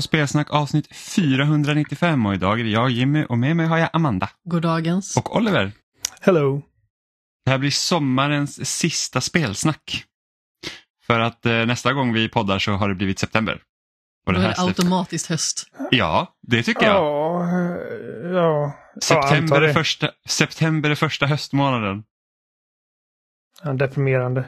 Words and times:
På 0.00 0.04
Spelsnack 0.04 0.50
avsnitt 0.50 0.96
495 0.96 2.26
och 2.26 2.34
idag 2.34 2.60
är 2.60 2.64
det 2.64 2.70
jag 2.70 2.90
Jimmy 2.90 3.24
och 3.24 3.38
med 3.38 3.56
mig 3.56 3.66
har 3.66 3.78
jag 3.78 3.90
Amanda. 3.92 4.30
Goddagens. 4.44 5.16
Och 5.16 5.36
Oliver. 5.36 5.72
Hello. 6.20 6.62
Det 7.44 7.50
här 7.50 7.58
blir 7.58 7.70
sommarens 7.70 8.78
sista 8.78 9.20
spelsnack. 9.20 10.04
För 11.06 11.20
att 11.20 11.46
eh, 11.46 11.66
nästa 11.66 11.92
gång 11.92 12.12
vi 12.12 12.28
poddar 12.28 12.58
så 12.58 12.72
har 12.72 12.88
det 12.88 12.94
blivit 12.94 13.18
september. 13.18 13.62
Och 14.26 14.32
Då 14.32 14.40
är 14.40 14.48
det 14.48 14.54
automatiskt 14.58 15.26
höst. 15.26 15.66
Ja, 15.90 16.34
det 16.42 16.62
tycker 16.62 16.86
jag. 16.86 16.96
Ja, 16.96 17.42
eh, 17.44 18.30
ja. 18.30 18.72
September, 19.02 19.62
är 19.62 19.66
det. 19.66 19.74
första, 19.74 20.10
september 20.28 20.90
är 20.90 20.94
första 20.94 21.26
höstmånaden. 21.26 22.04
Ja, 23.62 23.72
deprimerande. 23.72 24.44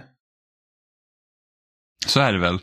Så 2.06 2.20
är 2.20 2.32
det 2.32 2.38
väl? 2.38 2.60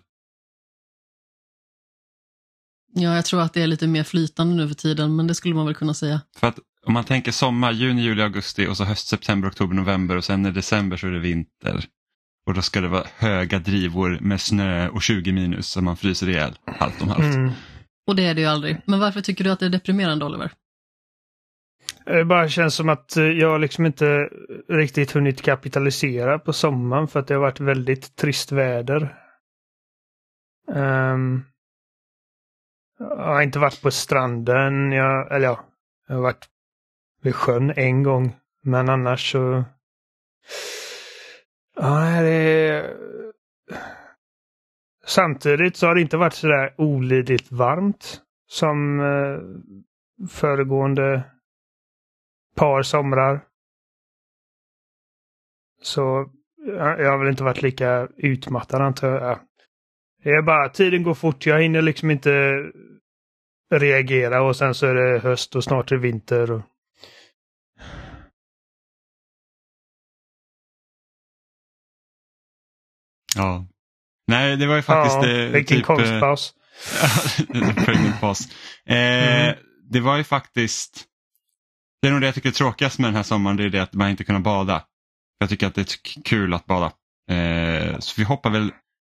Ja, 2.94 3.16
jag 3.16 3.26
tror 3.26 3.42
att 3.42 3.54
det 3.54 3.62
är 3.62 3.68
lite 3.68 3.88
mer 3.88 4.04
flytande 4.04 4.56
nu 4.56 4.68
för 4.68 4.76
tiden, 4.76 5.16
men 5.16 5.28
det 5.28 5.36
skulle 5.36 5.56
man 5.56 5.66
väl 5.66 5.76
kunna 5.76 5.94
säga. 5.94 6.22
För 6.40 6.48
att 6.48 6.60
om 6.86 6.94
man 6.94 7.04
tänker 7.04 7.32
sommar, 7.32 7.72
juni, 7.72 8.02
juli, 8.02 8.22
augusti 8.22 8.68
och 8.68 8.78
så 8.78 8.84
höst, 8.84 9.08
september, 9.08 9.50
oktober, 9.50 9.76
november 9.76 10.18
och 10.18 10.24
sen 10.24 10.46
i 10.46 10.52
december 10.52 10.98
så 10.98 11.08
är 11.08 11.12
det 11.12 11.20
vinter. 11.20 11.86
Och 12.48 12.54
då 12.54 12.62
ska 12.62 12.82
det 12.82 12.88
vara 12.88 13.06
höga 13.18 13.60
drivor 13.60 14.18
med 14.22 14.42
snö 14.42 14.90
och 14.90 15.02
20 15.02 15.32
minus 15.32 15.68
så 15.68 15.82
man 15.82 15.98
fryser 15.98 16.30
ihjäl 16.30 16.58
halvt 16.66 17.02
om 17.02 17.08
halvt. 17.08 17.36
Mm. 17.36 17.52
Och 18.08 18.16
det 18.16 18.26
är 18.26 18.34
det 18.34 18.42
ju 18.42 18.48
aldrig. 18.48 18.82
Men 18.86 19.00
varför 19.00 19.22
tycker 19.22 19.44
du 19.44 19.50
att 19.50 19.60
det 19.60 19.66
är 19.66 19.70
deprimerande, 19.70 20.26
Oliver? 20.26 20.52
Det 22.06 22.26
bara 22.26 22.50
känns 22.50 22.76
som 22.76 22.90
att 22.90 23.18
eh, 23.18 23.24
jag 23.24 23.62
liksom 23.62 23.86
inte 23.86 24.30
riktigt 24.70 25.12
hunnit 25.12 25.42
kapitalisera 25.42 26.40
på 26.40 26.54
sommaren 26.54 27.08
för 27.08 27.20
att 27.20 27.28
det 27.28 27.34
har 27.34 27.42
varit 27.42 27.60
väldigt 27.60 28.16
trist 28.16 28.52
väder. 28.52 29.16
Ehm, 30.76 31.44
jag 33.00 33.16
har 33.18 33.42
inte 33.42 33.60
varit 33.60 33.82
på 33.82 33.92
stranden, 33.92 34.92
jag, 34.92 35.36
eller 35.36 35.46
ja, 35.46 35.66
jag 36.08 36.16
har 36.16 36.22
varit 36.22 36.50
vid 37.22 37.36
sjön 37.36 37.74
en 37.76 38.04
gång. 38.04 38.36
Men 38.64 38.90
annars 38.90 39.32
så... 39.32 39.64
Ja, 41.76 42.22
det 42.22 42.30
är... 42.30 42.96
Samtidigt 45.06 45.78
så 45.78 45.88
har 45.88 45.96
det 45.96 46.02
inte 46.02 46.18
varit 46.18 46.34
sådär 46.34 46.74
olidligt 46.78 47.52
varmt 47.52 48.22
som 48.48 49.00
eh, 49.00 49.40
föregående 50.30 51.24
par 52.56 52.82
somrar. 52.82 53.46
Så 55.82 56.32
jag 56.66 57.12
har 57.12 57.18
väl 57.18 57.28
inte 57.28 57.44
varit 57.44 57.62
lika 57.62 58.08
utmattad 58.18 58.82
antar 58.82 59.08
jag. 59.08 59.40
Det 60.24 60.30
är 60.30 60.42
bara, 60.42 60.70
tiden 60.70 61.04
går 61.04 61.14
fort. 61.14 61.46
Jag 61.46 61.62
hinner 61.62 61.82
liksom 61.82 62.12
inte 62.12 62.64
reagera 63.72 64.42
och 64.42 64.56
sen 64.56 64.76
så 64.76 64.86
är 64.88 64.96
det 64.96 65.20
höst 65.20 65.56
och 65.56 65.64
snart 65.64 65.92
är 65.92 65.96
det 65.96 66.02
vinter. 66.02 66.52
Och... 66.52 66.62
Ja. 73.36 73.68
Nej, 74.28 74.58
det 74.58 74.68
var 74.68 74.76
ju 74.76 74.82
faktiskt... 74.82 75.16
ja, 75.16 75.28
eh, 75.30 75.52
vilken 75.52 75.78
typ, 75.78 75.90
eh, 75.90 75.96
konstpaus. 75.96 76.54
Eh, 78.86 78.86
Mm. 78.86 79.56
Det 79.90 80.00
var 80.00 80.18
ju 80.18 80.24
faktiskt... 80.24 81.06
Det 82.02 82.08
är 82.08 82.12
nog 82.12 82.22
det 82.22 82.26
jag 82.28 82.36
tycker 82.36 82.50
är 82.50 82.54
tråkigast 82.54 83.00
med 83.00 83.08
den 83.08 83.16
här 83.16 83.24
sommaren, 83.24 83.58
det 83.58 83.64
är 83.64 83.70
det 83.70 83.84
att 83.84 83.94
man 83.94 84.10
inte 84.10 84.24
kunnat 84.24 84.44
bada. 84.44 84.86
Jag 85.40 85.50
tycker 85.50 85.68
att 85.68 85.76
det 85.76 85.82
är 85.82 86.24
kul 86.24 86.54
att 86.54 86.66
bada. 86.66 86.92
Eh, 87.32 88.00
så 88.00 88.14
vi 88.18 88.24
hoppar 88.24 88.50
väl... 88.50 88.72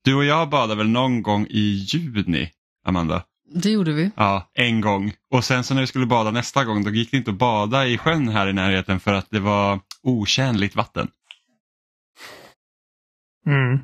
Du 0.04 0.14
och 0.14 0.24
jag 0.24 0.50
badade 0.50 0.78
väl 0.78 0.88
någon 0.88 1.22
gång 1.22 1.46
i 1.50 1.86
juni, 1.88 2.50
Amanda? 2.86 3.24
Det 3.54 3.70
gjorde 3.70 3.92
vi. 3.92 4.10
Ja, 4.16 4.50
en 4.54 4.80
gång. 4.80 5.12
Och 5.30 5.44
sen 5.44 5.64
så 5.64 5.74
när 5.74 5.80
vi 5.80 5.86
skulle 5.86 6.06
bada 6.06 6.30
nästa 6.30 6.64
gång, 6.64 6.84
då 6.84 6.90
gick 6.90 7.10
det 7.10 7.16
inte 7.16 7.30
att 7.30 7.38
bada 7.38 7.86
i 7.86 7.98
sjön 7.98 8.28
här 8.28 8.48
i 8.48 8.52
närheten 8.52 9.00
för 9.00 9.12
att 9.14 9.26
det 9.30 9.40
var 9.40 9.80
otjänligt 10.02 10.76
vatten. 10.76 11.08
Mm. 13.46 13.78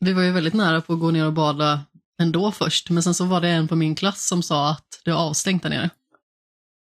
Vi 0.00 0.12
var 0.12 0.22
ju 0.22 0.32
väldigt 0.32 0.54
nära 0.54 0.80
på 0.80 0.92
att 0.92 1.00
gå 1.00 1.10
ner 1.10 1.26
och 1.26 1.32
bada 1.32 1.80
ändå 2.22 2.52
först, 2.52 2.90
men 2.90 3.02
sen 3.02 3.14
så 3.14 3.24
var 3.24 3.40
det 3.40 3.48
en 3.48 3.68
på 3.68 3.76
min 3.76 3.94
klass 3.94 4.28
som 4.28 4.42
sa 4.42 4.70
att 4.70 5.00
det 5.04 5.10
är 5.10 5.14
avstängt 5.14 5.62
där 5.62 5.70
nere. 5.70 5.90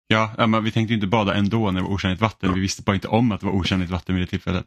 Ja, 0.08 0.34
ja, 0.38 0.48
men 0.48 0.64
vi 0.64 0.72
tänkte 0.72 0.92
ju 0.94 0.96
inte 0.96 1.08
bada 1.08 1.34
ändå 1.36 1.72
när 1.72 1.82
det 1.82 1.88
var 1.88 1.94
otjänligt 1.94 2.22
vatten. 2.22 2.54
Vi 2.54 2.60
visste 2.60 2.82
bara 2.82 2.96
inte 2.96 3.08
om 3.08 3.32
att 3.32 3.40
det 3.40 3.46
var 3.46 3.54
otjänligt 3.54 3.92
vatten 3.92 4.16
vid 4.16 4.24
det 4.24 4.30
tillfället. 4.30 4.66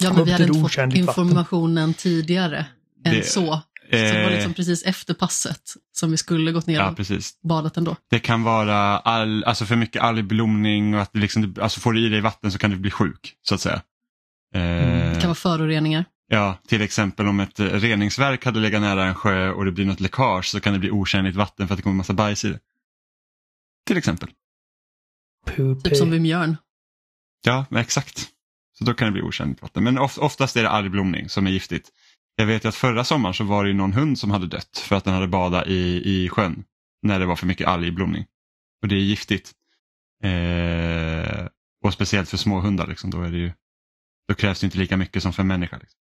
Ja, 0.00 0.12
men 0.12 0.24
vi 0.24 0.32
hade 0.32 0.44
inte 0.44 0.54
fått 0.58 0.64
otjänligt 0.64 1.06
vatten? 1.06 1.24
informationen 1.24 1.94
tidigare 1.94 2.66
än 3.04 3.14
Det- 3.14 3.26
så. 3.26 3.62
Så 3.90 3.96
det 3.96 4.22
var 4.22 4.30
Eh, 4.30 4.34
liksom 4.34 4.54
precis 4.54 4.82
efter 4.82 5.14
passet 5.14 5.62
som 5.92 6.10
vi 6.10 6.16
skulle 6.16 6.52
gått 6.52 6.66
ner 6.66 6.74
Ja, 6.74 6.90
och 6.90 6.96
precis. 6.96 7.40
badat 7.42 7.76
ändå. 7.76 7.96
Det 8.10 8.18
kan 8.20 8.42
vara 8.42 8.76
all, 8.98 9.44
alltså 9.44 9.66
för 9.66 9.76
mycket 9.76 10.02
algblomning 10.02 10.94
och 10.94 11.00
att 11.02 11.16
liksom, 11.16 11.54
alltså 11.60 11.80
får 11.80 11.92
du 11.92 12.06
i 12.06 12.08
dig 12.08 12.20
vatten 12.20 12.52
så 12.52 12.58
kan 12.58 12.70
du 12.70 12.76
bli 12.76 12.90
sjuk 12.90 13.34
så 13.42 13.54
att 13.54 13.60
säga. 13.60 13.82
Eh, 14.54 14.60
Det 15.12 15.18
kan 15.20 15.28
vara 15.28 15.34
föroreningar. 15.34 16.04
Ja, 16.32 16.58
till 16.68 16.82
exempel 16.82 17.26
om 17.28 17.40
ett 17.40 17.60
reningsverk 17.60 18.44
hade 18.44 18.60
legat 18.60 18.80
nära 18.80 19.04
en 19.04 19.14
sjö 19.14 19.50
och 19.50 19.64
det 19.64 19.72
blir 19.72 19.84
något 19.86 20.00
läckage 20.00 20.44
så 20.46 20.60
kan 20.60 20.72
det 20.72 20.78
bli 20.78 20.90
otjänligt 20.90 21.36
vatten 21.36 21.68
för 21.68 21.74
att 21.74 21.78
det 21.78 21.82
kommer 21.82 21.96
massa 21.96 22.12
bajs 22.12 22.44
i 22.44 22.48
det. 22.48 22.58
Till 23.86 23.96
exempel. 23.96 24.30
Poopy. 25.46 25.90
Typ 25.90 25.96
som 25.98 26.10
vid 26.10 26.20
Mjörn. 26.20 26.56
Ja, 27.44 27.66
exakt. 27.76 28.28
Så 28.78 28.84
då 28.84 28.94
kan 28.94 29.06
det 29.06 29.12
bli 29.12 29.22
otjänligt 29.22 29.62
vatten. 29.62 29.84
Men 29.84 29.98
of, 29.98 30.18
oftast 30.18 30.56
är 30.56 30.62
det 30.62 30.70
algblomning 30.70 31.28
som 31.28 31.46
är 31.46 31.50
giftigt. 31.50 31.88
Jag 32.40 32.46
vet 32.46 32.64
ju 32.64 32.68
att 32.68 32.74
förra 32.74 33.04
sommaren 33.04 33.34
så 33.34 33.44
var 33.44 33.64
det 33.64 33.70
ju 33.70 33.76
någon 33.76 33.92
hund 33.92 34.18
som 34.18 34.30
hade 34.30 34.46
dött 34.46 34.78
för 34.78 34.96
att 34.96 35.04
den 35.04 35.14
hade 35.14 35.28
badat 35.28 35.66
i, 35.66 36.02
i 36.04 36.28
sjön 36.28 36.64
när 37.02 37.20
det 37.20 37.26
var 37.26 37.36
för 37.36 37.46
mycket 37.46 37.66
algblomning. 37.68 38.26
Och 38.82 38.88
det 38.88 38.94
är 38.94 38.98
giftigt. 38.98 39.52
Eh, 40.22 41.46
och 41.84 41.92
speciellt 41.92 42.28
för 42.28 42.36
små 42.36 42.60
hundar, 42.60 42.86
liksom, 42.86 43.10
då, 43.10 43.22
är 43.22 43.30
det 43.30 43.38
ju, 43.38 43.52
då 44.28 44.34
krävs 44.34 44.60
det 44.60 44.64
inte 44.64 44.78
lika 44.78 44.96
mycket 44.96 45.22
som 45.22 45.32
för 45.32 45.42
en 45.42 45.46
människa. 45.46 45.78
Liksom. 45.78 45.98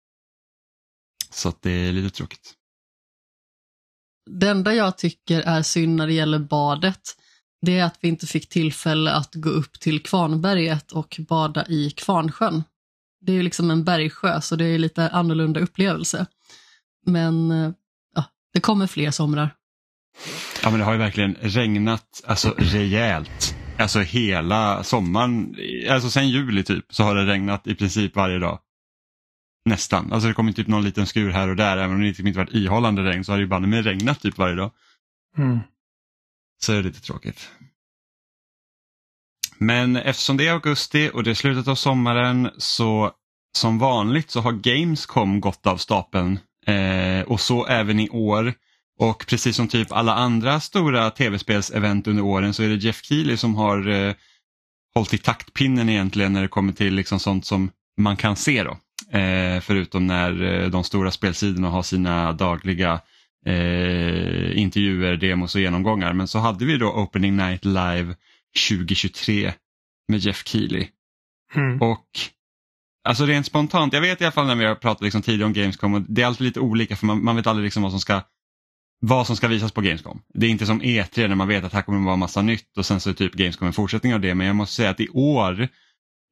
Så 1.30 1.48
att 1.48 1.62
det 1.62 1.70
är 1.70 1.92
lite 1.92 2.16
tråkigt. 2.16 2.54
Det 4.30 4.48
enda 4.48 4.74
jag 4.74 4.98
tycker 4.98 5.40
är 5.40 5.62
synd 5.62 5.96
när 5.96 6.06
det 6.06 6.12
gäller 6.12 6.38
badet, 6.38 7.16
det 7.66 7.78
är 7.78 7.84
att 7.84 7.98
vi 8.00 8.08
inte 8.08 8.26
fick 8.26 8.48
tillfälle 8.48 9.12
att 9.12 9.34
gå 9.34 9.48
upp 9.48 9.80
till 9.80 10.02
Kvarnberget 10.02 10.92
och 10.92 11.20
bada 11.28 11.66
i 11.68 11.90
Kvarnsjön. 11.90 12.62
Det 13.26 13.32
är 13.32 13.36
ju 13.36 13.42
liksom 13.42 13.70
en 13.70 13.84
bergsjö, 13.84 14.40
så 14.40 14.56
det 14.56 14.64
är 14.64 14.78
lite 14.78 15.08
annorlunda 15.08 15.60
upplevelse. 15.60 16.26
Men 17.06 17.50
eh, 17.50 17.72
ja, 18.14 18.24
det 18.52 18.60
kommer 18.60 18.86
fler 18.86 19.10
somrar. 19.10 19.54
Ja 20.62 20.70
men 20.70 20.78
det 20.78 20.84
har 20.84 20.92
ju 20.92 20.98
verkligen 20.98 21.36
regnat 21.40 22.22
alltså 22.26 22.54
rejält. 22.58 23.56
Alltså 23.78 24.00
hela 24.00 24.84
sommaren, 24.84 25.56
alltså 25.90 26.10
sen 26.10 26.28
juli 26.28 26.64
typ, 26.64 26.84
så 26.90 27.02
har 27.02 27.14
det 27.14 27.26
regnat 27.26 27.66
i 27.66 27.74
princip 27.74 28.16
varje 28.16 28.38
dag. 28.38 28.58
Nästan. 29.64 30.12
Alltså 30.12 30.28
det 30.28 30.34
kommer 30.34 30.52
typ 30.52 30.66
någon 30.66 30.84
liten 30.84 31.06
skur 31.06 31.30
här 31.30 31.48
och 31.48 31.56
där, 31.56 31.76
även 31.76 31.96
om 31.96 32.02
det 32.02 32.18
inte 32.18 32.38
varit 32.38 32.54
ihållande 32.54 33.02
regn 33.02 33.24
så 33.24 33.32
har 33.32 33.36
det 33.36 33.42
ju 33.42 33.48
banne 33.48 33.66
mig 33.66 33.82
regnat 33.82 34.20
typ 34.20 34.38
varje 34.38 34.54
dag. 34.54 34.70
Mm. 35.38 35.58
Så 36.62 36.72
är 36.72 36.76
det 36.76 36.82
lite 36.82 37.00
tråkigt. 37.00 37.50
Men 39.58 39.96
eftersom 39.96 40.36
det 40.36 40.46
är 40.46 40.52
augusti 40.52 41.10
och 41.14 41.22
det 41.24 41.30
är 41.30 41.34
slutet 41.34 41.68
av 41.68 41.74
sommaren 41.74 42.50
så 42.58 43.10
som 43.56 43.78
vanligt 43.78 44.30
så 44.30 44.40
har 44.40 44.52
Gamescom 44.52 45.40
gått 45.40 45.66
av 45.66 45.76
stapeln 45.76 46.38
eh, 46.66 47.20
och 47.26 47.40
så 47.40 47.66
även 47.66 48.00
i 48.00 48.08
år. 48.08 48.54
Och 48.98 49.26
precis 49.28 49.56
som 49.56 49.68
typ 49.68 49.92
alla 49.92 50.14
andra 50.14 50.60
stora 50.60 51.10
tv-spelsevent 51.10 52.06
under 52.06 52.22
åren 52.22 52.54
så 52.54 52.62
är 52.62 52.68
det 52.68 52.74
Jeff 52.74 53.04
Keely 53.04 53.36
som 53.36 53.54
har 53.54 53.88
eh, 53.88 54.14
hållit 54.94 55.14
i 55.14 55.18
taktpinnen 55.18 55.88
egentligen 55.88 56.32
när 56.32 56.42
det 56.42 56.48
kommer 56.48 56.72
till 56.72 56.94
liksom 56.94 57.20
sånt 57.20 57.46
som 57.46 57.70
man 57.96 58.16
kan 58.16 58.36
se 58.36 58.62
då. 58.62 58.76
Eh, 59.18 59.60
förutom 59.60 60.06
när 60.06 60.42
eh, 60.42 60.70
de 60.70 60.84
stora 60.84 61.10
spelsidorna 61.10 61.68
har 61.68 61.82
sina 61.82 62.32
dagliga 62.32 63.00
eh, 63.46 64.58
intervjuer, 64.58 65.16
demos 65.16 65.54
och 65.54 65.60
genomgångar. 65.60 66.12
Men 66.12 66.28
så 66.28 66.38
hade 66.38 66.64
vi 66.64 66.76
då 66.76 66.92
Opening 66.92 67.36
Night 67.36 67.64
Live 67.64 68.14
2023 68.68 69.52
med 70.08 70.20
Jeff 70.20 70.46
Keely. 70.46 70.88
Mm. 71.54 71.82
Och 71.82 72.06
alltså 73.08 73.26
rent 73.26 73.46
spontant, 73.46 73.92
jag 73.92 74.00
vet 74.00 74.20
i 74.20 74.24
alla 74.24 74.32
fall 74.32 74.46
när 74.46 74.54
vi 74.54 74.64
har 74.64 74.74
pratat 74.74 75.02
liksom 75.02 75.22
tidigare 75.22 75.46
om 75.46 75.52
Gamescom 75.52 75.94
och 75.94 76.02
det 76.08 76.22
är 76.22 76.26
alltid 76.26 76.44
lite 76.44 76.60
olika 76.60 76.96
för 76.96 77.06
man, 77.06 77.24
man 77.24 77.36
vet 77.36 77.46
aldrig 77.46 77.64
liksom 77.64 77.82
vad 77.82 77.92
som 77.92 78.00
ska 78.00 78.22
vad 79.06 79.26
som 79.26 79.36
ska 79.36 79.48
visas 79.48 79.72
på 79.72 79.80
Gamescom. 79.80 80.22
Det 80.34 80.46
är 80.46 80.50
inte 80.50 80.66
som 80.66 80.82
E3 80.82 81.28
när 81.28 81.34
man 81.34 81.48
vet 81.48 81.64
att 81.64 81.72
här 81.72 81.82
kommer 81.82 81.98
det 81.98 82.04
vara 82.04 82.16
massa 82.16 82.42
nytt 82.42 82.78
och 82.78 82.86
sen 82.86 83.00
så 83.00 83.10
är 83.10 83.14
typ 83.14 83.32
Gamescom 83.32 83.66
en 83.66 83.72
fortsättning 83.72 84.14
av 84.14 84.20
det. 84.20 84.34
Men 84.34 84.46
jag 84.46 84.56
måste 84.56 84.74
säga 84.74 84.90
att 84.90 85.00
i 85.00 85.08
år, 85.08 85.68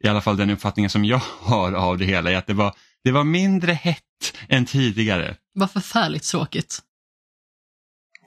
i 0.05 0.09
alla 0.09 0.21
fall 0.21 0.37
den 0.37 0.51
uppfattningen 0.51 0.91
som 0.91 1.05
jag 1.05 1.19
har 1.41 1.73
av 1.73 1.99
det 1.99 2.05
hela, 2.05 2.31
är 2.31 2.37
att 2.37 2.47
det 2.47 2.55
var, 2.55 2.75
det 3.05 3.13
var 3.13 3.25
mindre 3.25 3.73
hett 3.73 4.37
än 4.49 4.67
tidigare. 4.67 5.37
Vad 5.55 5.71
förfärligt 5.71 6.25
tråkigt. 6.25 6.79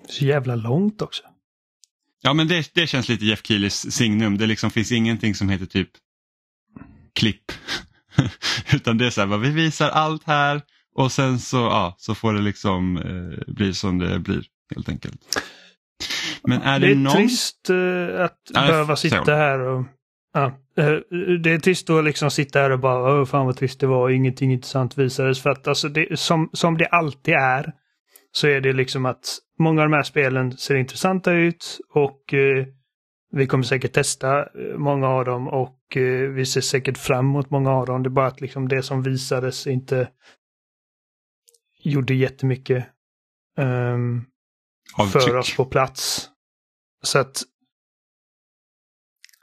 Så 0.09 0.25
jävla 0.25 0.56
långt 0.56 1.01
också. 1.01 1.24
Ja 2.25 2.33
men 2.33 2.48
det, 2.48 2.72
det 2.74 2.88
känns 2.88 3.10
lite 3.10 3.25
Jeff 3.25 3.42
Keelys 3.44 3.92
signum. 3.92 4.38
Det 4.38 4.48
liksom 4.48 4.72
finns 4.72 4.92
ingenting 4.92 5.36
som 5.36 5.50
heter 5.50 5.66
typ 5.66 5.89
klipp. 7.16 7.51
Utan 8.74 8.98
det 8.98 9.06
är 9.06 9.10
så 9.10 9.25
här, 9.25 9.38
vi 9.38 9.50
visar 9.50 9.89
allt 9.89 10.24
här 10.24 10.62
och 10.95 11.12
sen 11.12 11.39
så, 11.39 11.57
ja, 11.57 11.95
så 11.98 12.16
får 12.16 12.33
det 12.33 12.42
liksom 12.42 12.98
eh, 12.98 13.54
bli 13.54 13.74
som 13.74 14.00
det 14.00 14.19
blir 14.19 14.44
helt 14.75 14.89
enkelt. 14.89 15.22
Men 16.44 16.62
är 16.62 16.80
det, 16.80 16.88
Det 16.88 16.92
är 16.92 16.95
någon... 16.95 17.13
trist 17.13 17.69
eh, 17.69 18.25
att 18.25 18.39
det 18.48 18.54
behöva 18.54 18.95
sitta 18.95 19.36
här 19.36 19.60
och... 19.60 19.86
Ja, 20.33 20.45
eh, 20.78 20.94
det 21.44 21.51
är 21.51 21.60
trist 21.60 21.89
att 21.89 22.06
liksom 22.06 22.31
sitta 22.31 22.60
här 22.60 22.69
och 22.69 22.80
bara 22.80 23.19
Åh, 23.19 23.25
fan 23.25 23.45
vad 23.45 23.57
trist 23.57 23.80
det 23.80 23.88
var, 23.88 24.10
ingenting 24.10 24.54
intressant 24.54 24.98
visades. 24.98 25.42
För 25.42 25.50
att 25.50 25.68
alltså 25.68 25.89
det, 25.89 26.19
som, 26.19 26.50
som 26.54 26.78
det 26.78 26.86
alltid 26.88 27.33
är 27.33 27.74
så 28.36 28.48
är 28.48 28.62
det 28.62 28.74
liksom 28.74 29.06
att 29.06 29.38
många 29.60 29.82
av 29.82 29.90
de 29.90 29.96
här 29.96 30.04
spelen 30.04 30.58
ser 30.58 30.76
intressanta 30.76 31.32
ut 31.32 31.80
och 31.90 32.34
eh, 32.34 32.66
vi 33.32 33.48
kommer 33.48 33.64
säkert 33.64 33.94
testa 33.94 34.40
eh, 34.40 34.78
många 34.78 35.08
av 35.08 35.26
dem 35.26 35.48
och 35.48 35.98
eh, 35.98 36.30
vi 36.30 36.46
ser 36.46 36.62
säkert 36.62 36.98
fram 36.98 37.26
emot 37.26 37.50
många 37.50 37.72
av 37.72 37.86
dem. 37.86 38.04
Det 38.04 38.08
är 38.08 38.12
bara 38.12 38.28
att 38.28 38.42
liksom 38.42 38.68
det 38.68 38.84
som 38.84 39.04
visades 39.04 39.68
inte 39.68 40.10
gjorde 41.80 42.14
jättemycket 42.14 42.86
um, 43.58 44.26
för 45.12 45.20
Avtryck. 45.20 45.36
oss 45.36 45.56
på 45.56 45.66
plats. 45.66 46.30
Så 47.04 47.20
att 47.20 47.44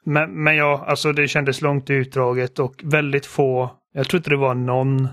men, 0.04 0.42
men 0.42 0.56
ja, 0.56 0.84
alltså 0.88 1.12
det 1.12 1.28
kändes 1.28 1.60
långt 1.60 1.90
utdraget 1.90 2.58
och 2.58 2.74
väldigt 2.84 3.26
få, 3.26 3.80
jag 3.92 4.08
tror 4.08 4.18
inte 4.18 4.30
det 4.30 4.36
var 4.36 4.54
någon 4.54 5.08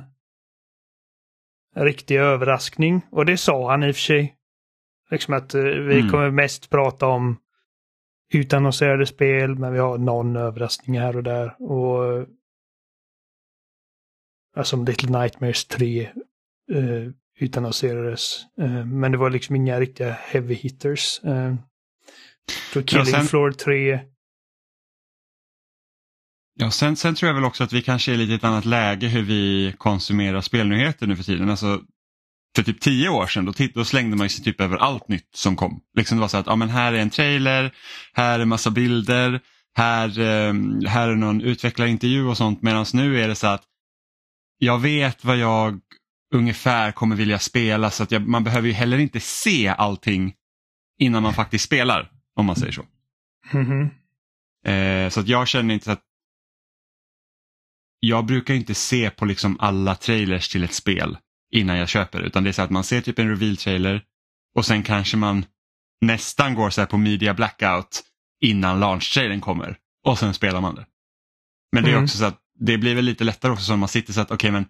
riktig 1.85 2.15
överraskning. 2.17 3.01
Och 3.11 3.25
det 3.25 3.37
sa 3.37 3.71
han 3.71 3.83
i 3.83 3.91
och 3.91 3.95
för 3.95 4.01
sig. 4.01 4.35
Liksom 5.11 5.33
att 5.33 5.53
eh, 5.53 5.61
vi 5.63 5.99
Mm. 5.99 6.09
kommer 6.09 6.31
mest 6.31 6.69
prata 6.69 7.07
om 7.07 7.37
utannonserade 8.33 9.05
spel, 9.05 9.55
men 9.55 9.73
vi 9.73 9.79
har 9.79 9.97
någon 9.97 10.35
överraskning 10.35 10.99
här 10.99 11.15
och 11.15 11.23
där. 11.23 11.55
Och 11.61 12.13
eh, 12.17 12.25
Alltså 14.55 14.83
Little 14.83 15.19
Nightmares 15.21 15.65
3 15.65 16.01
eh, 16.01 16.11
utannonserades. 17.39 18.41
Eh, 18.61 18.85
men 18.85 19.11
det 19.11 19.17
var 19.17 19.29
liksom 19.29 19.55
inga 19.55 19.79
riktiga 19.79 20.11
heavy 20.11 20.53
hitters. 20.53 21.21
Eh, 21.23 21.33
jag 21.33 21.57
tror 22.73 22.83
Killing 22.83 23.05
sen- 23.05 23.25
Floor 23.25 23.51
3 23.51 23.99
Ja, 26.61 26.71
sen, 26.71 26.95
sen 26.95 27.15
tror 27.15 27.27
jag 27.27 27.35
väl 27.35 27.43
också 27.43 27.63
att 27.63 27.73
vi 27.73 27.81
kanske 27.81 28.13
är 28.13 28.17
lite 28.17 28.31
i 28.31 28.35
ett 28.35 28.43
annat 28.43 28.65
läge 28.65 29.07
hur 29.07 29.23
vi 29.23 29.73
konsumerar 29.77 30.41
spelnyheter 30.41 31.07
nu 31.07 31.15
för 31.15 31.23
tiden. 31.23 31.49
Alltså, 31.49 31.81
för 32.55 32.63
typ 32.63 32.79
tio 32.81 33.09
år 33.09 33.27
sedan 33.27 33.45
då, 33.45 33.53
då 33.73 33.85
slängde 33.85 34.17
man 34.17 34.29
sig 34.29 34.43
typ 34.43 34.61
över 34.61 34.77
allt 34.77 35.07
nytt 35.07 35.29
som 35.35 35.55
kom. 35.55 35.81
Liksom 35.97 36.17
det 36.17 36.21
var 36.21 36.27
så 36.27 36.37
att 36.37 36.47
ja, 36.47 36.55
men 36.55 36.69
här 36.69 36.93
är 36.93 36.99
en 36.99 37.09
trailer, 37.09 37.73
här 38.13 38.39
är 38.39 38.45
massa 38.45 38.71
bilder, 38.71 39.39
här, 39.75 40.19
eh, 40.19 40.53
här 40.89 41.09
är 41.09 41.15
någon 41.15 41.41
utvecklarintervju 41.41 42.25
och 42.25 42.37
sånt. 42.37 42.61
Medan 42.61 42.85
nu 42.93 43.21
är 43.21 43.27
det 43.27 43.35
så 43.35 43.47
att 43.47 43.63
jag 44.57 44.79
vet 44.79 45.25
vad 45.25 45.37
jag 45.37 45.79
ungefär 46.33 46.91
kommer 46.91 47.15
vilja 47.15 47.39
spela 47.39 47.91
så 47.91 48.03
att 48.03 48.11
jag, 48.11 48.27
man 48.27 48.43
behöver 48.43 48.67
ju 48.67 48.73
heller 48.73 48.97
inte 48.97 49.19
se 49.19 49.67
allting 49.67 50.33
innan 50.99 51.23
man 51.23 51.33
faktiskt 51.33 51.65
spelar. 51.65 52.11
Om 52.35 52.45
man 52.45 52.55
säger 52.55 52.71
så. 52.71 52.85
Mhm. 53.51 53.89
Eh, 54.65 55.09
så 55.09 55.19
att 55.19 55.27
jag 55.27 55.47
känner 55.47 55.73
inte 55.73 55.91
att 55.91 56.03
jag 57.99 58.25
brukar 58.25 58.53
inte 58.53 58.75
se 58.75 59.09
på 59.09 59.25
liksom 59.25 59.57
alla 59.59 59.95
trailers 59.95 60.49
till 60.49 60.63
ett 60.63 60.73
spel 60.73 61.17
innan 61.51 61.77
jag 61.77 61.89
köper 61.89 62.21
utan 62.21 62.43
det 62.43 62.49
är 62.49 62.51
så 62.51 62.61
att 62.61 62.69
man 62.69 62.83
ser 62.83 63.01
typ 63.01 63.19
en 63.19 63.29
reveal-trailer 63.29 64.01
och 64.55 64.65
sen 64.65 64.83
kanske 64.83 65.17
man 65.17 65.45
nästan 66.01 66.55
går 66.55 66.69
så 66.69 66.81
här 66.81 66.85
på 66.85 66.97
media 66.97 67.33
blackout 67.33 68.03
innan 68.41 68.79
launch-trailern 68.83 69.39
kommer 69.41 69.77
och 70.05 70.19
sen 70.19 70.33
spelar 70.33 70.61
man 70.61 70.75
det. 70.75 70.85
Men 71.71 71.83
det 71.83 71.89
är 71.89 71.93
Mm. 71.93 72.03
också 72.03 72.17
så 72.17 72.25
att 72.25 72.39
det 72.59 72.77
blir 72.77 72.95
väl 72.95 73.05
lite 73.05 73.23
lättare 73.23 73.51
också 73.51 73.73
om 73.73 73.79
man 73.79 73.89
sitter 73.89 74.13
så 74.13 74.21
att 74.21 74.31
okej 74.31 74.51
men 74.51 74.65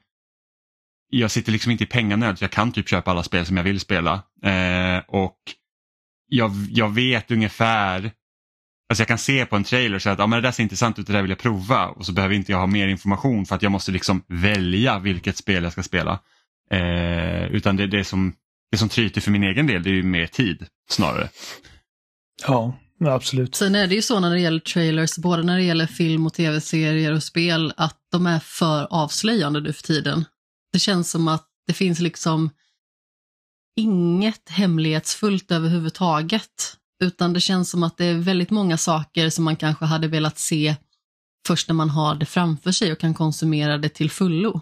jag 1.12 1.32
sitter 1.32 1.52
liksom 1.52 1.72
inte 1.72 1.84
i 1.84 1.88
penganöd 1.88 2.38
jag 2.42 2.52
kan 2.52 2.72
typ 2.72 2.90
köpa 2.90 3.12
alla 3.12 3.24
spel 3.24 3.46
som 3.46 3.58
jag 3.58 3.64
vill 3.64 3.80
spela 3.80 4.14
eh, 4.44 4.98
och 5.08 5.38
jag, 6.28 6.52
jag 6.70 6.90
vet 6.90 7.32
ungefär 7.32 8.12
Alltså 8.90 9.02
jag 9.02 9.08
kan 9.08 9.18
se 9.18 9.46
på 9.46 9.56
en 9.56 9.64
trailer 9.64 10.00
säga 10.00 10.14
att 10.14 10.20
ja, 10.20 10.28
men 10.28 10.42
det 10.42 10.48
där 10.48 10.52
ser 10.52 10.64
intressant 10.64 11.00
ut, 11.00 11.08
det 11.08 11.14
där 11.14 11.22
vill 11.22 11.30
jag 11.30 11.40
prova 11.40 11.88
och 11.88 12.06
så 12.06 12.12
behöver 12.12 12.36
inte 12.36 12.52
jag 12.52 12.60
ha 12.60 12.68
mer 12.68 12.88
information 12.88 13.46
för 13.46 13.56
att 13.56 13.62
jag 13.62 13.72
måste 13.72 13.92
liksom 13.92 14.24
välja 14.28 15.00
vilket 15.00 15.38
spel 15.38 15.64
jag 15.64 15.72
ska 15.72 15.84
spela. 15.84 16.20
Eh, 16.72 17.44
utan 17.52 17.76
det, 17.76 17.88
det, 17.88 18.04
som, 18.04 18.34
det 18.72 18.78
som 18.78 18.90
tryter 18.90 19.22
för 19.22 19.32
min 19.32 19.44
egen 19.44 19.68
del 19.68 19.84
det 19.84 19.90
är 19.90 19.94
ju 19.94 20.04
mer 20.04 20.28
tid 20.28 20.66
snarare. 20.90 21.30
Ja, 22.48 22.78
ja, 23.00 23.12
absolut. 23.12 23.56
Sen 23.56 23.76
är 23.76 23.88
det 23.88 23.96
ju 23.96 24.02
så 24.02 24.20
när 24.20 24.30
det 24.30 24.40
gäller 24.40 24.60
trailers, 24.60 25.18
både 25.18 25.44
när 25.44 25.58
det 25.58 25.64
gäller 25.64 25.88
film 25.88 26.26
och 26.26 26.34
tv-serier 26.34 27.14
och 27.14 27.24
spel, 27.24 27.74
att 27.78 27.98
de 28.12 28.26
är 28.26 28.40
för 28.40 28.88
avslöjande 28.90 29.62
nu 29.62 29.74
för 29.74 29.84
tiden. 29.84 30.26
Det 30.74 30.80
känns 30.80 31.12
som 31.12 31.28
att 31.28 31.48
det 31.68 31.74
finns 31.74 32.00
liksom 32.00 32.50
inget 33.76 34.50
hemlighetsfullt 34.50 35.52
överhuvudtaget, 35.52 36.79
utan 37.04 37.34
det 37.34 37.40
känns 37.40 37.70
som 37.70 37.84
att 37.84 37.98
det 37.98 38.06
är 38.06 38.18
väldigt 38.18 38.50
många 38.50 38.78
saker 38.78 39.30
som 39.30 39.44
man 39.46 39.56
kanske 39.56 39.86
hade 39.86 40.08
velat 40.08 40.38
se 40.38 40.76
först 41.48 41.68
när 41.68 41.76
man 41.76 41.90
har 41.90 42.16
det 42.16 42.26
framför 42.26 42.72
sig 42.72 42.92
och 42.92 43.00
kan 43.00 43.14
konsumera 43.14 43.78
det 43.78 43.90
till 43.90 44.12
fullo. 44.12 44.62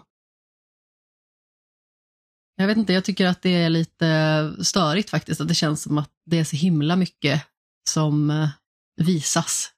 Jag 2.56 2.66
vet 2.66 2.76
inte, 2.76 2.92
jag 2.92 3.04
tycker 3.04 3.26
att 3.26 3.42
det 3.42 3.54
är 3.54 3.68
lite 3.70 4.54
störigt 4.64 5.10
faktiskt, 5.10 5.40
att 5.40 5.48
det 5.48 5.54
känns 5.54 5.82
som 5.82 5.98
att 5.98 6.10
det 6.26 6.38
är 6.38 6.44
så 6.44 6.56
himla 6.56 6.96
mycket 6.96 7.46
som 7.90 8.30
eh, 8.30 8.48
visas 8.96 9.72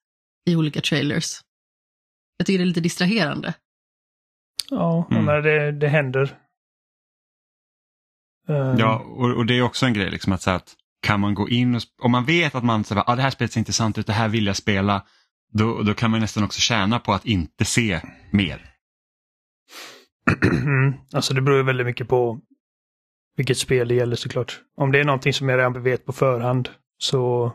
i 0.50 0.56
olika 0.56 0.80
trailers. 0.80 1.40
Jag 2.36 2.46
tycker 2.46 2.58
det 2.58 2.64
är 2.64 2.66
lite 2.66 2.80
distraherande. 2.80 3.54
Ja, 4.70 5.06
Mm. 5.10 5.24
men 5.24 5.42
det, 5.42 5.72
det 5.72 5.88
händer. 5.88 6.38
Eh, 8.48 8.74
Ja, 8.78 8.98
och, 8.98 9.36
och 9.36 9.46
det 9.46 9.54
är 9.54 9.62
också 9.62 9.86
en 9.86 9.92
grej 9.94 10.10
liksom 10.10 10.32
att, 10.32 10.42
säga 10.42 10.56
att 10.56 10.76
kan 11.00 11.20
man 11.20 11.34
gå 11.34 11.48
in 11.48 11.74
och, 11.74 11.82
om 12.02 12.10
man 12.10 12.24
vet 12.24 12.54
att 12.54 12.64
man 12.64 12.84
säger 12.84 13.10
ah, 13.10 13.16
det 13.16 13.22
här 13.22 13.30
spelet 13.30 13.52
ser 13.52 13.60
intressant 13.60 13.98
ut, 13.98 14.06
det 14.06 14.12
här 14.12 14.28
vill 14.28 14.46
jag 14.46 14.56
spela, 14.56 15.06
då, 15.52 15.82
då 15.82 15.94
kan 15.94 16.10
man 16.10 16.20
nästan 16.20 16.44
också 16.44 16.60
tjäna 16.60 16.98
på 16.98 17.12
att 17.12 17.26
inte 17.26 17.64
se 17.64 18.00
mer. 18.30 18.66
Mm. 20.42 20.94
Alltså 21.12 21.34
det 21.34 21.40
beror 21.40 21.56
ju 21.56 21.62
väldigt 21.62 21.86
mycket 21.86 22.08
på 22.08 22.40
vilket 23.36 23.58
spel 23.58 23.88
det 23.88 23.94
gäller 23.94 24.16
såklart. 24.16 24.60
Om 24.76 24.92
det 24.92 25.00
är 25.00 25.04
någonting 25.04 25.32
som 25.32 25.48
jag 25.48 25.58
redan 25.58 25.82
vet 25.82 26.06
på 26.06 26.12
förhand 26.12 26.68
så 26.98 27.52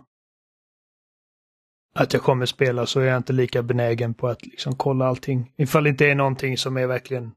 att 1.95 2.13
jag 2.13 2.21
kommer 2.21 2.45
spela 2.45 2.85
så 2.85 2.99
är 2.99 3.05
jag 3.05 3.17
inte 3.17 3.33
lika 3.33 3.63
benägen 3.63 4.13
på 4.13 4.27
att 4.27 4.45
liksom 4.45 4.75
kolla 4.75 5.07
allting. 5.07 5.51
Ifall 5.57 5.83
det 5.83 5.89
inte 5.89 6.05
är 6.05 6.15
någonting 6.15 6.57
som 6.57 6.77
är 6.77 6.87
verkligen 6.87 7.31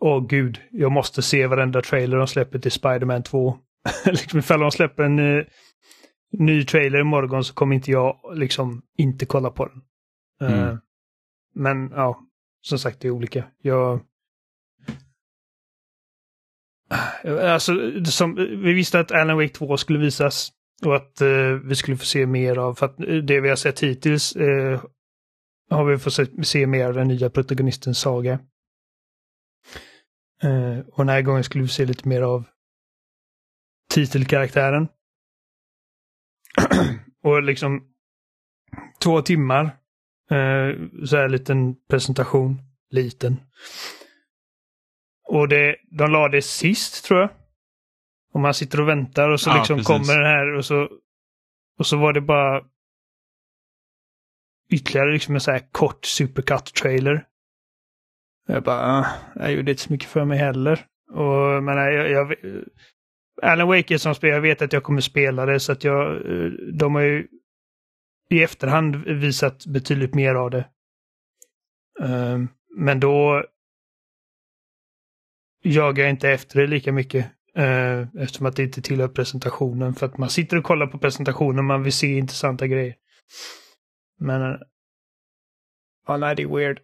Åh 0.00 0.26
gud, 0.26 0.60
jag 0.70 0.92
måste 0.92 1.22
se 1.22 1.46
varenda 1.46 1.82
trailer 1.82 2.16
de 2.16 2.26
släpper 2.26 2.58
till 2.58 2.70
Spider-Man 2.72 3.22
2. 3.22 3.58
liksom 4.04 4.38
ifall 4.38 4.60
de 4.60 4.70
släpper 4.70 5.02
en 5.02 5.18
eh, 5.38 5.44
ny 6.38 6.64
trailer 6.64 7.00
imorgon 7.00 7.44
så 7.44 7.54
kommer 7.54 7.74
inte 7.74 7.90
jag 7.90 8.20
liksom 8.34 8.82
inte 8.98 9.26
kolla 9.26 9.50
på 9.50 9.66
den. 9.66 9.82
Eh, 10.40 10.62
Mm. 10.62 10.78
men 11.54 11.90
ja, 11.90 12.20
som 12.60 12.78
sagt 12.78 13.00
det 13.00 13.08
är 13.08 13.12
olika. 13.12 13.44
Jag 13.62 14.00
Alltså, 17.40 17.72
som, 18.04 18.34
vi 18.34 18.72
visste 18.72 19.00
att 19.00 19.12
Alan 19.12 19.36
Wake 19.36 19.54
2 19.54 19.76
skulle 19.76 19.98
visas 19.98 20.52
och 20.84 20.96
att 20.96 21.20
eh, 21.20 21.50
vi 21.64 21.74
skulle 21.74 21.96
få 21.96 22.04
se 22.04 22.26
mer 22.26 22.58
av, 22.58 22.74
för 22.74 22.86
att 22.86 23.00
eh, 23.00 23.16
det 23.16 23.40
vi 23.40 23.48
har 23.48 23.56
sett 23.56 23.80
hittills 23.80 24.36
eh, 24.36 24.82
har 25.70 25.84
vi 25.84 25.98
fått 25.98 26.12
se, 26.12 26.44
se 26.44 26.66
mer 26.66 26.86
av 26.88 26.94
den 26.94 27.08
nya 27.08 27.30
protagonistens 27.30 27.98
saga. 27.98 28.32
Eh, 30.42 30.78
och 30.78 30.96
den 30.98 31.08
här 31.08 31.22
gången 31.22 31.44
skulle 31.44 31.62
vi 31.64 31.68
se 31.68 31.84
lite 31.84 32.08
mer 32.08 32.22
av 32.22 32.44
titelkaraktären. 33.94 34.88
och 37.22 37.42
liksom 37.42 37.88
två 39.02 39.22
timmar, 39.22 39.64
eh, 40.30 40.88
så 41.06 41.16
här 41.16 41.28
liten 41.28 41.74
presentation, 41.90 42.58
liten. 42.90 43.36
Och 45.28 45.48
det, 45.48 45.76
de 45.90 46.10
la 46.10 46.28
det 46.28 46.42
sist 46.42 47.04
tror 47.04 47.20
jag. 47.20 47.30
Och 48.32 48.40
man 48.40 48.54
sitter 48.54 48.80
och 48.80 48.88
väntar 48.88 49.28
och 49.28 49.40
så 49.40 49.50
Ja, 49.50 49.56
liksom 49.56 49.76
precis. 49.76 49.86
kommer 49.86 50.20
den 50.20 50.30
här 50.30 50.54
och 50.54 50.64
så 50.64 50.88
och 51.78 51.86
så 51.86 51.96
var 51.96 52.12
det 52.12 52.20
bara 52.20 52.62
ytterligare 54.70 55.12
liksom 55.12 55.34
en 55.34 55.40
så 55.40 55.50
här 55.50 55.72
kort 55.72 56.04
supercut-trailer. 56.04 57.26
Jag 58.46 58.62
bara, 58.62 59.00
ah, 59.00 59.06
jag 59.34 59.52
gjorde 59.52 59.70
inte 59.70 59.82
så 59.82 59.92
mycket 59.92 60.08
för 60.08 60.24
mig 60.24 60.38
heller. 60.38 60.86
Och 61.10 61.62
men 61.62 61.76
jag, 61.76 62.10
jag, 62.10 62.34
Alan 63.42 63.68
Wake 63.68 63.94
är 63.94 63.98
som 63.98 64.14
spel, 64.14 64.30
jag 64.30 64.40
vet 64.40 64.62
att 64.62 64.72
jag 64.72 64.82
kommer 64.82 65.00
spela 65.00 65.46
det 65.46 65.60
så 65.60 65.72
att 65.72 65.84
jag, 65.84 66.16
eh, 66.16 66.50
de 66.72 66.94
har 66.94 67.02
ju 67.02 67.28
i 68.30 68.42
efterhand 68.42 68.96
visat 68.96 69.66
betydligt 69.66 70.14
mer 70.14 70.34
av 70.34 70.50
det. 70.50 70.68
Ehm, 72.02 72.48
men 72.76 73.00
då 73.00 73.44
jagar 75.62 76.04
jag 76.04 76.10
inte 76.10 76.30
efter 76.30 76.60
det 76.60 76.66
lika 76.66 76.92
mycket. 76.92 77.30
Eh, 77.56 78.00
eftersom 78.18 78.46
att 78.46 78.56
det 78.56 78.62
inte 78.62 78.82
tillhör 78.82 79.08
presentationen. 79.08 79.94
För 79.94 80.06
att 80.06 80.18
man 80.18 80.30
sitter 80.30 80.56
och 80.56 80.64
kollar 80.64 80.86
på 80.86 80.98
presentationen, 80.98 81.64
man 81.64 81.82
vill 81.82 81.92
se 81.92 82.18
intressanta 82.18 82.66
grejer. 82.66 82.94
Men... 84.18 84.42
eh, 84.42 84.58
Ja, 86.06 86.16
nej, 86.16 86.36
det 86.36 86.42
är 86.42 86.56
weird. 86.56 86.80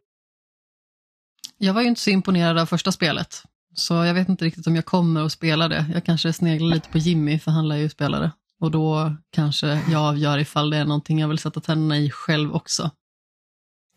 Jag 1.58 1.74
var 1.74 1.82
ju 1.82 1.88
inte 1.88 2.00
så 2.00 2.10
imponerad 2.10 2.58
av 2.58 2.66
första 2.66 2.92
spelet, 2.92 3.42
så 3.74 3.94
jag 3.94 4.14
vet 4.14 4.28
inte 4.28 4.44
riktigt 4.44 4.66
om 4.66 4.76
jag 4.76 4.84
kommer 4.84 5.24
att 5.24 5.32
spela 5.32 5.68
det. 5.68 5.86
Jag 5.94 6.04
kanske 6.04 6.32
sneglar 6.32 6.74
lite 6.74 6.88
på 6.88 6.98
Jimmy, 6.98 7.38
för 7.38 7.50
han 7.50 7.68
lär 7.68 7.76
ju 7.76 7.88
spela 7.88 8.20
det. 8.20 8.30
Och 8.60 8.70
då 8.70 9.16
kanske 9.30 9.66
jag 9.90 10.02
avgör 10.02 10.38
ifall 10.38 10.70
det 10.70 10.76
är 10.76 10.84
någonting 10.84 11.20
jag 11.20 11.28
vill 11.28 11.38
sätta 11.38 11.60
tänderna 11.60 11.98
i 11.98 12.10
själv 12.10 12.54
också. 12.54 12.90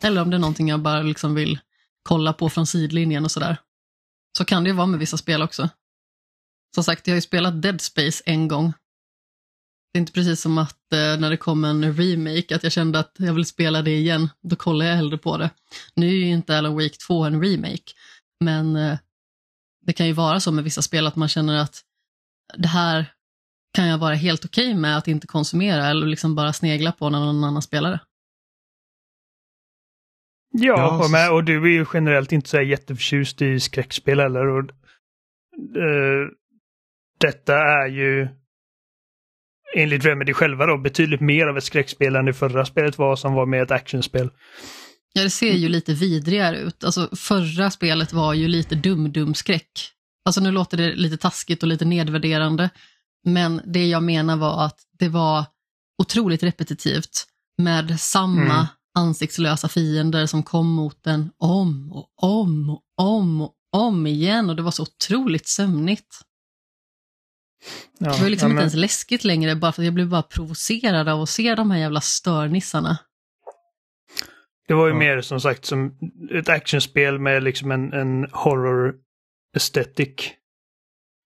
Eller 0.01 0.21
om 0.21 0.29
det 0.29 0.37
är 0.37 0.39
någonting 0.39 0.69
jag 0.69 0.79
bara 0.79 1.01
liksom 1.01 1.35
vill 1.35 1.59
kolla 2.03 2.33
på 2.33 2.49
från 2.49 2.67
sidlinjen 2.67 3.25
och 3.25 3.31
sådär. 3.31 3.57
Så 4.37 4.45
kan 4.45 4.63
det 4.63 4.69
ju 4.69 4.75
vara 4.75 4.87
med 4.87 4.99
vissa 4.99 5.17
spel 5.17 5.41
också. 5.41 5.69
Som 6.75 6.83
sagt, 6.83 7.07
jag 7.07 7.11
har 7.11 7.17
ju 7.17 7.21
spelat 7.21 7.61
Dead 7.61 7.81
Space 7.81 8.23
en 8.25 8.47
gång. 8.47 8.73
Det 9.93 9.97
är 9.97 10.01
inte 10.01 10.11
precis 10.11 10.41
som 10.41 10.57
att 10.57 10.93
eh, 10.93 11.19
när 11.19 11.29
det 11.29 11.37
kom 11.37 11.65
en 11.65 11.93
remake 11.93 12.55
att 12.55 12.63
jag 12.63 12.71
kände 12.71 12.99
att 12.99 13.15
jag 13.17 13.33
vill 13.33 13.45
spela 13.45 13.81
det 13.81 13.95
igen. 13.95 14.29
Då 14.41 14.55
kollar 14.55 14.85
jag 14.85 14.95
hellre 14.95 15.17
på 15.17 15.37
det. 15.37 15.49
Nu 15.95 16.07
är 16.07 16.11
ju 16.11 16.29
inte 16.29 16.57
Alan 16.57 16.73
Wake 16.73 16.95
2 17.07 17.23
en 17.23 17.43
remake, 17.43 17.93
men 18.39 18.75
eh, 18.75 18.97
det 19.85 19.93
kan 19.93 20.07
ju 20.07 20.13
vara 20.13 20.39
så 20.39 20.51
med 20.51 20.63
vissa 20.63 20.81
spel 20.81 21.07
att 21.07 21.15
man 21.15 21.27
känner 21.27 21.61
att 21.61 21.81
det 22.57 22.67
här 22.67 23.13
kan 23.73 23.87
jag 23.87 23.97
vara 23.97 24.13
helt 24.13 24.45
okej 24.45 24.67
okay 24.67 24.79
med 24.79 24.97
att 24.97 25.07
inte 25.07 25.27
konsumera 25.27 25.87
eller 25.87 26.07
liksom 26.07 26.35
bara 26.35 26.53
snegla 26.53 26.91
på 26.91 27.09
när 27.09 27.19
någon 27.19 27.43
annan 27.43 27.61
spelar 27.61 27.91
det. 27.91 27.99
Ja, 30.55 31.03
och, 31.03 31.11
med, 31.11 31.31
och 31.31 31.43
du 31.43 31.63
är 31.63 31.69
ju 31.69 31.85
generellt 31.93 32.31
inte 32.31 32.49
så 32.49 32.61
jätteförtjust 32.61 33.41
i 33.41 33.59
skräckspel 33.59 34.19
heller. 34.19 34.47
Och, 34.47 34.63
uh, 35.77 36.27
detta 37.19 37.55
är 37.55 37.87
ju 37.87 38.27
enligt 39.75 40.05
Remedy 40.05 40.33
själva 40.33 40.65
då 40.65 40.77
betydligt 40.77 41.21
mer 41.21 41.47
av 41.47 41.57
ett 41.57 41.63
skräckspel 41.63 42.15
än 42.15 42.25
det 42.25 42.33
förra 42.33 42.65
spelet 42.65 42.97
var 42.97 43.15
som 43.15 43.33
var 43.33 43.45
mer 43.45 43.63
ett 43.63 43.71
actionspel. 43.71 44.29
Ja, 45.13 45.23
det 45.23 45.29
ser 45.29 45.53
ju 45.53 45.69
lite 45.69 45.93
vidrigare 45.93 46.59
ut. 46.59 46.83
Alltså 46.83 47.09
förra 47.15 47.71
spelet 47.71 48.13
var 48.13 48.33
ju 48.33 48.47
lite 48.47 48.75
dum-dum-skräck. 48.75 49.89
Alltså 50.25 50.41
nu 50.41 50.51
låter 50.51 50.77
det 50.77 50.95
lite 50.95 51.17
taskigt 51.17 51.63
och 51.63 51.69
lite 51.69 51.85
nedvärderande, 51.85 52.69
men 53.25 53.61
det 53.65 53.87
jag 53.87 54.03
menar 54.03 54.37
var 54.37 54.65
att 54.65 54.79
det 54.99 55.09
var 55.09 55.45
otroligt 56.01 56.43
repetitivt 56.43 57.27
med 57.57 57.99
samma 57.99 58.53
mm. 58.53 58.65
ansiktslösa 58.95 59.67
fiender 59.67 60.25
som 60.25 60.43
kom 60.43 60.67
mot 60.67 61.03
den 61.03 61.31
om 61.37 61.91
och 61.91 62.09
om 62.15 62.69
och 62.69 62.81
om 62.97 63.41
och 63.41 63.53
om 63.71 64.07
igen 64.07 64.49
och 64.49 64.55
det 64.55 64.61
var 64.61 64.71
så 64.71 64.83
otroligt 64.83 65.47
sömnigt. 65.47 66.21
Ja, 67.99 68.11
det 68.11 68.21
var 68.21 68.29
liksom 68.29 68.49
ja, 68.49 68.55
men... 68.55 68.57
inte 68.57 68.61
ens 68.61 68.81
läskigt 68.81 69.23
längre 69.23 69.55
bara 69.55 69.71
för 69.71 69.81
att 69.81 69.85
jag 69.85 69.93
blev 69.93 70.09
bara 70.09 70.23
provocerad 70.23 71.07
av 71.07 71.21
att 71.21 71.29
se 71.29 71.55
de 71.55 71.71
här 71.71 71.79
jävla 71.79 72.01
störnissarna. 72.01 72.97
Det 74.67 74.73
var 74.73 74.87
ju 74.87 74.93
ja. 74.93 74.99
mer 74.99 75.21
som 75.21 75.41
sagt 75.41 75.65
som 75.65 75.97
ett 76.31 76.49
actionspel 76.49 77.19
med 77.19 77.43
liksom 77.43 77.71
en, 77.71 77.93
en 77.93 78.27
horror 78.31 78.95
aesthetic. 79.55 80.31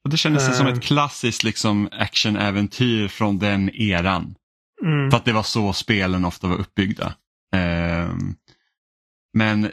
Och 0.03 0.09
det 0.09 0.17
kändes 0.17 0.47
uh. 0.47 0.53
som 0.53 0.67
ett 0.67 0.73
eh. 0.73 0.81
klassiskt 0.81 1.43
liksom 1.43 1.89
actionäventyr 1.91 3.07
från 3.07 3.39
den 3.39 3.69
eran. 3.69 4.35
Mm. 4.83 5.11
För 5.11 5.17
att 5.17 5.25
det 5.25 5.33
var 5.33 5.43
så 5.43 5.73
spelen 5.73 6.25
ofta 6.25 6.47
var 6.47 6.57
uppbyggda. 6.57 7.15
Uh, 7.55 8.15
men, 9.33 9.71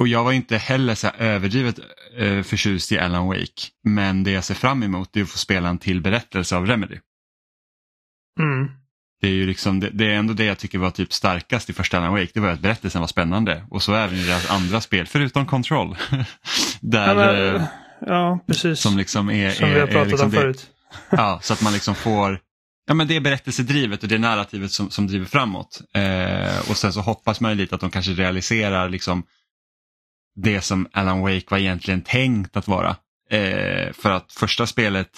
och 0.00 0.08
jag 0.08 0.24
var 0.24 0.32
inte 0.32 0.56
heller 0.56 0.94
så 0.94 1.08
överdrivet 1.08 1.80
uh, 2.20 2.42
förtjust 2.42 2.92
i 2.92 2.98
Alan 2.98 3.26
Wake. 3.26 3.68
Men 3.84 4.24
det 4.24 4.30
jag 4.30 4.44
ser 4.44 4.54
fram 4.54 4.82
emot 4.82 5.16
är 5.16 5.22
att 5.22 5.30
få 5.30 5.38
spela 5.38 5.68
en 5.68 5.78
till 5.78 6.00
berättelse 6.00 6.56
av 6.56 6.66
Remedy. 6.66 6.98
Mm 8.40 8.83
det 9.20 9.26
är 9.26 9.32
ju 9.32 9.46
liksom, 9.46 9.80
det, 9.80 9.90
det, 9.90 10.04
är 10.04 10.14
ändå 10.14 10.34
det 10.34 10.44
jag 10.44 10.58
tycker 10.58 10.78
var 10.78 10.90
typ 10.90 11.12
starkast 11.12 11.70
i 11.70 11.72
första 11.72 11.98
Alan 11.98 12.12
Wake, 12.12 12.30
det 12.34 12.40
var 12.40 12.48
att 12.48 12.60
berättelsen 12.60 13.00
var 13.00 13.08
spännande. 13.08 13.64
Och 13.70 13.82
så 13.82 13.94
även 13.94 14.18
i 14.18 14.22
deras 14.22 14.50
andra 14.50 14.80
spel, 14.80 15.06
förutom 15.06 15.46
Control. 15.46 15.96
där, 16.80 17.08
ja, 17.08 17.14
men, 17.14 17.56
eh, 17.56 17.62
ja, 18.00 18.44
precis. 18.46 18.80
Som 18.80 18.98
liksom 18.98 19.30
är... 19.30 19.50
Som 19.50 19.70
vi 19.70 19.80
har 19.80 19.86
pratat 19.86 20.08
liksom 20.08 20.26
om 20.26 20.32
förut. 20.32 20.66
ja, 21.10 21.38
så 21.42 21.52
att 21.52 21.62
man 21.62 21.72
liksom 21.72 21.94
får 21.94 22.40
Ja 22.86 22.94
men 22.94 23.08
det 23.08 23.16
är 23.16 23.20
berättelsedrivet 23.20 24.02
och 24.02 24.08
det 24.08 24.14
är 24.14 24.18
narrativet 24.18 24.72
som, 24.72 24.90
som 24.90 25.06
driver 25.06 25.26
framåt. 25.26 25.80
Eh, 25.94 26.70
och 26.70 26.76
sen 26.76 26.92
så 26.92 27.00
hoppas 27.00 27.40
man 27.40 27.50
ju 27.50 27.56
lite 27.56 27.74
att 27.74 27.80
de 27.80 27.90
kanske 27.90 28.12
realiserar 28.12 28.88
liksom 28.88 29.22
det 30.34 30.60
som 30.60 30.88
Alan 30.92 31.20
Wake 31.20 31.44
var 31.48 31.58
egentligen 31.58 32.02
tänkt 32.02 32.56
att 32.56 32.68
vara. 32.68 32.96
Eh, 33.30 33.92
för 33.92 34.10
att 34.10 34.32
första 34.32 34.66
spelet 34.66 35.08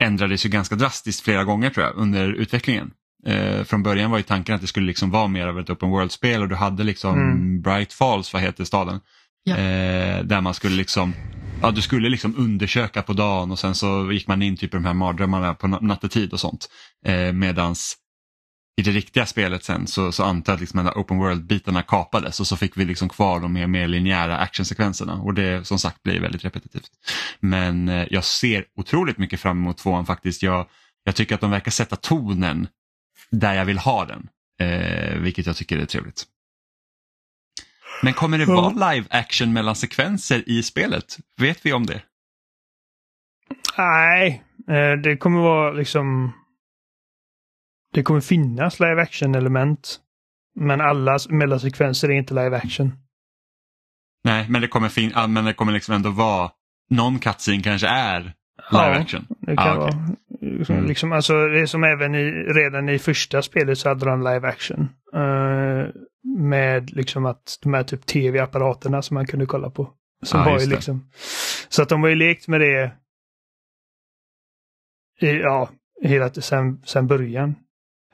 ändrades 0.00 0.46
ju 0.46 0.50
ganska 0.50 0.74
drastiskt 0.74 1.20
flera 1.20 1.44
gånger 1.44 1.70
tror 1.70 1.86
jag 1.86 1.96
under 1.96 2.32
utvecklingen. 2.32 2.90
Eh, 3.26 3.64
från 3.64 3.82
början 3.82 4.10
var 4.10 4.18
ju 4.18 4.24
tanken 4.24 4.54
att 4.54 4.60
det 4.60 4.66
skulle 4.66 4.86
liksom 4.86 5.10
vara 5.10 5.28
mer 5.28 5.46
av 5.46 5.60
ett 5.60 5.70
open 5.70 5.90
world-spel 5.90 6.42
och 6.42 6.48
du 6.48 6.54
hade 6.54 6.84
liksom 6.84 7.14
mm. 7.14 7.62
Bright 7.62 7.92
Falls, 7.92 8.32
vad 8.32 8.42
heter 8.42 8.64
staden? 8.64 9.00
Ja. 9.44 9.56
Eh, 9.56 10.24
där 10.24 10.40
man 10.40 10.54
skulle 10.54 10.76
liksom, 10.76 11.14
ja 11.62 11.70
du 11.70 11.82
skulle 11.82 12.08
liksom 12.08 12.34
undersöka 12.38 13.02
på 13.02 13.12
dagen 13.12 13.50
och 13.50 13.58
sen 13.58 13.74
så 13.74 14.12
gick 14.12 14.26
man 14.26 14.42
in 14.42 14.56
typ 14.56 14.74
i 14.74 14.76
de 14.76 14.84
här 14.84 14.94
mardrömmarna 14.94 15.54
på 15.54 15.66
nattetid 15.66 16.32
och 16.32 16.40
sånt. 16.40 16.68
Eh, 17.06 17.32
medans 17.32 17.96
i 18.76 18.82
det 18.82 18.90
riktiga 18.90 19.26
spelet 19.26 19.64
sen 19.64 19.86
så, 19.86 20.12
så 20.12 20.24
antar 20.24 20.52
jag 20.52 20.54
att 20.54 20.60
liksom 20.60 20.84
de 20.84 21.00
open 21.00 21.18
world-bitarna 21.18 21.82
kapades 21.82 22.40
och 22.40 22.46
så 22.46 22.56
fick 22.56 22.76
vi 22.76 22.84
liksom 22.84 23.08
kvar 23.08 23.40
de 23.40 23.52
mer, 23.52 23.66
mer 23.66 23.88
linjära 23.88 24.38
actionsekvenserna 24.38 25.14
och 25.14 25.34
det 25.34 25.66
som 25.66 25.78
sagt 25.78 26.02
blir 26.02 26.20
väldigt 26.20 26.44
repetitivt. 26.44 26.90
Men 27.40 27.88
eh, 27.88 28.06
jag 28.10 28.24
ser 28.24 28.64
otroligt 28.76 29.18
mycket 29.18 29.40
fram 29.40 29.58
emot 29.58 29.78
tvåan 29.78 30.06
faktiskt. 30.06 30.42
Jag, 30.42 30.66
jag 31.04 31.14
tycker 31.14 31.34
att 31.34 31.40
de 31.40 31.50
verkar 31.50 31.70
sätta 31.70 31.96
tonen 31.96 32.68
där 33.30 33.54
jag 33.54 33.64
vill 33.64 33.78
ha 33.78 34.04
den, 34.04 34.28
eh, 34.60 35.18
vilket 35.18 35.46
jag 35.46 35.56
tycker 35.56 35.78
är 35.78 35.86
trevligt. 35.86 36.24
Men 38.02 38.12
kommer 38.12 38.38
det 38.38 38.44
vara 38.44 38.92
live 38.92 39.06
action 39.10 39.52
mellan 39.52 39.76
sekvenser 39.76 40.42
i 40.46 40.62
spelet? 40.62 41.18
Vet 41.40 41.66
vi 41.66 41.72
om 41.72 41.86
det? 41.86 42.02
Nej, 43.78 44.42
eh, 44.68 45.00
det 45.02 45.16
kommer 45.16 45.40
vara 45.40 45.72
liksom 45.72 46.32
det 47.94 48.02
kommer 48.02 48.20
finnas 48.20 48.80
live 48.80 49.02
action-element. 49.02 50.00
Men 50.60 50.80
alla 50.80 51.18
mellansekvenser 51.28 52.08
är 52.08 52.14
inte 52.14 52.34
live 52.34 52.56
action. 52.56 52.92
Nej, 54.24 54.46
men 54.48 54.60
det 54.60 54.68
kommer, 54.68 54.88
fin 54.88 55.12
ja, 55.14 55.26
men 55.26 55.44
det 55.44 55.54
kommer 55.54 55.72
liksom 55.72 55.94
ändå 55.94 56.10
vara 56.10 56.50
någon 56.90 57.18
cutscene 57.18 57.62
kanske 57.62 57.88
är 57.88 58.20
live 58.20 58.34
ja, 58.70 59.00
action. 59.00 59.26
det 59.28 59.56
kan 59.56 59.68
ah, 59.68 59.76
vara. 59.76 59.94
Okay. 60.60 60.76
Mm. 60.76 60.86
Liksom, 60.86 61.12
alltså, 61.12 61.48
det 61.48 61.60
är 61.60 61.66
som 61.66 61.84
även 61.84 62.14
i, 62.14 62.30
redan 62.30 62.88
i 62.88 62.98
första 62.98 63.42
spelet 63.42 63.78
så 63.78 63.88
hade 63.88 64.06
de 64.06 64.18
live 64.20 64.48
action. 64.48 64.88
Uh, 65.14 65.86
med 66.38 66.90
liksom 66.90 67.26
att 67.26 67.58
de 67.62 67.74
här 67.74 67.82
typ 67.82 68.06
tv-apparaterna 68.06 69.02
som 69.02 69.14
man 69.14 69.26
kunde 69.26 69.46
kolla 69.46 69.70
på. 69.70 69.90
Som 70.22 70.40
ah, 70.40 70.44
var 70.44 70.60
ju 70.60 70.66
liksom, 70.66 71.10
så 71.68 71.82
att 71.82 71.88
de 71.88 72.02
har 72.02 72.08
ju 72.08 72.14
lekt 72.14 72.48
med 72.48 72.60
det 72.60 72.92
i, 75.20 75.26
ja, 75.26 75.70
hela 76.02 76.30
sen, 76.30 76.82
sen 76.84 77.06
början. 77.06 77.54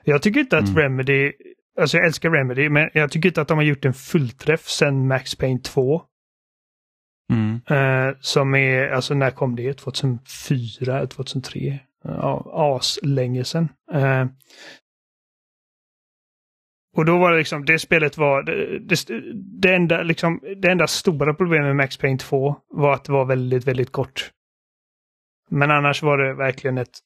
Jag 0.03 0.21
tycker 0.21 0.39
inte 0.39 0.57
att 0.57 0.69
mm. 0.69 0.77
Remedy, 0.77 1.31
alltså 1.79 1.97
jag 1.97 2.05
älskar 2.05 2.29
Remedy, 2.29 2.69
men 2.69 2.89
jag 2.93 3.11
tycker 3.11 3.29
inte 3.29 3.41
att 3.41 3.47
de 3.47 3.57
har 3.57 3.65
gjort 3.65 3.85
en 3.85 3.93
fullträff 3.93 4.67
sen 4.67 5.07
Max 5.07 5.35
Payne 5.35 5.59
2. 5.59 6.01
Mm. 7.31 7.61
Uh, 7.71 8.15
som 8.19 8.55
är, 8.55 8.89
alltså 8.89 9.13
när 9.13 9.31
kom 9.31 9.55
det? 9.55 9.73
2004, 9.73 11.07
2003? 11.07 11.79
Ja, 12.03 12.51
as 12.77 12.99
länge 13.03 13.43
sedan. 13.43 13.69
Uh, 13.93 14.25
och 16.97 17.05
då 17.05 17.17
var 17.17 17.31
det 17.31 17.37
liksom, 17.37 17.65
det 17.65 17.79
spelet 17.79 18.17
var, 18.17 18.43
det, 18.43 18.79
det, 18.79 19.05
det, 19.61 19.75
enda, 19.75 20.03
liksom, 20.03 20.39
det 20.57 20.71
enda 20.71 20.87
stora 20.87 21.33
problemet 21.33 21.67
med 21.67 21.75
Max 21.75 21.97
Payne 21.97 22.17
2 22.17 22.55
var 22.69 22.93
att 22.93 23.03
det 23.03 23.11
var 23.11 23.25
väldigt, 23.25 23.67
väldigt 23.67 23.91
kort. 23.91 24.31
Men 25.49 25.71
annars 25.71 26.03
var 26.03 26.17
det 26.17 26.33
verkligen 26.33 26.77
ett 26.77 26.99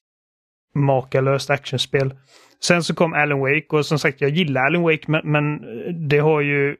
makalöst 0.76 1.50
actionspel. 1.50 2.14
Sen 2.60 2.82
så 2.82 2.94
kom 2.94 3.12
Alan 3.12 3.40
Wake 3.40 3.66
och 3.68 3.86
som 3.86 3.98
sagt 3.98 4.20
jag 4.20 4.30
gillar 4.30 4.66
Alan 4.66 4.82
Wake 4.82 5.10
men, 5.10 5.32
men 5.32 5.60
det 6.08 6.18
har 6.18 6.40
ju... 6.40 6.76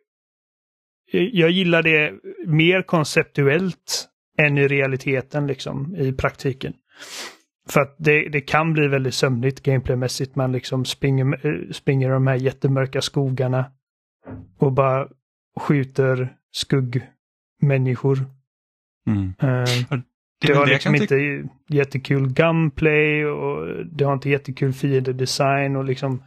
Jag 1.13 1.51
gillar 1.51 1.83
det 1.83 2.15
mer 2.47 2.83
konceptuellt 2.83 4.09
än 4.39 4.59
i 4.59 4.69
realiteten 4.69 5.47
liksom 5.47 5.97
i 5.97 6.13
praktiken. 6.13 6.75
För 7.69 7.81
att 7.81 7.97
det, 7.99 8.29
det 8.29 8.41
kan 8.41 8.73
bli 8.73 8.89
väldigt 8.89 9.15
sömnigt 9.15 9.63
gameplaymässigt. 9.63 10.37
Man 10.37 10.53
liksom 10.53 10.85
springer, 10.85 11.73
springer 11.73 12.11
de 12.11 12.27
här 12.27 12.35
jättemörka 12.35 13.03
skogarna 13.03 13.65
och 14.59 14.73
bara 14.73 15.09
skjuter 15.61 16.37
skuggmänniskor. 16.53 18.19
Mm. 19.07 19.35
Uh, 19.43 20.01
det, 20.47 20.59
har 20.59 20.67
liksom 20.67 20.95
inte 20.95 21.45
jättekul 21.69 22.33
gunplay 22.33 23.27
och 23.27 23.87
det 23.87 24.05
har 24.05 24.15
inte 24.15 24.31
jättekul 24.31 24.73
fiendedesign 24.73 25.77
och 25.77 25.85
liksom 25.85 26.23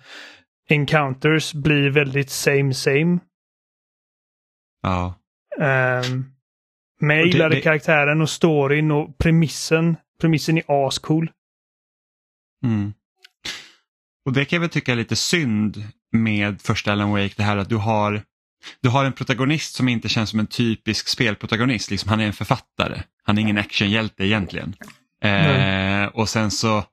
encounters 0.70 1.54
blir 1.54 1.90
väldigt 1.90 2.30
same 2.30 2.74
same. 2.74 3.20
Ja. 4.82 5.14
Um, 5.58 6.26
men 7.02 7.18
jag 7.18 7.28
gillade 7.28 7.56
det, 7.56 7.62
karaktären 7.62 8.22
och 8.22 8.30
storyn 8.30 8.92
och 8.92 9.18
premissen. 9.18 9.96
Premissen 10.22 10.58
är 10.58 10.88
ascool. 10.88 11.32
Mm. 12.66 12.94
Och 14.26 14.34
det 14.34 14.46
kan 14.46 14.58
jag 14.58 14.62
väl 14.62 14.70
tycka 14.70 14.92
är 14.92 14.96
lite 14.96 15.16
synd 15.16 15.84
med 16.12 16.62
första 16.62 16.92
Alan 16.92 17.12
Wake, 17.12 17.34
det 17.38 17.44
här 17.44 17.58
att 17.58 17.70
du 17.70 17.76
har 17.76 18.24
du 18.82 18.90
har 18.90 19.06
en 19.06 19.14
protagonist 19.14 19.76
som 19.76 19.90
inte 19.90 20.10
känns 20.10 20.30
som 20.30 20.40
en 20.40 20.48
typisk 20.48 21.08
spelprotagonist, 21.08 21.92
liksom, 21.92 22.10
han 22.10 22.20
är 22.20 22.26
en 22.26 22.34
författare. 22.34 23.02
Han 23.24 23.38
är 23.38 23.42
ingen 23.42 23.58
actionhjälte 23.58 24.26
egentligen. 24.26 24.76
Eh, 25.24 26.06
och 26.06 26.30
sen 26.30 26.52
så 26.52 26.84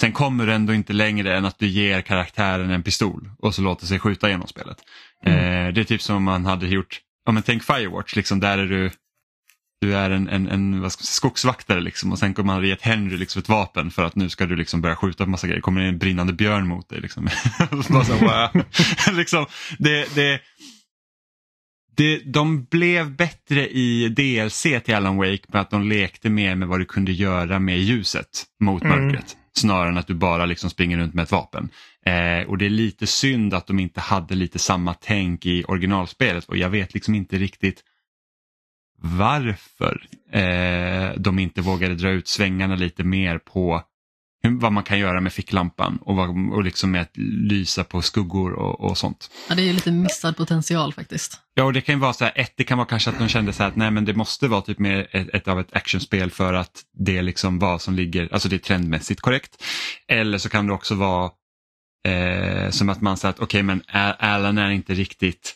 Sen 0.00 0.12
kommer 0.12 0.46
du 0.46 0.52
ändå 0.52 0.74
inte 0.74 0.92
längre 0.92 1.36
än 1.36 1.44
att 1.44 1.58
du 1.58 1.66
ger 1.66 2.00
karaktären 2.00 2.70
en 2.70 2.82
pistol 2.82 3.30
och 3.38 3.54
så 3.54 3.62
låter 3.62 3.86
sig 3.86 3.98
skjuta 3.98 4.30
genom 4.30 4.48
spelet. 4.48 4.78
Mm. 5.24 5.38
Eh, 5.38 5.72
det 5.72 5.80
är 5.80 5.84
typ 5.84 6.02
som 6.02 6.16
om 6.16 6.22
man 6.22 6.46
hade 6.46 6.66
gjort, 6.66 7.00
ja 7.24 7.32
men 7.32 7.42
tänk 7.42 7.62
Firewatch, 7.62 8.16
liksom, 8.16 8.40
där 8.40 8.58
är 8.58 8.66
du 8.66 8.90
du 9.80 9.96
är 9.96 10.10
en, 10.10 10.28
en, 10.28 10.48
en 10.48 10.80
vad 10.80 10.92
ska 10.92 11.00
man 11.00 11.06
säga, 11.06 11.14
skogsvaktare 11.14 11.80
liksom, 11.80 12.12
och 12.12 12.18
sen 12.18 12.34
kommer 12.34 12.54
man 12.54 12.68
gett 12.68 12.82
Henry 12.82 13.16
liksom, 13.16 13.40
ett 13.40 13.48
vapen 13.48 13.90
för 13.90 14.04
att 14.04 14.14
nu 14.14 14.28
ska 14.28 14.46
du 14.46 14.56
liksom 14.56 14.80
börja 14.80 14.96
skjuta 14.96 15.24
på 15.24 15.30
massa 15.30 15.46
grejer. 15.46 15.60
kommer 15.60 15.80
det 15.80 15.88
en 15.88 15.98
brinnande 15.98 16.32
björn 16.32 16.68
mot 16.68 16.88
dig. 16.88 17.00
Liksom. 17.00 17.28
Liksom, 19.12 19.46
det, 19.78 20.14
det, 20.14 20.40
det, 21.98 22.18
de 22.18 22.64
blev 22.64 23.16
bättre 23.16 23.68
i 23.68 24.08
DLC 24.08 24.62
till 24.62 24.94
Alan 24.94 25.16
Wake 25.16 25.44
med 25.48 25.60
att 25.60 25.70
de 25.70 25.88
lekte 25.88 26.30
mer 26.30 26.54
med 26.54 26.68
vad 26.68 26.80
du 26.80 26.84
kunde 26.84 27.12
göra 27.12 27.58
med 27.58 27.78
ljuset 27.78 28.44
mot 28.60 28.82
Mm. 28.84 28.98
mörkret. 29.04 29.36
Snarare 29.52 29.88
än 29.88 29.98
att 29.98 30.06
du 30.06 30.14
bara 30.14 30.46
liksom 30.46 30.70
springer 30.70 30.98
runt 30.98 31.14
med 31.14 31.22
ett 31.22 31.32
vapen. 31.32 31.68
Eh, 32.06 32.48
och 32.48 32.58
det 32.58 32.66
är 32.66 32.70
lite 32.70 33.06
synd 33.06 33.54
att 33.54 33.66
de 33.66 33.78
inte 33.78 34.00
hade 34.00 34.34
lite 34.34 34.58
samma 34.58 34.94
tänk 34.94 35.46
i 35.46 35.64
originalspelet 35.64 36.44
och 36.44 36.56
jag 36.56 36.70
vet 36.70 36.94
liksom 36.94 37.14
inte 37.14 37.38
riktigt 37.38 37.82
varför 39.00 40.06
eh, 40.32 41.12
de 41.16 41.38
inte 41.38 41.60
vågade 41.60 41.94
dra 41.94 42.10
ut 42.10 42.28
svängarna 42.28 42.74
lite 42.76 43.04
mer 43.04 43.38
på 43.38 43.82
vad 44.42 44.72
man 44.72 44.84
kan 44.84 44.98
göra 44.98 45.20
med 45.20 45.32
ficklampan 45.32 45.98
och, 46.02 46.16
vad, 46.16 46.28
och 46.52 46.64
liksom 46.64 46.90
med 46.90 47.02
att 47.02 47.16
lysa 47.50 47.84
på 47.84 48.02
skuggor 48.02 48.52
och, 48.52 48.80
och 48.80 48.98
sånt. 48.98 49.30
Ja, 49.48 49.54
det 49.54 49.62
är 49.62 49.66
ju 49.66 49.72
lite 49.72 49.92
missad 49.92 50.36
potential 50.36 50.92
faktiskt. 50.92 51.40
Ja, 51.54 51.64
och 51.64 51.72
det 51.72 51.80
kan 51.80 51.94
ju 51.94 52.00
vara 52.00 52.12
så 52.12 52.24
här, 52.24 52.32
ett, 52.36 52.52
det 52.56 52.64
kan 52.64 52.78
vara 52.78 52.88
kanske 52.88 53.10
att 53.10 53.18
de 53.18 53.28
kände 53.28 53.52
så 53.52 53.62
här 53.62 53.70
att 53.70 53.76
nej 53.76 53.90
men 53.90 54.04
det 54.04 54.14
måste 54.14 54.48
vara 54.48 54.60
typ 54.60 54.78
mer 54.78 55.08
ett, 55.16 55.28
ett 55.34 55.48
av 55.48 55.60
ett 55.60 55.76
actionspel 55.76 56.30
för 56.30 56.54
att 56.54 56.82
det 56.98 57.18
är 57.18 57.22
liksom 57.22 57.58
vad 57.58 57.82
som 57.82 57.94
ligger, 57.94 58.28
alltså 58.32 58.48
det 58.48 58.56
är 58.56 58.58
trendmässigt 58.58 59.20
korrekt. 59.20 59.64
Eller 60.08 60.38
så 60.38 60.48
kan 60.48 60.66
det 60.66 60.72
också 60.72 60.94
vara 60.94 61.30
eh, 62.08 62.70
som 62.70 62.88
att 62.88 63.00
man 63.00 63.16
säger 63.16 63.30
att 63.34 63.40
okej 63.40 63.62
men 63.62 63.82
Al- 63.88 64.16
Alan 64.18 64.58
är 64.58 64.70
inte 64.70 64.94
riktigt, 64.94 65.54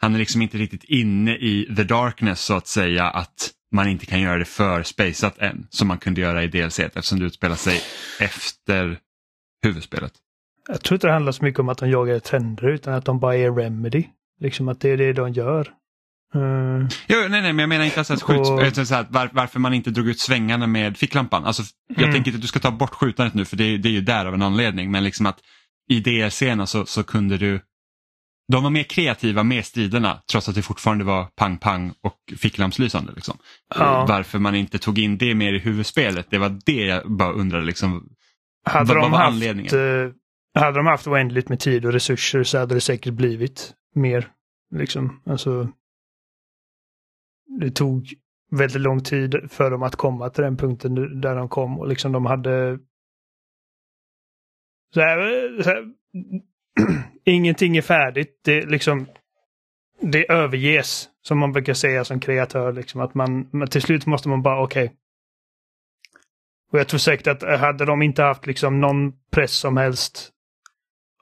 han 0.00 0.14
är 0.14 0.18
liksom 0.18 0.42
inte 0.42 0.58
riktigt 0.58 0.84
inne 0.84 1.36
i 1.36 1.74
the 1.76 1.84
darkness 1.84 2.40
så 2.40 2.54
att 2.56 2.66
säga 2.66 3.04
att 3.04 3.50
man 3.72 3.88
inte 3.88 4.06
kan 4.06 4.20
göra 4.20 4.38
det 4.38 4.44
för 4.44 4.82
spaceat 4.82 5.38
än 5.38 5.66
som 5.70 5.88
man 5.88 5.98
kunde 5.98 6.20
göra 6.20 6.42
i 6.42 6.46
DLC 6.48 6.78
eftersom 6.80 7.18
det 7.18 7.24
utspelar 7.26 7.56
sig 7.56 7.80
efter 8.20 8.98
huvudspelet. 9.62 10.12
Jag 10.68 10.80
tror 10.82 10.96
inte 10.96 11.06
det 11.06 11.12
handlar 11.12 11.32
så 11.32 11.44
mycket 11.44 11.60
om 11.60 11.68
att 11.68 11.78
de 11.78 11.90
jagar 11.90 12.18
trender 12.18 12.68
utan 12.68 12.94
att 12.94 13.04
de 13.04 13.20
bara 13.20 13.36
är 13.36 13.52
remedy. 13.52 14.04
Liksom 14.40 14.68
att 14.68 14.80
det 14.80 14.90
är 14.90 14.96
det 14.96 15.12
de 15.12 15.32
gör. 15.32 15.60
Eh, 16.34 16.88
Jo, 17.06 17.16
nej, 17.28 17.28
nej, 17.42 17.52
men 17.52 17.58
jag 17.58 17.68
menar 17.68 17.84
inte 17.84 18.00
alltså 18.00 18.14
att 18.14 18.22
skjuts, 18.22 18.50
Och- 18.50 18.86
så 18.86 18.94
här, 18.94 19.06
var, 19.10 19.30
varför 19.32 19.60
man 19.60 19.74
inte 19.74 19.90
drog 19.90 20.08
ut 20.08 20.20
svängarna 20.20 20.66
med 20.66 20.96
ficklampan. 20.96 21.44
Alltså, 21.44 21.62
jag 21.88 21.98
Mm. 21.98 22.12
tänker 22.12 22.28
inte 22.30 22.36
att 22.36 22.42
du 22.42 22.48
ska 22.48 22.58
ta 22.60 22.70
bort 22.70 22.94
skjutandet 22.94 23.34
nu 23.34 23.44
för 23.44 23.56
det, 23.56 23.64
är- 23.64 23.78
det 23.78 23.88
är 23.88 23.92
ju 23.92 24.00
där 24.00 24.26
av 24.26 24.34
en 24.34 24.42
anledning. 24.42 24.90
Men 24.90 25.04
liksom 25.04 25.26
att 25.26 25.38
i 25.90 26.00
DLC-erna 26.00 26.66
så, 26.66 26.86
så 26.86 27.02
kunde 27.02 27.38
du 27.38 27.60
de 28.52 28.62
var 28.62 28.70
mer 28.70 28.82
kreativa 28.82 29.42
med 29.42 29.64
striderna 29.64 30.22
trots 30.32 30.48
att 30.48 30.54
det 30.54 30.62
fortfarande 30.62 31.04
var 31.04 31.24
pang-pang 31.36 31.92
och 32.00 32.18
ficklampslysande. 32.38 33.12
Liksom. 33.12 33.38
Ja. 33.74 34.06
Varför 34.08 34.38
man 34.38 34.54
inte 34.54 34.78
tog 34.78 34.98
in 34.98 35.18
det 35.18 35.34
mer 35.34 35.52
i 35.52 35.58
huvudspelet, 35.58 36.26
det 36.30 36.38
var 36.38 36.58
det 36.66 36.86
jag 36.86 37.10
bara 37.16 37.32
undrade. 37.32 37.64
Liksom. 37.64 38.08
hade, 38.64 38.84
Vad- 38.88 38.96
de 38.96 39.00
vad 39.02 39.10
var 39.10 39.18
haft, 39.18 39.32
anledningen? 39.34 40.04
eh, 40.04 40.12
hade 40.62 40.76
de 40.78 40.86
haft 40.86 41.06
oändligt 41.06 41.48
med 41.48 41.60
tid 41.60 41.86
och 41.86 41.92
resurser 41.92 42.42
så 42.42 42.58
hade 42.58 42.74
det 42.74 42.80
säkert 42.80 43.14
blivit 43.14 43.74
mer. 43.94 44.28
Liksom, 44.74 45.22
alltså. 45.26 45.68
Det 47.60 47.70
tog 47.70 48.14
väldigt 48.50 48.80
lång 48.82 49.02
tid 49.02 49.36
för 49.50 49.70
dem 49.70 49.82
att 49.82 49.96
komma 49.96 50.30
till 50.30 50.44
den 50.44 50.56
punkten 50.56 51.20
där 51.20 51.36
de 51.36 51.48
kom 51.48 51.78
och 51.78 51.88
liksom 51.88 52.12
de 52.12 52.26
hade 52.26 52.78
så 54.94 55.00
här, 55.00 55.62
så 55.62 55.70
här, 55.70 55.84
ingenting 57.30 57.76
är 57.76 57.82
färdigt. 57.82 58.40
Det 58.44 58.66
liksom 58.66 59.06
det 60.00 60.30
överges 60.30 61.08
som 61.22 61.38
man 61.38 61.52
brukar 61.52 61.74
säga 61.74 62.04
som 62.04 62.20
kreatör. 62.20 62.72
Liksom, 62.72 63.00
att 63.00 63.14
man, 63.14 63.48
men 63.52 63.68
till 63.68 63.82
slut 63.82 64.06
måste 64.06 64.28
man 64.28 64.42
bara 64.42 64.62
okej. 64.62 64.92
Och 66.72 66.78
jag 66.78 66.88
tror 66.88 66.98
säkert 66.98 67.26
att 67.26 67.60
hade 67.60 67.84
de 67.84 68.02
inte 68.02 68.22
haft 68.22 68.46
liksom 68.46 68.80
någon 68.80 69.12
press 69.30 69.52
som 69.52 69.76
helst 69.76 70.30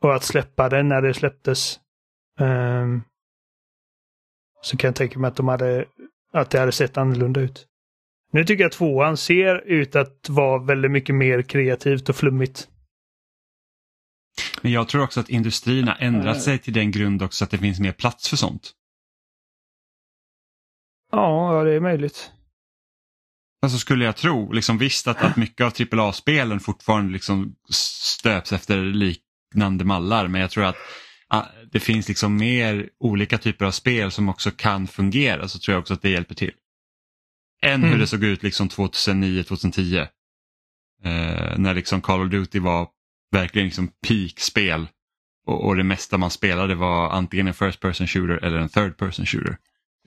och 0.01 0.15
att 0.15 0.25
släppa 0.25 0.69
det 0.69 0.83
när 0.83 1.03
det 1.03 1.15
släpptes 1.15 1.81
Um, 2.41 3.03
så 4.63 4.77
kan 4.77 4.89
jag 4.89 4.95
tänka 4.95 5.19
mig 5.19 5.29
att 5.29 5.37
de 5.37 5.49
hade 5.49 5.85
att 6.33 6.51
det 6.51 6.59
hade 6.59 6.73
sett 6.73 6.97
annorlunda 6.97 7.41
ut. 7.41 7.67
Nu 8.33 8.45
tycker 8.45 8.65
jag 8.65 8.73
tvåan 8.73 9.17
ser 9.17 9.69
ut 9.69 9.97
att 9.97 10.29
vara 10.29 10.65
väldigt 10.65 10.91
mycket 10.91 11.15
mer 11.15 11.43
kreativt 11.43 12.09
och 12.09 12.17
flummigt. 12.17 12.69
Men 14.63 14.73
jag 14.73 14.89
tror 14.89 15.03
också 15.03 15.21
att 15.21 15.29
industrin 15.29 15.89
har 15.89 15.97
ändrat 16.01 16.43
sig 16.43 16.59
till 16.59 16.73
den 16.73 16.91
grund 16.91 17.23
också 17.23 17.45
att 17.45 17.51
det 17.51 17.59
finns 17.59 17.81
mer 17.81 17.93
plats 17.93 18.29
för 18.29 18.37
sånt. 18.37 18.73
Ja, 21.13 21.63
det 21.65 21.73
är 21.73 21.81
möjligt. 21.81 22.31
Alltså 23.63 23.79
skulle 23.79 24.05
jag 24.05 24.17
tro, 24.17 24.53
liksom 24.53 24.79
visst 24.79 25.07
att, 25.09 25.23
att 25.23 25.37
mycket 25.37 25.67
av 25.67 25.99
AAA-spelen 26.01 26.61
fortfarande 26.61 27.13
liksom 27.13 27.55
stöps 27.73 28.53
efter 28.53 28.79
liknande 28.83 29.85
mallar 29.85 30.29
men 30.29 30.41
jag 30.41 30.51
tror 30.51 30.65
att 30.65 30.77
ah, 31.29 31.43
det 31.73 31.81
finns 31.81 32.09
liksom 32.09 32.37
mer 32.37 32.89
olika 33.01 33.39
typer 33.39 33.65
av 33.65 33.71
spel 33.71 34.11
som 34.11 34.29
också 34.29 34.51
kan 34.51 34.87
fungera 34.87 35.49
så 35.49 35.59
tror 35.59 35.73
jag 35.75 35.81
också 35.81 35.95
att 35.95 36.03
det 36.03 36.11
hjälper 36.11 36.35
till. 36.35 36.53
Än 37.63 37.81
hur 37.81 37.89
Mm. 37.89 38.01
det 38.01 38.07
såg 38.07 38.25
ut 38.25 38.43
liksom 38.43 38.69
2009-2010. 38.69 39.99
Eh, 41.05 41.59
när 41.59 41.75
liksom 41.75 42.01
Call 42.01 42.21
of 42.21 42.31
Duty 42.31 42.61
var 42.61 42.89
verkligen 43.33 43.67
liksom 43.67 43.91
peak-spel 44.09 44.89
och, 45.47 45.65
och 45.65 45.77
det 45.77 45.85
mesta 45.85 46.19
man 46.19 46.31
spelade 46.31 46.75
var 46.75 47.11
antingen 47.11 47.49
en 47.49 47.55
first 47.55 47.81
person 47.81 48.07
shooter 48.07 48.45
eller 48.45 48.59
en 48.59 48.69
third 48.69 48.97
person 48.97 49.27
shooter 49.27 49.59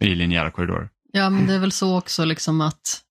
i 0.01 0.15
linjära 0.15 0.51
korridorer. 0.51 0.89
Ja, 1.11 1.29
men 1.29 1.47
det 1.47 1.53
är 1.53 1.59
väl 1.59 1.71
så 1.71 1.97
också 1.97 2.25
liksom 2.25 2.61
att 2.61 3.03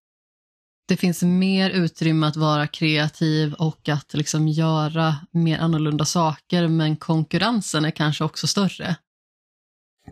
det 0.88 0.96
finns 0.96 1.22
mer 1.22 1.70
utrymme 1.70 2.26
att 2.26 2.36
vara 2.36 2.66
kreativ 2.66 3.54
och 3.54 3.88
att 3.88 4.14
liksom 4.14 4.48
göra 4.48 5.16
mer 5.30 5.58
annorlunda 5.58 6.04
saker, 6.04 6.68
men 6.68 6.96
konkurrensen 6.96 7.84
är 7.84 7.90
kanske 7.90 8.24
också 8.24 8.46
större. 8.46 8.96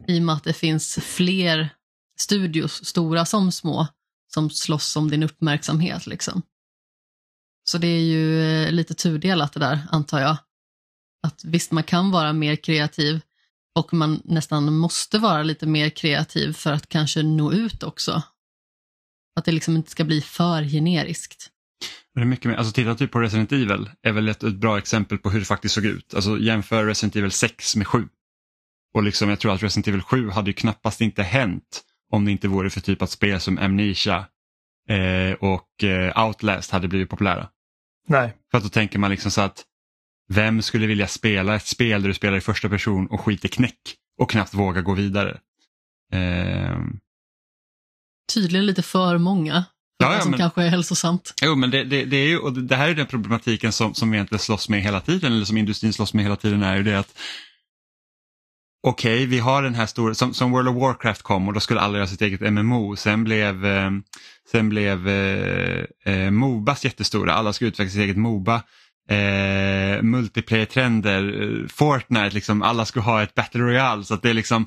I 0.08 0.18
och 0.18 0.22
med 0.22 0.34
att 0.34 0.44
det 0.44 0.52
finns 0.52 0.98
fler 1.02 1.68
studios, 2.18 2.84
stora 2.84 3.24
som 3.24 3.52
små, 3.52 3.86
som 4.34 4.50
slåss 4.50 4.96
om 4.96 5.10
din 5.10 5.22
uppmärksamhet. 5.22 6.06
Liksom. 6.06 6.42
Så 7.70 7.78
det 7.78 7.86
är 7.86 8.00
ju 8.00 8.42
eh, 8.42 8.72
lite 8.72 8.94
tudelat 8.94 9.52
det 9.52 9.60
där, 9.60 9.78
antar 9.90 10.20
jag. 10.20 10.36
Att 11.26 11.44
visst, 11.44 11.72
man 11.72 11.82
kan 11.82 12.10
vara 12.10 12.32
mer 12.32 12.56
kreativ, 12.56 13.20
och 13.76 13.94
man 13.94 14.22
nästan 14.24 14.78
måste 14.78 15.18
vara 15.18 15.42
lite 15.42 15.66
mer 15.66 15.90
kreativ 15.90 16.52
för 16.52 16.72
att 16.72 16.88
kanske 16.88 17.22
nå 17.22 17.52
ut 17.52 17.82
också. 17.82 18.22
Att 19.36 19.44
det 19.44 19.52
liksom 19.52 19.76
inte 19.76 19.90
ska 19.90 20.04
bli 20.04 20.20
för 20.20 20.64
generiskt. 20.64 21.50
Det 22.14 22.20
är 22.20 22.24
mycket 22.24 22.44
mer, 22.46 22.56
alltså 22.56 22.72
titta 22.72 22.94
typ 22.94 23.10
på 23.10 23.20
Resident 23.20 23.52
Evil 23.52 23.90
är 24.02 24.12
väl 24.12 24.28
ett, 24.28 24.42
ett 24.42 24.54
bra 24.54 24.78
exempel 24.78 25.18
på 25.18 25.30
hur 25.30 25.38
det 25.38 25.44
faktiskt 25.44 25.74
såg 25.74 25.84
ut. 25.84 26.14
Alltså 26.14 26.38
jämför 26.38 26.84
Resident 26.84 27.16
Evil 27.16 27.30
6 27.30 27.76
med 27.76 27.86
7. 27.86 28.08
Och 28.94 29.02
liksom 29.02 29.28
jag 29.28 29.40
tror 29.40 29.54
att 29.54 29.62
Resident 29.62 29.88
Evil 29.88 30.02
7 30.02 30.30
hade 30.30 30.50
ju 30.50 30.54
knappast 30.54 31.00
inte 31.00 31.22
hänt 31.22 31.82
om 32.12 32.24
det 32.24 32.32
inte 32.32 32.48
vore 32.48 32.70
för 32.70 32.80
typ 32.80 33.02
att 33.02 33.10
spel 33.10 33.40
som 33.40 33.58
Amnesia 33.58 34.26
eh, 34.88 35.32
och 35.32 35.84
eh, 35.84 36.26
Outlast 36.26 36.70
hade 36.70 36.88
blivit 36.88 37.10
populära. 37.10 37.48
Nej. 38.06 38.34
För 38.50 38.58
att 38.58 38.64
då 38.64 38.70
tänker 38.70 38.98
man 38.98 39.10
liksom 39.10 39.30
så 39.30 39.40
att 39.40 39.64
vem 40.28 40.62
skulle 40.62 40.86
vilja 40.86 41.08
spela 41.08 41.56
ett 41.56 41.66
spel 41.66 42.02
där 42.02 42.08
du 42.08 42.14
spelar 42.14 42.36
i 42.36 42.40
första 42.40 42.68
person 42.68 43.06
och 43.06 43.20
skiter 43.20 43.48
knäck 43.48 43.78
och 44.20 44.30
knappt 44.30 44.54
vågar 44.54 44.82
gå 44.82 44.94
vidare? 44.94 45.38
Eh, 46.12 46.78
Tydligen 48.34 48.66
lite 48.66 48.82
för 48.82 49.18
många. 49.18 49.64
För 50.02 50.08
Ja, 50.08 50.14
ja, 50.14 50.20
som 50.20 50.30
men- 50.30 50.38
kanske 50.40 50.62
är 50.62 50.68
hälsosamt. 50.68 51.34
Jo, 51.42 51.54
men 51.54 51.70
det, 51.70 51.84
det, 51.84 52.04
det, 52.04 52.16
är 52.16 52.28
ju, 52.28 52.38
och 52.38 52.52
det 52.52 52.62
det 52.62 52.76
här 52.76 52.88
är 52.88 52.94
den 52.94 53.06
problematiken 53.06 53.72
som, 53.72 53.94
som 53.94 54.10
vi 54.10 54.16
egentligen 54.16 54.40
slåss 54.40 54.68
med 54.68 54.82
hela 54.82 55.00
tiden, 55.00 55.32
eller 55.32 55.44
som 55.44 55.56
industrin 55.56 55.92
slåss 55.92 56.14
med 56.14 56.24
hela 56.24 56.36
tiden, 56.36 56.62
är 56.62 56.76
ju 56.76 56.82
det 56.82 56.98
att 56.98 57.18
okej, 58.86 59.26
vi 59.26 59.38
har 59.38 59.62
den 59.62 59.74
här 59.74 59.86
stora, 59.86 60.14
som, 60.14 60.34
som 60.34 60.50
World 60.50 60.68
of 60.68 60.76
Warcraft 60.76 61.22
kom 61.22 61.48
och 61.48 61.54
då 61.54 61.60
skulle 61.60 61.80
alla 61.80 61.96
göra 61.96 62.06
sitt 62.06 62.22
eget 62.22 62.52
MMO, 62.52 62.96
sen 62.96 63.24
blev, 63.24 63.66
eh, 63.66 63.90
sen 64.50 64.68
blev 64.68 65.08
eh, 65.08 65.84
eh, 66.04 66.30
Mobas 66.30 66.84
jättestora, 66.84 67.32
alla 67.32 67.52
skulle 67.52 67.68
utveckla 67.68 67.90
sitt 67.90 68.00
eget 68.00 68.16
Moba. 68.16 68.62
Eh, 69.08 70.02
multiplayer-trender, 70.02 71.42
eh, 71.42 71.68
Fortnite, 71.68 72.34
liksom, 72.34 72.62
alla 72.62 72.84
skulle 72.84 73.02
ha 73.02 73.22
ett 73.22 73.34
Battle 73.34 73.60
Royale. 73.60 74.04
Så 74.04 74.14
att 74.14 74.22
det 74.22 74.30
är 74.30 74.34
liksom, 74.34 74.66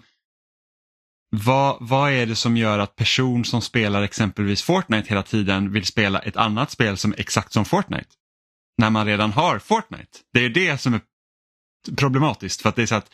vad, 1.29 1.77
vad 1.79 2.11
är 2.11 2.25
det 2.25 2.35
som 2.35 2.57
gör 2.57 2.79
att 2.79 2.95
person 2.95 3.45
som 3.45 3.61
spelar 3.61 4.03
exempelvis 4.03 4.61
Fortnite 4.61 5.09
hela 5.09 5.23
tiden 5.23 5.71
vill 5.71 5.85
spela 5.85 6.19
ett 6.19 6.37
annat 6.37 6.71
spel 6.71 6.97
som 6.97 7.13
är 7.13 7.19
exakt 7.19 7.53
som 7.53 7.65
Fortnite? 7.65 8.09
När 8.77 8.89
man 8.89 9.05
redan 9.05 9.31
har 9.31 9.59
Fortnite. 9.59 10.19
Det 10.33 10.45
är 10.45 10.49
det 10.49 10.77
som 10.77 10.93
är 10.93 11.01
problematiskt 11.97 12.61
för 12.61 12.69
att 12.69 12.75
det 12.75 12.81
är 12.81 12.85
så 12.85 12.95
att 12.95 13.11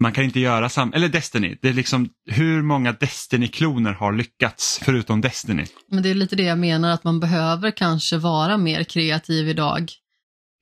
man 0.00 0.12
kan 0.12 0.24
inte 0.24 0.40
göra 0.40 0.68
samma, 0.68 0.92
Eller 0.92 1.08
Destiny, 1.08 1.58
det 1.62 1.68
är 1.68 1.72
liksom 1.72 2.08
hur 2.30 2.62
många 2.62 2.92
Destiny-kloner 2.92 3.92
har 3.92 4.12
lyckats 4.12 4.80
förutom 4.82 5.20
Destiny? 5.20 5.66
Men 5.88 6.02
det 6.02 6.10
är 6.10 6.14
lite 6.14 6.36
det 6.36 6.42
jag 6.42 6.58
menar, 6.58 6.90
att 6.90 7.04
man 7.04 7.20
behöver 7.20 7.70
kanske 7.70 8.18
vara 8.18 8.56
mer 8.56 8.84
kreativ 8.84 9.48
idag 9.48 9.92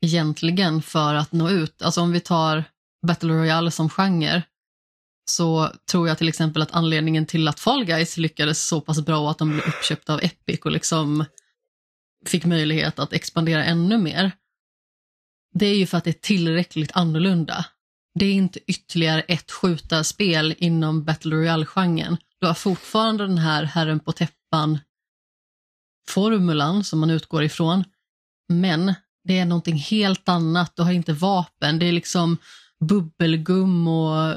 egentligen 0.06 0.82
för 0.82 1.14
att 1.14 1.32
nå 1.32 1.50
ut. 1.50 1.82
Alltså 1.82 2.00
om 2.00 2.12
vi 2.12 2.20
tar 2.20 2.64
Battle 3.06 3.32
Royale 3.32 3.70
som 3.70 3.88
genre 3.88 4.42
så 5.30 5.70
tror 5.90 6.08
jag 6.08 6.18
till 6.18 6.28
exempel 6.28 6.62
att 6.62 6.72
anledningen 6.72 7.26
till 7.26 7.48
att 7.48 7.60
Fall 7.60 7.84
Guys 7.84 8.16
lyckades 8.16 8.66
så 8.66 8.80
pass 8.80 9.04
bra 9.06 9.18
och 9.18 9.30
att 9.30 9.38
de 9.38 9.48
blev 9.48 9.64
uppköpta 9.68 10.14
av 10.14 10.20
Epic 10.22 10.60
och 10.64 10.70
liksom 10.70 11.24
fick 12.26 12.44
möjlighet 12.44 12.98
att 12.98 13.12
expandera 13.12 13.64
ännu 13.64 13.98
mer. 13.98 14.32
Det 15.54 15.66
är 15.66 15.76
ju 15.76 15.86
för 15.86 15.98
att 15.98 16.04
det 16.04 16.10
är 16.10 16.20
tillräckligt 16.20 16.90
annorlunda. 16.94 17.64
Det 18.14 18.26
är 18.26 18.32
inte 18.32 18.60
ytterligare 18.66 19.20
ett 19.20 19.50
skjutarspel 19.50 20.54
inom 20.58 21.04
Battle 21.04 21.36
Royale-genren. 21.36 22.16
Du 22.40 22.46
har 22.46 22.54
fortfarande 22.54 23.26
den 23.26 23.38
här 23.38 23.64
herren 23.64 24.00
på 24.00 24.12
täppan 24.12 24.78
formulan 26.08 26.84
som 26.84 27.00
man 27.00 27.10
utgår 27.10 27.42
ifrån. 27.44 27.84
Men 28.48 28.94
det 29.24 29.38
är 29.38 29.44
någonting 29.44 29.76
helt 29.76 30.28
annat. 30.28 30.76
Du 30.76 30.82
har 30.82 30.92
inte 30.92 31.12
vapen. 31.12 31.78
Det 31.78 31.86
är 31.86 31.92
liksom 31.92 32.38
bubbelgum 32.80 33.88
och 33.88 34.34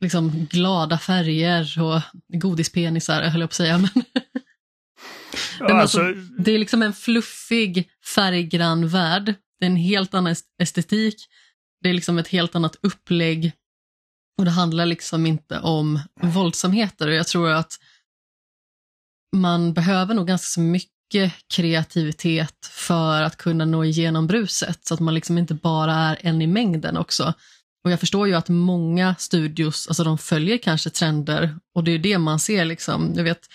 liksom 0.00 0.46
glada 0.50 0.98
färger 0.98 1.82
och 1.82 2.00
godispenisar, 2.28 3.22
höll 3.22 3.40
jag 3.40 3.50
på 3.50 3.52
att 3.52 3.56
säga. 3.56 3.78
Men 3.78 4.04
Men 5.60 5.76
alltså, 5.76 6.00
alltså, 6.00 6.22
det 6.38 6.52
är 6.52 6.58
liksom 6.58 6.82
en 6.82 6.92
fluffig, 6.92 7.88
färggrann 8.14 8.88
värld. 8.88 9.34
Det 9.60 9.66
är 9.66 9.70
en 9.70 9.76
helt 9.76 10.14
annan 10.14 10.34
estetik. 10.62 11.16
Det 11.82 11.88
är 11.88 11.94
liksom 11.94 12.18
ett 12.18 12.28
helt 12.28 12.54
annat 12.54 12.76
upplägg. 12.80 13.52
Och 14.38 14.44
det 14.44 14.50
handlar 14.50 14.86
liksom 14.86 15.26
inte 15.26 15.60
om 15.60 16.00
våldsamheter. 16.22 17.08
Och 17.08 17.14
jag 17.14 17.26
tror 17.26 17.50
att 17.50 17.72
man 19.36 19.72
behöver 19.72 20.14
nog 20.14 20.26
ganska 20.26 20.46
så 20.46 20.60
mycket 20.60 21.32
kreativitet 21.54 22.66
för 22.70 23.22
att 23.22 23.36
kunna 23.36 23.64
nå 23.64 23.84
igenom 23.84 24.26
bruset. 24.26 24.86
Så 24.86 24.94
att 24.94 25.00
man 25.00 25.14
liksom 25.14 25.38
inte 25.38 25.54
bara 25.54 25.94
är 25.94 26.18
en 26.20 26.42
i 26.42 26.46
mängden 26.46 26.96
också. 26.96 27.34
Och 27.84 27.90
jag 27.90 28.00
förstår 28.00 28.28
ju 28.28 28.34
att 28.34 28.48
många 28.48 29.14
studios, 29.18 29.88
alltså 29.88 30.04
de 30.04 30.18
följer 30.18 30.58
kanske 30.58 30.90
trender 30.90 31.58
och 31.74 31.84
det 31.84 31.90
är 31.90 31.98
det 31.98 32.18
man 32.18 32.38
ser 32.38 32.64
liksom. 32.64 33.12
Jag 33.16 33.24
vet, 33.24 33.46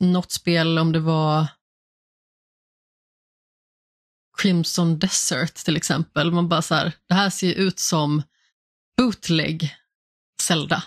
något 0.00 0.32
spel, 0.32 0.78
om 0.78 0.92
det 0.92 1.00
var 1.00 1.46
Crimson 4.42 4.98
Desert 4.98 5.54
till 5.54 5.76
exempel. 5.76 6.32
Man 6.32 6.48
bara 6.48 6.62
så 6.62 6.74
här, 6.74 6.92
det 7.08 7.14
här 7.14 7.30
ser 7.30 7.54
ut 7.54 7.78
som 7.78 8.22
bootleg 8.96 9.74
Zelda. 10.42 10.82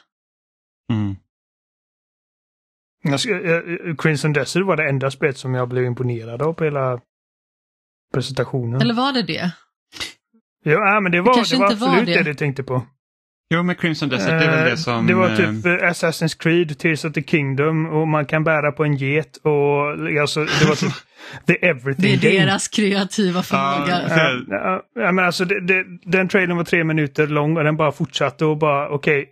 Mm. 0.92 1.16
Crimson 3.98 4.34
Desert 4.34 4.66
var 4.66 4.78
det 4.78 4.90
enda 4.90 5.12
spelet 5.12 5.38
som 5.38 5.54
jag 5.54 5.70
blev 5.70 5.86
imponerad 5.86 6.42
av 6.42 6.54
på 6.54 6.64
hela 6.64 7.02
presentationen. 8.14 8.82
Eller 8.82 8.94
var 8.94 9.14
det 9.14 9.24
det? 9.24 9.52
Ja, 10.64 11.00
men 11.00 11.12
det 11.12 11.22
var, 11.22 11.36
det, 11.36 11.50
det 11.50 11.58
var 11.58 11.66
absolut 11.66 11.80
var 11.80 12.06
det. 12.06 12.14
det 12.14 12.24
du 12.24 12.34
tänkte 12.34 12.64
på. 12.64 12.88
Jo, 13.54 13.64
med 13.64 13.80
Crimson 13.80 14.10
Desert, 14.10 14.40
det 14.40 14.46
är 14.46 14.56
väl 14.56 14.66
det 14.66 14.72
eh, 14.72 14.76
som... 14.76 15.08
Det 15.08 15.14
var 15.14 15.36
typ 15.36 15.66
uh, 15.66 15.74
Assassin's 15.74 16.38
Creed, 16.40 16.80
Tears 16.80 17.06
of 17.06 17.14
the 17.14 17.24
Kingdom 17.24 17.86
och 17.86 18.08
man 18.08 18.26
kan 18.26 18.44
bära 18.44 18.72
på 18.72 18.84
en 18.84 18.96
get 18.96 19.38
och 19.38 20.22
alltså, 20.22 20.46
det 20.46 20.66
var 20.66 20.76
typ 20.76 20.94
the 21.48 21.66
everything 21.66 22.20
Det 22.20 22.28
är 22.28 22.32
game. 22.32 22.46
deras 22.46 22.68
kreativa 22.68 23.44
förmåga. 23.44 24.02
Ja, 24.50 24.84
ja, 24.96 25.12
men 25.12 25.26
alltså 25.26 25.46
det, 25.46 25.68
det, 25.68 25.86
den 26.06 26.28
trailern 26.28 26.58
var 26.58 26.64
tre 26.64 26.84
minuter 26.84 27.28
lång 27.28 27.58
och 27.58 27.64
den 27.64 27.78
bara 27.78 27.92
fortsatte 27.92 28.46
och 28.46 28.58
bara 28.58 28.90
okej, 28.90 29.22
okay, 29.22 29.32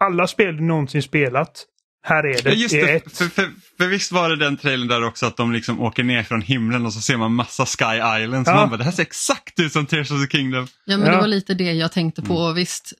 alla 0.00 0.26
spel 0.26 0.56
du 0.56 0.62
någonsin 0.62 1.02
spelat, 1.02 1.66
här 2.04 2.26
är 2.26 2.42
det. 2.42 2.50
Ja, 2.50 2.56
just 2.56 2.74
det. 2.74 3.16
För, 3.16 3.24
för, 3.24 3.50
för, 3.78 3.86
visst 3.86 4.12
var 4.12 4.28
det 4.28 4.36
den 4.36 4.56
trailern 4.56 4.88
där 4.88 5.04
också 5.04 5.26
att 5.26 5.36
de 5.36 5.52
liksom 5.52 5.80
åker 5.80 6.04
ner 6.04 6.22
från 6.22 6.42
himlen 6.42 6.86
och 6.86 6.92
så 6.92 7.00
ser 7.00 7.16
man 7.16 7.34
massa 7.34 7.66
Sky 7.66 8.22
Islands. 8.22 8.48
Ja. 8.48 8.54
Man 8.54 8.68
bara, 8.68 8.76
det 8.76 8.84
här 8.84 8.90
ser 8.90 9.02
exakt 9.02 9.60
ut 9.60 9.72
som 9.72 9.86
Tears 9.86 10.10
of 10.10 10.22
the 10.22 10.36
Kingdom. 10.36 10.66
Ja 10.84 10.96
men 10.96 11.06
ja. 11.06 11.12
det 11.12 11.20
var 11.20 11.26
lite 11.26 11.54
det 11.54 11.72
jag 11.72 11.92
tänkte 11.92 12.22
på. 12.22 12.38
Mm. 12.38 12.54
Visst, 12.54 12.92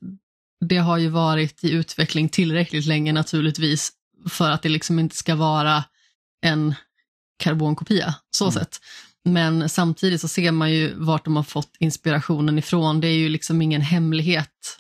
det 0.69 0.77
har 0.77 0.99
ju 0.99 1.09
varit 1.09 1.65
i 1.65 1.71
utveckling 1.71 2.29
tillräckligt 2.29 2.87
länge 2.87 3.13
naturligtvis 3.13 3.93
för 4.29 4.51
att 4.51 4.63
det 4.63 4.69
liksom 4.69 4.99
inte 4.99 5.17
ska 5.17 5.35
vara 5.35 5.85
en 6.43 6.75
karbonkopia, 7.39 8.15
så 8.31 8.45
mm. 8.45 8.53
sett. 8.53 8.81
Men 9.25 9.69
samtidigt 9.69 10.21
så 10.21 10.29
ser 10.29 10.53
man 10.53 10.73
ju 10.73 10.95
vart 10.95 11.25
de 11.25 11.37
har 11.37 11.43
fått 11.43 11.77
inspirationen 11.79 12.59
ifrån. 12.59 13.01
Det 13.01 13.09
är 13.09 13.19
ju 13.19 13.29
liksom 13.29 13.63
ingen 13.63 13.81
hemlighet. 13.81 14.79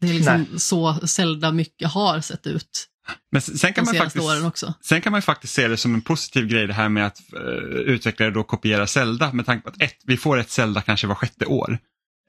Det 0.00 0.08
är 0.08 0.14
liksom 0.14 0.46
Nej. 0.50 0.60
så 0.60 0.94
Zelda 1.06 1.52
mycket 1.52 1.90
har 1.90 2.20
sett 2.20 2.46
ut. 2.46 2.88
Men 3.32 3.42
sen 3.42 3.72
kan, 3.72 3.84
man 3.84 3.94
faktiskt, 3.94 4.64
sen 4.80 5.00
kan 5.00 5.12
man 5.12 5.22
faktiskt 5.22 5.54
se 5.54 5.68
det 5.68 5.76
som 5.76 5.94
en 5.94 6.00
positiv 6.00 6.46
grej 6.46 6.66
det 6.66 6.72
här 6.72 6.88
med 6.88 7.06
att 7.06 7.20
uh, 7.34 7.78
utvecklare 7.78 8.30
då 8.30 8.44
kopierar 8.44 8.86
Zelda 8.86 9.32
med 9.32 9.46
tanke 9.46 9.62
på 9.62 9.68
att 9.68 9.82
ett, 9.82 9.96
vi 10.04 10.16
får 10.16 10.38
ett 10.38 10.50
Zelda 10.50 10.80
kanske 10.80 11.06
var 11.06 11.14
sjätte 11.14 11.46
år. 11.46 11.78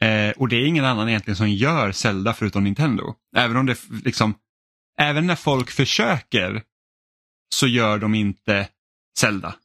Eh, 0.01 0.31
och 0.37 0.47
det 0.47 0.55
är 0.55 0.65
ingen 0.65 0.85
annan 0.85 1.09
egentligen 1.09 1.35
som 1.35 1.49
gör 1.49 1.91
Zelda 1.91 2.33
förutom 2.33 2.63
Nintendo. 2.63 3.15
Även 3.35 3.57
om 3.57 3.65
det 3.65 3.77
liksom, 4.03 4.33
även 4.99 5.27
när 5.27 5.35
folk 5.35 5.71
försöker 5.71 6.63
så 7.55 7.67
gör 7.67 7.97
de 7.97 8.15
inte 8.15 8.67
Zelda. 9.19 9.55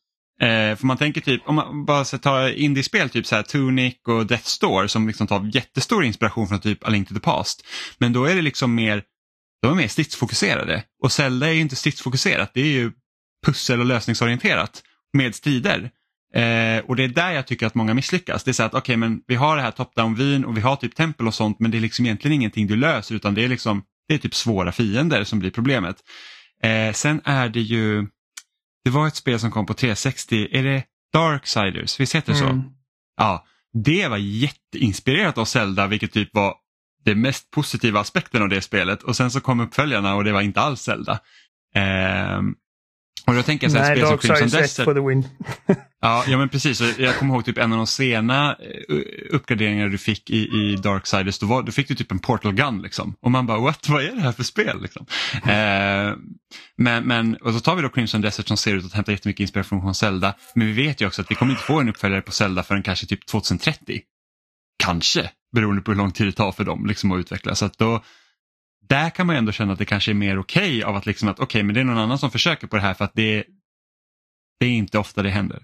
Eh, 0.41 0.77
för 0.77 0.87
man 0.87 0.97
tänker 0.97 1.21
typ, 1.21 1.43
om 1.49 1.55
man 1.55 1.85
bara 1.85 2.05
tar 2.05 2.49
indiespel, 2.49 3.11
typ 3.11 3.27
så 3.27 3.37
här 3.37 3.43
Tunic 3.43 3.95
och 4.07 4.27
Death 4.27 4.45
Store 4.45 4.89
som 4.89 5.07
liksom 5.07 5.27
tar 5.27 5.51
jättestor 5.55 6.05
inspiration 6.05 6.49
från 6.49 6.61
typ 6.61 6.85
A 6.85 6.91
Link 6.91 7.09
to 7.09 7.15
the 7.15 7.21
Past. 7.21 7.67
Men 7.99 8.13
då 8.13 8.25
är 8.25 8.35
det 8.35 8.43
liksom 8.43 8.75
mer, 8.75 9.03
de 9.63 9.73
är 9.73 9.77
mer 9.77 9.89
stridsfokuserade. 9.89 10.85
Och 11.03 11.13
Zelda 11.13 11.49
är 11.49 11.53
ju 11.53 11.61
inte 11.61 11.77
stridsfokuserat, 11.77 12.51
det 12.55 12.61
är 12.61 12.67
ju 12.73 12.93
pussel 13.47 13.81
och 13.81 13.87
lösningsorienterat 13.87 14.83
med 15.13 15.35
strider. 15.35 15.91
Eh, 16.35 16.85
och 16.85 16.97
det 16.97 17.05
är 17.05 17.09
där 17.09 17.31
jag 17.31 17.47
tycker 17.47 17.67
att 17.67 17.75
många 17.75 17.95
misslyckas. 17.95 18.45
Det 18.45 18.51
är 18.51 18.53
så 18.53 18.63
att 18.63 18.75
okej 18.75 18.81
okay, 18.81 18.97
men 18.97 19.23
vi 19.27 19.35
har 19.35 19.57
det 19.57 19.63
här 19.63 19.71
top-down 19.71 20.17
vin 20.17 20.45
och 20.45 20.57
vi 20.57 20.61
har 20.61 20.77
typ 20.77 20.95
tempel 20.95 21.27
och 21.27 21.35
sånt 21.35 21.61
men 21.61 21.71
det 21.71 21.79
är 21.79 21.81
liksom 21.81 22.05
egentligen 22.07 22.35
ingenting 22.35 22.67
du 22.67 22.77
löser 22.77 23.15
utan 23.15 23.35
det 23.35 23.45
är 23.45 23.49
liksom 23.49 23.83
det 24.09 24.15
är 24.15 24.19
typ 24.19 24.35
svåra 24.35 24.73
fiender 24.73 25.25
som 25.25 25.39
blir 25.39 25.51
problemet. 25.51 25.97
Eh, 26.63 26.93
sen 26.93 27.21
är 27.25 27.49
det 27.49 27.61
ju, 27.61 28.07
det 28.85 28.91
var 28.91 29.07
ett 29.07 29.17
spel 29.17 29.41
som 29.41 29.51
kom 29.51 29.67
på 29.67 29.75
360, 29.75 30.49
är 30.53 30.63
det 30.63 30.85
Darksiders, 31.13 32.01
visst 32.01 32.15
heter 32.15 32.33
det 32.33 32.39
så? 32.39 32.45
Mm. 32.45 32.63
Ja, 33.17 33.47
det 33.85 34.09
var 34.09 34.17
jätteinspirerat 34.17 35.39
av 35.39 35.45
Zelda 35.45 35.87
vilket 35.87 36.13
typ 36.13 36.29
var 36.33 36.55
det 37.05 37.15
mest 37.15 37.51
positiva 37.51 38.01
aspekten 38.01 38.43
av 38.43 38.49
det 38.49 38.61
spelet 38.61 39.03
och 39.03 39.17
sen 39.17 39.31
så 39.31 39.41
kom 39.41 39.61
uppföljarna 39.61 40.15
och 40.15 40.25
det 40.25 40.33
var 40.33 40.41
inte 40.41 40.61
alls 40.61 40.81
Zelda. 40.81 41.21
Eh, 41.75 42.39
och 43.27 43.35
då 43.35 43.43
tänker 43.43 43.65
jag 43.65 43.73
så 43.73 43.79
här, 43.79 43.89
Nej, 43.89 43.97
spel 43.97 44.09
som 44.09 44.19
Crimson 44.19 44.61
Desert. 44.61 44.85
for 44.85 44.95
the 44.95 45.01
win. 45.01 45.29
ja, 46.05 46.25
ja, 46.29 46.39
men 46.39 46.49
precis. 46.49 46.99
Jag 46.99 47.17
kommer 47.17 47.35
ihåg 47.35 47.45
typ 47.45 47.59
en 47.59 47.73
av 47.73 47.79
de 47.79 47.87
sena 47.87 48.57
eh, 48.89 48.97
uppgraderingar 49.31 49.89
du 49.89 49.99
fick 49.99 50.31
i, 50.31 50.37
i 50.37 50.77
Darksiders. 50.77 51.39
Då, 51.39 51.47
var, 51.47 51.63
då 51.63 51.73
fick 51.73 51.89
du 51.89 51.95
typ 51.95 52.11
en 52.11 52.19
Portal 52.19 52.55
Gun 52.55 52.83
liksom. 52.83 53.15
Och 53.21 53.31
man 53.31 53.47
bara, 53.47 53.59
what, 53.59 53.89
vad 53.89 54.05
är 54.05 54.15
det 54.15 54.21
här 54.21 54.33
för 54.33 54.43
spel? 54.43 54.83
Liksom. 54.83 55.07
Eh, 55.35 56.17
men, 56.77 57.05
men, 57.05 57.37
och 57.37 57.55
så 57.55 57.61
tar 57.61 57.77
vi 57.77 57.83
då 57.83 57.89
Crimson 57.89 58.21
Desert 58.21 58.49
som 58.49 58.57
ser 58.57 58.75
ut 58.75 58.85
att 58.85 58.93
hämta 58.93 59.13
jättemycket 59.13 59.41
inspiration 59.41 59.81
från 59.81 59.95
Zelda. 59.95 60.35
Men 60.55 60.67
vi 60.67 60.73
vet 60.73 61.01
ju 61.01 61.07
också 61.07 61.23
att 61.23 61.31
vi 61.31 61.35
kommer 61.35 61.53
inte 61.53 61.65
få 61.65 61.81
en 61.81 61.89
uppföljare 61.89 62.23
på 62.23 62.33
Zelda 62.33 62.63
förrän 62.63 62.83
kanske 62.83 63.07
typ 63.07 63.27
2030. 63.27 64.01
Kanske, 64.85 65.31
beroende 65.55 65.83
på 65.83 65.91
hur 65.91 65.99
lång 65.99 66.13
tid 66.13 66.27
det 66.27 66.33
tar 66.33 66.53
för 66.53 66.65
dem 66.65 66.87
liksom, 66.87 67.13
att 67.13 67.19
utvecklas. 67.19 67.59
Så 67.59 67.65
att 67.65 67.79
då, 67.79 68.05
där 68.89 69.11
kan 69.11 69.27
man 69.27 69.37
ändå 69.37 69.53
känna 69.53 69.73
att 69.73 69.79
det 69.79 69.85
kanske 69.85 70.13
är 70.13 70.15
mer 70.15 70.39
okej 70.39 70.69
okay 70.69 70.83
av 70.83 70.97
att 70.97 71.07
liksom 71.07 71.29
att 71.29 71.41
okej 71.41 71.45
okay, 71.45 71.63
men 71.63 71.75
det 71.75 71.81
är 71.81 71.85
någon 71.85 71.99
annan 71.99 72.19
som 72.19 72.31
försöker 72.31 72.67
på 72.67 72.77
det 72.77 72.83
här 72.83 72.95
för 72.95 73.05
att 73.05 73.15
det, 73.15 73.45
det 74.65 74.69
är 74.69 74.77
inte 74.77 74.99
ofta 74.99 75.23
det 75.23 75.31
händer. 75.31 75.63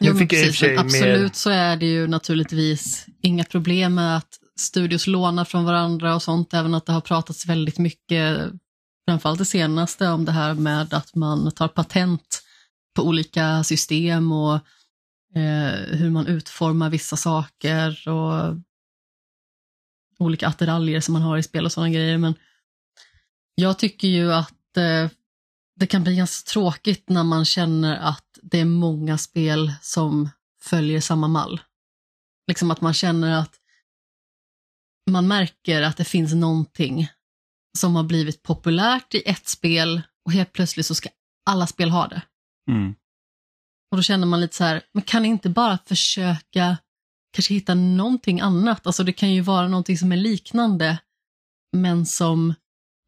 Jo, 0.00 0.18
precis, 0.18 0.62
absolut 0.78 1.22
med... 1.22 1.36
så 1.36 1.50
är 1.50 1.76
det 1.76 1.86
ju 1.86 2.06
naturligtvis 2.06 3.06
inga 3.22 3.44
problem 3.44 3.94
med 3.94 4.16
att 4.16 4.38
studios 4.60 5.06
lånar 5.06 5.44
från 5.44 5.64
varandra 5.64 6.14
och 6.14 6.22
sånt, 6.22 6.54
även 6.54 6.74
att 6.74 6.86
det 6.86 6.92
har 6.92 7.00
pratats 7.00 7.46
väldigt 7.46 7.78
mycket, 7.78 8.50
framförallt 9.08 9.38
det 9.38 9.44
senaste, 9.44 10.08
om 10.08 10.24
det 10.24 10.32
här 10.32 10.54
med 10.54 10.94
att 10.94 11.14
man 11.14 11.50
tar 11.50 11.68
patent 11.68 12.42
på 12.96 13.02
olika 13.02 13.64
system 13.64 14.32
och 14.32 14.54
eh, 15.36 15.96
hur 15.98 16.10
man 16.10 16.26
utformar 16.26 16.90
vissa 16.90 17.16
saker 17.16 18.08
och 18.08 18.56
olika 20.18 20.48
attiraljer 20.48 21.00
som 21.00 21.12
man 21.12 21.22
har 21.22 21.38
i 21.38 21.42
spel 21.42 21.64
och 21.64 21.72
sådana 21.72 21.90
grejer. 21.90 22.18
Men 22.18 22.34
jag 23.54 23.78
tycker 23.78 24.08
ju 24.08 24.32
att 24.32 24.76
eh, 24.76 25.10
det 25.76 25.86
kan 25.86 26.04
bli 26.04 26.16
ganska 26.16 26.50
tråkigt 26.50 27.08
när 27.08 27.24
man 27.24 27.44
känner 27.44 27.96
att 27.96 28.38
det 28.42 28.60
är 28.60 28.64
många 28.64 29.18
spel 29.18 29.72
som 29.82 30.30
följer 30.62 31.00
samma 31.00 31.28
mall. 31.28 31.60
Liksom 32.48 32.70
att 32.70 32.80
man 32.80 32.94
känner 32.94 33.38
att 33.38 33.60
man 35.10 35.28
märker 35.28 35.82
att 35.82 35.96
det 35.96 36.04
finns 36.04 36.34
någonting 36.34 37.08
som 37.78 37.96
har 37.96 38.04
blivit 38.04 38.42
populärt 38.42 39.14
i 39.14 39.22
ett 39.26 39.48
spel 39.48 40.02
och 40.24 40.32
helt 40.32 40.52
plötsligt 40.52 40.86
så 40.86 40.94
ska 40.94 41.08
alla 41.50 41.66
spel 41.66 41.90
ha 41.90 42.08
det. 42.08 42.22
Mm. 42.70 42.94
Och 43.90 43.96
då 43.96 44.02
känner 44.02 44.26
man 44.26 44.40
lite 44.40 44.56
så 44.56 44.64
här, 44.64 44.82
men 44.92 45.02
kan 45.02 45.24
inte 45.24 45.48
bara 45.50 45.78
försöka 45.78 46.76
kanske 47.32 47.54
hitta 47.54 47.74
någonting 47.74 48.40
annat? 48.40 48.86
Alltså 48.86 49.04
det 49.04 49.12
kan 49.12 49.32
ju 49.32 49.40
vara 49.40 49.68
någonting 49.68 49.98
som 49.98 50.12
är 50.12 50.16
liknande 50.16 50.98
men 51.76 52.06
som 52.06 52.54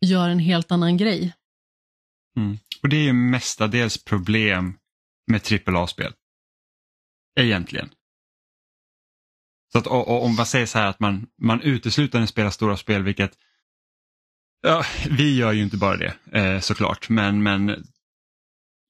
gör 0.07 0.29
en 0.29 0.39
helt 0.39 0.73
annan 0.73 0.97
grej. 0.97 1.33
Mm. 2.37 2.59
Och 2.83 2.89
det 2.89 2.97
är 2.97 3.03
ju 3.03 3.13
mestadels 3.13 4.05
problem 4.05 4.79
med 5.27 5.41
AAA-spel. 5.67 6.13
Egentligen. 7.41 7.91
Så 9.73 9.79
att 9.79 9.87
och, 9.87 10.09
och, 10.09 10.25
om 10.25 10.37
man 10.37 10.47
säger 10.47 10.67
så 10.67 10.79
här 10.79 10.87
att 10.87 11.01
man, 11.01 11.27
man 11.39 11.61
uteslutande 11.61 12.27
spelar 12.27 12.51
stora 12.51 12.77
spel, 12.77 13.03
vilket 13.03 13.33
ja, 14.63 14.85
vi 15.11 15.37
gör 15.37 15.53
ju 15.53 15.63
inte 15.63 15.77
bara 15.77 15.97
det 15.97 16.15
eh, 16.33 16.61
såklart, 16.61 17.09
men, 17.09 17.43
men 17.43 17.85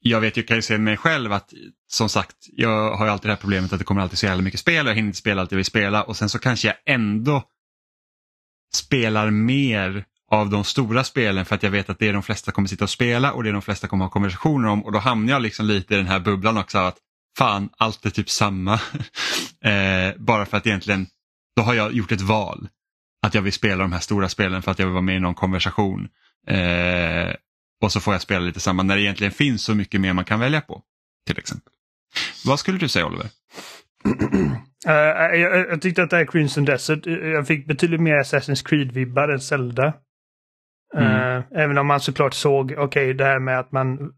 jag 0.01 0.21
vet, 0.21 0.37
jag 0.37 0.49
kan 0.49 0.57
ju 0.57 0.63
se 0.63 0.79
mig 0.79 0.97
själv 0.97 1.33
att 1.33 1.53
som 1.87 2.09
sagt, 2.09 2.37
jag 2.53 2.97
har 2.97 3.07
ju 3.07 3.13
alltid 3.13 3.29
det 3.29 3.33
här 3.33 3.41
problemet 3.41 3.73
att 3.73 3.79
det 3.79 3.85
kommer 3.85 4.01
alltid 4.01 4.19
så 4.19 4.27
jävla 4.27 4.43
mycket 4.43 4.61
spel 4.61 4.87
och 4.87 4.91
jag 4.91 4.97
hinner 4.97 5.09
inte 5.09 5.19
spela 5.19 5.41
allt 5.41 5.53
jag 5.53 5.57
vill 5.57 5.65
spela 5.65 6.03
och 6.03 6.17
sen 6.17 6.29
så 6.29 6.39
kanske 6.39 6.69
jag 6.69 6.77
ändå 6.87 7.43
spelar 8.75 9.31
mer 9.31 10.05
av 10.31 10.51
de 10.51 10.65
stora 10.65 11.05
spelen 11.05 11.45
för 11.45 11.55
att 11.55 11.63
jag 11.63 11.71
vet 11.71 11.91
att 11.91 11.99
det 11.99 12.09
är 12.09 12.13
de 12.13 12.23
flesta 12.23 12.53
kommer 12.53 12.69
sitta 12.69 12.85
och 12.85 12.91
spela 12.91 13.33
och 13.33 13.43
det 13.43 13.49
är 13.49 13.53
de 13.53 13.63
flesta 13.63 13.89
kommer 13.89 14.05
ha 14.05 14.11
konversationer 14.11 14.69
om 14.69 14.85
och 14.85 14.93
då 14.93 14.99
hamnar 14.99 15.33
jag 15.33 15.43
liksom 15.43 15.67
lite 15.67 15.95
i 15.95 15.97
den 15.97 16.07
här 16.07 16.21
bubblan 16.21 16.59
också 16.59 16.79
att 16.79 16.97
fan 17.39 17.69
allt 17.77 18.07
är 18.07 18.11
typ 18.11 18.31
samma. 18.31 18.75
eh, 19.65 20.15
bara 20.17 20.47
för 20.47 20.57
att 20.57 20.67
egentligen 20.67 21.07
då 21.57 21.63
har 21.63 21.75
jag 21.75 21.93
gjort 21.93 22.13
ett 22.13 22.21
val 22.21 22.69
att 23.27 23.35
jag 23.35 23.43
vill 23.43 23.53
spela 23.53 23.83
de 23.83 23.93
här 23.93 24.01
stora 24.01 24.29
spelen 24.29 24.63
för 24.63 24.71
att 24.71 24.79
jag 24.79 24.87
vill 24.87 24.93
vara 24.93 25.03
med 25.03 25.17
i 25.17 25.21
någon 25.21 25.35
konversation. 25.35 26.09
Eh, 26.47 27.35
och 27.83 27.93
så 27.93 28.01
får 28.01 28.15
jag 28.15 28.23
spela 28.23 28.41
lite 28.41 28.61
samma 28.61 28.83
när 28.83 28.97
det 28.97 29.03
egentligen 29.03 29.33
finns 29.33 29.63
så 29.65 29.75
mycket 29.75 30.01
mer 30.01 30.13
man 30.13 30.25
kan 30.25 30.41
välja 30.41 30.61
på. 30.61 30.83
Till 31.27 31.39
exempel. 31.39 31.73
Vad 32.45 32.61
skulle 32.61 32.79
du 32.79 32.89
säga 32.89 33.07
Oliver? 33.07 33.29
Uh, 34.07 34.53
jag, 35.41 35.71
jag, 35.71 35.83
tyckte 35.83 36.03
att 36.03 36.11
det 36.11 36.17
här 36.17 36.27
Crimson 36.27 36.65
Desert, 36.65 37.07
eh, 37.07 37.13
jag 37.13 37.47
fick 37.47 37.67
betydligt 37.67 38.01
mer 38.01 38.15
Assassin's 38.15 38.67
Creed-vibbar 38.67 39.33
än 39.33 39.41
Zelda. 39.41 39.95
Mm. 40.97 41.37
Uh, 41.39 41.45
även 41.51 41.79
om 41.79 41.87
man 41.87 42.01
såklart 42.01 42.35
såg, 42.35 42.65
okej, 42.65 42.85
okay, 42.85 43.13
det 43.13 43.25
här 43.25 43.39
med 43.39 43.59
att 43.59 43.73
man 43.73 44.13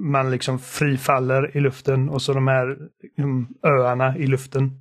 man 0.00 0.30
liksom 0.30 0.58
frifaller 0.58 1.56
i 1.56 1.60
luften 1.60 2.08
och 2.08 2.22
så 2.22 2.32
de 2.32 2.48
här 2.48 2.76
um, 3.18 3.48
öarna 3.62 4.16
i 4.16 4.26
luften. 4.26 4.80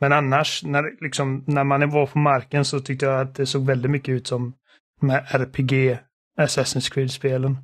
Men 0.00 0.12
annars, 0.12 0.62
när, 0.64 1.02
liksom, 1.02 1.44
när 1.46 1.64
man 1.64 1.90
var 1.90 2.06
på 2.06 2.18
marken 2.18 2.64
så 2.64 2.80
tyckte 2.80 3.06
jag 3.06 3.20
att 3.20 3.34
det 3.34 3.46
såg 3.46 3.66
väldigt 3.66 3.90
mycket 3.90 4.12
ut 4.12 4.26
som 4.26 4.54
de 5.00 5.10
här 5.10 5.26
RPG 5.30 5.98
Assassin's 6.40 6.92
Creed-spelen. 6.92 7.56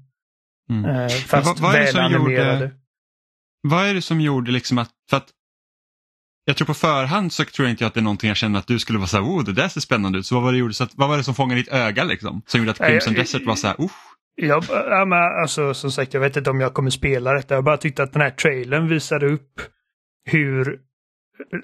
Mm. 0.71 0.85
Uh, 0.85 1.09
fast 1.09 1.47
vad, 1.47 1.59
vad 1.59 1.73
väl. 1.73 2.13
Gjorde, 2.13 2.71
vad 3.63 3.87
är 3.87 3.95
det 3.95 4.03
som 4.03 4.21
gjorde 4.21 4.51
liksom 4.51 4.79
att, 4.79 4.91
för 5.11 5.17
att 5.17 5.29
jag 6.51 6.57
tror 6.57 6.67
på 6.67 6.75
förhand 6.75 7.33
så 7.33 7.45
tror 7.45 7.67
jag 7.67 7.73
inte 7.73 7.87
att 7.87 7.95
det 7.95 8.01
är 8.01 8.03
någonting 8.03 8.29
jag 8.29 8.37
känner 8.37 8.59
att 8.59 8.67
du 8.67 8.79
skulle 8.79 8.99
vara 8.99 9.09
så 9.09 9.17
här, 9.17 9.25
oh 9.25 9.45
det 9.45 9.53
där 9.53 9.69
ser 9.69 9.81
spännande 9.81 10.19
ut. 10.19 10.27
Så 10.27 10.35
vad 10.35 10.45
var 10.45 10.53
det, 10.53 10.59
gjorde, 10.59 10.75
så 10.75 10.85
att, 10.85 10.95
vad 10.95 11.09
var 11.09 11.17
det 11.17 11.25
som 11.25 11.35
fångade 11.35 11.61
ditt 11.61 11.73
öga 11.73 12.05
liksom? 12.05 12.43
Som 12.47 12.61
gjorde 12.61 12.71
att 12.71 12.79
Crimson 12.79 13.15
Desert 13.15 13.47
var 13.47 13.57
så 13.57 13.67
här, 13.67 13.77
oh. 13.79 13.91
Ja, 14.35 14.63
ja, 14.69 15.05
men 15.05 15.19
alltså 15.43 15.75
som 15.75 15.93
sagt, 15.93 16.15
jag 16.15 16.21
vet 16.21 16.37
inte 16.37 16.51
om 16.51 16.61
jag 16.61 16.75
kommer 16.75 16.91
spela 16.91 17.33
detta. 17.33 17.55
Jag 17.55 17.65
bara 17.65 17.77
tyckte 17.77 18.03
att 18.03 18.13
den 18.13 18.23
här 18.23 18.31
trailern 18.31 18.89
visade 18.89 19.27
upp 19.27 19.61
hur 20.25 20.81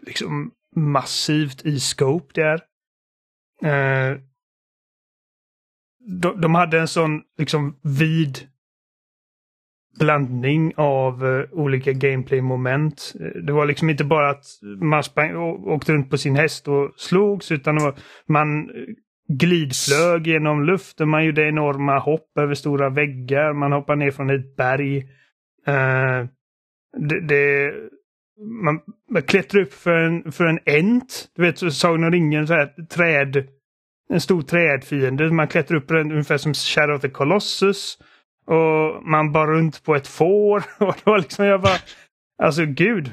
liksom 0.06 0.50
massivt 0.76 1.66
i 1.66 1.80
scope 1.80 2.32
det 2.34 2.42
är. 2.42 2.60
Eh, 3.64 4.18
de, 6.20 6.40
de, 6.40 6.54
hade 6.54 6.80
en 6.80 6.88
sån 6.88 7.22
liksom 7.38 7.78
vid 7.82 8.48
blandning 9.98 10.72
av 10.76 11.24
uh, 11.24 11.44
olika 11.52 11.92
gameplay-moment. 11.92 13.12
Eh, 13.20 13.42
det 13.42 13.52
var 13.52 13.66
liksom 13.66 13.90
inte 13.90 14.04
bara 14.04 14.30
att 14.30 14.44
man 14.80 15.02
sprang, 15.02 15.36
åkte 15.66 15.92
runt 15.92 16.10
på 16.10 16.18
sin 16.18 16.36
häst 16.36 16.68
och 16.68 16.92
slogs 16.96 17.52
utan 17.52 17.76
var, 17.76 17.94
man 18.26 18.70
eh, 18.70 18.94
glidflög 19.28 20.26
genom 20.26 20.64
luften, 20.64 21.08
man 21.08 21.24
gjorde 21.24 21.48
enorma 21.48 21.98
hopp 21.98 22.38
över 22.38 22.54
stora 22.54 22.90
väggar, 22.90 23.52
man 23.52 23.72
hoppade 23.72 23.98
ner 23.98 24.10
från 24.10 24.30
ett 24.30 24.56
berg. 24.56 24.96
Uh, 25.68 26.26
det, 26.98 27.20
det, 27.20 27.72
man, 28.64 28.80
man 29.10 29.22
klättrade 29.22 29.64
upp 29.66 29.74
för 29.74 29.98
en, 29.98 30.32
för 30.32 30.44
en 30.44 30.58
ent. 30.64 31.28
Du 31.36 31.42
vet, 31.42 31.74
Sagan 31.74 32.04
om 32.04 32.10
ringen, 32.10 32.46
så 32.46 32.54
här, 32.54 32.86
träd, 32.86 33.48
en 34.08 34.20
stor 34.20 34.42
trädfiende. 34.42 35.30
Man 35.30 35.48
klättrar 35.48 35.76
upp 35.76 35.88
den 35.88 36.12
ungefär 36.12 36.36
som 36.36 36.54
Shadow 36.54 36.96
of 36.96 37.02
the 37.02 37.08
Colossus. 37.08 37.98
Och 38.46 39.04
man 39.04 39.32
bar 39.32 39.46
runt 39.46 39.84
på 39.84 39.94
ett 39.94 40.08
får. 40.08 40.56
Och 40.78 40.94
det 40.94 41.06
var 41.10 41.18
liksom, 41.18 41.44
jag 41.44 41.62
bara, 41.62 41.78
alltså 42.42 42.64
gud. 42.64 43.12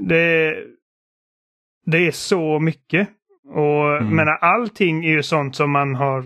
Det, 0.00 0.56
det 1.86 2.06
är 2.06 2.10
så 2.10 2.58
mycket. 2.58 3.08
Och 3.48 3.96
mm. 3.96 4.16
menar, 4.16 4.32
allting 4.32 5.04
är 5.04 5.10
ju 5.10 5.22
sånt 5.22 5.56
som 5.56 5.70
man 5.70 5.94
har... 5.94 6.24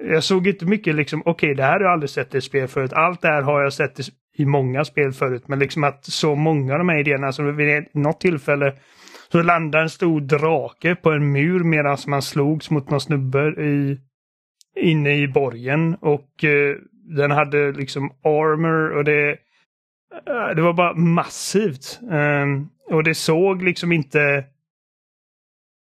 Jag 0.00 0.24
såg 0.24 0.46
inte 0.46 0.66
mycket 0.66 0.94
liksom, 0.94 1.20
okej 1.20 1.32
okay, 1.32 1.54
det 1.54 1.62
här 1.62 1.72
har 1.72 1.80
jag 1.80 1.92
aldrig 1.92 2.10
sett 2.10 2.34
i 2.34 2.40
spel 2.40 2.68
förut. 2.68 2.92
Allt 2.92 3.20
det 3.20 3.28
här 3.28 3.42
har 3.42 3.62
jag 3.62 3.72
sett 3.72 3.98
i 4.36 4.44
många 4.44 4.84
spel 4.84 5.12
förut. 5.12 5.48
Men 5.48 5.58
liksom 5.58 5.84
att 5.84 6.04
så 6.04 6.34
många 6.34 6.72
av 6.72 6.78
de 6.78 6.88
här 6.88 7.00
idéerna, 7.00 7.26
alltså 7.26 7.42
vid 7.42 7.86
något 7.92 8.20
tillfälle 8.20 8.74
så 9.32 9.42
landar 9.42 9.80
en 9.80 9.90
stor 9.90 10.20
drake 10.20 10.94
på 10.94 11.10
en 11.10 11.32
mur 11.32 11.64
medan 11.64 11.96
man 12.06 12.22
slogs 12.22 12.70
mot 12.70 12.90
någon 12.90 13.00
snubbe 13.00 13.62
i, 13.62 13.98
inne 14.76 15.14
i 15.14 15.28
borgen. 15.28 15.94
Och 15.94 16.44
eh, 16.44 16.76
den 17.16 17.30
hade 17.30 17.72
liksom 17.72 18.10
armor 18.24 18.90
och 18.90 19.04
det, 19.04 19.30
eh, 20.26 20.54
det 20.56 20.62
var 20.62 20.72
bara 20.72 20.94
massivt. 20.94 22.00
Um, 22.02 22.68
och 22.90 23.04
det 23.04 23.14
såg 23.14 23.62
liksom 23.62 23.92
inte 23.92 24.44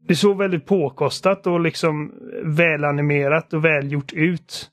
det 0.08 0.14
såg 0.14 0.38
väldigt 0.38 0.66
påkostat 0.66 1.46
och 1.46 1.60
liksom 1.60 2.12
välanimerat 2.42 3.52
och 3.52 3.64
välgjort 3.64 4.12
ut. 4.12 4.70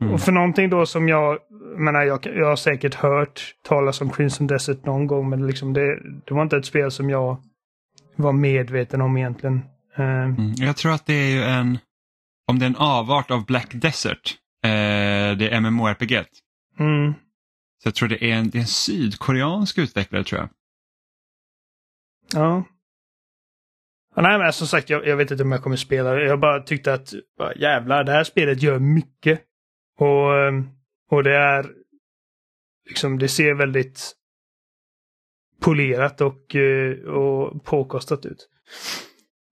Mm. 0.00 0.14
Och 0.14 0.20
för 0.20 0.32
någonting 0.32 0.70
då 0.70 0.86
som 0.86 1.08
jag, 1.08 1.38
menar 1.76 2.02
jag, 2.02 2.26
jag 2.26 2.46
har 2.46 2.56
säkert 2.56 2.94
hört 2.94 3.54
talas 3.68 4.00
om 4.00 4.10
Crimson 4.10 4.46
Desert 4.46 4.84
någon 4.84 5.06
gång 5.06 5.28
men 5.28 5.46
liksom 5.46 5.72
det, 5.72 5.98
det 6.24 6.34
var 6.34 6.42
inte 6.42 6.56
ett 6.56 6.66
spel 6.66 6.90
som 6.90 7.10
jag 7.10 7.36
var 8.16 8.32
medveten 8.32 9.00
om 9.00 9.16
egentligen. 9.16 9.62
Uh, 9.98 10.04
mm. 10.04 10.52
Jag 10.56 10.76
tror 10.76 10.92
att 10.92 11.06
det 11.06 11.12
är 11.12 11.30
ju 11.30 11.42
en, 11.42 11.78
om 12.48 12.58
det 12.58 12.64
är 12.64 12.70
en 12.70 12.76
avart 12.76 13.30
av 13.30 13.46
Black 13.46 13.68
Desert, 13.72 14.38
eh, 14.64 15.38
det 15.38 15.48
är 15.50 15.60
MMORPG. 15.60 16.12
Mm. 16.78 17.12
Så 17.82 17.86
jag 17.86 17.94
tror 17.94 18.08
det 18.08 18.24
är 18.24 18.34
en, 18.34 18.50
det 18.50 18.58
är 18.58 18.60
en 18.60 18.66
sydkoreansk 18.66 19.78
utvecklare 19.78 20.24
tror 20.24 20.40
jag. 20.40 20.48
Ja. 22.32 22.64
Ja, 24.14 24.22
nej, 24.22 24.38
men 24.38 24.52
som 24.52 24.66
sagt, 24.66 24.90
jag, 24.90 25.06
jag, 25.06 25.16
vet 25.16 25.30
inte 25.30 25.42
om 25.42 25.52
jag 25.52 25.62
kommer 25.62 25.76
spela 25.76 26.14
det. 26.14 26.24
Jag 26.24 26.40
bara 26.40 26.62
tyckte 26.62 26.94
att 26.94 27.14
jävlar, 27.56 28.04
det 28.04 28.12
här 28.12 28.24
spelet 28.24 28.62
gör 28.62 28.78
mycket. 28.78 29.40
Och, 29.98 30.38
ehm, 30.38 30.68
och 31.10 31.24
det 31.24 31.36
är 31.36 31.72
liksom, 32.88 33.18
det 33.18 33.28
ser 33.28 33.54
väldigt 33.54 34.12
polerat 35.60 36.20
och, 36.20 36.54
eh, 36.54 36.98
och 36.98 37.64
påkostat 37.64 38.26
ut. 38.26 38.48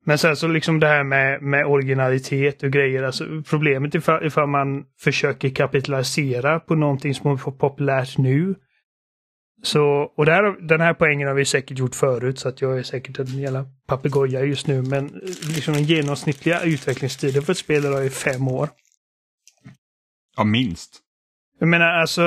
Men 0.07 0.19
sen 0.19 0.37
så 0.37 0.49
liksom 0.49 0.81
det 0.81 0.87
här 0.87 1.05
med, 1.05 1.43
med 1.43 1.67
originalitet 1.67 2.63
och 2.63 2.71
grejer. 2.71 3.03
Alltså 3.03 3.43
problemet 3.51 3.95
ifall, 3.95 4.27
ifall 4.27 4.49
man 4.49 4.85
försöker 5.01 5.49
kapitalisera 5.49 6.61
på 6.61 6.75
någonting 6.75 7.15
som 7.15 7.31
är 7.31 7.51
populärt 7.51 8.19
nu 8.19 8.55
så, 9.63 10.13
och 10.17 10.27
där, 10.27 10.67
den 10.69 10.81
här 10.81 10.95
poängen 10.95 11.29
har 11.29 11.35
vi 11.35 11.45
säkert 11.45 11.79
gjort 11.79 11.95
förut 11.95 12.39
så 12.39 12.49
att 12.49 12.61
jag 12.61 12.79
är 12.79 12.83
säkert 12.83 13.19
en 13.19 13.27
jävla 13.27 13.67
papegoja 13.87 14.45
just 14.45 14.67
nu. 14.67 14.83
Men 14.83 15.07
liksom 15.55 15.75
den 15.75 15.85
genomsnittliga 15.85 16.63
utvecklingstiden 16.63 17.43
för 17.43 17.53
ett 17.53 17.59
spel 17.59 17.85
är 17.85 18.03
ju 18.03 18.11
fem 18.11 18.49
år. 18.49 18.69
Ja, 20.37 20.45
minst. 20.45 21.01
Jag 21.59 21.69
menar 21.69 21.87
alltså. 21.87 22.23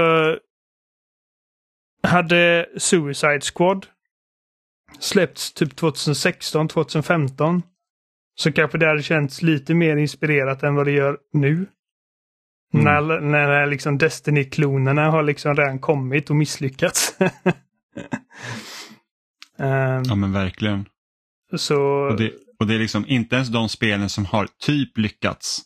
Hade 2.04 2.70
Suicide 2.78 3.42
Squad 3.42 3.86
släppts 4.99 5.54
typ 5.54 5.75
2016, 5.75 6.67
2015 6.67 7.62
så 8.36 8.52
kanske 8.52 8.78
det 8.78 8.88
hade 8.88 9.04
känts 9.04 9.41
lite 9.41 9.73
mer 9.73 9.97
inspirerat 9.97 10.63
än 10.63 10.75
vad 10.75 10.88
det 10.88 10.91
gör 10.91 11.17
nu. 11.34 11.54
Mm. 12.73 12.86
När, 12.86 13.19
när 13.19 13.67
liksom 13.67 13.97
Destiny-klonerna 13.97 15.10
har 15.10 15.23
liksom 15.23 15.56
redan 15.56 15.80
kommit 15.80 16.30
och 16.30 16.36
misslyckats. 16.36 17.17
um, 17.19 17.30
ja 20.06 20.15
men 20.15 20.34
verkligen. 20.34 20.86
Så... 21.58 21.82
Och 21.82 22.17
det, 22.17 22.32
och 22.60 22.67
det 22.67 22.75
är 22.75 22.80
liksom 22.80 23.06
inte 23.08 23.36
ens 23.36 23.49
de 23.49 23.69
spelen 23.69 24.10
som 24.10 24.25
har 24.25 24.47
typ 24.60 24.97
lyckats 24.97 25.65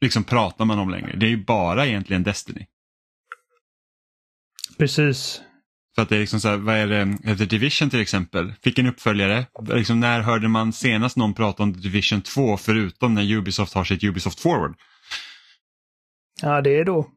liksom 0.00 0.24
pratar 0.24 0.64
man 0.64 0.78
om 0.78 0.90
längre. 0.90 1.16
Det 1.16 1.26
är 1.26 1.30
ju 1.30 1.44
bara 1.44 1.86
egentligen 1.86 2.22
Destiny. 2.22 2.66
Precis. 4.78 5.42
Så 5.98 6.02
att 6.02 6.08
det 6.08 6.16
är 6.16 6.20
liksom 6.20 6.40
så 6.40 6.48
här, 6.48 6.56
vad 6.56 6.74
är 6.74 6.86
det, 6.86 7.36
The 7.36 7.44
Division 7.44 7.90
till 7.90 8.00
exempel, 8.00 8.52
fick 8.62 8.78
en 8.78 8.86
uppföljare. 8.86 9.46
Liksom 9.68 10.00
när 10.00 10.20
hörde 10.20 10.48
man 10.48 10.72
senast 10.72 11.16
någon 11.16 11.34
prata 11.34 11.62
om 11.62 11.74
The 11.74 11.80
Division 11.80 12.22
2 12.22 12.56
förutom 12.56 13.14
när 13.14 13.32
Ubisoft 13.32 13.74
har 13.74 13.84
sitt 13.84 14.04
Ubisoft 14.04 14.40
Forward? 14.40 14.74
Ja, 16.42 16.60
det 16.60 16.78
är 16.78 16.84
då. 16.84 17.10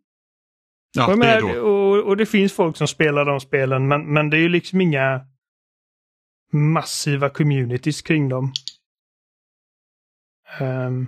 Ja, 0.98 1.16
det 1.16 1.28
är 1.28 1.42
då. 1.42 1.62
Och, 1.62 2.08
och, 2.08 2.18
det 2.18 2.26
finns 2.26 2.54
folk 2.54 2.78
som 2.78 2.88
spelar 2.88 3.26
de 3.26 3.40
spelen, 3.40 3.88
men, 3.88 4.14
men 4.14 4.30
det 4.30 4.38
är 4.38 4.42
ju 4.42 4.50
liksom 4.50 4.82
inga 4.82 5.22
massiva 6.54 7.30
communities 7.30 8.02
kring 8.02 8.30
dem. 8.30 8.54
Ehm, 10.60 11.08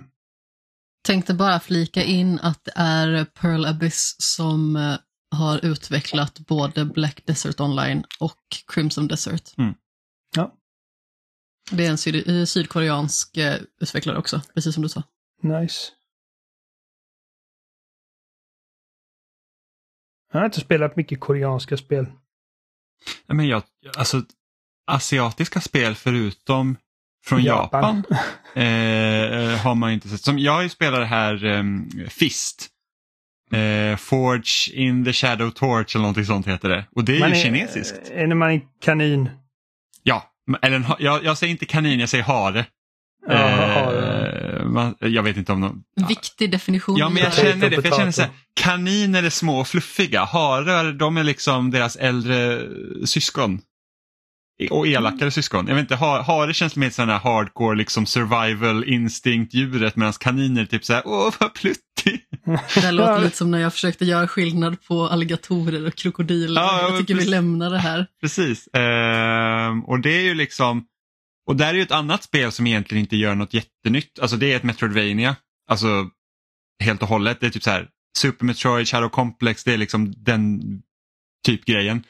Tänkte 1.06 1.34
bara 1.34 1.60
flika 1.60 2.02
in 2.02 2.38
att 2.42 2.64
det 2.64 2.72
är 2.76 3.24
Pearl 3.24 3.64
Abyss 3.64 4.16
som 4.18 4.76
eh, 4.76 4.96
har 5.34 5.64
utvecklat 5.64 6.38
både 6.38 6.84
Black 6.84 7.26
Desert 7.26 7.60
Online 7.60 8.04
och 8.20 8.38
Crimson 8.74 9.08
Desert. 9.08 9.58
Mm. 9.58 9.74
Ja. 10.36 10.54
Det 11.70 11.86
är 11.86 11.90
en 11.90 11.98
syd 11.98 12.28
eh, 12.28 12.44
sydkoreansk 12.44 13.36
eh, 13.36 13.60
utvecklare 13.80 14.18
också, 14.18 14.40
precis 14.54 14.74
som 14.74 14.82
du 14.82 14.88
sa. 14.88 15.02
nice. 15.42 15.92
Jag 20.32 20.40
har 20.40 20.46
inte 20.46 20.60
spelat 20.60 20.96
mycket 20.96 21.20
koreanska 21.20 21.76
spel. 21.76 22.06
Men 23.26 23.48
jag, 23.48 23.62
alltså, 23.96 24.22
asiatiska 24.86 25.60
spel 25.60 25.94
förutom 25.94 26.76
från 27.24 27.42
Japan, 27.42 28.04
eh, 28.54 29.58
har 29.58 29.74
man 29.74 29.92
inte 29.92 30.08
sett. 30.08 30.20
Som 30.20 30.38
jag 30.38 30.52
har 30.52 30.62
ju 30.62 30.68
spelat 30.68 31.00
det 31.00 31.06
här 31.06 31.44
um, 31.44 31.90
Fist. 32.08 32.70
Eh, 33.54 33.96
Forge 33.96 34.72
in 34.72 35.04
the 35.04 35.12
Shadow 35.12 35.50
Torch 35.50 35.94
eller 35.96 36.02
någonting 36.02 36.24
sånt 36.24 36.46
heter 36.48 36.68
det. 36.68 36.84
Och 36.96 37.04
det 37.04 37.16
är 37.16 37.20
Man 37.20 37.30
ju 37.30 37.34
kinesiskt. 37.34 38.10
Är 38.10 38.26
när 38.26 38.34
man 38.34 38.50
är 38.50 38.60
kanin? 38.84 39.30
Ja, 40.02 40.30
eller 40.62 40.76
en 40.76 40.84
jag, 40.98 41.24
jag 41.24 41.38
säger 41.38 41.50
inte 41.50 41.66
kanin, 41.66 42.00
jag 42.00 42.08
säger 42.08 42.24
hare. 42.24 42.66
Ja. 43.28 43.34
Eh, 43.34 44.64
man, 44.64 44.94
jag 44.98 45.22
vet 45.22 45.36
inte 45.36 45.52
om. 45.52 45.64
En 45.96 46.06
viktig 46.08 46.50
definition. 46.50 46.96
Ja, 46.96 47.08
men 47.08 47.22
jag 47.22 47.34
känner 47.34 47.70
det. 47.70 47.82
För 47.82 47.88
jag 47.88 47.96
känner 47.96 48.12
så 48.12 48.22
här, 48.22 48.30
kaniner 48.54 49.22
är 49.22 49.30
små 49.30 49.60
och 49.60 49.68
fluffiga. 49.68 50.24
Harar, 50.24 50.92
de 50.92 51.16
är 51.16 51.24
liksom 51.24 51.70
deras 51.70 51.96
äldre 51.96 52.62
syskon. 53.06 53.60
Och 54.70 54.86
elakare 54.86 55.30
syskon. 55.30 55.66
Jag 55.66 55.74
vet 55.74 55.82
inte, 55.82 55.96
ha- 55.96 56.22
hare 56.22 56.54
känns 56.54 56.76
mer 56.76 56.90
sån 56.90 57.08
här 57.08 57.18
hardcore 57.18 57.76
liksom 57.76 58.06
survival 58.06 58.84
instinct 58.84 59.54
djuret 59.54 59.96
medan 59.96 60.12
kaniner 60.12 60.66
typ 60.66 60.84
så 60.84 60.92
här, 60.92 61.02
åh 61.06 61.34
vad 61.40 61.54
pluttig. 61.54 62.20
Det 62.74 62.80
här 62.80 62.92
låter 62.92 63.22
lite 63.22 63.36
som 63.36 63.50
när 63.50 63.58
jag 63.58 63.72
försökte 63.72 64.04
göra 64.04 64.28
skillnad 64.28 64.84
på 64.84 65.08
alligatorer 65.08 65.86
och 65.86 65.94
krokodiler. 65.94 66.60
Ja, 66.60 66.78
ja, 66.82 66.88
jag 66.88 66.98
tycker 66.98 67.14
vi 67.14 67.18
precis. 67.18 67.30
lämnar 67.30 67.70
det 67.70 67.78
här. 67.78 68.06
Precis. 68.20 68.68
Ehm, 68.72 69.84
och 69.84 70.00
det 70.00 70.10
är 70.10 70.22
ju 70.22 70.34
liksom, 70.34 70.84
och 71.46 71.56
där 71.56 71.68
är 71.68 71.74
ju 71.74 71.82
ett 71.82 71.90
annat 71.90 72.22
spel 72.22 72.52
som 72.52 72.66
egentligen 72.66 73.04
inte 73.04 73.16
gör 73.16 73.34
något 73.34 73.54
jättenytt. 73.54 74.18
Alltså 74.18 74.36
det 74.36 74.52
är 74.52 74.56
ett 74.56 74.62
Metroidvania. 74.62 75.36
Alltså 75.70 76.08
helt 76.84 77.02
och 77.02 77.08
hållet. 77.08 77.40
Det 77.40 77.46
är 77.46 77.50
typ 77.50 77.62
så 77.62 77.70
här 77.70 77.88
Super 78.18 78.44
Metroid, 78.44 78.88
Shadow 78.88 79.08
Complex, 79.08 79.64
det 79.64 79.72
är 79.72 79.78
liksom 79.78 80.14
den 80.16 80.60
typ 81.46 81.64
grejen. 81.64 82.04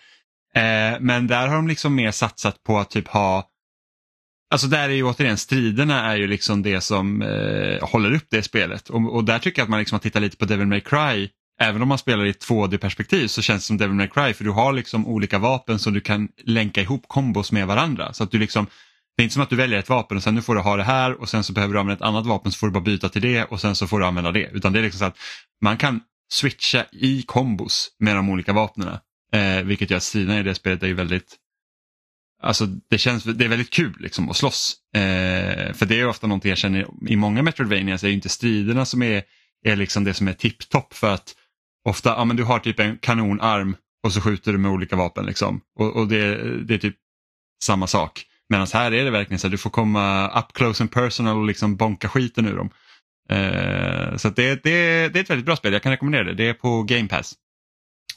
Eh, 0.57 1.01
men 1.01 1.27
där 1.27 1.49
har 1.49 1.57
de 1.57 1.69
liksom 1.69 1.95
mer 1.95 2.11
satsat 2.11 2.63
på 2.63 2.79
att 2.79 2.91
typ 2.91 3.09
ha 3.09 3.51
Alltså 4.51 4.67
där 4.67 4.89
är 4.89 4.95
ju 4.95 5.03
återigen 5.03 5.37
striderna 5.37 6.13
är 6.13 6.17
ju 6.17 6.27
liksom 6.27 6.63
det 6.63 6.81
som 6.81 7.23
eh, 7.23 7.89
håller 7.89 8.15
upp 8.15 8.27
det 8.31 8.43
spelet 8.43 8.91
och, 8.91 9.15
och 9.15 9.25
där 9.25 9.39
tycker 9.39 9.61
jag 9.61 9.65
att 9.65 9.71
man 9.71 9.79
liksom 9.79 9.97
har 9.97 10.01
tittat 10.01 10.23
lite 10.23 10.37
på 10.37 10.45
Devil 10.45 10.67
May 10.67 10.81
Cry 10.81 11.29
Även 11.61 11.83
om 11.83 11.89
man 11.89 11.99
spelar 11.99 12.25
i 12.25 12.31
ett 12.31 12.49
2D-perspektiv 12.49 13.27
så 13.27 13.43
känns 13.43 13.63
det 13.63 13.67
som 13.67 13.77
Devil 13.77 13.95
May 13.95 14.09
Cry 14.09 14.35
för 14.35 14.45
du 14.45 14.51
har 14.51 14.73
liksom 14.73 15.07
olika 15.07 15.39
vapen 15.39 15.79
som 15.79 15.93
du 15.93 16.01
kan 16.01 16.29
länka 16.45 16.81
ihop 16.81 17.05
kombos 17.09 17.53
med 17.53 17.67
varandra. 17.67 18.13
Så 18.13 18.25
att 18.25 18.31
du 18.31 18.39
liksom, 18.39 18.67
det 19.17 19.23
är 19.23 19.25
inte 19.25 19.33
som 19.33 19.43
att 19.43 19.51
du 19.51 19.57
väljer 19.57 19.79
ett 19.79 19.89
vapen 19.89 20.17
och 20.17 20.23
sen 20.23 20.35
nu 20.35 20.43
får 20.43 20.55
du 20.55 20.61
ha 20.61 20.77
det 20.77 20.83
här 20.83 21.21
och 21.21 21.29
sen 21.29 21.45
så 21.45 21.53
behöver 21.53 21.75
du 21.75 21.81
använda 21.81 22.05
ett 22.05 22.09
annat 22.09 22.27
vapen 22.27 22.53
så 22.53 22.59
får 22.59 22.67
du 22.67 22.73
bara 22.73 22.85
byta 22.85 23.09
till 23.09 23.23
det 23.23 23.45
och 23.45 23.61
sen 23.61 23.77
så 23.77 23.87
får 23.87 24.01
du 24.01 24.07
använda 24.07 24.33
det. 24.33 24.51
Utan 24.53 24.73
det 24.73 24.79
är 24.79 24.83
liksom 24.83 24.99
så 24.99 25.05
att 25.05 25.19
man 25.63 25.77
kan 25.77 26.01
switcha 26.33 26.85
i 26.93 27.23
kombos 27.23 27.91
med 27.99 28.17
de 28.17 28.29
olika 28.29 28.53
vapnen. 28.53 28.99
Eh, 29.35 29.63
vilket 29.63 29.91
gör 29.91 29.97
att 29.97 30.03
striderna 30.03 30.41
i 30.41 30.43
det 30.43 30.55
spelet 30.55 30.83
är 30.83 30.87
ju 30.87 30.95
väldigt 30.95 31.37
Alltså 32.43 32.67
det 32.67 32.99
känns, 32.99 33.25
det 33.25 33.45
är 33.45 33.49
väldigt 33.49 33.71
kul 33.71 33.97
liksom 33.99 34.31
att 34.31 34.37
slåss. 34.37 34.77
Eh, 34.95 35.73
för 35.73 35.87
det 35.87 36.01
är 36.01 36.07
ofta 36.07 36.27
någonting 36.27 36.49
jag 36.49 36.59
känner 36.59 36.87
i 37.09 37.17
många 37.17 37.43
Metroidvanias 37.43 38.05
är 38.05 38.09
ju 38.09 38.15
inte 38.15 38.29
striderna 38.29 38.85
som 38.85 39.03
är, 39.03 39.23
är 39.65 39.77
liksom 39.77 40.05
det 40.05 40.15
som 40.15 40.29
är 40.29 40.33
tipptopp 40.33 40.95
för 40.95 41.15
att 41.15 41.35
ofta, 41.85 42.11
ja 42.11 42.25
men 42.25 42.37
du 42.37 42.45
har 42.45 42.59
typ 42.59 42.81
en 42.81 42.99
kanonarm 42.99 43.77
och 44.05 44.13
så 44.13 44.21
skjuter 44.21 44.53
du 44.53 44.59
med 44.59 44.71
olika 44.71 44.97
vapen 44.97 45.27
liksom. 45.27 45.61
Och, 45.79 45.97
och 45.97 46.09
det, 46.09 46.37
det 46.65 46.75
är 46.75 46.79
typ 46.79 46.97
samma 47.63 47.87
sak. 47.87 48.27
Medan 48.49 48.67
här 48.73 48.93
är 48.93 49.05
det 49.05 49.11
verkligen 49.11 49.39
så 49.39 49.47
att 49.47 49.51
du 49.51 49.59
får 49.59 49.71
komma 49.71 50.29
up 50.41 50.53
close 50.53 50.83
and 50.83 50.93
personal 50.93 51.37
och 51.37 51.47
liksom 51.47 51.77
bonka 51.77 52.09
skiten 52.09 52.47
ur 52.47 52.57
dem. 52.57 52.71
Eh, 53.31 54.17
så 54.17 54.29
att 54.29 54.37
det, 54.37 54.63
det, 54.65 55.09
det 55.09 55.19
är 55.19 55.23
ett 55.23 55.31
väldigt 55.31 55.47
bra 55.47 55.57
spel, 55.57 55.73
jag 55.73 55.83
kan 55.83 55.93
rekommendera 55.93 56.25
det. 56.25 56.35
Det 56.35 56.49
är 56.49 56.55
på 56.55 56.83
Game 56.83 57.09
Pass. 57.09 57.35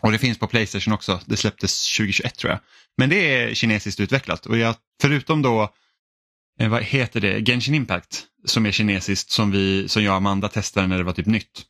Och 0.01 0.11
det 0.11 0.17
finns 0.17 0.37
på 0.37 0.47
Playstation 0.47 0.93
också, 0.93 1.19
det 1.25 1.37
släpptes 1.37 1.97
2021 1.97 2.35
tror 2.35 2.51
jag. 2.51 2.59
Men 2.97 3.09
det 3.09 3.15
är 3.35 3.53
kinesiskt 3.53 3.99
utvecklat 3.99 4.45
och 4.45 4.57
jag, 4.57 4.75
förutom 5.01 5.41
då, 5.41 5.73
eh, 6.59 6.69
vad 6.69 6.83
heter 6.83 7.19
det, 7.19 7.45
Genshin 7.45 7.75
Impact 7.75 8.23
som 8.45 8.65
är 8.65 8.71
kinesiskt 8.71 9.31
som, 9.31 9.51
vi, 9.51 9.89
som 9.89 10.03
jag 10.03 10.11
och 10.11 10.17
Amanda 10.17 10.49
testade 10.49 10.87
när 10.87 10.97
det 10.97 11.03
var 11.03 11.13
typ 11.13 11.25
nytt. 11.25 11.65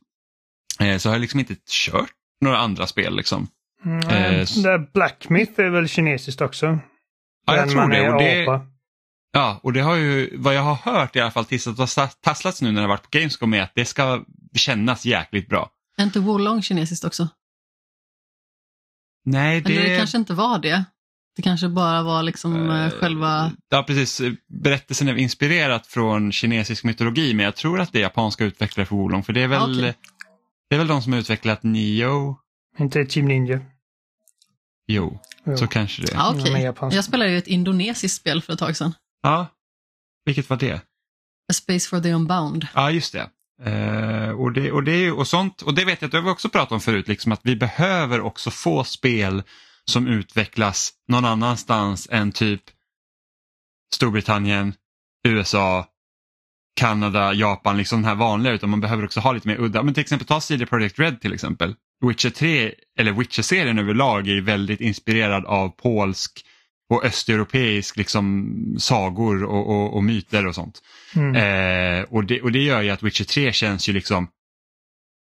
Eh, 0.80 0.98
så 0.98 1.08
har 1.08 1.14
jag 1.14 1.20
liksom 1.20 1.40
inte 1.40 1.54
kört 1.70 2.10
några 2.40 2.58
andra 2.58 2.86
spel 2.86 3.16
liksom. 3.16 3.48
Mm, 3.84 4.08
Eh, 4.08 4.78
Black 4.92 5.28
Myth 5.28 5.60
är 5.60 5.70
väl 5.70 5.88
kinesiskt 5.88 6.40
också? 6.40 6.78
Ja, 7.46 7.56
jag 7.56 7.70
tror 7.70 7.88
det. 7.88 7.96
är 7.96 8.14
Och 8.14 8.18
det, 8.18 8.66
ja, 9.32 9.60
och 9.62 9.72
det 9.72 9.80
har 9.80 9.96
ju, 9.96 10.36
vad 10.36 10.54
jag 10.54 10.62
har 10.62 10.74
hört 10.92 11.16
i 11.16 11.20
alla 11.20 11.30
fall 11.30 11.44
tills 11.44 11.64
det 11.64 11.70
har 11.78 12.22
tasslats 12.22 12.62
nu 12.62 12.68
när 12.72 12.80
det 12.80 12.80
har 12.80 12.88
varit 12.88 13.02
på 13.02 13.18
Gamescom 13.18 13.54
är 13.54 13.62
att 13.62 13.72
det 13.74 13.84
ska 13.84 14.24
kännas 14.54 15.04
jäkligt 15.04 15.48
bra. 15.48 15.70
Är 15.96 16.04
inte 16.04 16.20
Wolong 16.20 16.62
kinesiskt 16.62 17.04
också? 17.04 17.28
Nej, 19.24 19.60
det... 19.60 19.76
Eller 19.76 19.90
det 19.90 19.96
kanske 19.96 20.18
inte 20.18 20.34
var 20.34 20.58
det. 20.58 20.84
Det 21.36 21.42
kanske 21.42 21.68
bara 21.68 22.02
var 22.02 22.22
liksom 22.22 22.70
Eh, 22.70 22.90
själva... 22.90 23.52
Ja, 23.68 23.82
precis. 23.82 24.20
Berättelsen 24.48 25.08
är 25.08 25.16
inspirerat 25.16 25.86
från 25.86 26.32
kinesisk 26.32 26.84
mytologi 26.84 27.34
men 27.34 27.44
jag 27.44 27.56
tror 27.56 27.80
att 27.80 27.92
det 27.92 27.98
är 27.98 28.02
japanska 28.02 28.44
utvecklare 28.44 28.86
för 28.86 28.96
Wolong 28.96 29.22
för 29.22 29.32
det 29.32 29.42
är 29.42 29.48
väl, 29.48 29.62
Okej. 29.62 29.94
det 30.70 30.74
är 30.74 30.78
väl 30.78 30.86
de 30.88 31.02
som 31.02 31.12
har 31.12 31.20
utvecklat 31.20 31.62
Nio. 31.62 32.36
Inte 32.78 33.04
Team 33.04 33.26
Ninja. 33.26 33.60
Jo, 34.86 35.20
Jo. 35.44 35.56
så 35.56 35.66
kanske 35.66 36.02
det. 36.02 36.18
Okej. 36.30 36.52
men 36.52 36.62
japanska. 36.62 36.96
Jag 36.96 37.04
spelade 37.04 37.30
ju 37.30 37.38
ett 37.38 37.46
indonesiskt 37.46 38.16
spel 38.20 38.42
för 38.42 38.52
ett 38.52 38.58
tag 38.58 38.76
sedan. 38.76 38.94
Ja, 39.22 39.46
vilket 40.24 40.50
var 40.50 40.56
det? 40.56 40.74
A 41.50 41.52
Space 41.52 41.88
for 41.88 42.00
the 42.00 42.12
Unbound. 42.12 42.66
Ja, 42.74 42.90
just 42.90 43.12
det. 43.12 43.30
Eh, 43.64 44.30
och, 44.30 44.52
det, 44.52 44.72
och, 44.72 44.84
det 44.84 45.10
och 45.10 45.26
sånt, 45.26 45.62
och 45.62 45.74
det 45.74 45.84
vet 45.84 46.02
jag 46.02 46.16
att 46.16 46.24
vi 46.24 46.30
också 46.30 46.48
pratat 46.48 46.72
om 46.72 46.80
förut, 46.80 47.08
liksom 47.08 47.32
att 47.32 47.40
vi 47.42 47.56
behöver 47.56 48.20
också 48.20 48.50
få 48.50 48.84
spel 48.84 49.42
som 49.84 50.06
utvecklas 50.06 50.92
någon 51.08 51.24
annanstans 51.24 52.08
än 52.10 52.32
typ 52.32 52.62
Storbritannien, 53.94 54.74
USA, 55.28 55.86
Kanada, 56.80 57.32
Japan, 57.32 57.76
liksom 57.76 58.02
den 58.02 58.08
här 58.08 58.14
vanliga, 58.14 58.52
utan 58.52 58.70
man 58.70 58.80
behöver 58.80 59.04
också 59.04 59.20
ha 59.20 59.32
lite 59.32 59.48
mer 59.48 59.60
udda. 59.60 59.82
Men 59.82 59.94
till 59.94 60.00
exempel 60.00 60.26
ta 60.26 60.40
CD 60.40 60.66
Projekt 60.66 60.98
Red 60.98 61.20
till 61.20 61.32
exempel. 61.32 61.74
Witcher 62.06 62.30
3, 62.30 62.74
eller 62.98 63.12
Witcher-serien 63.12 63.78
överlag 63.78 64.28
är 64.28 64.32
ju 64.32 64.40
väldigt 64.40 64.80
inspirerad 64.80 65.44
av 65.44 65.68
polsk 65.68 66.44
och 66.88 67.04
östeuropeisk 67.04 67.96
liksom 67.96 68.54
sagor 68.78 69.44
och, 69.44 69.68
och, 69.68 69.96
och 69.96 70.04
myter 70.04 70.46
och 70.46 70.54
sånt. 70.54 70.82
Mm. 71.16 71.34
Eh, 71.36 72.04
och, 72.04 72.24
det, 72.24 72.42
och 72.42 72.52
det 72.52 72.62
gör 72.62 72.82
ju 72.82 72.90
att 72.90 73.02
Witcher 73.02 73.24
3 73.24 73.52
känns 73.52 73.88
ju 73.88 73.92
liksom 73.92 74.28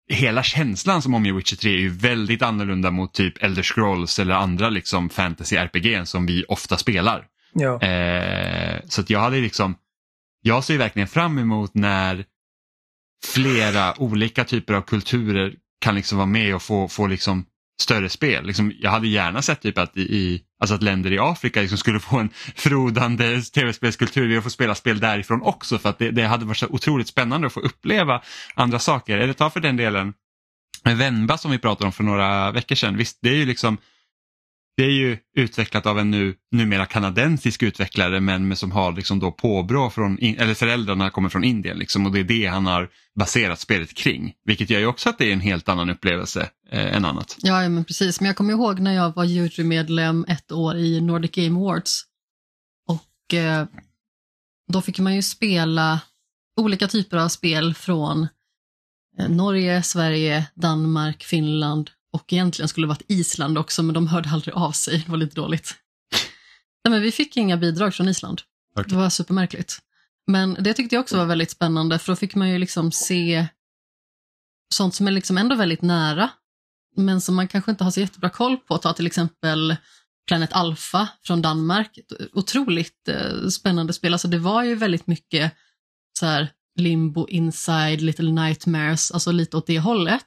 Hela 0.09 0.43
känslan 0.43 1.03
som 1.03 1.15
omger 1.15 1.33
Witcher 1.33 1.57
3 1.57 1.71
är 1.71 1.79
ju 1.79 1.89
väldigt 1.89 2.43
annorlunda 2.43 2.91
mot 2.91 3.15
typ 3.15 3.43
Elder 3.43 3.63
Scrolls 3.63 4.19
eller 4.19 4.35
andra 4.35 4.71
liksom 4.71 5.09
fantasy-RPG 5.11 6.05
som 6.05 6.27
vi 6.27 6.45
ofta 6.49 6.77
spelar. 6.77 7.27
Ja. 7.53 7.83
Eh, 7.83 8.81
så 8.89 9.01
att 9.01 9.11
jag 9.11 9.21
hade 9.21 9.37
liksom 9.37 9.77
Jag 10.43 10.65
ser 10.65 10.79
verkligen 10.79 11.09
fram 11.09 11.39
emot 11.39 11.75
när 11.75 12.25
flera 13.27 14.01
olika 14.01 14.45
typer 14.45 14.75
av 14.75 14.83
kulturer 14.83 15.55
kan 15.81 15.95
liksom 15.95 16.19
vara 16.19 16.27
med 16.27 16.55
och 16.55 16.63
få, 16.63 16.89
få 16.89 17.07
liksom 17.07 17.47
större 17.81 18.09
spel. 18.09 18.47
Liksom, 18.47 18.73
jag 18.81 18.91
hade 18.91 19.09
gärna 19.09 19.43
sett 19.43 19.61
typ 19.61 19.79
att, 19.79 19.97
i, 19.97 20.01
i, 20.01 20.43
alltså 20.65 20.75
att 20.75 20.83
länder 20.83 21.13
i 21.13 21.19
Afrika 21.19 21.61
liksom 21.61 21.79
skulle 21.79 22.01
få 22.01 22.19
en 22.19 22.31
frodande 22.57 23.43
tv-spelskultur 23.43 24.39
och 24.39 24.45
få 24.45 24.51
spela 24.51 24.75
spel 24.75 25.01
därifrån 25.01 25.43
också 25.43 25.79
för 25.79 25.89
att 25.89 25.99
det, 25.99 26.11
det 26.11 26.27
hade 26.27 26.45
varit 26.45 26.57
så 26.57 26.67
otroligt 26.67 27.09
spännande 27.09 27.47
att 27.47 27.53
få 27.53 27.61
uppleva 27.61 28.23
andra 28.55 28.79
saker. 28.79 29.19
Eller 29.19 29.33
ta 29.33 29.51
för 29.51 29.61
den 29.61 29.77
delen 29.77 30.15
Venba 30.85 31.39
som 31.39 31.51
vi 31.51 31.59
pratade 31.59 31.87
om 31.87 31.93
för 31.93 32.05
några 32.05 32.53
veckor 32.53 32.75
sedan. 32.75 32.97
Visst, 32.97 33.19
det 33.23 33.29
är 33.29 33.35
ju 33.35 33.47
liksom 33.47 33.79
det 34.77 34.85
är 34.85 34.91
ju 34.91 35.19
utvecklat 35.37 35.87
av 35.87 35.99
en 35.99 36.11
nu, 36.11 36.35
numera 36.51 36.87
kanadensisk 36.87 37.63
utvecklare 37.63 38.21
men 38.21 38.57
som 38.57 38.73
har 38.73 38.93
liksom 38.93 39.19
då 39.19 39.33
påbrå 39.33 39.91
från, 39.91 40.19
eller 40.19 40.55
föräldrarna 40.55 41.11
kommer 41.11 41.29
från 41.29 41.45
Indien 41.45 41.79
liksom, 41.79 42.07
och 42.07 42.13
det 42.13 42.21
är 42.21 42.25
det 42.25 42.47
han 42.47 42.67
har 42.67 42.91
baserat 43.19 43.61
spelet 43.61 43.95
kring. 43.95 44.35
Vilket 44.45 44.71
gör 44.71 44.81
ju 44.81 44.87
också 44.87 45.09
att 45.09 45.19
det 45.19 45.29
är 45.29 45.33
en 45.33 45.41
helt 45.41 45.69
annan 45.69 45.91
upplevelse 45.91 46.49
eh, 46.71 46.97
än 46.97 47.05
annat. 47.05 47.37
Ja, 47.43 47.63
ja, 47.63 47.69
men 47.69 47.85
precis. 47.85 48.21
Men 48.21 48.27
jag 48.27 48.37
kommer 48.37 48.53
ihåg 48.53 48.81
när 48.81 48.95
jag 48.95 49.15
var 49.15 49.25
jurymedlem 49.25 50.25
ett 50.29 50.53
år 50.53 50.77
i 50.77 51.01
Nordic 51.01 51.31
Game 51.31 51.61
Awards. 51.61 52.03
Och 52.89 53.35
eh, 53.35 53.67
då 54.73 54.83
fick 54.83 54.99
man 54.99 55.15
ju 55.15 55.23
spela 55.23 56.01
olika 56.57 56.89
typer 56.89 57.17
av 57.17 57.29
spel 57.29 57.75
från 57.75 58.29
eh, 59.19 59.29
Norge, 59.29 59.83
Sverige, 59.83 60.47
Danmark, 60.55 61.25
Finland 61.25 61.91
och 62.15 62.33
egentligen 62.33 62.69
skulle 62.69 62.85
det 62.85 62.89
varit 62.89 63.03
Island 63.09 63.59
också, 63.59 63.83
men 63.83 63.95
de 63.95 64.07
hörde 64.07 64.31
aldrig 64.31 64.55
av 64.55 64.73
sig. 64.73 64.99
Det 64.99 65.11
var 65.11 65.17
lite 65.17 65.35
dåligt. 65.35 65.75
Nej, 66.85 66.91
men 66.91 67.03
vi 67.03 67.13
fick 67.13 67.37
inga 67.37 67.57
bidrag 67.57 67.95
från 67.95 68.09
Island. 68.09 68.43
Okej. 68.77 68.91
Det 68.91 68.97
var 68.97 69.11
supermärkligt. 69.11 69.79
Men 70.27 70.57
det 70.61 70.75
tyckte 70.75 70.95
jag 70.95 71.01
också 71.01 71.17
var 71.17 71.27
väldigt 71.27 71.51
spännande 71.51 71.99
för 71.99 72.13
då 72.13 72.17
fick 72.17 72.35
man 72.35 72.51
ju 72.51 72.59
liksom 72.59 72.93
se 72.93 73.47
sånt 74.75 74.95
som 74.95 75.07
är 75.07 75.11
liksom 75.11 75.39
ändå 75.39 75.57
väldigt 75.57 75.83
nära 75.83 76.31
men 76.97 77.21
som 77.21 77.35
man 77.35 77.49
kanske 77.49 77.71
inte 77.71 77.85
har 77.85 77.91
så 77.91 78.01
jättebra 78.01 78.31
koll 78.31 78.57
på. 78.57 78.79
Ta 78.79 78.93
till 78.93 79.07
exempel 79.07 79.77
Planet 80.27 80.53
Alpha 80.53 81.09
från 81.23 81.43
Danmark. 81.43 81.99
Otroligt 82.33 83.09
eh, 83.09 83.49
spännande 83.49 83.93
spel. 83.93 84.13
Alltså 84.13 84.29
det 84.29 84.39
var 84.39 84.65
ju 84.65 84.75
väldigt 84.75 85.07
mycket 85.07 85.53
så 86.19 86.27
här 86.27 86.53
Limbo, 86.77 87.29
Inside, 87.29 88.01
Little 88.01 88.33
Nightmares, 88.33 89.11
alltså 89.11 89.33
lite 89.33 89.57
åt 89.57 89.67
det 89.67 89.79
hållet. 89.79 90.27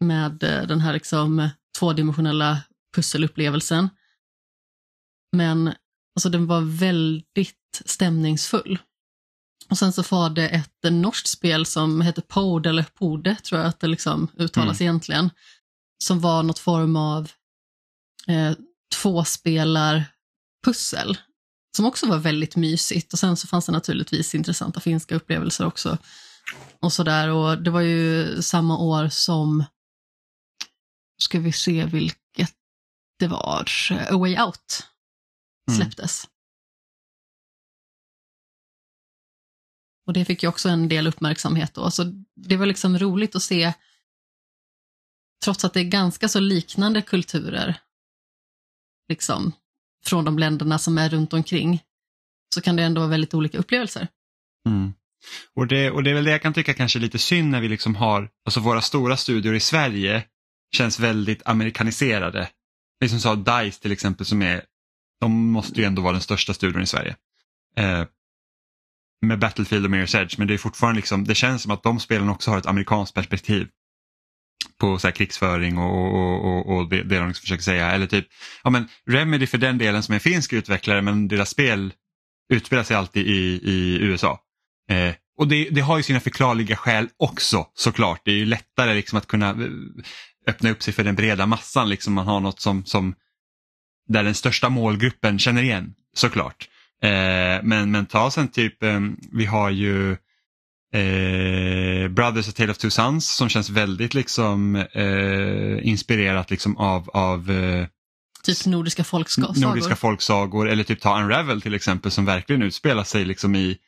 Med 0.00 0.42
eh, 0.42 0.62
den 0.62 0.80
här 0.80 0.92
liksom 0.92 1.48
tvådimensionella 1.78 2.62
pusselupplevelsen. 2.96 3.88
Men 5.36 5.74
alltså 6.16 6.28
den 6.28 6.46
var 6.46 6.60
väldigt 6.60 7.82
stämningsfull. 7.84 8.78
Och 9.70 9.78
sen 9.78 9.92
så 9.92 10.02
var 10.10 10.30
det 10.30 10.48
ett 10.48 10.82
norskt 10.90 11.28
spel 11.28 11.66
som 11.66 12.00
heter 12.00 12.22
Pode 12.22 12.68
eller 12.68 12.82
Pode, 12.82 13.34
tror 13.34 13.60
jag 13.60 13.68
att 13.68 13.80
det 13.80 13.86
liksom 13.86 14.28
uttalas 14.36 14.80
mm. 14.80 14.90
egentligen. 14.90 15.30
Som 16.04 16.20
var 16.20 16.42
något 16.42 16.58
form 16.58 16.96
av 16.96 17.30
eh, 18.28 18.52
tvåspelar-pussel. 19.02 21.18
Som 21.76 21.86
också 21.86 22.06
var 22.06 22.18
väldigt 22.18 22.56
mysigt. 22.56 23.12
Och 23.12 23.18
sen 23.18 23.36
så 23.36 23.46
fanns 23.46 23.66
det 23.66 23.72
naturligtvis 23.72 24.34
intressanta 24.34 24.80
finska 24.80 25.14
upplevelser 25.14 25.66
också. 25.66 25.98
Och 26.80 26.92
sådär. 26.92 27.28
Och 27.28 27.62
det 27.62 27.70
var 27.70 27.80
ju 27.80 28.42
samma 28.42 28.78
år 28.78 29.08
som, 29.08 29.64
ska 31.16 31.40
vi 31.40 31.52
se 31.52 31.84
vilket 31.84 32.54
det 33.18 33.28
var, 33.28 33.68
A 33.90 34.16
Way 34.18 34.38
Out 34.38 34.86
mm. 35.70 35.80
släpptes. 35.80 36.24
Mm. 36.24 36.30
Och 40.06 40.12
det 40.12 40.24
fick 40.24 40.42
ju 40.42 40.48
också 40.48 40.68
en 40.68 40.88
del 40.88 41.06
uppmärksamhet 41.06 41.74
då. 41.74 41.90
Så 41.90 42.04
det 42.36 42.56
var 42.56 42.66
liksom 42.66 42.98
roligt 42.98 43.36
att 43.36 43.42
se, 43.42 43.72
trots 45.44 45.64
att 45.64 45.72
det 45.72 45.80
är 45.80 45.84
ganska 45.84 46.28
så 46.28 46.40
liknande 46.40 47.02
kulturer, 47.02 47.80
liksom, 49.08 49.52
från 50.06 50.24
de 50.24 50.38
länderna 50.38 50.78
som 50.78 50.98
är 50.98 51.08
runt 51.08 51.32
omkring, 51.32 51.82
så 52.54 52.60
kan 52.60 52.76
det 52.76 52.82
ändå 52.82 53.00
vara 53.00 53.10
väldigt 53.10 53.34
olika 53.34 53.58
upplevelser. 53.58 54.08
Mm. 54.68 54.94
Och, 55.54 55.66
det, 55.66 55.90
och 55.90 56.02
det 56.02 56.10
är 56.10 56.14
väl 56.14 56.24
det 56.24 56.30
jag 56.30 56.42
kan 56.42 56.54
tycka 56.54 56.74
kanske 56.74 56.98
är 56.98 57.00
lite 57.00 57.18
synd 57.18 57.50
när 57.50 57.60
vi 57.60 57.68
liksom 57.68 57.96
har, 57.96 58.30
alltså 58.44 58.60
våra 58.60 58.80
stora 58.80 59.16
studior 59.16 59.54
i 59.54 59.60
Sverige 59.60 60.28
känns 60.72 61.00
väldigt 61.00 61.42
amerikaniserade. 61.44 62.48
Vi 63.00 63.08
som 63.08 63.20
sa 63.20 63.34
DICE 63.34 63.82
till 63.82 63.92
exempel 63.92 64.26
som 64.26 64.42
är, 64.42 64.62
de 65.20 65.32
måste 65.32 65.80
ju 65.80 65.86
ändå 65.86 66.02
vara 66.02 66.12
den 66.12 66.20
största 66.20 66.54
studion 66.54 66.82
i 66.82 66.86
Sverige. 66.86 67.16
Eh, 67.76 68.04
med 69.26 69.38
Battlefield 69.38 69.84
och 69.84 69.90
Mirror's 69.90 70.22
Edge 70.22 70.38
men 70.38 70.48
det 70.48 70.54
är 70.54 70.58
fortfarande 70.58 70.96
liksom, 70.96 71.24
det 71.24 71.34
känns 71.34 71.62
som 71.62 71.70
att 71.70 71.82
de 71.82 72.00
spelen 72.00 72.28
också 72.28 72.50
har 72.50 72.58
ett 72.58 72.66
amerikanskt 72.66 73.14
perspektiv 73.14 73.68
på 74.80 74.98
så 74.98 75.06
här, 75.06 75.12
krigsföring 75.12 75.78
och, 75.78 76.14
och, 76.14 76.44
och, 76.44 76.76
och 76.76 76.88
det, 76.88 77.02
det 77.02 77.18
de 77.18 77.28
liksom 77.28 77.42
försöker 77.42 77.62
säga. 77.62 77.90
Eller 77.90 78.06
typ, 78.06 78.26
ja 78.64 78.70
men 78.70 78.88
Remedy 79.10 79.46
för 79.46 79.58
den 79.58 79.78
delen 79.78 80.02
som 80.02 80.14
är 80.14 80.18
finsk 80.18 80.52
utvecklare 80.52 81.02
men 81.02 81.28
deras 81.28 81.50
spel 81.50 81.92
utspelar 82.52 82.82
sig 82.82 82.96
alltid 82.96 83.26
i, 83.26 83.60
i 83.62 83.98
USA. 84.00 84.40
Eh, 84.90 85.14
och 85.38 85.48
det, 85.48 85.68
det, 85.70 85.80
har 85.80 85.96
ju 85.96 86.02
sina 86.02 86.20
förklarliga 86.20 86.76
skäl 86.76 87.08
också 87.16 87.66
såklart. 87.74 88.20
Det 88.24 88.30
är 88.30 88.36
ju 88.36 88.46
lättare 88.46 88.94
liksom 88.94 89.18
att 89.18 89.26
kunna 89.26 89.56
öppna 90.46 90.70
upp 90.70 90.82
sig 90.82 90.94
för 90.94 91.04
den 91.04 91.14
breda 91.14 91.46
massan. 91.46 91.88
Liksom 91.88 92.12
man 92.14 92.26
har 92.26 92.40
något 92.40 92.60
som, 92.60 92.84
som 92.84 93.14
där 94.08 94.24
den 94.24 94.34
största 94.34 94.68
målgruppen 94.68 95.38
känner 95.38 95.62
igen 95.62 95.94
såklart. 96.14 96.68
Eh, 97.02 97.62
men, 97.62 97.90
men 97.90 98.06
ta 98.06 98.30
sen 98.30 98.48
typ, 98.48 98.82
eh, 98.82 99.00
vi 99.32 99.44
har 99.44 99.70
ju 99.70 100.12
eh, 100.92 102.08
Brothers 102.08 102.48
A 102.48 102.52
Tale 102.56 102.70
of 102.70 102.78
Two 102.78 102.90
Sons 102.90 103.36
som 103.36 103.48
känns 103.48 103.70
väldigt 103.70 104.14
liksom 104.14 104.76
eh, 104.76 105.88
inspirerat 105.88 106.50
liksom 106.50 106.76
av, 106.76 107.10
av 107.10 107.50
eh, 107.50 107.86
Typ 108.44 108.66
nordiska 108.66 109.04
folksagor. 109.04 109.60
Nordiska 109.60 109.96
folksagor 109.96 110.68
eller 110.68 110.84
typ 110.84 111.00
ta 111.00 111.22
Unravel 111.22 111.62
till 111.62 111.74
exempel 111.74 112.10
som 112.10 112.24
verkligen 112.24 112.62
utspelar 112.62 113.04
sig 113.04 113.24
liksom 113.24 113.54
i 113.54 113.78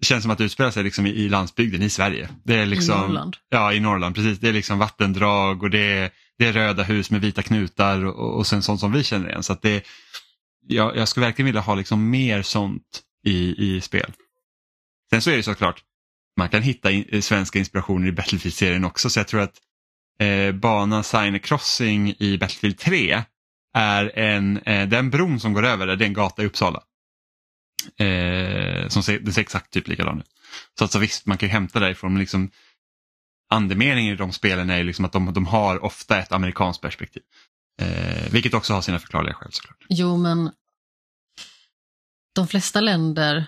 det 0.00 0.06
känns 0.06 0.22
som 0.22 0.30
att 0.30 0.38
det 0.38 0.44
utspelar 0.44 0.70
sig 0.70 0.84
liksom 0.84 1.06
i, 1.06 1.10
i 1.10 1.28
landsbygden 1.28 1.82
i 1.82 1.90
Sverige. 1.90 2.28
Det 2.44 2.54
är 2.54 2.66
liksom, 2.66 2.94
I 2.94 3.00
Norrland. 3.00 3.36
Ja, 3.48 3.72
i 3.72 3.80
Norrland. 3.80 4.14
Precis. 4.14 4.38
Det 4.38 4.48
är 4.48 4.52
liksom 4.52 4.78
vattendrag 4.78 5.62
och 5.62 5.70
det 5.70 5.92
är, 5.92 6.10
det 6.38 6.46
är 6.46 6.52
röda 6.52 6.82
hus 6.82 7.10
med 7.10 7.20
vita 7.20 7.42
knutar 7.42 8.04
och, 8.04 8.36
och 8.38 8.46
sen 8.46 8.62
sånt 8.62 8.80
som 8.80 8.92
vi 8.92 9.04
känner 9.04 9.28
igen. 9.28 9.42
Så 9.42 9.52
att 9.52 9.62
det, 9.62 9.86
jag, 10.66 10.96
jag 10.96 11.08
skulle 11.08 11.26
verkligen 11.26 11.46
vilja 11.46 11.60
ha 11.60 11.74
liksom 11.74 12.10
mer 12.10 12.42
sånt 12.42 13.00
i, 13.26 13.66
i 13.66 13.80
spel. 13.80 14.12
Sen 15.10 15.22
så 15.22 15.30
är 15.30 15.36
det 15.36 15.42
såklart, 15.42 15.82
man 16.36 16.48
kan 16.48 16.62
hitta 16.62 16.90
in, 16.90 17.22
svenska 17.22 17.58
inspirationer 17.58 18.08
i 18.08 18.12
Battlefield-serien 18.12 18.84
också 18.84 19.10
så 19.10 19.20
jag 19.20 19.28
tror 19.28 19.40
att 19.40 19.54
eh, 20.20 20.52
banan 20.52 21.04
Signer 21.04 21.38
Crossing 21.38 22.14
i 22.18 22.38
Battlefield 22.38 22.78
3 22.78 23.22
är 23.74 24.18
en, 24.18 24.58
eh, 24.58 24.88
den 24.88 25.10
bron 25.10 25.40
som 25.40 25.52
går 25.52 25.66
över 25.66 25.86
det 25.86 26.04
är 26.04 26.06
en 26.06 26.14
gata 26.14 26.42
i 26.42 26.46
Uppsala. 26.46 26.82
Eh, 27.96 28.88
som 28.88 29.02
ser, 29.02 29.18
det 29.18 29.32
ser 29.32 29.40
exakt 29.40 29.70
typ 29.70 29.88
likadan 29.88 30.20
ut. 30.20 30.30
Så 30.78 30.84
alltså 30.84 30.98
visst, 30.98 31.26
man 31.26 31.38
kan 31.38 31.48
ju 31.48 31.52
hämta 31.52 31.80
därifrån 31.80 32.12
men 32.12 32.20
liksom 32.20 32.50
andemeningen 33.50 34.14
i 34.14 34.16
de 34.16 34.32
spelen 34.32 34.70
är 34.70 34.84
liksom 34.84 35.04
att 35.04 35.12
de, 35.12 35.32
de 35.32 35.46
har 35.46 35.84
ofta 35.84 36.18
ett 36.18 36.32
amerikanskt 36.32 36.82
perspektiv. 36.82 37.22
Eh, 37.80 38.32
vilket 38.32 38.54
också 38.54 38.74
har 38.74 38.82
sina 38.82 38.98
förklarliga 38.98 39.34
skäl 39.34 39.52
såklart. 39.52 39.86
Jo, 39.88 40.16
men 40.16 40.50
de 42.34 42.48
flesta 42.48 42.80
länder, 42.80 43.46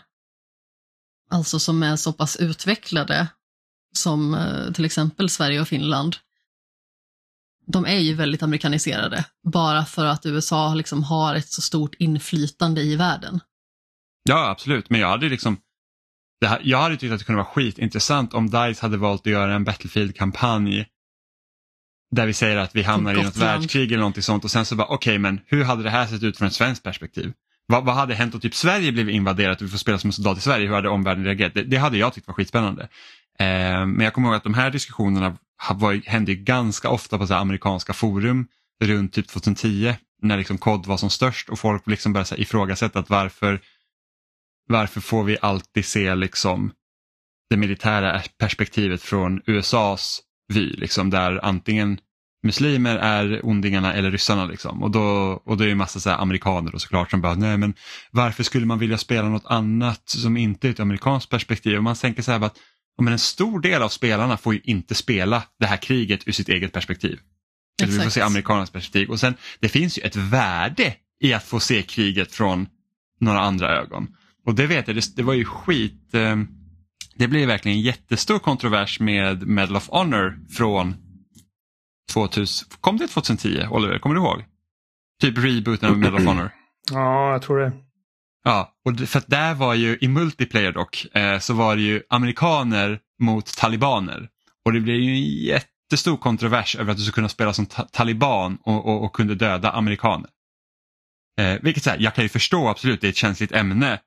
alltså 1.30 1.58
som 1.58 1.82
är 1.82 1.96
så 1.96 2.12
pass 2.12 2.36
utvecklade 2.36 3.28
som 3.92 4.34
eh, 4.34 4.72
till 4.72 4.84
exempel 4.84 5.28
Sverige 5.28 5.60
och 5.60 5.68
Finland, 5.68 6.16
de 7.66 7.86
är 7.86 7.98
ju 7.98 8.14
väldigt 8.14 8.42
amerikaniserade 8.42 9.24
bara 9.52 9.84
för 9.84 10.04
att 10.06 10.26
USA 10.26 10.74
liksom 10.74 11.02
har 11.02 11.34
ett 11.34 11.48
så 11.48 11.62
stort 11.62 11.94
inflytande 11.94 12.82
i 12.82 12.96
världen. 12.96 13.40
Ja, 14.22 14.48
absolut, 14.50 14.90
men 14.90 15.00
jag 15.00 15.08
hade 15.08 15.28
liksom 15.28 15.56
här, 16.46 16.60
jag 16.64 16.78
hade 16.78 16.96
tyckt 16.96 17.12
att 17.12 17.18
det 17.18 17.24
kunde 17.24 17.42
vara 17.42 17.52
skitintressant 17.52 18.34
om 18.34 18.50
DICE 18.50 18.82
hade 18.82 18.96
valt 18.96 19.20
att 19.20 19.32
göra 19.32 19.54
en 19.54 19.64
Battlefield-kampanj 19.64 20.86
där 22.10 22.26
vi 22.26 22.32
säger 22.32 22.56
att 22.56 22.76
vi 22.76 22.82
hamnar 22.82 23.14
i 23.14 23.22
något 23.22 23.36
världskrig 23.36 23.86
eller 23.86 23.98
någonting 23.98 24.22
sånt 24.22 24.44
och 24.44 24.50
sen 24.50 24.64
så 24.64 24.76
bara 24.76 24.86
okej 24.86 24.96
okay, 24.96 25.18
men 25.18 25.40
hur 25.46 25.64
hade 25.64 25.82
det 25.82 25.90
här 25.90 26.06
sett 26.06 26.22
ut 26.22 26.38
från 26.38 26.48
ett 26.48 26.54
svenskt 26.54 26.82
perspektiv? 26.82 27.32
Vad, 27.66 27.84
vad 27.84 27.94
hade 27.94 28.14
hänt 28.14 28.34
om 28.34 28.40
typ 28.40 28.54
Sverige 28.54 28.92
blev 28.92 29.10
invaderat 29.10 29.60
och 29.60 29.66
vi 29.66 29.70
får 29.70 29.78
spela 29.78 29.98
som 29.98 30.08
en 30.08 30.12
soldat 30.12 30.38
i 30.38 30.40
Sverige? 30.40 30.66
Hur 30.66 30.74
hade 30.74 30.88
omvärlden 30.88 31.24
reagerat? 31.24 31.54
Det, 31.54 31.62
det 31.62 31.76
hade 31.76 31.98
jag 31.98 32.14
tyckt 32.14 32.26
var 32.26 32.34
skitspännande. 32.34 32.82
Eh, 33.38 33.86
men 33.86 34.00
jag 34.00 34.12
kommer 34.12 34.28
ihåg 34.28 34.36
att 34.36 34.44
de 34.44 34.54
här 34.54 34.70
diskussionerna 34.70 35.36
var, 35.70 36.08
hände 36.08 36.34
ganska 36.34 36.88
ofta 36.88 37.18
på 37.18 37.26
så 37.26 37.34
amerikanska 37.34 37.92
forum 37.92 38.46
runt 38.84 39.12
typ 39.12 39.28
2010 39.28 39.94
när 40.22 40.36
liksom 40.36 40.58
COD 40.58 40.86
var 40.86 40.96
som 40.96 41.10
störst 41.10 41.48
och 41.48 41.58
folk 41.58 41.86
liksom 41.86 42.12
började 42.12 42.28
så 42.28 42.34
här, 42.34 42.42
ifrågasätta 42.42 42.98
att 42.98 43.10
varför, 43.10 43.60
varför 44.72 45.00
får 45.00 45.24
vi 45.24 45.36
alltid 45.42 45.84
se 45.84 46.14
liksom 46.14 46.72
det 47.50 47.56
militära 47.56 48.22
perspektivet 48.38 49.02
från 49.02 49.42
USAs 49.46 50.20
vy, 50.52 50.70
liksom, 50.70 51.10
där 51.10 51.44
antingen 51.44 51.98
muslimer 52.42 52.96
är 52.96 53.40
ondingarna 53.46 53.94
eller 53.94 54.10
ryssarna. 54.10 54.46
Liksom. 54.46 54.82
Och, 54.82 54.90
då, 54.90 55.02
och 55.44 55.56
då 55.56 55.64
är 55.64 55.66
det 55.66 55.72
en 55.72 55.78
massa 55.78 56.00
så 56.00 56.10
amerikaner 56.10 56.74
och 56.74 56.80
såklart 56.80 57.10
som 57.10 57.20
bara, 57.20 57.34
nej 57.34 57.58
men 57.58 57.74
varför 58.10 58.42
skulle 58.42 58.66
man 58.66 58.78
vilja 58.78 58.98
spela 58.98 59.28
något 59.28 59.46
annat 59.46 60.08
som 60.08 60.36
inte 60.36 60.68
är 60.68 60.70
ett 60.70 60.80
amerikanskt 60.80 61.30
perspektiv? 61.30 61.76
Och 61.76 61.82
man 61.82 61.94
tänker 61.94 62.22
så 62.22 62.32
här 62.32 62.40
att 62.40 62.58
men 63.00 63.12
en 63.12 63.18
stor 63.18 63.60
del 63.60 63.82
av 63.82 63.88
spelarna 63.88 64.36
får 64.36 64.54
ju 64.54 64.60
inte 64.64 64.94
spela 64.94 65.42
det 65.58 65.66
här 65.66 65.76
kriget 65.76 66.28
ur 66.28 66.32
sitt 66.32 66.48
eget 66.48 66.72
perspektiv. 66.72 67.18
Exakt. 67.82 67.98
Vi 67.98 68.04
får 68.04 68.10
se 68.10 68.20
amerikanernas 68.20 68.70
perspektiv 68.70 69.10
och 69.10 69.20
sen 69.20 69.34
det 69.60 69.68
finns 69.68 69.98
ju 69.98 70.02
ett 70.02 70.16
värde 70.16 70.94
i 71.20 71.32
att 71.32 71.44
få 71.44 71.60
se 71.60 71.82
kriget 71.82 72.32
från 72.32 72.66
några 73.20 73.40
andra 73.40 73.78
ögon. 73.78 74.08
Och 74.46 74.54
det 74.54 74.66
vet 74.66 74.86
jag, 74.86 74.96
det, 74.96 75.16
det 75.16 75.22
var 75.22 75.34
ju 75.34 75.44
skit, 75.44 76.14
eh, 76.14 76.36
det 77.14 77.28
blev 77.28 77.48
verkligen 77.48 77.78
en 77.78 77.82
jättestor 77.82 78.38
kontrovers 78.38 79.00
med 79.00 79.46
Medal 79.46 79.76
of 79.76 79.88
Honor 79.88 80.38
från 80.50 80.94
2000, 82.12 82.68
kom 82.80 82.96
det 82.96 83.08
2010 83.08 83.66
Oliver, 83.70 83.98
kommer 83.98 84.14
du 84.14 84.20
ihåg? 84.20 84.44
Typ 85.20 85.38
rebooten 85.38 85.90
av 85.90 85.98
Medal 85.98 86.14
of 86.14 86.24
Honor. 86.24 86.50
Ja, 86.90 87.32
jag 87.32 87.42
tror 87.42 87.58
det. 87.58 87.72
Ja, 88.44 88.74
och 88.84 89.08
för 89.08 89.18
att 89.18 89.28
där 89.28 89.54
var 89.54 89.74
ju 89.74 89.98
i 90.00 90.08
multiplayer 90.08 90.72
dock 90.72 91.06
eh, 91.14 91.38
så 91.38 91.54
var 91.54 91.76
det 91.76 91.82
ju 91.82 92.02
amerikaner 92.08 93.00
mot 93.18 93.56
talibaner. 93.56 94.28
Och 94.64 94.72
det 94.72 94.80
blev 94.80 94.96
ju 94.96 95.12
en 95.12 95.22
jättestor 95.22 96.16
kontrovers 96.16 96.76
över 96.76 96.90
att 96.90 96.96
du 96.96 97.02
skulle 97.02 97.14
kunna 97.14 97.28
spela 97.28 97.52
som 97.52 97.66
ta 97.66 97.82
taliban 97.82 98.58
och, 98.62 98.86
och, 98.86 99.04
och, 99.04 99.12
kunde 99.12 99.34
döda 99.34 99.70
amerikaner. 99.70 100.30
Eh, 101.40 101.56
vilket 101.62 101.82
så 101.82 101.90
här, 101.90 101.98
jag 102.00 102.14
kan 102.14 102.24
ju 102.24 102.28
förstå 102.28 102.68
absolut, 102.68 103.00
det 103.00 103.06
är 103.06 103.10
ett 103.10 103.16
känsligt 103.16 103.52
ämne. 103.52 103.98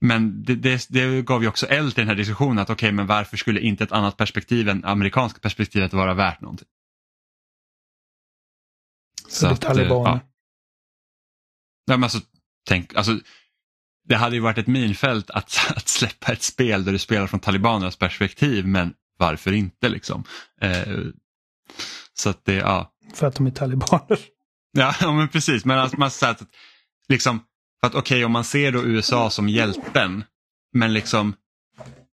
Men 0.00 0.42
det, 0.42 0.54
det, 0.54 0.86
det 0.88 1.22
gav 1.22 1.42
ju 1.42 1.48
också 1.48 1.66
eld 1.66 1.94
till 1.94 2.02
den 2.02 2.08
här 2.08 2.14
diskussionen 2.14 2.58
att 2.58 2.70
okej, 2.70 2.86
okay, 2.86 2.92
men 2.92 3.06
varför 3.06 3.36
skulle 3.36 3.60
inte 3.60 3.84
ett 3.84 3.92
annat 3.92 4.16
perspektiv 4.16 4.68
än 4.68 4.84
amerikanska 4.84 5.40
perspektivet 5.40 5.92
vara 5.92 6.14
värt 6.14 6.40
någonting? 6.40 6.68
Så 9.28 9.46
det 9.46 9.52
är 9.52 9.56
talibaner. 9.56 10.10
Ja. 10.10 10.20
Ja, 11.84 11.96
men 11.96 12.02
alltså, 12.04 12.20
tänk, 12.68 12.94
alltså, 12.94 13.20
det 14.08 14.16
hade 14.16 14.36
ju 14.36 14.40
varit 14.40 14.58
ett 14.58 14.66
minfält 14.66 15.30
att, 15.30 15.58
att 15.76 15.88
släppa 15.88 16.32
ett 16.32 16.42
spel 16.42 16.84
där 16.84 16.92
du 16.92 16.98
spelar 16.98 17.26
från 17.26 17.40
talibanernas 17.40 17.96
perspektiv 17.96 18.66
men 18.66 18.94
varför 19.18 19.52
inte 19.52 19.88
liksom. 19.88 20.24
Eh, 20.60 20.98
så 22.12 22.30
att 22.30 22.44
det, 22.44 22.54
ja. 22.54 22.92
För 23.14 23.26
att 23.26 23.34
de 23.34 23.46
är 23.46 23.50
talibaner. 23.50 24.18
Ja, 24.72 24.94
ja 25.00 25.12
men 25.12 25.28
precis, 25.28 25.64
men 25.64 25.78
alltså, 25.78 25.96
man 25.98 26.10
säger 26.10 26.32
att 26.32 26.42
liksom, 27.08 27.40
för 27.80 27.86
att 27.86 27.94
okej 27.94 28.16
okay, 28.16 28.24
om 28.24 28.32
man 28.32 28.44
ser 28.44 28.72
då 28.72 28.84
USA 28.84 29.30
som 29.30 29.48
hjälten 29.48 30.24
men 30.72 30.92
liksom 30.92 31.34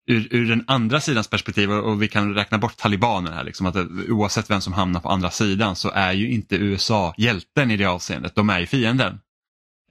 ur, 0.08 0.28
ur 0.32 0.50
den 0.50 0.64
andra 0.68 1.02
sidans 1.02 1.28
perspektiv 1.28 1.72
och 1.72 2.02
vi 2.02 2.08
kan 2.08 2.34
räkna 2.34 2.58
bort 2.58 2.78
talibaner 2.78 3.32
här, 3.32 3.44
liksom, 3.44 3.66
att 3.66 3.76
oavsett 4.10 4.50
vem 4.50 4.62
som 4.62 4.74
hamnar 4.74 5.00
på 5.00 5.10
andra 5.10 5.32
sidan 5.32 5.76
så 5.76 5.90
är 5.90 6.14
ju 6.14 6.32
inte 6.32 6.56
USA 6.56 7.14
hjälten 7.18 7.72
i 7.72 7.78
det 7.78 7.86
avseendet, 7.86 8.36
de 8.36 8.50
är 8.50 8.60
ju 8.60 8.66
fienden. 8.66 9.20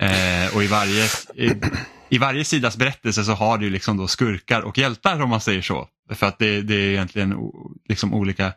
Eh, 0.00 0.56
och 0.56 0.64
i 0.64 0.66
varje, 0.66 1.04
i, 1.34 1.52
i, 2.08 2.18
varje 2.18 2.44
sidas 2.44 2.76
berättelse 2.76 3.24
så 3.24 3.32
har 3.32 3.58
du 3.58 3.70
liksom 3.70 3.96
då 3.96 4.06
skurkar 4.06 4.62
och 4.62 4.78
hjältar 4.78 5.22
om 5.22 5.30
man 5.30 5.40
säger 5.40 5.62
så. 5.62 5.88
För 6.10 6.26
att 6.26 6.38
det, 6.38 6.62
det 6.62 6.74
är 6.74 6.90
egentligen 6.90 7.36
liksom 7.88 8.14
olika 8.14 8.52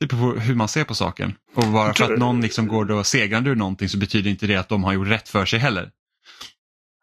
det 0.00 0.06
beror 0.06 0.36
hur 0.36 0.54
man 0.54 0.68
ser 0.68 0.84
på 0.84 0.94
saken. 0.94 1.34
Och 1.54 1.64
bara 1.66 1.94
för 1.94 2.12
att 2.12 2.18
någon 2.18 2.40
liksom 2.40 2.68
går 2.68 2.84
då 2.84 3.04
segrande 3.04 3.50
ur 3.50 3.56
någonting 3.56 3.88
så 3.88 3.98
betyder 3.98 4.30
inte 4.30 4.46
det 4.46 4.56
att 4.56 4.68
de 4.68 4.84
har 4.84 4.92
gjort 4.92 5.08
rätt 5.08 5.28
för 5.28 5.46
sig 5.46 5.58
heller. 5.58 5.90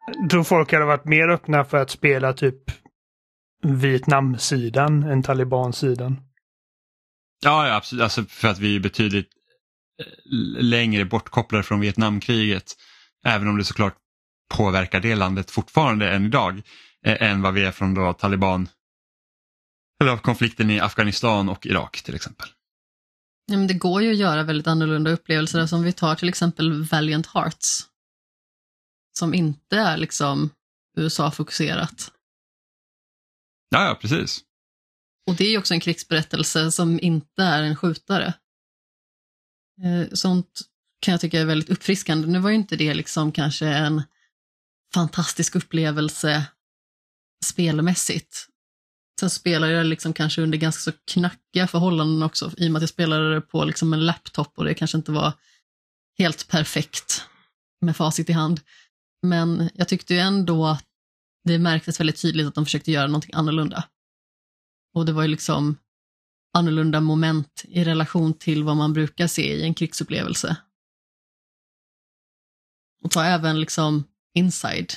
Jag 0.06 0.30
tror 0.30 0.44
folk 0.44 0.72
hade 0.72 0.84
varit 0.84 1.04
mer 1.04 1.28
öppna 1.28 1.64
för 1.64 1.76
att 1.76 1.90
spela 1.90 2.32
typ 2.32 2.62
Vietnamsidan 3.62 5.02
än 5.02 5.22
Talibansidan. 5.22 6.20
Ja, 7.44 7.68
ja 7.68 7.74
absolut. 7.74 8.02
Alltså 8.02 8.24
för 8.24 8.48
att 8.48 8.58
vi 8.58 8.76
är 8.76 8.80
betydligt 8.80 9.28
eh, 10.02 10.62
längre 10.62 11.04
bortkopplade 11.04 11.64
från 11.64 11.80
Vietnamkriget. 11.80 12.72
Även 13.24 13.48
om 13.48 13.58
det 13.58 13.64
såklart 13.64 13.96
påverkar 14.54 15.00
det 15.00 15.14
landet 15.14 15.50
fortfarande 15.50 16.10
än 16.10 16.26
idag. 16.26 16.62
Eh, 17.06 17.30
än 17.30 17.42
vad 17.42 17.54
vi 17.54 17.64
är 17.64 17.72
från 17.72 17.94
då 17.94 18.12
Taliban. 18.12 18.68
Eller 20.02 20.16
konflikten 20.16 20.70
i 20.70 20.80
Afghanistan 20.80 21.48
och 21.48 21.66
Irak 21.66 22.02
till 22.02 22.14
exempel. 22.14 22.48
Ja, 23.46 23.56
men 23.56 23.66
det 23.66 23.74
går 23.74 24.02
ju 24.02 24.10
att 24.10 24.16
göra 24.16 24.42
väldigt 24.42 24.66
annorlunda 24.66 25.10
upplevelser. 25.10 25.66
Som 25.66 25.82
vi 25.82 25.92
tar 25.92 26.14
till 26.14 26.28
exempel 26.28 26.84
Valiant 26.84 27.26
Hearts. 27.26 27.86
Som 29.18 29.34
inte 29.34 29.76
är 29.76 29.96
liksom 29.96 30.50
USA-fokuserat. 30.96 32.12
Ja, 33.68 33.86
ja, 33.88 33.98
precis. 34.00 34.40
Och 35.26 35.36
det 35.36 35.44
är 35.44 35.50
ju 35.50 35.58
också 35.58 35.74
en 35.74 35.80
krigsberättelse 35.80 36.70
som 36.70 37.00
inte 37.00 37.42
är 37.42 37.62
en 37.62 37.76
skjutare. 37.76 38.34
Eh, 39.82 40.12
sånt 40.12 40.60
kan 41.00 41.12
jag 41.12 41.20
tycka 41.20 41.40
är 41.40 41.44
väldigt 41.44 41.70
uppfriskande. 41.70 42.28
Nu 42.28 42.38
var 42.38 42.50
ju 42.50 42.56
inte 42.56 42.76
det 42.76 42.94
liksom 42.94 43.32
kanske 43.32 43.66
en 43.66 44.02
fantastisk 44.94 45.56
upplevelse 45.56 46.46
spelmässigt. 47.44 48.46
Sen 49.20 49.30
spelade 49.30 49.72
jag 49.72 49.86
liksom 49.86 50.12
kanske 50.12 50.42
under 50.42 50.58
ganska 50.58 50.90
så 50.90 50.98
knackiga 51.04 51.66
förhållanden 51.66 52.22
också, 52.22 52.52
i 52.56 52.68
och 52.68 52.72
med 52.72 52.78
att 52.78 52.82
jag 52.82 52.88
spelade 52.88 53.34
det 53.34 53.40
på 53.40 53.64
liksom 53.64 53.92
en 53.92 54.06
laptop 54.06 54.58
och 54.58 54.64
det 54.64 54.74
kanske 54.74 54.96
inte 54.96 55.12
var 55.12 55.32
helt 56.18 56.48
perfekt 56.48 57.24
med 57.80 57.96
facit 57.96 58.30
i 58.30 58.32
hand. 58.32 58.60
Men 59.22 59.70
jag 59.74 59.88
tyckte 59.88 60.14
ju 60.14 60.20
ändå 60.20 60.66
att 60.66 60.84
det 61.44 61.58
märktes 61.58 62.00
väldigt 62.00 62.22
tydligt 62.22 62.46
att 62.46 62.54
de 62.54 62.64
försökte 62.64 62.92
göra 62.92 63.06
någonting 63.06 63.34
annorlunda. 63.34 63.84
Och 64.94 65.06
det 65.06 65.12
var 65.12 65.22
ju 65.22 65.28
liksom 65.28 65.76
annorlunda 66.56 67.00
moment 67.00 67.64
i 67.68 67.84
relation 67.84 68.34
till 68.34 68.64
vad 68.64 68.76
man 68.76 68.92
brukar 68.92 69.26
se 69.26 69.54
i 69.54 69.62
en 69.62 69.74
krigsupplevelse. 69.74 70.56
Och 73.04 73.10
ta 73.10 73.24
även 73.24 73.60
liksom 73.60 74.04
Inside, 74.34 74.92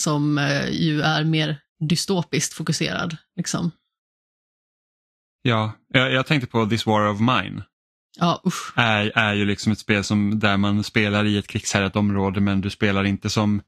som 0.00 0.38
eh, 0.38 0.68
ju 0.68 1.00
är 1.00 1.24
mer 1.24 1.60
dystopiskt 1.88 2.54
fokuserad. 2.54 3.16
Liksom. 3.36 3.70
Ja, 5.42 5.72
jag, 5.88 6.12
jag 6.12 6.26
tänkte 6.26 6.46
på 6.46 6.66
This 6.66 6.86
War 6.86 7.08
of 7.08 7.20
Mine. 7.20 7.64
Ja. 8.16 8.42
Är, 8.74 9.12
är 9.18 9.34
ju 9.34 9.44
liksom 9.44 9.72
ett 9.72 9.78
spel 9.78 10.04
som, 10.04 10.38
där 10.38 10.56
man 10.56 10.84
spelar 10.84 11.24
i 11.24 11.38
ett 11.38 11.46
krigshärjat 11.46 11.96
område 11.96 12.40
men 12.40 12.60
du 12.60 12.70
spelar 12.70 13.04
inte 13.04 13.30
som 13.30 13.62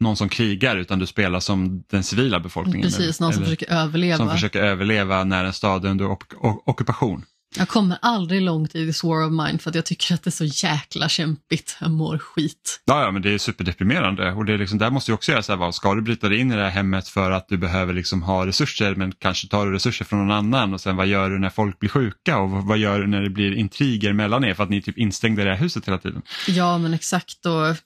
någon 0.00 0.16
som 0.16 0.28
krigar 0.28 0.76
utan 0.76 0.98
du 0.98 1.06
spelar 1.06 1.40
som 1.40 1.84
den 1.90 2.02
civila 2.02 2.40
befolkningen. 2.40 2.82
Precis, 2.82 3.20
någon 3.20 3.32
som 3.32 3.42
försöker 3.44 3.72
överleva. 3.72 4.16
Som 4.16 4.30
försöker 4.30 4.62
överleva 4.62 5.24
när 5.24 5.44
en 5.44 5.52
stad 5.52 5.84
är 5.84 5.90
under 5.90 6.10
ok 6.10 6.24
ockupation. 6.64 7.24
Jag 7.56 7.68
kommer 7.68 7.98
aldrig 8.02 8.42
långt 8.42 8.74
i 8.74 8.86
this 8.86 9.04
war 9.04 9.26
of 9.26 9.32
mine 9.32 9.58
för 9.58 9.70
att 9.70 9.74
jag 9.74 9.84
tycker 9.84 10.14
att 10.14 10.22
det 10.22 10.28
är 10.28 10.48
så 10.48 10.66
jäkla 10.66 11.08
kämpigt. 11.08 11.76
Jag 11.80 11.90
mår 11.90 12.18
skit. 12.18 12.82
Ja, 12.84 13.04
ja 13.04 13.10
men 13.10 13.22
det 13.22 13.34
är 13.34 13.38
superdeprimerande 13.38 14.32
och 14.32 14.44
det 14.44 14.52
är 14.52 14.58
liksom, 14.58 14.78
där 14.78 14.90
måste 14.90 15.10
du 15.10 15.14
också 15.14 15.32
göra 15.32 15.42
så 15.42 15.52
här, 15.52 15.56
vad, 15.56 15.74
ska 15.74 15.94
du 15.94 16.02
bryta 16.02 16.28
dig 16.28 16.38
in 16.38 16.52
i 16.52 16.56
det 16.56 16.62
här 16.62 16.70
hemmet 16.70 17.08
för 17.08 17.30
att 17.30 17.48
du 17.48 17.58
behöver 17.58 17.94
liksom 17.94 18.22
ha 18.22 18.46
resurser 18.46 18.94
men 18.94 19.12
kanske 19.12 19.48
tar 19.48 19.66
du 19.66 19.72
resurser 19.72 20.04
från 20.04 20.18
någon 20.18 20.36
annan 20.36 20.74
och 20.74 20.80
sen 20.80 20.96
vad 20.96 21.06
gör 21.06 21.30
du 21.30 21.38
när 21.38 21.50
folk 21.50 21.78
blir 21.78 21.90
sjuka 21.90 22.38
och 22.38 22.50
vad 22.50 22.78
gör 22.78 23.00
du 23.00 23.06
när 23.06 23.22
det 23.22 23.30
blir 23.30 23.52
intriger 23.52 24.12
mellan 24.12 24.44
er 24.44 24.54
för 24.54 24.62
att 24.64 24.70
ni 24.70 24.76
är 24.76 24.80
typ 24.80 24.98
instängda 24.98 25.42
i 25.42 25.44
det 25.44 25.50
här 25.50 25.58
huset 25.58 25.88
hela 25.88 25.98
tiden. 25.98 26.22
Ja, 26.48 26.78
men 26.78 26.94
exakt 26.94 27.46
och 27.46 27.76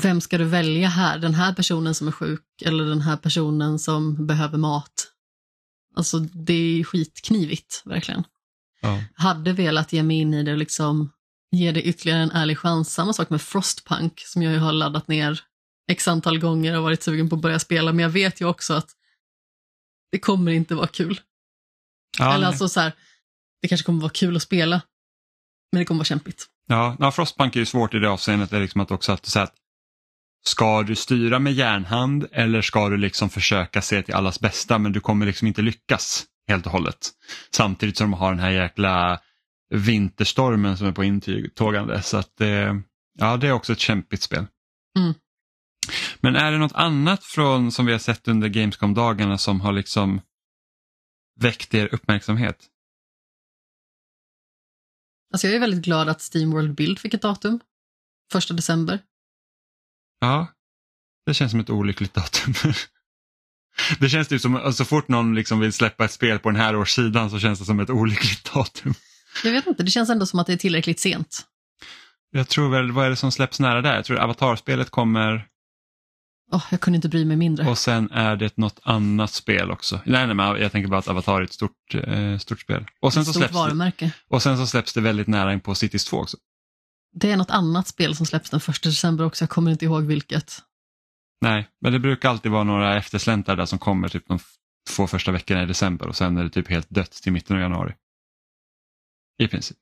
vem 0.00 0.20
ska 0.20 0.38
du 0.38 0.44
välja 0.44 0.88
här? 0.88 1.18
Den 1.18 1.34
här 1.34 1.54
personen 1.54 1.94
som 1.94 2.08
är 2.08 2.12
sjuk 2.12 2.44
eller 2.64 2.84
den 2.84 3.00
här 3.00 3.16
personen 3.16 3.78
som 3.78 4.26
behöver 4.26 4.58
mat? 4.58 5.08
Alltså 5.96 6.18
det 6.18 6.80
är 6.80 6.84
skitknivigt, 6.84 7.82
verkligen. 7.84 8.24
Ja. 8.82 9.02
Hade 9.14 9.52
velat 9.52 9.92
ge 9.92 10.02
mig 10.02 10.16
in 10.16 10.34
i 10.34 10.42
det 10.42 10.52
och 10.52 10.58
liksom 10.58 11.12
ge 11.50 11.72
det 11.72 11.82
ytterligare 11.82 12.22
en 12.22 12.30
ärlig 12.30 12.58
chans. 12.58 12.92
Samma 12.92 13.12
sak 13.12 13.30
med 13.30 13.42
Frostpunk 13.42 14.20
som 14.20 14.42
jag 14.42 14.52
ju 14.52 14.58
har 14.58 14.72
laddat 14.72 15.08
ner 15.08 15.40
x 15.90 16.08
antal 16.08 16.38
gånger 16.38 16.76
och 16.76 16.82
varit 16.82 17.02
sugen 17.02 17.28
på 17.28 17.36
att 17.36 17.42
börja 17.42 17.58
spela, 17.58 17.92
men 17.92 18.02
jag 18.02 18.10
vet 18.10 18.40
ju 18.40 18.44
också 18.44 18.74
att 18.74 18.90
det 20.12 20.18
kommer 20.18 20.52
inte 20.52 20.74
vara 20.74 20.86
kul. 20.86 21.20
Ja, 22.18 22.34
Eller 22.34 22.46
alltså 22.46 22.68
så 22.68 22.80
här, 22.80 22.92
det 23.62 23.68
kanske 23.68 23.84
kommer 23.84 24.00
vara 24.00 24.12
kul 24.12 24.36
att 24.36 24.42
spela, 24.42 24.82
men 25.72 25.78
det 25.78 25.84
kommer 25.84 25.98
vara 25.98 26.04
kämpigt. 26.04 26.46
Ja, 26.66 26.96
ja 26.98 27.12
Frostpunk 27.12 27.56
är 27.56 27.60
ju 27.60 27.66
svårt 27.66 27.94
i 27.94 27.98
det 27.98 28.10
avseendet, 28.10 28.50
det 28.50 28.56
är 28.56 28.60
liksom 28.60 28.80
att 28.80 28.90
också 28.90 29.12
att, 29.12 29.26
så 29.26 29.40
att 29.40 29.54
Ska 30.44 30.82
du 30.82 30.94
styra 30.94 31.38
med 31.38 31.52
järnhand 31.52 32.26
eller 32.32 32.62
ska 32.62 32.88
du 32.88 32.96
liksom 32.96 33.30
försöka 33.30 33.82
se 33.82 34.02
till 34.02 34.14
allas 34.14 34.40
bästa 34.40 34.78
men 34.78 34.92
du 34.92 35.00
kommer 35.00 35.26
liksom 35.26 35.48
inte 35.48 35.62
lyckas 35.62 36.24
helt 36.48 36.66
och 36.66 36.72
hållet. 36.72 37.10
Samtidigt 37.50 37.96
som 37.96 38.10
de 38.10 38.16
har 38.16 38.30
den 38.30 38.40
här 38.40 38.50
jäkla 38.50 39.20
vinterstormen 39.74 40.76
som 40.76 40.86
är 40.86 40.92
på 40.92 41.04
intågande. 41.04 42.02
Så 42.02 42.16
att 42.16 42.40
eh, 42.40 42.74
ja, 43.18 43.36
det 43.36 43.48
är 43.48 43.52
också 43.52 43.72
ett 43.72 43.80
kämpigt 43.80 44.22
spel. 44.22 44.46
Mm. 44.98 45.14
Men 46.20 46.36
är 46.36 46.52
det 46.52 46.58
något 46.58 46.72
annat 46.72 47.24
från 47.24 47.72
som 47.72 47.86
vi 47.86 47.92
har 47.92 47.98
sett 47.98 48.28
under 48.28 48.48
Gamescom-dagarna 48.48 49.38
som 49.38 49.60
har 49.60 49.72
liksom 49.72 50.20
väckt 51.40 51.74
er 51.74 51.94
uppmärksamhet? 51.94 52.68
Alltså 55.32 55.46
jag 55.46 55.56
är 55.56 55.60
väldigt 55.60 55.84
glad 55.84 56.08
att 56.08 56.34
Steam 56.34 56.50
World 56.50 56.74
Build 56.74 56.98
fick 56.98 57.14
ett 57.14 57.22
datum. 57.22 57.60
Första 58.32 58.54
december. 58.54 58.98
Ja, 60.20 60.46
det 61.26 61.34
känns 61.34 61.50
som 61.50 61.60
ett 61.60 61.70
olyckligt 61.70 62.14
datum. 62.14 62.54
det 64.00 64.08
känns 64.08 64.28
typ 64.28 64.40
som 64.40 64.56
att 64.56 64.76
så 64.76 64.84
fort 64.84 65.08
någon 65.08 65.34
liksom 65.34 65.60
vill 65.60 65.72
släppa 65.72 66.04
ett 66.04 66.12
spel 66.12 66.38
på 66.38 66.50
den 66.50 66.60
här 66.60 66.76
årssidan 66.76 67.30
så 67.30 67.38
känns 67.38 67.58
det 67.58 67.64
som 67.64 67.80
ett 67.80 67.90
olyckligt 67.90 68.52
datum. 68.54 68.94
Jag 69.44 69.52
vet 69.52 69.66
inte, 69.66 69.82
det 69.82 69.90
känns 69.90 70.10
ändå 70.10 70.26
som 70.26 70.38
att 70.38 70.46
det 70.46 70.52
är 70.52 70.56
tillräckligt 70.56 71.00
sent. 71.00 71.46
Jag 72.30 72.48
tror 72.48 72.70
väl, 72.70 72.92
vad 72.92 73.06
är 73.06 73.10
det 73.10 73.16
som 73.16 73.32
släpps 73.32 73.60
nära 73.60 73.82
där? 73.82 73.94
Jag 73.94 74.04
tror 74.04 74.18
Avatar-spelet 74.18 74.90
kommer... 74.90 75.46
Oh, 76.52 76.64
jag 76.70 76.80
kunde 76.80 76.96
inte 76.96 77.08
bry 77.08 77.24
mig 77.24 77.36
mindre. 77.36 77.68
Och 77.68 77.78
sen 77.78 78.10
är 78.10 78.36
det 78.36 78.56
något 78.56 78.80
annat 78.82 79.30
spel 79.30 79.70
också. 79.70 80.00
Nej, 80.04 80.26
nej 80.26 80.36
men 80.36 80.60
jag 80.60 80.72
tänker 80.72 80.88
bara 80.88 80.98
att 80.98 81.08
Avatar 81.08 81.40
är 81.40 81.44
ett 81.44 81.52
stort, 81.52 81.94
eh, 81.94 82.38
stort 82.38 82.60
spel. 82.60 82.86
Och 83.00 83.12
sen, 83.12 83.20
ett 83.20 83.26
så 83.26 83.32
stort 83.32 83.40
släpps 83.40 83.54
varumärke. 83.54 84.04
Det, 84.04 84.34
och 84.34 84.42
sen 84.42 84.58
så 84.58 84.66
släpps 84.66 84.92
det 84.92 85.00
väldigt 85.00 85.26
nära 85.26 85.52
in 85.52 85.60
på 85.60 85.74
Cities 85.74 86.04
2 86.04 86.16
också. 86.16 86.36
Det 87.14 87.30
är 87.30 87.36
något 87.36 87.50
annat 87.50 87.88
spel 87.88 88.16
som 88.16 88.26
släpps 88.26 88.50
den 88.50 88.60
första 88.60 88.88
december 88.88 89.24
också, 89.24 89.42
jag 89.42 89.50
kommer 89.50 89.70
inte 89.70 89.84
ihåg 89.84 90.02
vilket. 90.02 90.62
Nej, 91.42 91.68
men 91.80 91.92
det 91.92 91.98
brukar 91.98 92.28
alltid 92.28 92.52
vara 92.52 92.64
några 92.64 92.96
eftersläntar 92.96 93.56
där 93.56 93.66
som 93.66 93.78
kommer 93.78 94.08
typ 94.08 94.28
de 94.28 94.38
två 94.96 95.06
första 95.06 95.32
veckorna 95.32 95.62
i 95.62 95.66
december 95.66 96.08
och 96.08 96.16
sen 96.16 96.36
är 96.36 96.44
det 96.44 96.50
typ 96.50 96.68
helt 96.68 96.90
dött 96.90 97.12
till 97.12 97.32
mitten 97.32 97.56
av 97.56 97.62
januari. 97.62 97.94
I 99.38 99.48
princip. 99.48 99.78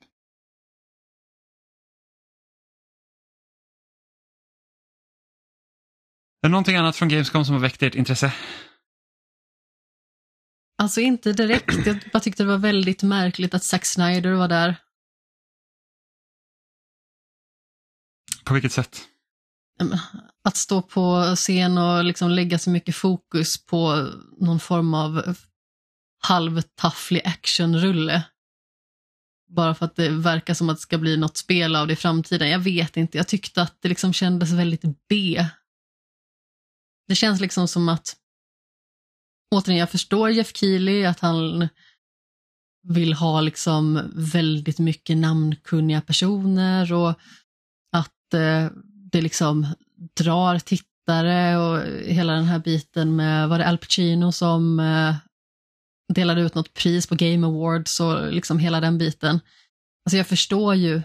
Är 6.42 6.48
det 6.48 6.50
någonting 6.50 6.76
annat 6.76 6.96
från 6.96 7.08
Gamescom 7.08 7.44
som 7.44 7.54
har 7.54 7.62
väckt 7.62 7.82
ert 7.82 7.94
intresse? 7.94 8.34
Alltså 10.78 11.00
inte 11.00 11.32
direkt, 11.32 11.86
jag 11.86 12.00
bara 12.12 12.20
tyckte 12.20 12.42
det 12.42 12.48
var 12.48 12.58
väldigt 12.58 13.02
märkligt 13.02 13.54
att 13.54 13.64
Zack 13.64 13.84
Snyder 13.84 14.32
var 14.32 14.48
där. 14.48 14.76
På 18.44 18.54
vilket 18.54 18.72
sätt? 18.72 19.09
Att 20.44 20.56
stå 20.56 20.82
på 20.82 21.32
scen 21.36 21.78
och 21.78 22.04
liksom 22.04 22.30
lägga 22.30 22.58
så 22.58 22.70
mycket 22.70 22.96
fokus 22.96 23.66
på 23.66 24.08
någon 24.40 24.60
form 24.60 24.94
av 24.94 25.36
halvtafflig 26.22 27.22
actionrulle. 27.24 28.22
Bara 29.48 29.74
för 29.74 29.86
att 29.86 29.96
det 29.96 30.08
verkar 30.08 30.54
som 30.54 30.68
att 30.68 30.76
det 30.76 30.82
ska 30.82 30.98
bli 30.98 31.16
något 31.16 31.36
spel 31.36 31.76
av 31.76 31.86
det 31.86 31.92
i 31.92 31.96
framtiden. 31.96 32.50
Jag 32.50 32.58
vet 32.58 32.96
inte, 32.96 33.18
jag 33.18 33.28
tyckte 33.28 33.62
att 33.62 33.76
det 33.82 33.88
liksom 33.88 34.12
kändes 34.12 34.52
väldigt 34.52 34.82
B. 35.08 35.46
Det 37.08 37.14
känns 37.14 37.40
liksom 37.40 37.68
som 37.68 37.88
att, 37.88 38.16
återigen, 39.54 39.80
jag 39.80 39.90
förstår 39.90 40.30
Jeff 40.30 40.56
Keely, 40.56 41.04
att 41.04 41.20
han 41.20 41.68
vill 42.82 43.12
ha 43.12 43.40
liksom 43.40 44.10
väldigt 44.14 44.78
mycket 44.78 45.16
namnkunniga 45.16 46.00
personer 46.00 46.92
och 46.92 47.10
att 47.92 48.34
eh, 48.34 48.68
det 49.12 49.20
liksom 49.20 49.66
drar 50.20 50.58
tittare 50.58 51.56
och 51.56 51.82
hela 52.04 52.32
den 52.32 52.44
här 52.44 52.58
biten 52.58 53.16
med, 53.16 53.48
var 53.48 53.58
det 53.58 53.68
Al 53.68 53.78
Pacino 53.78 54.32
som 54.32 54.80
eh, 54.80 55.14
delade 56.14 56.40
ut 56.40 56.54
något 56.54 56.74
pris 56.74 57.06
på 57.06 57.14
Game 57.14 57.46
Awards 57.46 58.00
och 58.00 58.32
liksom 58.32 58.58
hela 58.58 58.80
den 58.80 58.98
biten. 58.98 59.40
Alltså 60.04 60.16
jag 60.16 60.26
förstår 60.26 60.74
ju 60.74 61.02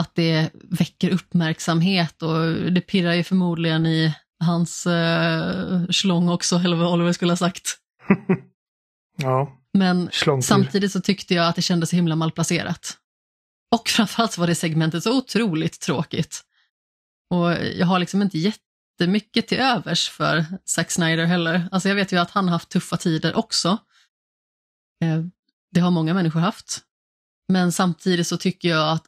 att 0.00 0.14
det 0.14 0.50
väcker 0.54 1.10
uppmärksamhet 1.10 2.22
och 2.22 2.52
det 2.72 2.80
pirrar 2.80 3.12
ju 3.12 3.24
förmodligen 3.24 3.86
i 3.86 4.14
hans 4.44 4.86
eh, 4.86 5.86
slång 5.90 6.28
också, 6.28 6.56
eller 6.56 6.76
vad 6.76 6.92
Oliver 6.92 7.12
skulle 7.12 7.32
ha 7.32 7.36
sagt. 7.36 7.78
ja, 9.18 9.58
Men 9.72 10.08
slångpirr. 10.12 10.46
samtidigt 10.46 10.92
så 10.92 11.00
tyckte 11.00 11.34
jag 11.34 11.48
att 11.48 11.56
det 11.56 11.62
kändes 11.62 11.92
himla 11.92 12.16
malplacerat. 12.16 12.96
Och 13.74 13.88
framförallt 13.88 14.38
var 14.38 14.46
det 14.46 14.54
segmentet 14.54 15.02
så 15.02 15.18
otroligt 15.18 15.80
tråkigt. 15.80 16.42
Och 17.32 17.52
jag 17.52 17.86
har 17.86 17.98
liksom 17.98 18.22
inte 18.22 18.38
jättemycket 18.38 19.48
till 19.48 19.58
övers 19.58 20.08
för 20.08 20.44
Zack 20.64 20.90
Snyder 20.90 21.24
heller. 21.24 21.68
Alltså 21.72 21.88
jag 21.88 21.96
vet 21.96 22.12
ju 22.12 22.16
att 22.16 22.30
han 22.30 22.44
har 22.44 22.52
haft 22.52 22.68
tuffa 22.68 22.96
tider 22.96 23.34
också. 23.34 23.68
Eh, 25.04 25.24
det 25.70 25.80
har 25.80 25.90
många 25.90 26.14
människor 26.14 26.40
haft. 26.40 26.84
Men 27.48 27.72
samtidigt 27.72 28.26
så 28.26 28.36
tycker 28.36 28.68
jag 28.68 28.92
att 28.92 29.06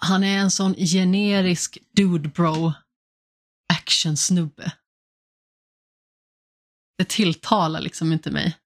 han 0.00 0.24
är 0.24 0.38
en 0.38 0.50
sån 0.50 0.74
generisk 0.74 1.78
dude 1.92 2.28
bro 2.28 2.72
actionsnubbe. 3.72 4.72
Det 6.98 7.08
tilltalar 7.08 7.80
liksom 7.80 8.12
inte 8.12 8.30
mig. 8.30 8.56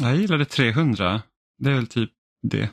Jag 0.00 0.16
gillade 0.16 0.44
300. 0.44 1.22
Det 1.58 1.70
är 1.70 1.74
väl 1.74 1.86
typ 1.86 2.12
det. 2.42 2.70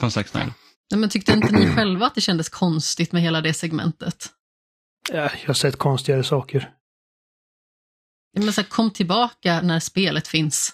Från 0.00 0.10
Zack 0.10 0.28
Snyder. 0.28 0.52
Nej, 0.90 1.00
men 1.00 1.08
tyckte 1.08 1.32
inte 1.32 1.52
ni 1.52 1.74
själva 1.74 2.06
att 2.06 2.14
det 2.14 2.20
kändes 2.20 2.48
konstigt 2.48 3.12
med 3.12 3.22
hela 3.22 3.40
det 3.40 3.54
segmentet? 3.54 4.26
Ja, 5.08 5.30
jag 5.40 5.46
har 5.46 5.54
sett 5.54 5.76
konstigare 5.76 6.24
saker. 6.24 6.72
Ja, 8.32 8.42
Men 8.42 8.52
så 8.52 8.60
här, 8.60 8.68
kom 8.68 8.90
tillbaka 8.90 9.60
när 9.62 9.80
spelet 9.80 10.28
finns. 10.28 10.72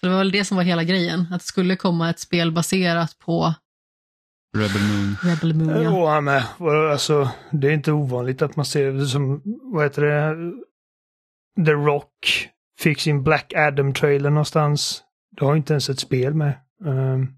För 0.00 0.06
det 0.06 0.10
var 0.12 0.18
väl 0.18 0.30
det 0.30 0.44
som 0.44 0.56
var 0.56 0.64
hela 0.64 0.84
grejen, 0.84 1.26
att 1.32 1.40
det 1.40 1.46
skulle 1.46 1.76
komma 1.76 2.10
ett 2.10 2.20
spel 2.20 2.52
baserat 2.52 3.18
på 3.18 3.54
Rebel 4.56 4.82
Moon. 4.82 5.16
Rebel 5.22 5.54
Moon. 5.54 5.82
Ja. 5.82 5.90
Och 5.90 6.08
han 6.08 6.24
med. 6.24 6.44
Alltså, 6.92 7.30
det 7.52 7.68
är 7.68 7.72
inte 7.72 7.92
ovanligt 7.92 8.42
att 8.42 8.56
man 8.56 8.66
ser 8.66 8.92
det 8.92 9.06
som, 9.06 9.42
vad 9.62 9.84
heter 9.84 10.02
det, 10.02 10.36
The 11.64 11.72
Rock 11.72 12.48
fick 12.78 13.00
sin 13.00 13.22
Black 13.22 13.52
Adam-trailer 13.56 14.30
någonstans. 14.30 15.02
Det 15.38 15.44
har 15.44 15.56
inte 15.56 15.72
ens 15.72 15.88
ett 15.88 16.00
spel 16.00 16.34
med. 16.34 16.58
Um, 16.84 17.32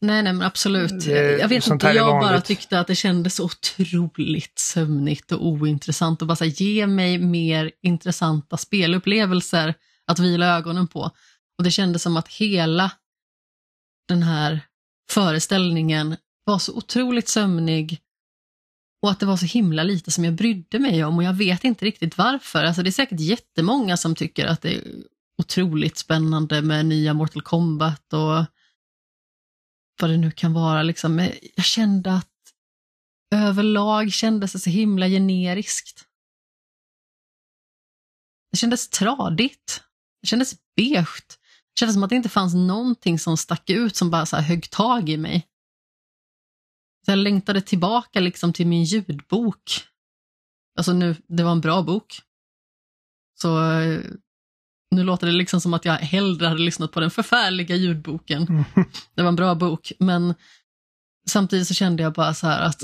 Nej, 0.00 0.22
nej, 0.22 0.32
men 0.32 0.42
absolut. 0.42 1.04
Det- 1.04 1.38
jag 1.38 1.48
vet 1.48 1.66
inte, 1.66 1.86
jag 1.86 2.20
bara 2.22 2.40
tyckte 2.40 2.80
att 2.80 2.86
det 2.86 2.94
kändes 2.94 3.40
otroligt 3.40 4.58
sömnigt 4.58 5.32
och 5.32 5.46
ointressant 5.46 6.22
och 6.22 6.28
bara 6.28 6.36
så 6.36 6.44
här, 6.44 6.62
ge 6.62 6.86
mig 6.86 7.18
mer 7.18 7.70
intressanta 7.82 8.56
spelupplevelser 8.56 9.74
att 10.06 10.18
vila 10.18 10.46
ögonen 10.56 10.86
på. 10.88 11.10
Och 11.58 11.64
det 11.64 11.70
kändes 11.70 12.02
som 12.02 12.16
att 12.16 12.28
hela 12.28 12.92
den 14.08 14.22
här 14.22 14.60
föreställningen 15.10 16.16
var 16.44 16.58
så 16.58 16.72
otroligt 16.76 17.28
sömnig 17.28 18.00
och 19.02 19.10
att 19.10 19.20
det 19.20 19.26
var 19.26 19.36
så 19.36 19.46
himla 19.46 19.82
lite 19.82 20.10
som 20.10 20.24
jag 20.24 20.34
brydde 20.34 20.78
mig 20.78 21.04
om 21.04 21.16
och 21.16 21.24
jag 21.24 21.32
vet 21.32 21.64
inte 21.64 21.84
riktigt 21.84 22.18
varför. 22.18 22.64
Alltså 22.64 22.82
det 22.82 22.88
är 22.88 22.92
säkert 22.92 23.20
jättemånga 23.20 23.96
som 23.96 24.14
tycker 24.14 24.46
att 24.46 24.62
det 24.62 24.74
är 24.74 24.82
otroligt 25.38 25.98
spännande 25.98 26.62
med 26.62 26.86
nya 26.86 27.14
Mortal 27.14 27.42
Kombat 27.42 28.12
och 28.12 28.46
vad 30.00 30.10
det 30.10 30.16
nu 30.16 30.30
kan 30.30 30.52
vara. 30.52 30.82
Liksom. 30.82 31.30
Jag 31.56 31.64
kände 31.64 32.12
att 32.12 32.30
överlag 33.34 34.12
kändes 34.12 34.52
det 34.52 34.58
så 34.58 34.70
himla 34.70 35.08
generiskt. 35.08 36.04
Det 38.50 38.56
kändes 38.56 38.88
tradigt. 38.88 39.84
Det 40.20 40.26
kändes 40.26 40.54
beige. 40.76 41.22
Det 41.74 41.78
kändes 41.78 41.94
som 41.94 42.02
att 42.02 42.10
det 42.10 42.16
inte 42.16 42.28
fanns 42.28 42.54
någonting 42.54 43.18
som 43.18 43.36
stack 43.36 43.70
ut 43.70 43.96
som 43.96 44.10
bara 44.10 44.26
så 44.26 44.36
här 44.36 44.42
högg 44.42 44.70
tag 44.70 45.08
i 45.08 45.16
mig. 45.16 45.48
Så 47.04 47.10
jag 47.10 47.18
längtade 47.18 47.60
tillbaka 47.60 48.20
liksom 48.20 48.52
till 48.52 48.66
min 48.66 48.84
ljudbok. 48.84 49.84
Alltså 50.78 50.92
nu, 50.92 51.16
det 51.26 51.42
var 51.42 51.52
en 51.52 51.60
bra 51.60 51.82
bok. 51.82 52.20
Så 53.40 53.72
eh, 53.72 54.00
nu 54.90 55.04
låter 55.04 55.26
det 55.26 55.32
liksom 55.32 55.60
som 55.60 55.74
att 55.74 55.84
jag 55.84 55.94
hellre 55.94 56.46
hade 56.46 56.60
lyssnat 56.60 56.92
på 56.92 57.00
den 57.00 57.10
förfärliga 57.10 57.76
ljudboken. 57.76 58.64
Det 59.14 59.22
var 59.22 59.28
en 59.28 59.36
bra 59.36 59.54
bok, 59.54 59.92
men 59.98 60.34
samtidigt 61.28 61.68
så 61.68 61.74
kände 61.74 62.02
jag 62.02 62.12
bara 62.12 62.34
så 62.34 62.46
här 62.46 62.62
att 62.62 62.82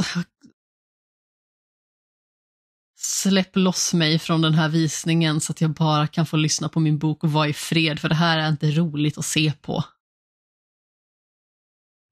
släpp 2.98 3.56
loss 3.56 3.94
mig 3.94 4.18
från 4.18 4.42
den 4.42 4.54
här 4.54 4.68
visningen 4.68 5.40
så 5.40 5.52
att 5.52 5.60
jag 5.60 5.70
bara 5.70 6.06
kan 6.06 6.26
få 6.26 6.36
lyssna 6.36 6.68
på 6.68 6.80
min 6.80 6.98
bok 6.98 7.24
och 7.24 7.32
vara 7.32 7.48
i 7.48 7.52
fred, 7.52 8.00
för 8.00 8.08
det 8.08 8.14
här 8.14 8.38
är 8.38 8.48
inte 8.48 8.70
roligt 8.70 9.18
att 9.18 9.24
se 9.24 9.52
på. 9.52 9.84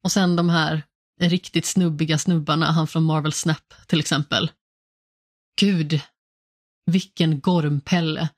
Och 0.04 0.12
sen 0.12 0.36
de 0.36 0.48
här 0.48 0.82
riktigt 1.20 1.66
snubbiga 1.66 2.18
snubbarna, 2.18 2.66
han 2.66 2.86
från 2.86 3.04
Marvel 3.04 3.32
Snap 3.32 3.74
till 3.86 4.00
exempel. 4.00 4.50
Gud, 5.60 6.00
vilken 6.86 7.40
gormpelle. 7.40 8.28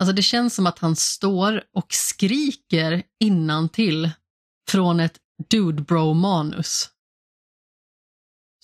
Alltså 0.00 0.12
det 0.12 0.22
känns 0.22 0.54
som 0.54 0.66
att 0.66 0.78
han 0.78 0.96
står 0.96 1.62
och 1.72 1.86
skriker 1.92 3.02
innantill 3.20 4.10
från 4.70 5.00
ett 5.00 5.18
dude 5.50 5.82
bro 5.82 6.14
manus. 6.14 6.88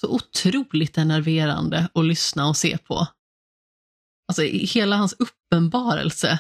Så 0.01 0.09
otroligt 0.09 0.99
enerverande 0.99 1.89
att 1.95 2.05
lyssna 2.05 2.49
och 2.49 2.57
se 2.57 2.78
på. 2.78 3.07
Alltså 4.28 4.43
hela 4.43 4.97
hans 4.97 5.16
uppenbarelse 5.18 6.39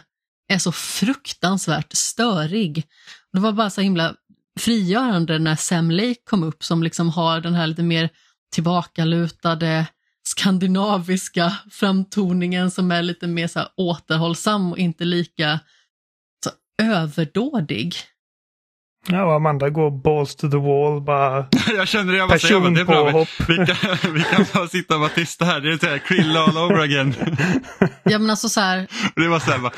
är 0.48 0.58
så 0.58 0.72
fruktansvärt 0.72 1.92
störig. 1.92 2.84
Det 3.32 3.40
var 3.40 3.52
bara 3.52 3.70
så 3.70 3.80
himla 3.80 4.14
frigörande 4.60 5.38
när 5.38 5.56
Sam 5.56 5.90
Lake 5.90 6.20
kom 6.24 6.42
upp 6.42 6.64
som 6.64 6.82
liksom 6.82 7.08
har 7.08 7.40
den 7.40 7.54
här 7.54 7.66
lite 7.66 7.82
mer 7.82 8.10
tillbakalutade 8.52 9.86
skandinaviska 10.26 11.52
framtoningen 11.70 12.70
som 12.70 12.90
är 12.90 13.02
lite 13.02 13.26
mer 13.26 13.46
så 13.46 13.58
här 13.58 13.68
återhållsam 13.76 14.72
och 14.72 14.78
inte 14.78 15.04
lika 15.04 15.60
så 16.44 16.50
överdådig. 16.82 17.94
ja, 19.08 19.24
och 19.24 19.34
Amanda 19.34 19.70
går 19.70 19.90
balls 19.90 20.36
to 20.36 20.50
the 20.50 20.56
wall, 20.56 21.00
bara 21.00 21.48
jag 21.76 21.88
känner 21.88 22.12
det, 22.12 22.18
jag 22.18 22.28
bara 22.28 22.38
säger, 22.38 22.70
det 22.70 22.80
är 22.80 22.84
bra. 22.84 23.10
Vi, 23.10 23.26
vi, 23.48 23.66
kan, 23.66 24.14
vi 24.14 24.22
kan 24.22 24.46
bara 24.54 24.68
sitta 24.68 24.94
och 24.94 25.00
vara 25.00 25.10
tysta 25.10 25.44
här. 25.44 25.60
Det 25.60 25.72
är 25.72 25.78
så 25.78 25.86
här, 25.86 25.98
krill 25.98 26.36
all 26.36 26.58
over 26.58 26.78
again. 26.78 27.14
Ja 28.04 28.18
men 28.18 28.30
alltså 28.30 28.48
så 28.48 28.60
här, 28.60 28.86
det 29.16 29.28
var 29.28 29.40
så 29.40 29.50
här, 29.50 29.58
bara, 29.58 29.72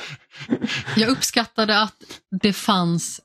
jag 0.96 1.09
uppskattade 1.09 1.80
att 1.80 1.96
det 2.40 2.53
fanns 2.53 3.20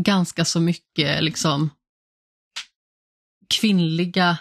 ganska 0.00 0.44
så 0.44 0.60
mycket 0.60 1.22
liksom 1.22 1.70
kvinnliga 3.54 4.38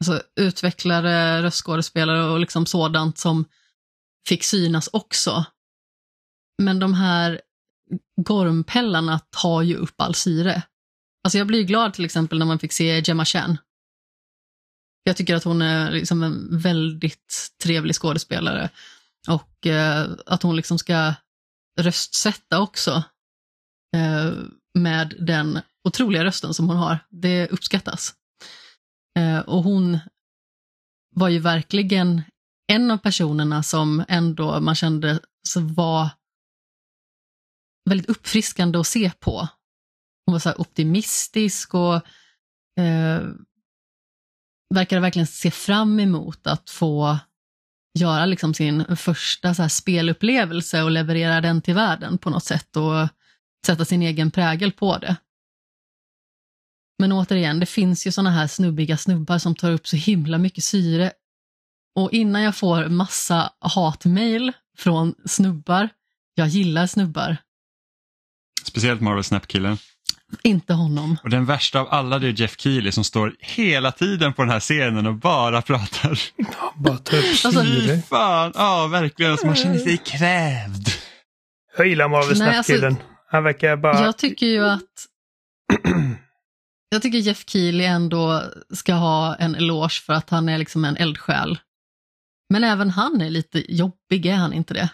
alltså, 0.00 0.22
utvecklare, 0.40 1.42
röstskådespelare 1.42 2.30
och 2.30 2.40
liksom 2.40 2.66
sådant 2.66 3.18
som 3.18 3.44
fick 4.28 4.44
synas 4.44 4.88
också. 4.92 5.44
Men 6.62 6.78
de 6.78 6.94
här 6.94 7.40
gormpellarna 8.20 9.18
tar 9.18 9.62
ju 9.62 9.76
upp 9.76 10.00
all 10.00 10.14
syre. 10.14 10.62
Alltså 11.24 11.38
jag 11.38 11.46
blir 11.46 11.62
glad 11.62 11.94
till 11.94 12.04
exempel 12.04 12.38
när 12.38 12.46
man 12.46 12.58
fick 12.58 12.72
se 12.72 13.02
Gemma 13.04 13.24
Chan. 13.24 13.58
Jag 15.02 15.16
tycker 15.16 15.36
att 15.36 15.44
hon 15.44 15.62
är 15.62 15.90
liksom 15.90 16.22
en 16.22 16.58
väldigt 16.58 17.48
trevlig 17.62 17.94
skådespelare 17.94 18.70
och 19.28 19.66
eh, 19.66 20.10
att 20.26 20.42
hon 20.42 20.56
liksom 20.56 20.78
ska 20.78 21.14
röstsätta 21.80 22.60
också 22.60 23.02
eh, 23.96 24.32
med 24.74 25.14
den 25.20 25.60
otroliga 25.84 26.24
rösten 26.24 26.54
som 26.54 26.68
hon 26.68 26.76
har. 26.76 26.98
Det 27.10 27.48
uppskattas. 27.48 28.14
Eh, 29.16 29.38
och 29.38 29.62
hon 29.62 29.98
var 31.14 31.28
ju 31.28 31.38
verkligen 31.38 32.22
en 32.72 32.90
av 32.90 32.98
personerna 32.98 33.62
som 33.62 34.04
ändå 34.08 34.60
man 34.60 34.74
kände 34.74 35.20
så 35.48 35.60
var 35.60 36.08
väldigt 37.88 38.08
uppfriskande 38.08 38.78
att 38.78 38.86
se 38.86 39.10
på. 39.20 39.48
Hon 40.26 40.32
var 40.32 40.38
så 40.38 40.48
här 40.48 40.60
optimistisk 40.60 41.74
och 41.74 41.94
eh, 42.80 43.22
verkade 44.74 45.00
verkligen 45.00 45.26
se 45.26 45.50
fram 45.50 46.00
emot 46.00 46.46
att 46.46 46.70
få 46.70 47.18
göra 47.98 48.26
liksom 48.26 48.54
sin 48.54 48.96
första 48.96 49.54
så 49.54 49.62
här 49.62 49.68
spelupplevelse 49.68 50.82
och 50.82 50.90
leverera 50.90 51.40
den 51.40 51.62
till 51.62 51.74
världen 51.74 52.18
på 52.18 52.30
något 52.30 52.44
sätt 52.44 52.76
och 52.76 53.08
sätta 53.66 53.84
sin 53.84 54.02
egen 54.02 54.30
prägel 54.30 54.72
på 54.72 54.98
det. 54.98 55.16
Men 56.98 57.12
återigen, 57.12 57.60
det 57.60 57.66
finns 57.66 58.06
ju 58.06 58.12
såna 58.12 58.30
här 58.30 58.46
snubbiga 58.46 58.96
snubbar 58.96 59.38
som 59.38 59.54
tar 59.54 59.70
upp 59.72 59.86
så 59.88 59.96
himla 59.96 60.38
mycket 60.38 60.64
syre. 60.64 61.12
Och 61.96 62.12
innan 62.12 62.42
jag 62.42 62.56
får 62.56 62.88
massa 62.88 63.50
hatmail 63.60 64.52
från 64.78 65.14
snubbar, 65.24 65.88
jag 66.34 66.48
gillar 66.48 66.86
snubbar, 66.86 67.36
Speciellt 68.64 69.00
Marvel 69.00 69.24
Snap-killen. 69.24 69.78
inte 70.42 70.72
honom. 70.72 71.16
Och 71.22 71.30
den 71.30 71.44
värsta 71.44 71.80
av 71.80 71.88
alla 71.90 72.18
det 72.18 72.26
är 72.28 72.40
Jeff 72.40 72.56
Keely 72.60 72.92
som 72.92 73.04
står 73.04 73.34
hela 73.40 73.92
tiden 73.92 74.32
på 74.32 74.42
den 74.42 74.50
här 74.50 74.60
scenen 74.60 75.06
och 75.06 75.14
bara 75.14 75.62
pratar. 75.62 76.18
Bara 76.76 76.98
ta 76.98 77.16
upp 77.16 77.24
Alltså- 77.44 77.62
syre. 77.64 78.02
fan, 78.02 78.52
ja 78.54 78.86
verkligen. 78.86 79.32
Alltså, 79.32 79.46
man 79.46 79.56
känner 79.56 79.78
sig 79.78 79.96
krävd. 79.96 80.88
Jag 81.78 81.86
gillar 81.86 82.08
Marvel 82.08 82.28
alltså- 82.42 82.44
Snap-killen. 82.44 82.96
Han 83.30 83.44
verkar 83.44 83.76
bara... 83.76 84.00
Jag 84.04 84.18
tycker 84.18 84.46
ju 84.46 84.64
att 84.66 84.82
jag 86.88 87.02
tycker 87.02 87.18
Jeff 87.18 87.44
Keely 87.46 87.84
ändå 87.84 88.42
ska 88.70 88.94
ha 88.94 89.36
en 89.36 89.54
eloge 89.54 90.02
för 90.06 90.12
att 90.12 90.30
han 90.30 90.48
är 90.48 90.58
liksom 90.58 90.84
en 90.84 90.96
eldsjäl. 90.96 91.58
Men 92.50 92.64
även 92.64 92.90
han 92.90 93.20
är 93.20 93.30
lite 93.30 93.74
jobbig, 93.74 94.26
är 94.26 94.36
han 94.36 94.52
inte 94.52 94.74
det? 94.74 94.88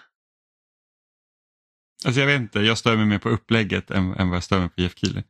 Alltså 2.04 2.20
jag 2.20 2.26
vet 2.26 2.40
inte, 2.40 2.60
jag 2.60 2.78
stör 2.78 2.96
mig 2.96 3.06
mer 3.06 3.18
på 3.18 3.28
upplägget 3.28 3.90
än, 3.90 4.14
än 4.14 4.28
vad 4.28 4.36
jag 4.36 4.44
stör 4.44 4.60
mig 4.60 4.68
på 4.68 4.80
Jeff 4.80 4.92
Keely. 4.96 5.22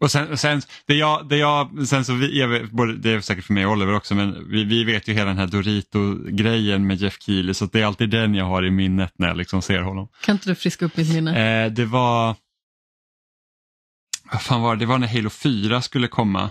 Och 0.00 0.10
sen, 0.10 0.38
sen, 0.38 0.62
det 0.86 0.94
jag, 0.94 1.28
det 1.28 1.36
jag, 1.36 1.86
sen 1.88 2.04
så 2.04 2.14
vi, 2.14 2.46
vet, 2.46 2.70
både, 2.70 2.96
det 2.96 3.10
är 3.10 3.20
säkert 3.20 3.44
för 3.44 3.52
mig 3.52 3.66
och 3.66 3.72
Oliver 3.72 3.94
också, 3.94 4.14
men 4.14 4.50
vi, 4.50 4.64
vi 4.64 4.84
vet 4.84 5.08
ju 5.08 5.12
hela 5.12 5.26
den 5.26 5.38
här 5.38 5.46
Dorito-grejen 5.46 6.86
med 6.86 6.96
Jeff 6.96 7.16
Keely 7.20 7.54
så 7.54 7.66
det 7.66 7.80
är 7.80 7.86
alltid 7.86 8.10
den 8.10 8.34
jag 8.34 8.44
har 8.44 8.66
i 8.66 8.70
minnet 8.70 9.12
när 9.18 9.28
jag 9.28 9.36
liksom 9.36 9.62
ser 9.62 9.80
honom. 9.80 10.08
Kan 10.22 10.36
inte 10.36 10.48
du 10.48 10.54
friska 10.54 10.84
upp 10.84 10.96
mitt 10.96 11.12
minne? 11.12 11.64
Eh, 11.64 11.72
det 11.72 11.84
var, 11.84 12.36
vad 14.32 14.42
fan 14.42 14.62
var 14.62 14.76
det, 14.76 14.80
det 14.80 14.86
var 14.86 14.98
när 14.98 15.08
Halo 15.08 15.30
4 15.30 15.82
skulle 15.82 16.08
komma. 16.08 16.50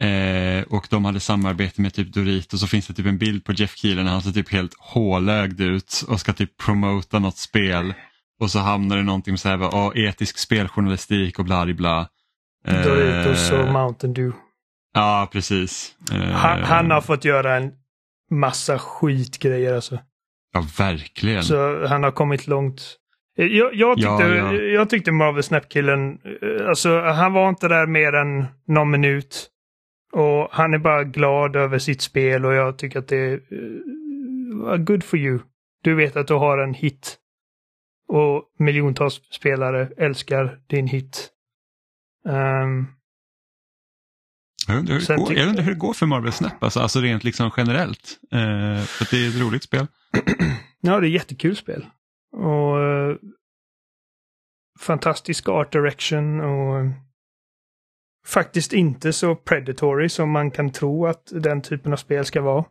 Eh, 0.00 0.62
och 0.62 0.86
de 0.90 1.04
hade 1.04 1.20
samarbete 1.20 1.80
med 1.80 1.94
typ 1.94 2.12
Dorito 2.12 2.58
så 2.58 2.66
finns 2.66 2.86
det 2.86 2.94
typ 2.94 3.06
en 3.06 3.18
bild 3.18 3.44
på 3.44 3.52
Jeff 3.52 3.76
Keely 3.76 4.02
när 4.02 4.10
han 4.10 4.22
ser 4.22 4.30
typ 4.30 4.52
helt 4.52 4.74
hålögd 4.78 5.60
ut 5.60 6.04
och 6.08 6.20
ska 6.20 6.32
typ 6.32 6.56
promota 6.56 7.18
något 7.18 7.36
spel. 7.36 7.94
Och 8.40 8.50
så 8.50 8.58
hamnar 8.58 8.96
det 8.96 9.02
någonting 9.02 9.38
så 9.38 9.48
här, 9.48 9.58
oh, 9.58 9.98
etisk 9.98 10.38
speljournalistik 10.38 11.38
och 11.38 11.44
bla 11.44 11.64
bla 11.64 11.74
bla. 11.74 12.08
Eh, 12.66 12.82
Doritos 12.82 13.50
och 13.50 13.72
Mountain 13.72 14.14
Dew. 14.14 14.36
Ja, 14.94 15.28
precis. 15.32 15.94
Eh, 16.12 16.30
Han, 16.30 16.62
han 16.62 16.90
har 16.90 17.00
fått 17.00 17.24
göra 17.24 17.56
en 17.56 17.72
massa 18.30 18.78
skitgrejer 18.78 19.74
alltså. 19.74 19.98
Ja, 20.52 20.66
verkligen. 20.78 21.44
Så 21.44 21.86
han 21.86 22.02
har 22.02 22.10
kommit 22.10 22.46
långt. 22.46 22.96
Jag, 23.36 23.74
jag, 23.74 23.96
tyckte, 23.96 24.08
Ja, 24.10 24.34
ja. 24.34 24.52
jag 24.54 24.90
tyckte 24.90 25.12
Marvel 25.12 25.42
Snap-killen, 25.42 26.18
eh, 26.24 26.68
alltså 26.68 27.00
han 27.00 27.32
var 27.32 27.48
inte 27.48 27.68
där 27.68 27.86
mer 27.86 28.12
än 28.12 28.46
någon 28.66 28.90
minut. 28.90 29.50
Och 30.12 30.48
han 30.52 30.74
är 30.74 30.78
bara 30.78 31.04
glad 31.04 31.56
över 31.56 31.78
sitt 31.78 32.02
spel 32.02 32.44
och 32.46 32.54
jag 32.54 32.78
tycker 32.78 32.98
att 32.98 33.08
det 33.08 33.16
är 33.16 33.40
uh, 33.52 34.76
good 34.76 35.04
for 35.04 35.18
you. 35.18 35.38
Du 35.82 35.94
vet 35.94 36.16
att 36.16 36.26
du 36.26 36.34
har 36.34 36.58
en 36.58 36.74
hit. 36.74 37.16
Och 38.08 38.42
miljontals 38.58 39.14
spelare 39.30 39.88
älskar 39.96 40.58
din 40.66 40.86
hit. 40.86 41.30
Ehm, 42.28 42.86
Jag 44.68 44.78
undrar, 44.78 44.94
hur 44.94 45.06
det 45.06 45.16
går, 45.16 45.34
jag 45.34 45.48
undrar 45.48 45.62
hur 45.62 45.72
det 45.72 45.78
går 45.78 45.92
för 45.92 46.06
Marvel 46.06 46.32
Snap, 46.32 46.62
alltså, 46.64 46.80
alltså 46.80 47.00
rent 47.00 47.24
liksom 47.24 47.50
generellt. 47.56 48.18
Eh, 48.32 48.78
för 48.84 49.10
det 49.16 49.24
är 49.24 49.28
ett 49.28 49.40
roligt 49.40 49.62
spel. 49.62 49.86
Ja, 50.86 51.00
det 51.00 51.06
är 51.08 51.10
jättekul 51.10 51.56
spel. 51.56 51.86
Och 52.34 52.80
eh, 52.80 53.16
fantastisk 54.80 55.48
art 55.48 55.72
direction 55.72 56.40
och 56.40 56.80
eh, 56.80 56.90
faktiskt 58.26 58.72
inte 58.72 59.12
så 59.12 59.34
predatory 59.36 60.08
som 60.08 60.30
man 60.30 60.50
kan 60.50 60.70
tro 60.70 61.06
att 61.06 61.32
den 61.32 61.62
typen 61.62 61.92
av 61.92 61.96
spel 61.96 62.24
ska 62.24 62.40
vara. 62.40 62.64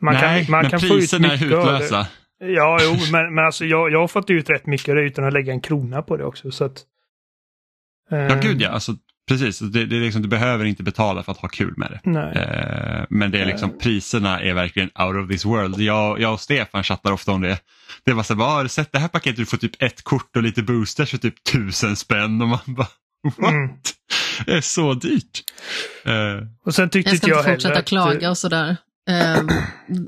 Man 0.00 0.14
Nej, 0.14 0.44
kan, 0.44 0.52
man 0.52 0.62
men 0.62 0.70
kan 0.70 0.80
priserna 0.80 1.32
är 1.32 1.36
hutlösa. 1.36 2.06
Ja, 2.38 2.78
jo, 2.82 2.96
men, 3.12 3.34
men 3.34 3.44
alltså 3.44 3.64
jag, 3.64 3.92
jag 3.92 4.00
har 4.00 4.08
fått 4.08 4.30
ut 4.30 4.50
rätt 4.50 4.66
mycket 4.66 4.94
utan 4.96 5.24
att 5.24 5.32
lägga 5.32 5.52
en 5.52 5.60
krona 5.60 6.02
på 6.02 6.16
det 6.16 6.24
också. 6.24 6.50
Så 6.50 6.64
att, 6.64 6.84
eh, 8.10 8.18
Ja, 8.18 8.40
gud 8.42 8.60
ja. 8.60 8.68
Alltså, 8.68 8.92
precis, 9.28 9.58
det, 9.58 9.86
det 9.86 9.96
är 9.96 10.00
liksom, 10.00 10.22
du 10.22 10.28
behöver 10.28 10.64
inte 10.64 10.82
betala 10.82 11.22
för 11.22 11.32
att 11.32 11.38
ha 11.38 11.48
kul 11.48 11.74
med 11.76 11.90
det. 11.90 12.10
Nej. 12.10 12.32
Eh, 12.36 13.04
men 13.10 13.30
det 13.30 13.38
är 13.40 13.46
liksom, 13.46 13.70
Eh. 13.70 13.76
priserna 13.76 14.40
är 14.40 14.54
verkligen 14.54 14.90
out 14.98 15.16
of 15.24 15.30
this 15.30 15.44
world. 15.44 15.80
Jag, 15.80 16.20
jag 16.20 16.32
och 16.32 16.40
Stefan 16.40 16.84
chattar 16.84 17.12
ofta 17.12 17.32
om 17.32 17.40
det. 17.40 17.58
Det 18.04 18.12
var 18.12 18.22
så 18.22 18.34
här, 18.34 18.44
har 18.44 18.62
du 18.62 18.68
sett 18.68 18.92
det 18.92 18.98
här 18.98 19.08
paketet? 19.08 19.36
Du 19.36 19.46
får 19.46 19.56
typ 19.56 19.82
ett 19.82 20.02
kort 20.04 20.36
och 20.36 20.42
lite 20.42 20.62
boosters 20.62 21.10
för 21.10 21.18
typ 21.18 21.44
tusen 21.52 21.96
spänn. 21.96 22.42
Och 22.42 22.48
man 22.48 22.58
bara, 22.66 22.88
what? 23.38 23.50
Mm. 23.52 23.70
Det 24.46 24.52
är 24.52 24.60
så 24.60 24.94
dyrt. 24.94 25.42
Eh, 26.04 26.46
Och 26.66 26.74
sen 26.74 26.90
tyckte 26.90 27.10
Jag 27.10 27.18
ska 27.18 27.26
inte 27.26 27.36
jag 27.36 27.44
fortsätta 27.44 27.78
att, 27.78 27.86
klaga 27.86 28.30
och 28.30 28.38
sådär. 28.38 28.76
Ehm, 29.10 29.48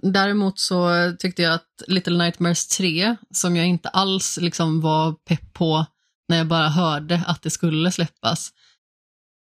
däremot 0.13 0.59
så 0.59 1.13
tyckte 1.19 1.43
jag 1.43 1.55
att 1.55 1.67
Little 1.87 2.19
Nightmares 2.25 2.69
3, 2.69 3.17
som 3.35 3.57
jag 3.57 3.67
inte 3.67 3.89
alls 3.89 4.39
liksom 4.43 4.81
var 4.81 5.13
pepp 5.29 5.53
på 5.53 5.87
när 6.29 6.37
jag 6.39 6.47
bara 6.47 6.69
hörde 6.69 7.23
att 7.27 7.43
det 7.43 7.51
skulle 7.51 7.91
släppas, 7.93 8.51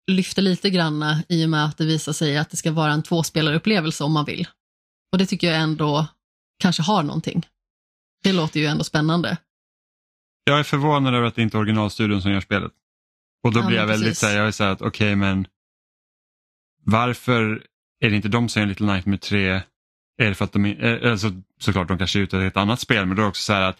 lyfte 0.07 0.41
lite 0.41 0.69
granna 0.69 1.23
i 1.29 1.45
och 1.45 1.49
med 1.49 1.65
att 1.65 1.77
det 1.77 1.85
visar 1.85 2.13
sig 2.13 2.37
att 2.37 2.49
det 2.49 2.57
ska 2.57 2.71
vara 2.71 2.91
en 2.91 3.03
tvåspelarupplevelse 3.03 4.03
om 4.03 4.11
man 4.13 4.25
vill. 4.25 4.47
Och 5.11 5.17
det 5.17 5.25
tycker 5.25 5.47
jag 5.47 5.57
ändå 5.61 6.07
kanske 6.59 6.81
har 6.81 7.03
någonting. 7.03 7.45
Det 8.23 8.33
låter 8.33 8.59
ju 8.59 8.65
ändå 8.65 8.83
spännande. 8.83 9.37
jag 10.43 10.59
är 10.59 10.63
förvånad 10.63 11.15
över 11.15 11.27
att 11.27 11.35
det 11.35 11.41
inte 11.41 11.57
är 11.57 11.59
originalstudion 11.59 12.21
som 12.21 12.31
gör 12.31 12.41
spelet. 12.41 12.71
Och 13.43 13.53
då 13.53 13.59
Ja, 13.59 13.67
blir 13.67 13.77
jag 13.77 13.87
väldigt 13.87 14.17
så 14.17 14.25
här, 14.25 14.37
jag 14.37 14.47
är 14.47 14.51
så 14.51 14.63
här 14.63 14.71
att 14.71 14.81
okej 14.81 15.15
men 15.15 15.47
varför 16.85 17.65
är 17.99 18.09
det 18.09 18.15
inte 18.15 18.27
de 18.29 18.49
som 18.49 18.59
gör 18.61 18.67
Little 18.67 18.85
Nightmare 18.93 19.17
3? 19.17 19.49
Är 20.17 20.29
det 20.29 20.35
för 20.35 20.45
att 20.45 20.53
de, 20.53 20.65
eh, 20.65 21.11
alltså, 21.11 21.31
såklart 21.59 21.87
de 21.87 21.97
kanske 21.97 22.19
är 22.19 22.23
ute 22.23 22.37
efter 22.37 22.47
ett 22.47 22.57
annat 22.57 22.79
spel 22.79 23.05
men 23.05 23.15
då 23.15 23.21
är 23.21 23.23
det 23.23 23.29
också 23.29 23.41
så 23.41 23.53
här 23.53 23.61
att 23.61 23.77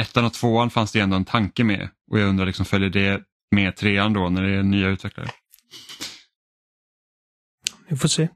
ettan 0.00 0.24
och 0.24 0.32
tvåan 0.32 0.70
fanns 0.70 0.92
det 0.92 1.00
ändå 1.00 1.16
en 1.16 1.24
tanke 1.24 1.64
med 1.64 1.88
och 2.10 2.18
jag 2.18 2.28
undrar 2.28 2.46
liksom 2.46 2.64
följer 2.64 2.90
det 2.90 3.22
med 3.50 3.76
trean 3.76 4.12
då 4.12 4.28
när 4.28 4.42
det 4.42 4.50
är 4.50 4.62
nya 4.62 4.88
utvecklare? 4.88 5.28
Vi 7.88 7.96
får 7.96 8.08
se. 8.08 8.28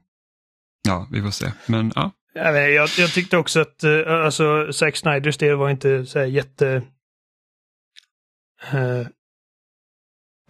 Ja, 0.87 1.07
vi 1.11 1.21
får 1.21 1.31
se. 1.31 1.51
Men 1.65 1.91
ja, 1.95 2.11
Jag, 2.33 2.89
jag, 2.97 3.13
tyckte 3.13 3.37
också 3.37 3.59
att 3.59 3.83
uh, 3.83 4.11
alltså, 4.25 4.73
Zack 4.73 4.95
Snyders 4.97 5.37
del 5.37 5.55
var 5.55 5.69
inte 5.69 6.05
så 6.05 6.19
här 6.19 6.25
jätte... 6.25 6.81
eh, 8.71 9.07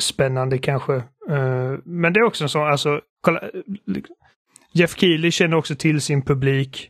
spännande 0.01 0.57
kanske. 0.57 0.95
Eh, 1.29 1.77
men 1.83 2.13
det 2.13 2.19
är 2.19 2.23
också 2.23 2.43
en 2.43 2.49
sån, 2.49 2.67
alltså, 2.67 3.01
kolla, 3.21 3.39
eh, 3.41 3.49
Jeff 4.73 4.95
Keely 4.97 5.31
känner 5.31 5.57
också 5.57 5.75
till 5.75 6.01
sin 6.01 6.21
publik. 6.21 6.89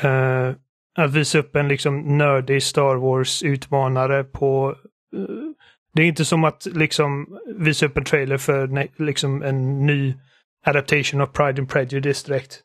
Eh, 0.00 0.52
att 0.98 1.14
visa 1.14 1.38
upp 1.38 1.56
en 1.56 1.68
liksom 1.68 2.18
nördig 2.18 2.62
Star 2.62 2.96
Wars-utmanare 2.96 4.24
på... 4.24 4.76
det 5.96 6.02
är 6.02 6.06
inte 6.06 6.24
som 6.24 6.44
att 6.44 6.66
liksom 6.66 7.38
visa 7.58 7.86
upp 7.86 7.96
en 7.96 8.04
trailer 8.04 8.38
för 8.38 8.88
liksom 9.02 9.42
en 9.42 9.86
ny 9.86 10.14
adaptation 10.66 11.20
av 11.20 11.26
Pride 11.26 11.60
and 11.60 11.68
Prejudice 11.70 12.24
direkt. 12.24 12.62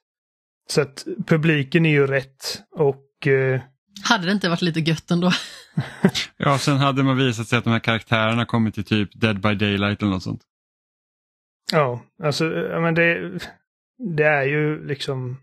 Så 0.69 0.82
att 0.82 1.05
publiken 1.27 1.86
är 1.86 1.89
ju 1.89 2.07
rätt 2.07 2.61
och 2.71 3.27
eh, 3.27 3.61
Hade 4.03 4.25
det 4.25 4.32
inte 4.32 4.49
varit 4.49 4.61
lite 4.61 4.79
gött 4.79 5.11
ändå? 5.11 5.32
ja 6.38 6.57
sen 6.57 6.77
hade 6.77 7.03
man 7.03 7.17
visat 7.17 7.47
sig 7.47 7.57
att 7.57 7.63
de 7.63 7.69
här 7.69 7.79
karaktärerna 7.79 8.45
kommit 8.45 8.73
till 8.75 8.84
typ 8.84 9.09
Dead 9.21 9.41
by 9.41 9.55
Daylight 9.55 10.01
eller 10.01 10.11
något 10.11 10.23
sånt. 10.23 10.41
ja, 11.71 12.01
alltså 12.23 12.43
men 12.82 12.95
det, 12.95 13.39
det 14.15 14.23
är 14.23 14.43
ju 14.43 14.88
liksom 14.88 15.38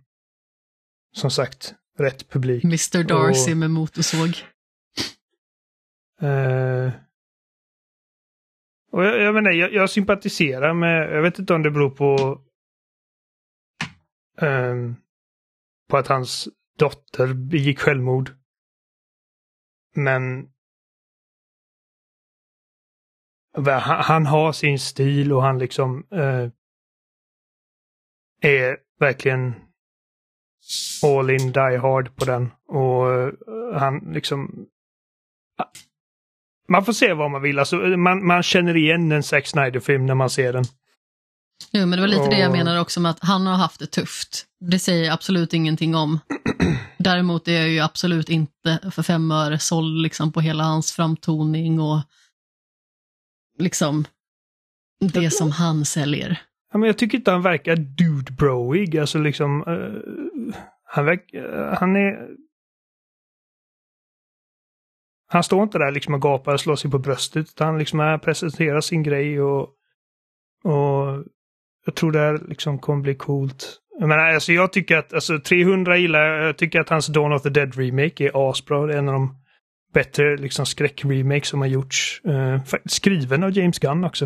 som 1.16 1.30
sagt 1.30 1.74
rätt 1.98 2.28
publik. 2.28 2.64
Mr 2.64 3.02
Darcy 3.04 3.52
Och- 3.52 3.56
med 3.56 3.70
motorsåg. 3.70 4.28
Eh, 6.20 6.90
och 8.90 9.04
jag, 9.04 9.20
jag 9.20 9.34
menar, 9.34 9.50
jag, 9.50 9.72
jag 9.72 9.90
sympatiserar 9.90 10.74
med, 10.74 11.12
jag 11.12 11.22
vet 11.22 11.38
inte 11.38 11.54
om 11.54 11.62
det 11.62 11.70
beror 11.70 11.90
på 11.90 12.40
um, 14.40 14.96
på 15.88 15.96
att 15.96 16.06
hans 16.06 16.48
dotter 16.78 17.34
begick 17.34 17.78
självmord. 17.78 18.30
Men 19.94 20.52
han, 23.56 24.02
han 24.04 24.26
har 24.26 24.52
sin 24.52 24.78
stil 24.78 25.32
och 25.32 25.42
han 25.42 25.58
liksom 25.58 26.06
uh, 26.12 26.50
är 28.40 28.76
verkligen 28.98 29.54
all 31.04 31.30
in 31.30 31.52
die 31.52 31.78
hard 31.78 32.16
på 32.16 32.24
den. 32.24 32.50
Och 32.66 33.06
uh, 33.06 33.78
han 33.78 33.98
liksom 33.98 34.68
man 36.68 36.84
får 36.84 36.92
se 36.92 37.12
vad 37.12 37.30
man 37.30 37.42
vill. 37.42 37.58
Alltså, 37.58 37.76
man, 37.76 38.26
man 38.26 38.42
känner 38.42 38.76
igen 38.76 39.12
en 39.12 39.22
Zack 39.22 39.46
Snyder-film 39.46 40.06
när 40.06 40.14
man 40.14 40.30
ser 40.30 40.52
den. 40.52 40.64
Jo, 41.72 41.86
men 41.86 41.90
det 41.90 42.00
var 42.00 42.08
lite 42.08 42.30
det 42.30 42.38
jag 42.38 42.50
Och- 42.50 42.56
menar 42.56 42.80
också 42.80 43.00
med 43.00 43.10
att 43.10 43.20
han 43.24 43.46
har 43.46 43.54
haft 43.56 43.78
det 43.80 43.86
tufft. 43.86 44.46
Det 44.60 44.78
säger 44.78 45.04
jag 45.04 45.12
absolut 45.14 45.54
ingenting 45.54 45.94
om. 45.94 46.18
Däremot 46.98 47.48
är 47.48 47.52
jag 47.52 47.68
ju 47.68 47.80
absolut 47.80 48.28
inte 48.28 48.90
för 48.92 49.02
fem 49.02 49.30
öre 49.30 49.58
såld 49.58 50.02
liksom 50.02 50.32
på 50.32 50.40
hela 50.40 50.64
hans 50.64 50.92
framtoning 50.92 51.80
och 51.80 51.98
liksom 53.58 54.04
Det 55.12 55.30
som 55.30 55.50
han 55.50 55.84
säljer. 55.84 56.40
Ja, 56.72 56.78
men 56.78 56.86
jag 56.86 56.98
tycker 56.98 57.18
inte 57.18 57.30
han 57.30 57.42
verkar 57.42 57.76
dude 57.76 58.32
broig. 58.32 58.98
Alltså 58.98 59.18
liksom... 59.18 59.64
Uh, 59.68 60.54
han, 60.84 61.04
verk, 61.04 61.34
uh, 61.34 61.74
han 61.80 61.96
är... 61.96 62.28
Han 65.28 65.42
står 65.42 65.62
inte 65.62 65.78
där 65.78 65.90
liksom 65.90 66.14
och 66.14 66.22
gapar 66.22 66.52
och 66.52 66.60
slår 66.60 66.76
sig 66.76 66.90
på 66.90 66.98
bröstet. 66.98 67.46
Utan 67.48 67.66
han 67.66 67.78
liksom 67.78 68.18
presenterar 68.22 68.80
sin 68.80 69.02
grej 69.02 69.40
och... 69.42 69.74
Och 70.64 71.24
jag 71.86 71.94
tror 71.94 72.12
det 72.12 72.18
här 72.18 72.38
liksom 72.48 72.78
kommer 72.78 73.02
bli 73.02 73.14
coolt. 73.14 73.80
Jag 73.98 74.08
menar, 74.08 74.24
alltså 74.24 74.52
jag 74.52 74.72
tycker 74.72 74.96
att, 74.96 75.12
alltså 75.12 75.40
300 75.40 75.96
gillar 75.96 76.20
jag. 76.20 76.48
Jag 76.48 76.58
tycker 76.58 76.80
att 76.80 76.88
hans 76.88 77.06
Dawn 77.06 77.32
of 77.32 77.42
the 77.42 77.50
Dead 77.50 77.74
Remake 77.74 78.24
är 78.24 78.50
asbra. 78.50 78.86
Det 78.86 78.94
är 78.94 78.98
en 78.98 79.08
av 79.08 79.14
de 79.14 79.36
bättre 79.94 80.36
liksom 80.36 80.66
skräckremakes 80.66 81.48
som 81.48 81.60
har 81.60 81.68
gjorts. 81.68 82.20
Uh, 82.26 82.60
skriven 82.84 83.44
av 83.44 83.50
James 83.50 83.78
Gunn 83.78 84.04
också. 84.04 84.24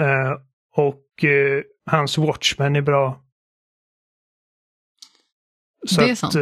Uh, 0.00 0.32
och 0.76 1.24
uh, 1.24 1.62
hans 1.90 2.18
Watchmen 2.18 2.76
är 2.76 2.82
bra. 2.82 3.24
Så 5.86 6.00
det 6.00 6.06
är 6.06 6.12
att, 6.12 6.18
sant. 6.18 6.34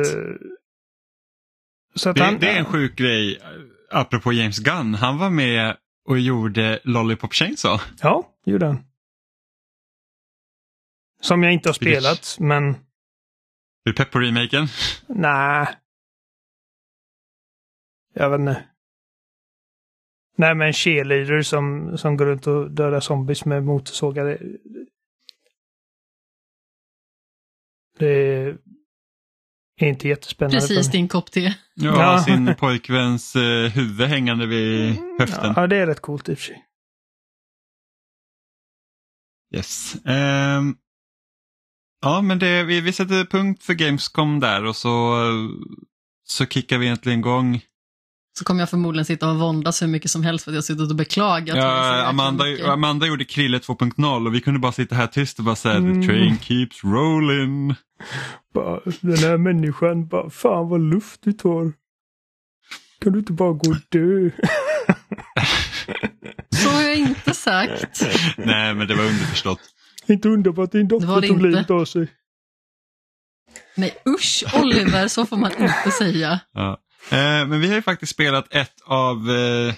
Så 1.95 2.13
det, 2.13 2.25
han, 2.25 2.39
det 2.39 2.49
är 2.49 2.59
en 2.59 2.65
sjuk 2.65 2.97
grej, 2.97 3.39
apropå 3.91 4.33
James 4.33 4.59
Gunn. 4.59 4.95
Han 4.95 5.19
var 5.19 5.31
med 5.31 5.77
och 6.05 6.19
gjorde 6.19 6.81
Lollipop 6.85 7.35
Chainsaw. 7.35 7.85
Ja, 8.01 8.35
gjorde 8.45 8.67
han. 8.67 8.85
Som 11.21 11.43
jag 11.43 11.53
inte 11.53 11.69
har 11.69 11.75
spelat, 11.75 12.37
men... 12.41 12.69
Är 12.69 12.77
du 13.85 13.93
pepp 13.93 14.11
på 14.11 14.19
remaken? 14.19 14.67
Nej. 15.07 15.67
Jag 18.15 18.31
vet 18.31 18.41
inte. 18.41 18.65
Nej, 20.37 20.55
men 20.55 20.67
en 20.67 20.73
cheerleader 20.73 21.43
som, 21.43 21.99
som 21.99 22.17
går 22.17 22.27
runt 22.27 22.47
och 22.47 22.71
dödar 22.71 23.01
zombies 23.01 23.45
med 23.45 23.65
motorsågar. 23.65 24.25
Det, 24.25 24.39
det 27.99 28.57
är 29.87 29.89
inte 29.89 30.09
jättespännande. 30.09 30.57
Precis 30.57 30.91
din 30.91 31.09
kopp 31.09 31.31
te. 31.31 31.41
Ja, 31.41 31.55
ja. 31.75 32.25
sin 32.25 32.55
pojkväns 32.55 33.37
eh, 33.37 33.71
huvud 33.71 34.09
hängande 34.09 34.47
vid 34.47 34.97
höften. 35.19 35.53
Ja, 35.57 35.67
det 35.67 35.77
är 35.77 35.87
rätt 35.87 36.01
coolt 36.01 36.29
i 36.29 36.35
och 36.35 36.39
för 36.39 36.45
sig. 36.45 36.65
Yes. 39.55 39.97
Um, 40.05 40.77
Ja, 42.03 42.21
men 42.21 42.39
det, 42.39 42.63
vi, 42.65 42.81
vi 42.81 42.93
sätter 42.93 43.25
punkt 43.25 43.63
för 43.63 43.75
Gamescom 43.75 44.41
där 44.41 44.65
och 44.65 44.77
så, 44.77 45.19
så 46.25 46.47
kickar 46.47 46.79
vi 46.79 46.87
egentligen 46.87 47.19
igång. 47.19 47.61
Så 48.39 48.45
kommer 48.45 48.61
jag 48.61 48.71
förmodligen 48.71 49.05
sitta 49.05 49.31
och 49.31 49.39
våndas 49.39 49.83
hur 49.83 49.87
mycket 49.87 50.11
som 50.11 50.23
helst 50.23 50.45
för 50.45 50.51
att 50.51 50.55
jag 50.55 50.65
suttit 50.65 50.91
och 50.91 50.97
beklagat. 50.97 51.57
Ja, 51.57 52.07
Amanda, 52.07 52.45
Amanda 52.65 53.07
gjorde 53.07 53.25
Krille 53.25 53.59
2.0 53.59 54.27
och 54.27 54.35
vi 54.35 54.41
kunde 54.41 54.61
bara 54.61 54.73
sitta 54.73 54.95
här 54.95 55.07
tyst 55.07 55.39
och 55.39 55.45
bara 55.45 55.57
säga 55.57 55.75
mm. 55.75 56.01
the 56.01 56.07
train 56.07 56.39
keeps 56.39 56.85
rolling. 56.85 57.75
Bara, 58.55 58.81
den 59.01 59.17
här 59.17 59.37
människan, 59.37 60.09
bara, 60.09 60.31
fan 60.31 60.69
vad 60.69 60.81
luft 60.81 61.21
du 61.23 61.33
tar. 61.33 61.73
Kan 63.01 63.13
du 63.13 63.19
inte 63.19 63.33
bara 63.33 63.53
gå 63.53 63.71
och 63.71 63.77
dö? 63.89 64.31
Så 66.57 66.69
har 66.69 66.83
jag 66.83 66.97
inte 66.97 67.35
sagt. 67.35 68.03
Nej, 68.37 68.75
men 68.75 68.89
det 68.89 68.95
var 68.95 69.05
underförstått. 69.05 69.61
Inte 70.07 70.29
underbart 70.29 70.65
att 70.65 70.73
din 70.73 70.89
dotter 70.89 71.29
tog 71.29 71.43
livet 71.43 71.71
av 71.71 71.85
sig. 71.85 72.09
Nej 73.77 73.95
usch 74.09 74.45
Oliver, 74.55 75.09
så 75.09 75.27
får 75.27 75.37
man 75.37 75.53
inte 75.53 75.91
säga. 75.99 76.41
Ja. 76.53 76.81
Eh, 77.09 77.47
men 77.47 77.61
vi 77.61 77.69
har 77.69 77.75
ju 77.75 77.83
faktiskt 77.83 78.13
spelat 78.13 78.55
ett 78.55 78.81
av, 78.85 79.31
eh, 79.31 79.75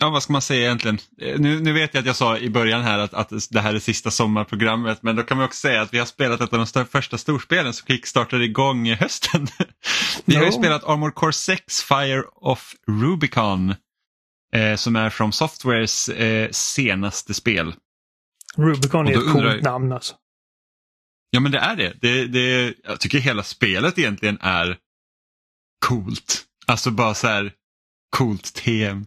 ja 0.00 0.10
vad 0.10 0.22
ska 0.22 0.32
man 0.32 0.42
säga 0.42 0.60
egentligen? 0.60 0.98
Eh, 1.20 1.38
nu, 1.38 1.60
nu 1.60 1.72
vet 1.72 1.94
jag 1.94 2.00
att 2.00 2.06
jag 2.06 2.16
sa 2.16 2.38
i 2.38 2.50
början 2.50 2.82
här 2.82 2.98
att, 2.98 3.14
att 3.14 3.32
det 3.50 3.60
här 3.60 3.74
är 3.74 3.78
sista 3.78 4.10
sommarprogrammet 4.10 5.02
men 5.02 5.16
då 5.16 5.22
kan 5.22 5.36
man 5.36 5.46
också 5.46 5.58
säga 5.58 5.82
att 5.82 5.94
vi 5.94 5.98
har 5.98 6.06
spelat 6.06 6.40
ett 6.40 6.52
av 6.52 6.58
de 6.58 6.66
stör, 6.66 6.84
första 6.84 7.18
storspelen 7.18 7.72
som 7.72 7.86
kickstartade 7.86 8.44
igång 8.44 8.94
hösten. 8.94 9.46
vi 10.24 10.36
har 10.36 10.44
ju 10.44 10.52
spelat 10.52 10.84
Armor 10.84 11.10
Core 11.10 11.32
6 11.32 11.82
Fire 11.82 12.22
of 12.34 12.74
Rubicon 12.86 13.74
eh, 14.52 14.74
som 14.76 14.96
är 14.96 15.10
från 15.10 15.32
Softwares 15.32 16.08
eh, 16.08 16.48
senaste 16.50 17.34
spel. 17.34 17.74
Rubicon 18.56 19.08
är 19.08 19.12
ett 19.12 19.32
coolt 19.32 19.44
jag... 19.44 19.62
namn 19.62 19.92
alltså. 19.92 20.14
Ja 21.30 21.40
men 21.40 21.52
det 21.52 21.58
är 21.58 21.76
det. 21.76 21.92
det, 22.00 22.26
det 22.26 22.74
jag 22.84 23.00
tycker 23.00 23.18
hela 23.18 23.42
spelet 23.42 23.98
egentligen 23.98 24.38
är 24.40 24.76
coolt. 25.86 26.44
Alltså 26.66 26.90
bara 26.90 27.14
så 27.14 27.26
här 27.26 27.52
coolt 28.16 28.54
tem. 28.54 29.06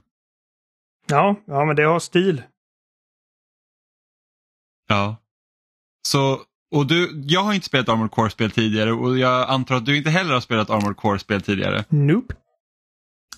Ja, 1.07 1.35
ja 1.45 1.65
men 1.65 1.75
det 1.75 1.83
har 1.83 1.99
stil. 1.99 2.43
Ja. 4.87 5.17
Så, 6.07 6.41
och 6.71 6.87
du, 6.87 7.23
jag 7.27 7.43
har 7.43 7.53
inte 7.53 7.65
spelat 7.65 7.89
Armored 7.89 8.11
Core-spel 8.11 8.51
tidigare 8.51 8.91
och 8.91 9.17
jag 9.17 9.49
antar 9.49 9.75
att 9.75 9.85
du 9.85 9.97
inte 9.97 10.09
heller 10.09 10.33
har 10.33 10.41
spelat 10.41 10.69
Armored 10.69 10.97
Core-spel 10.97 11.41
tidigare. 11.41 11.85
Nope. 11.89 12.35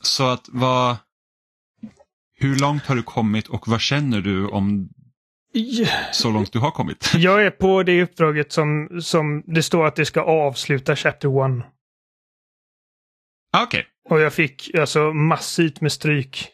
Så 0.02 0.28
att 0.28 0.50
vad... 0.52 0.98
Hur 2.36 2.60
långt 2.60 2.86
har 2.86 2.96
du 2.96 3.04
kommit 3.04 3.48
och 3.48 3.68
vad 3.68 3.82
känner 3.82 4.22
du 4.22 4.48
om 4.48 4.90
så 6.12 6.32
långt 6.32 6.54
du 6.54 6.60
har 6.60 6.72
kommit? 6.72 7.12
Jag 7.16 7.46
är 7.46 7.52
på 7.52 7.84
det 7.84 8.04
uppdraget 8.04 8.52
som, 8.52 8.90
som 9.02 9.44
det 9.46 9.64
står 9.64 9.86
att 9.86 9.96
det 9.96 10.06
ska 10.06 10.22
avsluta 10.22 10.96
Chapter 10.96 11.58
1. 11.60 11.66
Ah, 13.54 13.64
okej. 13.64 13.80
Okay. 13.80 14.18
Och 14.18 14.26
jag 14.26 14.34
fick 14.34 14.76
alltså 14.76 15.14
massivt 15.14 15.82
med 15.82 15.92
stryk. 15.92 16.50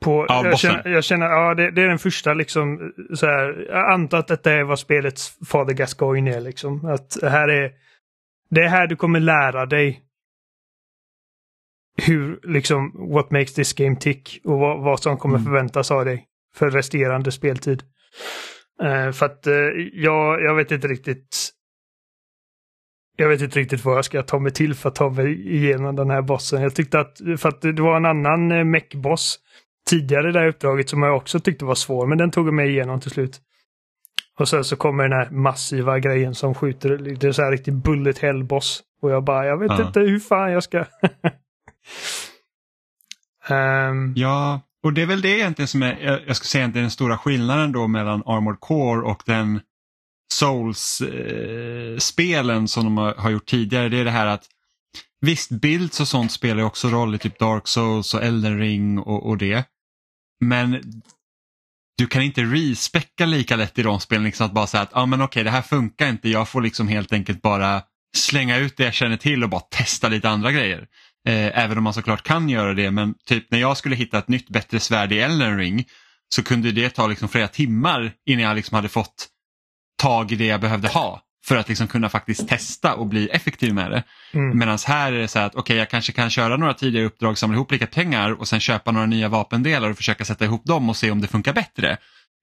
På, 0.00 0.26
ja, 0.28 0.44
jag, 0.44 0.58
känner, 0.58 0.88
jag 0.88 1.04
känner, 1.04 1.26
ja 1.26 1.54
det, 1.54 1.70
det, 1.70 1.82
är 1.82 1.88
den 1.88 1.98
första 1.98 2.34
liksom, 2.34 2.92
så 3.14 3.26
här, 3.26 3.66
jag 3.68 3.92
antar 3.92 4.18
att 4.18 4.28
detta 4.28 4.52
är 4.52 4.62
vad 4.62 4.78
spelets 4.78 5.38
Father 5.48 5.74
Gascoigne 5.74 6.34
är 6.34 6.40
liksom. 6.40 6.84
Att 6.84 7.22
här 7.22 7.48
är, 7.48 7.72
det 8.50 8.60
är 8.60 8.68
här 8.68 8.86
du 8.86 8.96
kommer 8.96 9.20
lära 9.20 9.66
dig 9.66 10.02
hur, 12.02 12.40
liksom, 12.42 13.10
what 13.14 13.30
makes 13.30 13.54
this 13.54 13.72
game 13.72 13.96
tick 13.96 14.40
och 14.44 14.58
vad, 14.58 14.84
vad 14.84 15.00
som 15.00 15.16
kommer 15.16 15.36
mm. 15.36 15.44
förväntas 15.44 15.90
av 15.90 16.04
dig 16.04 16.26
för 16.54 16.70
resterande 16.70 17.32
speltid. 17.32 17.82
Uh, 18.82 19.12
för 19.12 19.26
att 19.26 19.46
uh, 19.46 19.54
jag, 19.92 20.42
jag 20.42 20.54
vet 20.54 20.70
inte 20.70 20.88
riktigt 20.88 21.50
jag 23.20 23.28
vet 23.28 23.40
inte 23.40 23.58
riktigt 23.58 23.84
vad 23.84 23.96
jag 23.96 24.04
ska 24.04 24.22
ta 24.22 24.38
mig 24.38 24.52
till 24.52 24.74
för 24.74 24.88
att 24.88 24.94
ta 24.94 25.10
mig 25.10 25.56
igenom 25.56 25.96
den 25.96 26.10
här 26.10 26.22
bossen. 26.22 26.62
Jag 26.62 26.74
tyckte 26.74 27.00
att, 27.00 27.18
för 27.38 27.48
att 27.48 27.60
det 27.60 27.82
var 27.82 27.96
en 27.96 28.06
annan 28.06 28.52
uh, 28.52 28.64
mech-boss 28.64 29.38
tidigare 29.90 30.28
i 30.28 30.32
det 30.32 30.38
här 30.38 30.48
uppdraget 30.48 30.88
som 30.88 31.02
jag 31.02 31.16
också 31.16 31.40
tyckte 31.40 31.64
var 31.64 31.74
svår, 31.74 32.06
men 32.06 32.18
den 32.18 32.30
tog 32.30 32.46
jag 32.46 32.54
mig 32.54 32.70
igenom 32.70 33.00
till 33.00 33.10
slut. 33.10 33.40
Och 34.38 34.48
sen 34.48 34.64
så 34.64 34.76
kommer 34.76 35.02
den 35.02 35.12
här 35.12 35.30
massiva 35.30 35.98
grejen 35.98 36.34
som 36.34 36.54
skjuter, 36.54 36.96
det 37.20 37.26
är 37.26 37.32
så 37.32 37.42
här 37.42 37.50
riktigt 37.50 37.74
bullet 37.74 38.18
hell-boss. 38.18 38.82
Och 39.02 39.10
jag 39.10 39.24
bara, 39.24 39.46
jag 39.46 39.58
vet 39.58 39.70
ja. 39.78 39.86
inte 39.86 40.00
hur 40.00 40.20
fan 40.20 40.52
jag 40.52 40.62
ska... 40.62 40.78
um... 43.50 44.14
Ja, 44.16 44.60
och 44.82 44.92
det 44.92 45.02
är 45.02 45.06
väl 45.06 45.20
det 45.20 45.38
egentligen 45.38 45.68
som 45.68 45.82
är, 45.82 46.22
jag 46.26 46.36
skulle 46.36 46.48
säga 46.48 46.68
den 46.68 46.90
stora 46.90 47.18
skillnaden 47.18 47.72
då 47.72 47.86
mellan 47.86 48.22
Armored 48.26 48.60
Core 48.60 49.02
och 49.02 49.22
den 49.26 49.60
Souls-spelen 50.32 52.68
som 52.68 52.84
de 52.84 52.96
har, 52.96 53.30
gjort 53.30 53.46
tidigare. 53.46 53.88
Det 53.88 53.98
är 53.98 54.04
det 54.04 54.10
här 54.10 54.26
att 54.26 54.44
visst, 55.20 55.50
builds 55.50 56.00
och 56.00 56.08
sånt 56.08 56.32
spelar 56.32 56.62
också 56.62 56.88
roll 56.88 57.14
i 57.14 57.18
typ 57.18 57.38
Dark 57.38 57.68
Souls 57.68 58.14
och 58.14 58.22
Elden 58.22 58.58
Ring 58.58 58.98
och, 58.98 59.26
och 59.26 59.38
det. 59.38 59.64
Men 60.44 60.82
du 61.98 62.06
kan 62.06 62.22
inte 62.22 62.42
respecka 62.42 63.26
lika 63.26 63.56
lätt 63.56 63.78
i 63.78 63.82
de 63.82 64.00
spelen, 64.00 64.24
liksom 64.24 64.46
att 64.46 64.52
bara 64.52 64.66
säga 64.66 64.82
att 64.82 64.96
ah, 64.96 65.06
men 65.06 65.22
okej, 65.22 65.44
det 65.44 65.50
här 65.50 65.62
funkar 65.62 66.08
inte, 66.08 66.28
jag 66.28 66.48
får 66.48 66.62
liksom 66.62 66.88
helt 66.88 67.12
enkelt 67.12 67.42
bara 67.42 67.82
slänga 68.16 68.56
ut 68.56 68.76
det 68.76 68.84
jag 68.84 68.94
känner 68.94 69.16
till 69.16 69.44
och 69.44 69.50
bara 69.50 69.60
testa 69.60 70.08
lite 70.08 70.28
andra 70.28 70.52
grejer. 70.52 70.86
Eh, 71.28 71.58
även 71.58 71.78
om 71.78 71.84
man 71.84 71.94
såklart 71.94 72.22
kan 72.22 72.48
göra 72.48 72.74
det 72.74 72.90
men 72.90 73.14
typ 73.26 73.50
när 73.50 73.58
jag 73.58 73.76
skulle 73.76 73.96
hitta 73.96 74.18
ett 74.18 74.28
nytt 74.28 74.48
bättre 74.48 74.80
svärd 74.80 75.12
i 75.12 75.18
Elden 75.18 75.58
Ring 75.58 75.84
så 76.34 76.42
kunde 76.42 76.72
det 76.72 76.90
ta 76.90 77.06
liksom 77.06 77.28
flera 77.28 77.48
timmar 77.48 78.12
innan 78.26 78.44
jag 78.44 78.56
liksom 78.56 78.74
hade 78.74 78.88
fått 78.88 79.28
tag 79.98 80.32
i 80.32 80.36
det 80.36 80.46
jag 80.46 80.60
behövde 80.60 80.88
ha 80.88 81.22
för 81.44 81.56
att 81.56 81.68
liksom 81.68 81.88
kunna 81.88 82.08
faktiskt 82.08 82.48
testa 82.48 82.94
och 82.94 83.06
bli 83.06 83.28
effektiv 83.28 83.74
med 83.74 83.90
det. 83.90 84.02
Mm. 84.32 84.58
Medan 84.58 84.78
här 84.86 85.12
är 85.12 85.18
det 85.18 85.28
så 85.28 85.38
att 85.38 85.54
okej 85.54 85.60
okay, 85.60 85.76
jag 85.76 85.90
kanske 85.90 86.12
kan 86.12 86.30
köra 86.30 86.56
några 86.56 86.74
tidigare 86.74 87.06
uppdrag, 87.06 87.38
samla 87.38 87.56
ihop 87.56 87.72
lika 87.72 87.86
pengar 87.86 88.32
och 88.32 88.48
sen 88.48 88.60
köpa 88.60 88.90
några 88.90 89.06
nya 89.06 89.28
vapendelar 89.28 89.90
och 89.90 89.96
försöka 89.96 90.24
sätta 90.24 90.44
ihop 90.44 90.64
dem 90.64 90.88
och 90.88 90.96
se 90.96 91.10
om 91.10 91.20
det 91.20 91.28
funkar 91.28 91.52
bättre. 91.52 91.90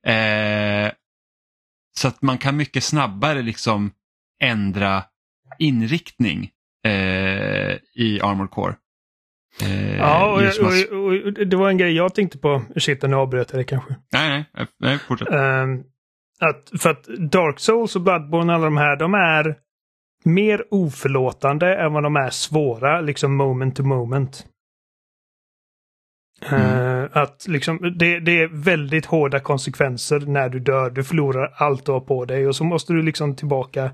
Eh, 0.07 0.91
så 1.97 2.07
att 2.07 2.21
man 2.21 2.37
kan 2.37 2.57
mycket 2.57 2.83
snabbare 2.83 3.41
liksom 3.41 3.91
ändra 4.41 5.03
inriktning 5.59 6.49
eh, 6.85 6.91
i 7.95 8.19
Armored 8.23 8.51
Core. 8.51 8.75
Eh, 9.61 9.97
ja, 9.97 10.25
och, 10.25 10.37
och, 10.37 10.99
och, 10.99 11.13
och, 11.25 11.47
det 11.47 11.55
var 11.55 11.69
en 11.69 11.77
grej 11.77 11.93
jag 11.93 12.15
tänkte 12.15 12.37
på. 12.37 12.63
Ursäkta, 12.75 13.07
nu 13.07 13.15
avbröt 13.15 13.51
jag 13.51 13.59
det 13.59 13.63
kanske. 13.63 13.95
Nej, 14.11 14.45
nej, 14.53 14.67
nej 14.79 14.99
fortsätt. 14.99 15.27
Um, 15.27 15.83
att, 16.49 16.81
för 16.81 16.89
att 16.89 17.03
Dark 17.03 17.59
Souls 17.59 17.95
och 17.95 18.01
Bloodborne, 18.01 18.53
alla 18.53 18.65
de 18.65 18.77
här, 18.77 18.95
de 18.95 19.13
är 19.13 19.55
mer 20.23 20.63
oförlåtande 20.71 21.75
än 21.75 21.93
vad 21.93 22.03
de 22.03 22.15
är 22.15 22.29
svåra, 22.29 23.01
liksom 23.01 23.35
moment 23.35 23.75
to 23.75 23.83
moment. 23.83 24.45
Mm. 26.41 27.09
att 27.11 27.47
liksom, 27.47 27.79
det, 27.97 28.19
det, 28.19 28.41
är 28.41 28.47
väldigt 28.47 29.05
hårda 29.05 29.39
konsekvenser 29.39 30.19
när 30.19 30.49
du 30.49 30.59
dör. 30.59 30.89
Du 30.89 31.03
förlorar 31.03 31.53
allt 31.55 31.85
du 31.85 31.91
har 31.91 31.99
på 31.99 32.25
dig 32.25 32.47
och 32.47 32.55
så 32.55 32.63
måste 32.63 32.93
du 32.93 33.01
liksom 33.01 33.35
tillbaka. 33.35 33.91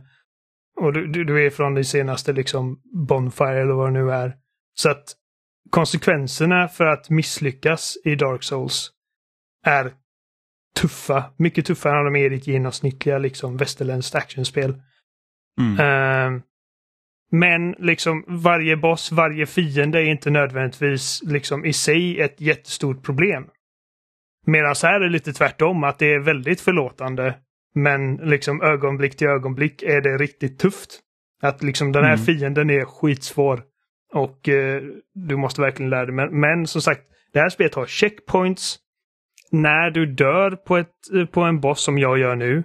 Och 0.80 0.94
du, 0.94 1.08
du, 1.08 1.24
du 1.24 1.46
är 1.46 1.50
från 1.50 1.76
din 1.76 1.86
senaste 1.86 2.34
liksom 2.34 2.82
Bonfire 3.08 3.62
eller 3.62 3.74
vad 3.74 3.88
det 3.88 4.00
nu 4.00 4.12
är. 4.12 4.36
Så 4.74 4.90
att 4.90 5.04
konsekvenserna 5.70 6.68
för 6.68 6.86
att 6.86 7.10
misslyckas 7.10 7.98
i 8.04 8.16
Dark 8.16 8.44
Souls 8.44 8.92
är 9.66 9.92
tuffa. 10.76 11.24
Mycket 11.38 11.66
tuffare 11.66 12.00
än 12.00 12.14
de 12.14 12.16
är 12.16 12.26
i 12.26 12.30
ditt 12.30 12.48
genomsnittliga 12.48 13.18
liksom 13.18 13.58
västerländskt 13.58 14.16
actionspel. 14.16 14.82
Mm. 15.60 15.80
Uh, 15.80 16.42
men 17.32 17.72
liksom 17.72 18.26
varje 18.28 18.78
boss, 18.78 19.12
varje 19.12 19.46
fiende 19.46 20.00
är 20.00 20.06
inte 20.06 20.30
nödvändigtvis 20.30 21.22
liksom 21.26 21.66
i 21.66 21.74
sig 21.74 22.22
ett 22.22 22.42
jättestort 22.42 23.04
problem. 23.04 23.48
Medan 24.46 24.76
här 24.84 24.94
är 24.94 25.00
det 25.00 25.10
lite 25.10 25.34
tvärtom, 25.34 25.84
att 25.84 26.00
det 26.00 26.14
är 26.14 26.20
väldigt 26.20 26.62
förlåtande. 26.62 27.36
Men 27.74 28.16
liksom 28.16 28.62
ögonblick 28.62 29.18
till 29.18 29.28
ögonblick 29.28 29.84
är 29.84 30.02
det 30.02 30.18
riktigt 30.18 30.60
tufft. 30.60 31.00
Att 31.42 31.64
liksom 31.64 31.92
den 31.92 32.04
här 32.04 32.14
mm. 32.14 32.26
fienden 32.26 32.70
är 32.70 32.86
skitsvår. 32.86 33.64
Och 34.14 34.50
eh, 34.50 34.82
du 35.14 35.38
måste 35.38 35.62
verkligen 35.62 35.90
lära 35.90 36.06
dig. 36.06 36.16
Men, 36.16 36.40
men 36.40 36.68
som 36.68 36.82
sagt, 36.82 37.02
det 37.34 37.40
här 37.40 37.50
spelet 37.50 37.76
har 37.76 37.86
checkpoints. 37.86 38.80
När 39.52 39.92
du 39.92 40.06
dör 40.06 40.52
på, 40.52 40.78
ett, 40.78 41.32
på 41.32 41.42
en 41.42 41.60
boss 41.60 41.82
som 41.82 41.98
jag 41.98 42.18
gör 42.18 42.36
nu. 42.36 42.64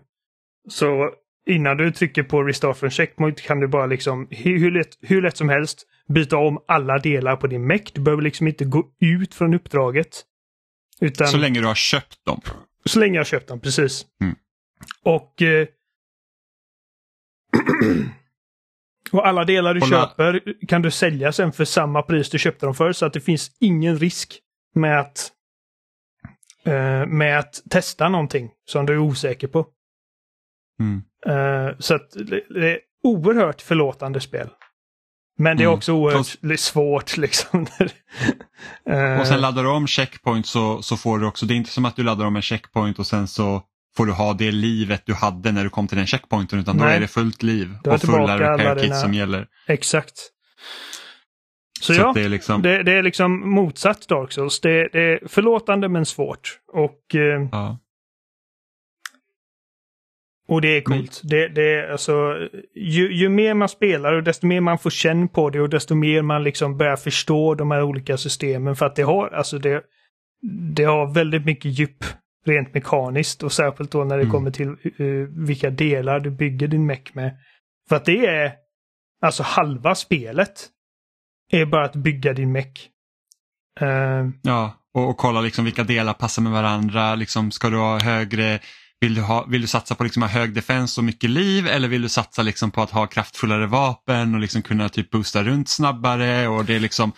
Så 0.68 1.10
innan 1.46 1.76
du 1.76 1.92
trycker 1.92 2.22
på 2.22 2.42
restart 2.42 2.76
från 2.76 2.90
checkpoint 2.90 3.40
kan 3.40 3.60
du 3.60 3.68
bara 3.68 3.86
liksom 3.86 4.28
hur 4.30 4.70
lätt, 4.70 4.98
hur 5.00 5.22
lätt 5.22 5.36
som 5.36 5.48
helst 5.48 5.86
byta 6.08 6.36
om 6.36 6.64
alla 6.68 6.98
delar 6.98 7.36
på 7.36 7.46
din 7.46 7.66
meck. 7.66 7.94
Du 7.94 8.00
behöver 8.00 8.22
liksom 8.22 8.46
inte 8.48 8.64
gå 8.64 8.84
ut 9.00 9.34
från 9.34 9.54
uppdraget. 9.54 10.24
Utan, 11.00 11.26
så 11.26 11.36
länge 11.36 11.60
du 11.60 11.66
har 11.66 11.74
köpt 11.74 12.24
dem? 12.24 12.40
Så 12.84 13.00
länge 13.00 13.14
jag 13.14 13.20
har 13.20 13.24
köpt 13.24 13.48
dem, 13.48 13.60
precis. 13.60 14.06
Mm. 14.20 14.36
Och 15.02 15.42
eh, 15.42 15.68
Och 19.12 19.26
alla 19.26 19.44
delar 19.44 19.74
du 19.74 19.80
Hålla. 19.80 20.08
köper 20.08 20.54
kan 20.68 20.82
du 20.82 20.90
sälja 20.90 21.32
sen 21.32 21.52
för 21.52 21.64
samma 21.64 22.02
pris 22.02 22.30
du 22.30 22.38
köpte 22.38 22.66
dem 22.66 22.74
för. 22.74 22.92
Så 22.92 23.06
att 23.06 23.12
det 23.12 23.20
finns 23.20 23.50
ingen 23.60 23.98
risk 23.98 24.38
med 24.74 25.00
att, 25.00 25.32
eh, 26.66 27.06
med 27.06 27.38
att 27.38 27.62
testa 27.70 28.08
någonting 28.08 28.50
som 28.64 28.86
du 28.86 28.92
är 28.92 28.98
osäker 28.98 29.48
på. 29.48 29.66
Mm. 30.80 31.02
Uh, 31.28 31.74
så 31.78 31.94
att 31.94 32.10
det 32.50 32.72
är 32.72 32.78
oerhört 33.02 33.62
förlåtande 33.62 34.20
spel. 34.20 34.48
Men 35.38 35.56
det 35.56 35.62
är 35.62 35.66
mm. 35.66 35.76
också 35.76 35.92
oerhört 35.92 36.42
mm. 36.42 36.56
svårt 36.56 37.16
liksom. 37.16 37.66
uh, 38.90 39.20
och 39.20 39.26
sen 39.26 39.40
laddar 39.40 39.62
du 39.62 39.68
om 39.68 39.86
checkpoint 39.86 40.46
så, 40.46 40.82
så 40.82 40.96
får 40.96 41.18
du 41.18 41.26
också, 41.26 41.46
det 41.46 41.54
är 41.54 41.56
inte 41.56 41.70
som 41.70 41.84
att 41.84 41.96
du 41.96 42.02
laddar 42.02 42.26
om 42.26 42.36
en 42.36 42.42
checkpoint 42.42 42.98
och 42.98 43.06
sen 43.06 43.28
så 43.28 43.62
får 43.96 44.06
du 44.06 44.12
ha 44.12 44.34
det 44.34 44.52
livet 44.52 45.02
du 45.06 45.14
hade 45.14 45.52
när 45.52 45.64
du 45.64 45.70
kom 45.70 45.88
till 45.88 45.98
den 45.98 46.06
checkpointen 46.06 46.58
utan 46.58 46.76
nej. 46.76 46.86
då 46.86 46.90
är 46.90 47.00
det 47.00 47.08
fullt 47.08 47.42
liv 47.42 47.78
och 47.84 48.00
fulla 48.00 48.38
repair 48.38 48.78
kits 48.78 49.00
som 49.00 49.14
gäller. 49.14 49.46
Exakt. 49.66 50.14
Så, 51.86 51.94
så 51.94 52.00
ja, 52.00 52.12
det 52.14 52.24
är, 52.24 52.28
liksom... 52.28 52.62
Det, 52.62 52.82
det, 52.82 52.92
är 52.92 53.02
liksom 53.02 53.50
motsatt 53.50 54.08
Dark 54.08 54.32
Souls. 54.32 54.60
Det, 54.60 54.88
det 54.92 55.00
är 55.00 55.28
förlåtande 55.28 55.88
men 55.88 56.06
svårt. 56.06 56.60
Och 56.72 57.14
uh, 57.14 57.48
ja. 57.52 57.78
Och 60.48 60.60
det 60.60 60.68
är 60.68 60.80
coolt. 60.80 61.20
Men... 61.22 61.30
Det, 61.30 61.48
det 61.48 61.74
är 61.74 61.90
alltså, 61.90 62.36
ju, 62.74 63.14
ju 63.14 63.28
mer 63.28 63.54
man 63.54 63.68
spelar 63.68 64.12
och 64.12 64.22
desto 64.22 64.46
mer 64.46 64.60
man 64.60 64.78
får 64.78 64.90
känn 64.90 65.28
på 65.28 65.50
det 65.50 65.60
och 65.60 65.68
desto 65.68 65.94
mer 65.94 66.22
man 66.22 66.44
liksom 66.44 66.76
börjar 66.76 66.96
förstå 66.96 67.54
de 67.54 67.70
här 67.70 67.82
olika 67.82 68.16
systemen. 68.16 68.76
För 68.76 68.86
att 68.86 68.96
det 68.96 69.02
har, 69.02 69.28
alltså 69.28 69.58
det, 69.58 69.82
det 70.74 70.84
har 70.84 71.14
väldigt 71.14 71.44
mycket 71.44 71.78
djup 71.78 72.04
rent 72.46 72.74
mekaniskt 72.74 73.42
och 73.42 73.52
särskilt 73.52 73.90
då 73.90 74.04
när 74.04 74.16
det 74.16 74.22
mm. 74.22 74.32
kommer 74.32 74.50
till 74.50 74.68
uh, 75.00 75.28
vilka 75.46 75.70
delar 75.70 76.20
du 76.20 76.30
bygger 76.30 76.68
din 76.68 76.86
meck 76.86 77.14
med. 77.14 77.36
För 77.88 77.96
att 77.96 78.04
det 78.04 78.26
är 78.26 78.52
alltså 79.20 79.42
halva 79.42 79.94
spelet 79.94 80.68
är 81.50 81.66
bara 81.66 81.84
att 81.84 81.96
bygga 81.96 82.32
din 82.32 82.52
meck. 82.52 82.88
Uh, 83.82 84.30
ja, 84.42 84.74
och, 84.94 85.08
och, 85.08 85.16
kolla 85.16 85.40
liksom 85.40 85.64
vilka 85.64 85.84
delar 85.84 86.12
passar 86.12 86.42
med 86.42 86.52
varandra. 86.52 87.14
Liksom, 87.14 87.50
ska 87.50 87.70
du 87.70 87.76
ha 87.76 87.98
högre 87.98 88.60
vill 89.00 89.14
du, 89.14 89.22
ha, 89.22 89.44
vill 89.44 89.60
du 89.60 89.66
satsa 89.66 89.94
på 89.94 90.04
liksom 90.04 90.22
hög 90.22 90.54
defens 90.54 90.98
och 90.98 91.04
mycket 91.04 91.30
liv 91.30 91.66
eller 91.66 91.88
vill 91.88 92.02
du 92.02 92.08
satsa 92.08 92.42
liksom 92.42 92.70
på 92.70 92.82
att 92.82 92.90
ha 92.90 93.06
kraftfullare 93.06 93.66
vapen 93.66 94.34
och 94.34 94.40
liksom 94.40 94.62
kunna 94.62 94.88
typ 94.88 95.10
boosta 95.10 95.42
runt 95.44 95.68
snabbare? 95.68 96.48
och 96.48 96.64
Det 96.64 96.74
är 96.74 96.80
liksom 96.80 97.12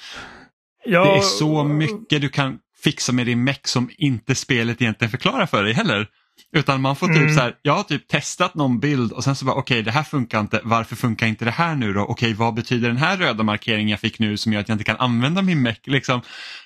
ja, 0.84 1.04
det 1.04 1.18
är 1.18 1.20
så 1.20 1.64
mycket 1.64 2.20
du 2.20 2.28
kan 2.28 2.58
fixa 2.82 3.12
med 3.12 3.26
din 3.26 3.44
meck 3.44 3.66
som 3.66 3.90
inte 3.98 4.34
spelet 4.34 4.82
egentligen 4.82 5.10
förklarar 5.10 5.46
för 5.46 5.62
dig 5.64 5.72
heller. 5.72 6.06
Utan 6.52 6.80
man 6.80 6.96
får 6.96 7.06
typ 7.06 7.16
mm. 7.16 7.34
så 7.34 7.40
här, 7.40 7.56
jag 7.62 7.72
har 7.72 7.82
typ 7.82 8.08
testat 8.08 8.54
någon 8.54 8.80
bild 8.80 9.12
och 9.12 9.24
sen 9.24 9.36
så 9.36 9.44
bara 9.44 9.56
okej 9.56 9.74
okay, 9.74 9.82
det 9.82 9.90
här 9.90 10.02
funkar 10.02 10.40
inte, 10.40 10.60
varför 10.64 10.96
funkar 10.96 11.26
inte 11.26 11.44
det 11.44 11.50
här 11.50 11.74
nu 11.74 11.92
då? 11.92 12.00
Okej 12.00 12.12
okay, 12.12 12.34
vad 12.34 12.54
betyder 12.54 12.88
den 12.88 12.96
här 12.96 13.16
röda 13.16 13.42
markeringen 13.42 13.88
jag 13.88 14.00
fick 14.00 14.18
nu 14.18 14.36
som 14.36 14.52
gör 14.52 14.60
att 14.60 14.68
jag 14.68 14.74
inte 14.74 14.84
kan 14.84 14.96
använda 14.96 15.42
min 15.42 15.62
meck? 15.62 15.86
Liksom. 15.86 16.20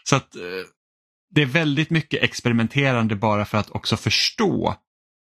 Så 0.05 0.17
att 0.17 0.37
eh, 0.37 0.43
det 1.35 1.43
är 1.43 1.47
väldigt 1.47 1.91
mycket 1.91 2.23
experimenterande 2.23 3.17
bara 3.17 3.45
för 3.45 3.59
att 3.59 3.71
också 3.71 3.97
förstå 3.97 4.77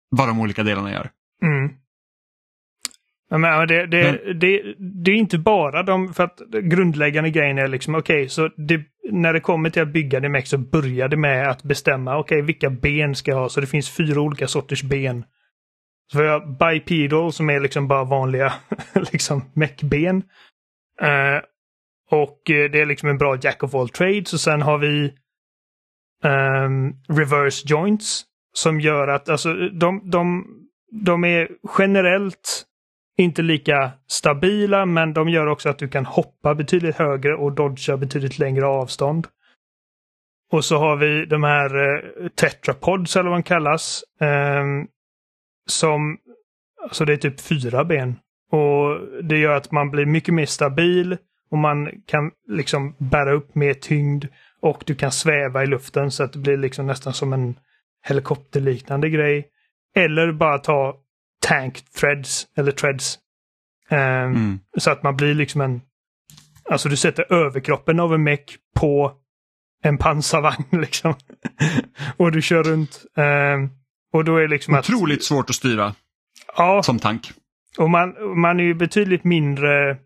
vad 0.10 0.28
de 0.28 0.40
olika 0.40 0.64
delarna 0.64 0.92
gör. 0.92 1.12
Mm. 1.44 1.72
Men 3.30 3.68
det, 3.68 3.88
det, 3.88 4.04
Men... 4.04 4.40
det, 4.40 4.76
det, 4.78 5.12
är 5.12 5.16
inte 5.16 5.38
bara 5.38 5.84
de, 5.84 6.14
för 6.14 6.24
att 6.24 6.40
grundläggande 6.50 7.30
grejen 7.30 7.58
är 7.58 7.68
liksom 7.68 7.96
okej, 7.96 8.16
okay, 8.16 8.30
så 8.30 8.50
det, 8.58 8.82
när 9.12 9.34
det 9.34 9.40
kommer 9.40 9.70
till 9.70 9.82
att 9.82 9.94
bygga 9.94 10.20
det 10.20 10.48
så 10.48 10.58
börjar 10.58 11.08
det 11.08 11.18
med 11.18 11.50
att 11.50 11.64
bestämma 11.64 12.18
okej, 12.18 12.36
okay, 12.36 12.46
vilka 12.46 12.70
ben 12.70 13.16
ska 13.16 13.32
jag 13.32 13.38
ha? 13.38 13.50
Så 13.50 13.62
det 13.62 13.68
finns 13.68 13.90
fyra 13.90 14.22
olika 14.22 14.48
sorters 14.48 14.84
ben. 14.84 15.26
Så 16.12 16.22
vi 16.22 16.28
har 16.28 16.74
bipedal 16.74 17.34
som 17.34 17.50
är 17.50 17.60
liksom 17.60 17.88
bara 17.88 18.04
vanliga 18.04 18.54
liksom 19.12 19.52
meckben. 19.54 20.18
Uh, 21.02 21.42
och 22.10 22.42
det 22.46 22.82
är 22.82 22.86
liksom 22.86 23.10
en 23.10 23.18
bra 23.18 23.38
jack 23.42 23.64
of 23.64 23.76
all 23.76 23.90
trades 23.90 24.34
och 24.34 24.40
sen 24.40 24.62
har 24.62 24.78
vi 24.78 25.14
um, 26.24 26.96
reverse 27.10 27.68
joints 27.68 28.26
som 28.54 28.82
gör 28.82 29.08
att 29.08 29.30
alltså, 29.30 29.54
de, 29.54 30.10
de, 30.10 30.48
de 30.92 31.24
är 31.24 31.50
generellt 31.78 32.67
inte 33.18 33.42
lika 33.42 33.92
stabila 34.08 34.86
men 34.86 35.14
de 35.14 35.30
gör 35.30 35.48
också 35.48 35.70
att 35.70 35.80
du 35.80 35.88
kan 35.88 36.06
hoppa 36.06 36.56
betydligt 36.56 36.96
högre 36.96 37.36
och 37.36 37.54
dodga 37.54 37.98
betydligt 37.98 38.40
längre 38.40 38.66
avstånd. 38.66 39.28
Och 40.52 40.66
så 40.66 40.78
har 40.78 40.96
vi 40.96 41.26
de 41.26 41.44
här 41.44 41.76
eh, 41.76 42.28
tetrapods 42.28 43.16
eller 43.16 43.30
vad 43.30 43.40
de 43.40 43.44
kallas. 43.44 44.04
Eh, 44.22 44.66
som, 45.70 46.18
alltså 46.84 47.06
det 47.06 47.14
är 47.14 47.18
typ 47.18 47.42
fyra 47.42 47.84
ben. 47.84 48.16
Och 48.52 49.00
det 49.24 49.38
gör 49.38 49.56
att 49.56 49.72
man 49.72 49.92
blir 49.92 50.06
mycket 50.06 50.34
mer 50.34 50.46
stabil 50.46 51.18
och 51.52 51.58
man 51.58 51.92
kan 52.06 52.32
liksom 52.48 52.96
bära 52.98 53.34
upp 53.34 53.56
mer 53.56 53.74
tyngd 53.74 54.26
och 54.62 54.84
du 54.86 54.96
kan 54.96 55.12
sväva 55.12 55.64
i 55.64 55.68
luften 55.68 56.12
så 56.12 56.24
att 56.24 56.34
det 56.34 56.40
blir 56.40 56.58
liksom 56.58 56.88
nästan 56.88 57.14
som 57.14 57.34
en 57.34 57.56
helikopterliknande 58.04 59.10
grej. 59.10 59.48
Eller 59.96 60.32
bara 60.32 60.58
ta 60.58 60.96
tank 61.40 61.82
threads 62.00 62.48
eller 62.58 62.72
threads. 62.72 63.20
Um, 63.90 63.98
mm. 64.00 64.60
Så 64.78 64.92
att 64.92 65.04
man 65.04 65.16
blir 65.16 65.34
liksom 65.34 65.62
en... 65.62 65.82
Alltså 66.70 66.90
du 66.90 66.96
sätter 66.98 67.34
överkroppen 67.34 68.00
av 68.00 68.14
en 68.14 68.24
meck 68.24 68.56
på 68.76 69.14
en 69.84 69.98
pansarvagn 69.98 70.66
liksom. 70.82 71.14
och 72.18 72.32
du 72.32 72.42
kör 72.42 72.64
runt. 72.64 73.06
Um, 73.16 73.70
och 74.14 74.26
då 74.26 74.38
är 74.38 74.48
liksom 74.48 74.74
Otroligt 74.74 75.18
att, 75.18 75.24
svårt 75.24 75.50
att 75.50 75.56
styra. 75.56 75.94
Ja. 76.58 76.84
Som 76.84 77.00
tank. 77.00 77.32
Och 77.78 77.90
man, 77.90 78.40
man 78.42 78.60
är 78.60 78.64
ju 78.64 78.74
betydligt 78.74 79.24
mindre 79.24 79.98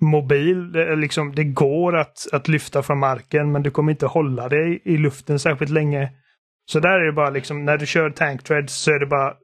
mobil. 0.00 0.72
Det, 0.72 0.96
liksom, 0.96 1.34
det 1.34 1.44
går 1.44 1.96
att, 1.96 2.26
att 2.32 2.48
lyfta 2.48 2.82
från 2.82 2.98
marken 2.98 3.52
men 3.52 3.62
du 3.62 3.70
kommer 3.70 3.92
inte 3.92 4.06
hålla 4.06 4.48
dig 4.48 4.82
i 4.84 4.96
luften 4.96 5.38
särskilt 5.38 5.70
länge. 5.70 6.12
Så 6.66 6.80
där 6.80 7.00
är 7.00 7.06
det 7.06 7.12
bara 7.12 7.30
liksom, 7.30 7.64
när 7.64 7.78
du 7.78 7.86
kör 7.86 8.10
tank 8.10 8.42
treads 8.42 8.74
så 8.74 8.90
är 8.90 8.98
det 8.98 9.06
bara 9.06 9.34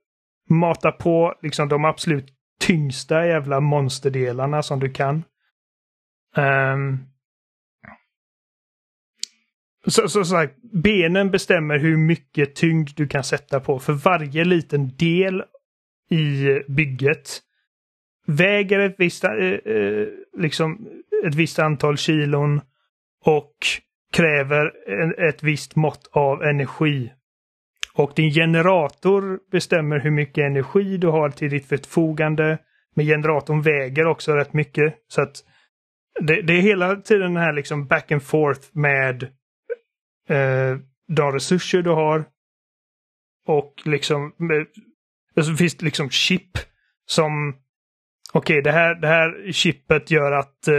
mata 0.49 0.93
på 0.93 1.35
liksom 1.43 1.69
de 1.69 1.85
absolut 1.85 2.27
tyngsta 2.61 3.27
jävla 3.27 3.61
monsterdelarna 3.61 4.63
som 4.63 4.81
du 4.81 4.91
kan. 4.91 5.25
Um, 6.37 7.07
så, 9.87 10.09
så, 10.09 10.25
så 10.25 10.37
här, 10.37 10.51
benen 10.83 11.31
bestämmer 11.31 11.79
hur 11.79 11.97
mycket 11.97 12.55
tyngd 12.55 12.89
du 12.97 13.09
kan 13.09 13.25
sätta 13.25 13.61
på. 13.61 13.79
För 13.79 13.93
varje 13.93 14.45
liten 14.45 14.97
del 14.97 15.43
i 16.11 16.61
bygget 16.69 17.41
väger 18.27 18.79
ett 18.79 18.95
visst, 18.99 19.25
eh, 19.25 19.31
eh, 19.33 20.07
liksom 20.39 20.89
ett 21.25 21.35
visst 21.35 21.59
antal 21.59 21.97
kilon 21.97 22.61
och 23.25 23.55
kräver 24.13 24.73
ett 25.29 25.43
visst 25.43 25.77
mått 25.77 26.09
av 26.13 26.43
energi. 26.43 27.13
Och 27.97 28.13
din 28.17 28.31
generator 28.31 29.39
bestämmer 29.51 30.01
hur 30.01 30.11
mycket 30.11 30.45
energi 30.45 30.97
du 30.97 31.07
har 31.07 31.31
till 31.31 31.51
ditt 31.51 31.69
förfogande. 31.69 32.59
Men 32.95 33.07
generatorn 33.07 33.63
väger 33.63 34.07
också 34.07 34.33
rätt 34.33 34.53
mycket. 34.53 34.95
Så 35.09 35.23
att 35.23 35.37
det, 36.21 36.43
det 36.43 36.53
är 36.53 36.61
hela 36.61 36.97
tiden 36.97 37.35
den 37.35 37.43
här 37.43 37.53
liksom 37.53 37.87
back 37.87 38.13
and 38.13 38.23
forth 38.23 38.69
med 38.73 39.23
eh, 40.29 40.79
de 41.09 41.33
resurser 41.33 41.83
du 41.83 41.91
har 41.91 42.25
och 43.47 43.83
liksom 43.85 44.35
med, 44.37 44.67
alltså 45.37 45.55
finns 45.55 45.77
det 45.77 45.85
liksom 45.85 46.11
chip 46.11 46.51
som 47.07 47.55
okej, 48.33 48.59
okay, 48.59 48.61
det, 48.61 48.73
här, 48.73 48.95
det 48.95 49.09
här 49.09 49.53
chippet 49.53 50.11
gör 50.11 50.33
att 50.33 50.69
eh, 50.69 50.75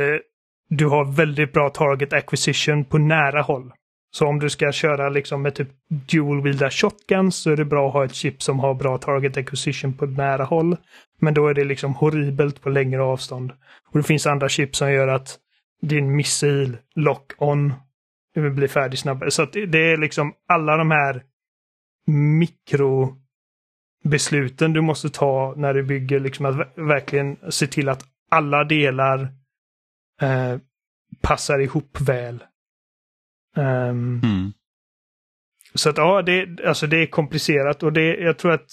du 0.70 0.88
har 0.88 1.16
väldigt 1.16 1.54
bra 1.54 1.70
target 1.70 2.14
acquisition 2.14 2.86
på 2.86 2.98
nära 2.98 3.42
håll. 3.42 3.72
Så 4.18 4.28
om 4.28 4.40
du 4.40 4.50
ska 4.50 4.72
köra 4.72 5.10
liksom 5.10 5.42
med 5.42 5.56
typ 5.56 5.70
dual 5.88 6.42
wielda 6.42 6.70
shotguns 6.70 7.36
så 7.36 7.52
är 7.52 7.56
det 7.56 7.66
bra 7.66 7.88
att 7.88 7.94
ha 7.94 8.06
ett 8.06 8.16
chip 8.16 8.44
som 8.44 8.60
har 8.60 8.74
bra 8.74 8.98
target 8.98 9.38
acquisition 9.38 9.94
på 9.94 10.06
nära 10.06 10.44
håll. 10.44 10.78
Men 11.20 11.34
då 11.34 11.48
är 11.48 11.54
det 11.54 11.64
liksom 11.64 11.96
horribelt 11.96 12.62
på 12.62 12.70
längre 12.70 13.02
avstånd. 13.02 13.52
Och 13.86 13.98
det 13.98 14.04
finns 14.04 14.28
andra 14.28 14.50
chip 14.50 14.76
som 14.76 14.92
gör 14.92 15.08
att 15.08 15.40
din 15.82 16.16
missil 16.16 16.78
lock-on 16.96 17.74
blir 18.36 18.68
färdig 18.68 19.00
snabbare. 19.00 19.32
Så 19.32 19.44
att 19.44 19.54
det 19.54 19.92
är 19.92 19.98
liksom 19.98 20.34
alla 20.48 20.78
de 20.78 20.92
här 20.92 21.24
mikrobesluten 22.08 24.74
du 24.74 24.82
måste 24.82 25.10
ta 25.10 25.54
när 25.58 25.74
du 25.74 25.84
bygger, 25.84 26.20
liksom 26.20 26.46
att 26.46 26.56
verkligen 26.76 27.38
se 27.50 27.68
till 27.68 27.90
att 27.90 28.06
alla 28.32 28.64
delar 28.64 29.20
eh, 30.22 30.58
passar 31.22 31.60
ihop 31.60 32.02
väl. 32.02 32.44
Um, 33.58 34.22
mm. 34.24 34.54
Så 35.74 35.90
att 35.90 35.98
ja, 35.98 36.22
det, 36.22 36.66
alltså 36.66 36.88
det 36.88 36.98
är 36.98 37.06
komplicerat 37.06 37.84
och 37.84 37.94
det, 37.94 38.16
jag 38.16 38.38
tror 38.38 38.52
att 38.52 38.70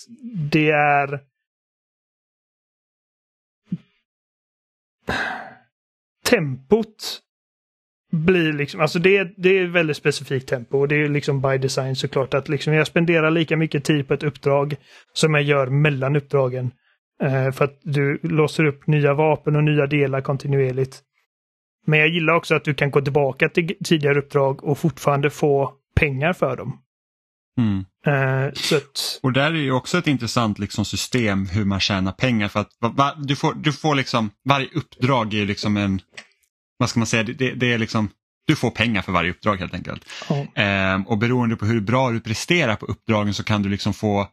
det 0.50 0.70
är 0.70 1.20
tempot 6.24 7.20
blir 8.12 8.52
liksom, 8.52 8.80
alltså 8.80 8.98
det, 8.98 9.32
det 9.36 9.58
är 9.58 9.66
väldigt 9.66 9.96
specifikt 9.96 10.48
tempo 10.48 10.78
och 10.78 10.88
det 10.88 10.96
är 10.96 11.08
liksom 11.08 11.40
by 11.40 11.58
design 11.58 11.96
såklart 11.96 12.34
att 12.34 12.48
liksom 12.48 12.72
jag 12.72 12.86
spenderar 12.86 13.30
lika 13.30 13.56
mycket 13.56 13.84
tid 13.84 14.08
på 14.08 14.14
ett 14.14 14.22
uppdrag 14.22 14.76
som 15.12 15.34
jag 15.34 15.42
gör 15.42 15.66
mellan 15.66 16.16
uppdragen. 16.16 16.70
Eh, 17.22 17.52
för 17.52 17.64
att 17.64 17.78
du 17.82 18.18
låser 18.22 18.64
upp 18.64 18.86
nya 18.86 19.14
vapen 19.14 19.56
och 19.56 19.64
nya 19.64 19.86
delar 19.86 20.20
kontinuerligt. 20.20 21.02
Men 21.86 21.98
jag 21.98 22.08
gillar 22.08 22.34
också 22.34 22.54
att 22.54 22.64
du 22.64 22.74
kan 22.74 22.90
gå 22.90 23.00
tillbaka 23.00 23.48
till 23.48 23.74
tidigare 23.84 24.18
uppdrag 24.18 24.64
och 24.64 24.78
fortfarande 24.78 25.30
få 25.30 25.72
pengar 25.96 26.32
för 26.32 26.56
dem. 26.56 26.80
Mm. 27.58 27.84
Uh, 28.06 28.46
att... 28.46 29.20
Och 29.22 29.32
där 29.32 29.50
är 29.50 29.58
ju 29.58 29.72
också 29.72 29.98
ett 29.98 30.06
intressant 30.06 30.58
liksom, 30.58 30.84
system 30.84 31.46
hur 31.46 31.64
man 31.64 31.80
tjänar 31.80 32.12
pengar. 32.12 32.48
för 32.48 32.60
att 32.60 32.70
va, 32.80 32.88
va, 32.88 33.14
du, 33.18 33.36
får, 33.36 33.54
du 33.54 33.72
får 33.72 33.94
liksom, 33.94 34.30
Varje 34.44 34.68
uppdrag 34.74 35.34
är 35.34 35.46
liksom 35.46 35.76
en, 35.76 36.00
vad 36.78 36.90
ska 36.90 37.00
man 37.00 37.06
säga, 37.06 37.22
det, 37.22 37.54
det 37.54 37.72
är 37.72 37.78
liksom, 37.78 38.08
du 38.46 38.56
får 38.56 38.70
pengar 38.70 39.02
för 39.02 39.12
varje 39.12 39.30
uppdrag 39.30 39.56
helt 39.56 39.74
enkelt. 39.74 40.04
Oh. 40.28 40.38
Uh, 40.38 41.06
och 41.06 41.18
beroende 41.18 41.56
på 41.56 41.66
hur 41.66 41.80
bra 41.80 42.10
du 42.10 42.20
presterar 42.20 42.76
på 42.76 42.86
uppdragen 42.86 43.34
så 43.34 43.44
kan 43.44 43.62
du 43.62 43.68
liksom 43.68 43.94
få 43.94 44.28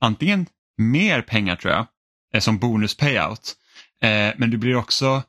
antingen 0.00 0.46
mer 0.78 1.22
pengar 1.22 1.56
tror 1.56 1.72
jag, 1.72 1.86
eh, 2.34 2.40
som 2.40 2.58
bonus 2.58 2.96
payout. 2.96 3.54
Uh, 4.04 4.34
men 4.36 4.50
du 4.50 4.56
blir 4.56 4.76
också 4.76 5.22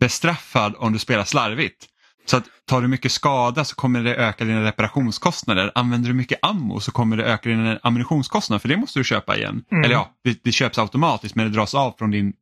bestraffad 0.00 0.74
om 0.78 0.92
du 0.92 0.98
spelar 0.98 1.24
slarvigt. 1.24 1.86
Så 2.26 2.36
att 2.36 2.44
tar 2.64 2.82
du 2.82 2.88
mycket 2.88 3.12
skada 3.12 3.64
så 3.64 3.74
kommer 3.74 4.02
det 4.02 4.14
öka 4.14 4.44
dina 4.44 4.64
reparationskostnader. 4.64 5.72
Använder 5.74 6.08
du 6.08 6.14
mycket 6.14 6.38
ammo 6.42 6.80
så 6.80 6.92
kommer 6.92 7.16
det 7.16 7.24
öka 7.24 7.48
dina 7.48 7.78
ammunitionskostnader 7.82 8.58
för 8.58 8.68
det 8.68 8.76
måste 8.76 8.98
du 8.98 9.04
köpa 9.04 9.36
igen. 9.36 9.64
Mm. 9.72 9.84
Eller 9.84 9.94
ja, 9.94 10.10
det, 10.24 10.44
det, 10.44 10.52
köps 10.52 10.78
automatiskt 10.78 11.34
men 11.34 11.46
det 11.46 11.52
dras 11.52 11.74
av 11.74 11.94
från 11.98 12.10
din 12.10 12.32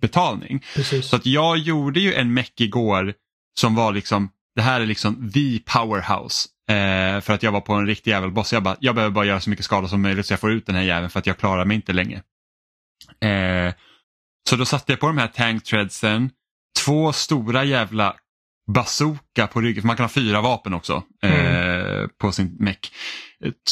betalning. 0.00 0.64
Precis. 0.74 1.08
Så 1.08 1.16
att 1.16 1.26
jag 1.26 1.58
gjorde 1.58 2.00
ju 2.00 2.14
en 2.14 2.34
meck 2.34 2.60
igår 2.60 3.14
som 3.58 3.74
var 3.74 3.92
liksom, 3.92 4.30
det 4.54 4.62
här 4.62 4.80
är 4.80 4.86
liksom 4.86 5.30
the 5.30 5.58
powerhouse. 5.58 6.48
Eh, 6.68 7.20
för 7.20 7.32
att 7.32 7.42
jag 7.42 7.52
var 7.52 7.60
på 7.60 7.72
en 7.72 7.86
riktig 7.86 8.10
jävelboss. 8.10 8.52
Jag, 8.52 8.62
bara, 8.62 8.76
jag 8.80 8.94
behöver 8.94 9.14
bara 9.14 9.24
göra 9.24 9.40
så 9.40 9.50
mycket 9.50 9.64
skada 9.64 9.88
som 9.88 10.02
möjligt 10.02 10.26
så 10.26 10.32
jag 10.32 10.40
får 10.40 10.52
ut 10.52 10.66
den 10.66 10.74
här 10.74 10.82
jäveln 10.82 11.10
för 11.10 11.18
att 11.18 11.26
jag 11.26 11.38
klarar 11.38 11.64
mig 11.64 11.74
inte 11.74 11.92
länge. 11.92 12.22
Eh, 13.20 13.74
så 14.48 14.56
då 14.56 14.64
satte 14.64 14.92
jag 14.92 15.00
på 15.00 15.06
de 15.06 15.18
här 15.18 15.28
tank 15.28 15.64
treadsen 15.64 16.30
två 16.84 17.12
stora 17.12 17.64
jävla 17.64 18.16
bazooka 18.74 19.46
på 19.46 19.60
ryggen, 19.60 19.82
för 19.82 19.86
man 19.86 19.96
kan 19.96 20.04
ha 20.04 20.08
fyra 20.08 20.40
vapen 20.40 20.74
också 20.74 21.02
mm. 21.22 21.36
eh, 21.36 22.06
på 22.20 22.32
sin 22.32 22.56
meck. 22.58 22.92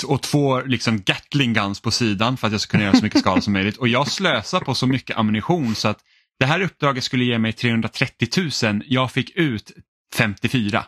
Och 0.07 0.23
två 0.23 0.61
liksom 0.61 1.01
Gatling 1.01 1.53
guns 1.53 1.81
på 1.81 1.91
sidan 1.91 2.37
för 2.37 2.47
att 2.47 2.53
jag 2.53 2.61
ska 2.61 2.71
kunna 2.71 2.85
göra 2.85 2.97
så 2.97 3.05
mycket 3.05 3.21
skada 3.21 3.41
som 3.41 3.53
möjligt. 3.53 3.77
Och 3.77 3.89
jag 3.89 4.09
slösar 4.09 4.61
på 4.61 4.75
så 4.75 4.87
mycket 4.87 5.17
ammunition 5.17 5.75
så 5.75 5.89
att 5.89 5.99
det 6.39 6.47
här 6.47 6.61
uppdraget 6.61 7.05
skulle 7.05 7.25
ge 7.25 7.39
mig 7.39 7.53
330 7.53 8.29
000, 8.65 8.83
jag 8.87 9.13
fick 9.13 9.37
ut 9.37 9.73
54. 10.15 10.85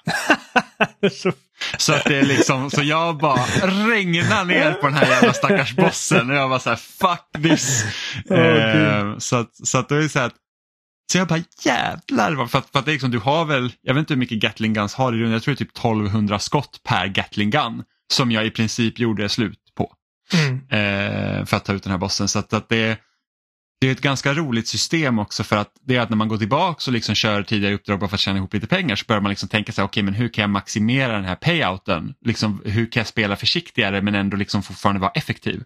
så 1.78 1.92
att 1.94 2.04
det 2.04 2.16
är 2.16 2.26
liksom, 2.26 2.70
så 2.70 2.82
jag 2.82 3.18
bara 3.18 3.44
regnar 3.88 4.44
ner 4.44 4.72
på 4.72 4.86
den 4.86 4.96
här 4.96 5.06
jävla 5.06 5.32
stackars 5.32 5.76
bossen 5.76 6.30
och 6.30 6.36
jag 6.36 6.50
bara 6.50 6.58
så 6.58 6.70
här, 6.70 6.76
fuck 6.76 7.42
this. 7.42 7.84
Oh, 8.28 8.38
eh, 8.38 9.18
så, 9.18 9.36
att, 9.36 9.66
så 9.66 9.78
att 9.78 9.88
det 9.88 9.96
är 9.96 10.08
så 10.08 10.18
här 10.18 10.26
att 10.26 10.36
så 11.12 11.18
jag 11.18 11.28
bara 11.28 11.42
jävlar, 11.64 12.46
för 12.46 12.58
att, 12.58 12.70
för 12.70 12.78
att 12.78 12.84
det 12.84 12.90
är 12.90 12.92
liksom, 12.92 13.10
du 13.10 13.18
har 13.18 13.44
väl, 13.44 13.72
jag 13.82 13.94
vet 13.94 14.00
inte 14.00 14.14
hur 14.14 14.18
mycket 14.18 14.38
Gatling 14.38 14.72
Guns 14.72 14.94
har 14.94 15.14
i 15.14 15.32
jag 15.32 15.42
tror 15.42 15.54
det 15.54 15.60
är 15.60 15.64
typ 15.64 15.76
1200 15.76 16.38
skott 16.38 16.80
per 16.84 17.06
Gatling 17.06 17.50
Gun 17.50 17.82
som 18.12 18.30
jag 18.32 18.46
i 18.46 18.50
princip 18.50 18.98
gjorde 18.98 19.28
slut 19.28 19.58
på. 19.76 19.92
Mm. 20.34 20.54
Eh, 20.54 21.44
för 21.44 21.56
att 21.56 21.64
ta 21.64 21.72
ut 21.72 21.82
den 21.82 21.90
här 21.90 21.98
bossen. 21.98 22.28
Så 22.28 22.38
att, 22.38 22.52
att 22.52 22.68
det, 22.68 22.98
det 23.80 23.88
är 23.88 23.92
ett 23.92 24.00
ganska 24.00 24.34
roligt 24.34 24.68
system 24.68 25.18
också 25.18 25.44
för 25.44 25.56
att 25.56 25.70
det 25.80 25.96
är 25.96 26.00
att 26.00 26.10
när 26.10 26.16
man 26.16 26.28
går 26.28 26.38
tillbaka 26.38 26.82
och 26.86 26.92
liksom 26.92 27.14
kör 27.14 27.42
tidigare 27.42 27.74
uppdrag 27.74 27.98
bara 27.98 28.08
för 28.08 28.16
att 28.16 28.20
tjäna 28.20 28.38
ihop 28.38 28.54
lite 28.54 28.66
pengar 28.66 28.96
så 28.96 29.04
börjar 29.08 29.20
man 29.20 29.30
liksom 29.30 29.48
tänka 29.48 29.72
sig, 29.72 29.84
okej 29.84 29.90
okay, 29.90 30.02
men 30.02 30.14
hur 30.14 30.28
kan 30.28 30.42
jag 30.42 30.50
maximera 30.50 31.12
den 31.12 31.24
här 31.24 31.36
payouten? 31.36 32.14
Liksom, 32.24 32.62
hur 32.64 32.86
kan 32.86 33.00
jag 33.00 33.06
spela 33.06 33.36
försiktigare 33.36 34.02
men 34.02 34.14
ändå 34.14 34.36
liksom 34.36 34.62
fortfarande 34.62 35.00
vara 35.00 35.12
effektiv? 35.14 35.64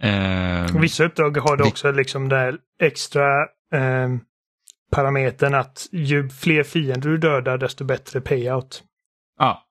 Eh, 0.00 0.80
Vissa 0.80 1.04
uppdrag 1.04 1.36
har 1.36 1.56
du 1.56 1.64
också 1.64 1.90
liksom 1.90 2.28
det 2.28 2.56
extra 2.80 3.42
eh, 3.74 4.08
parametern 4.90 5.54
att 5.54 5.88
ju 5.92 6.28
fler 6.28 6.62
fiender 6.62 7.10
du 7.10 7.18
dödar 7.18 7.58
desto 7.58 7.84
bättre 7.84 8.20
payout. 8.20 8.82
Ja. 9.38 9.62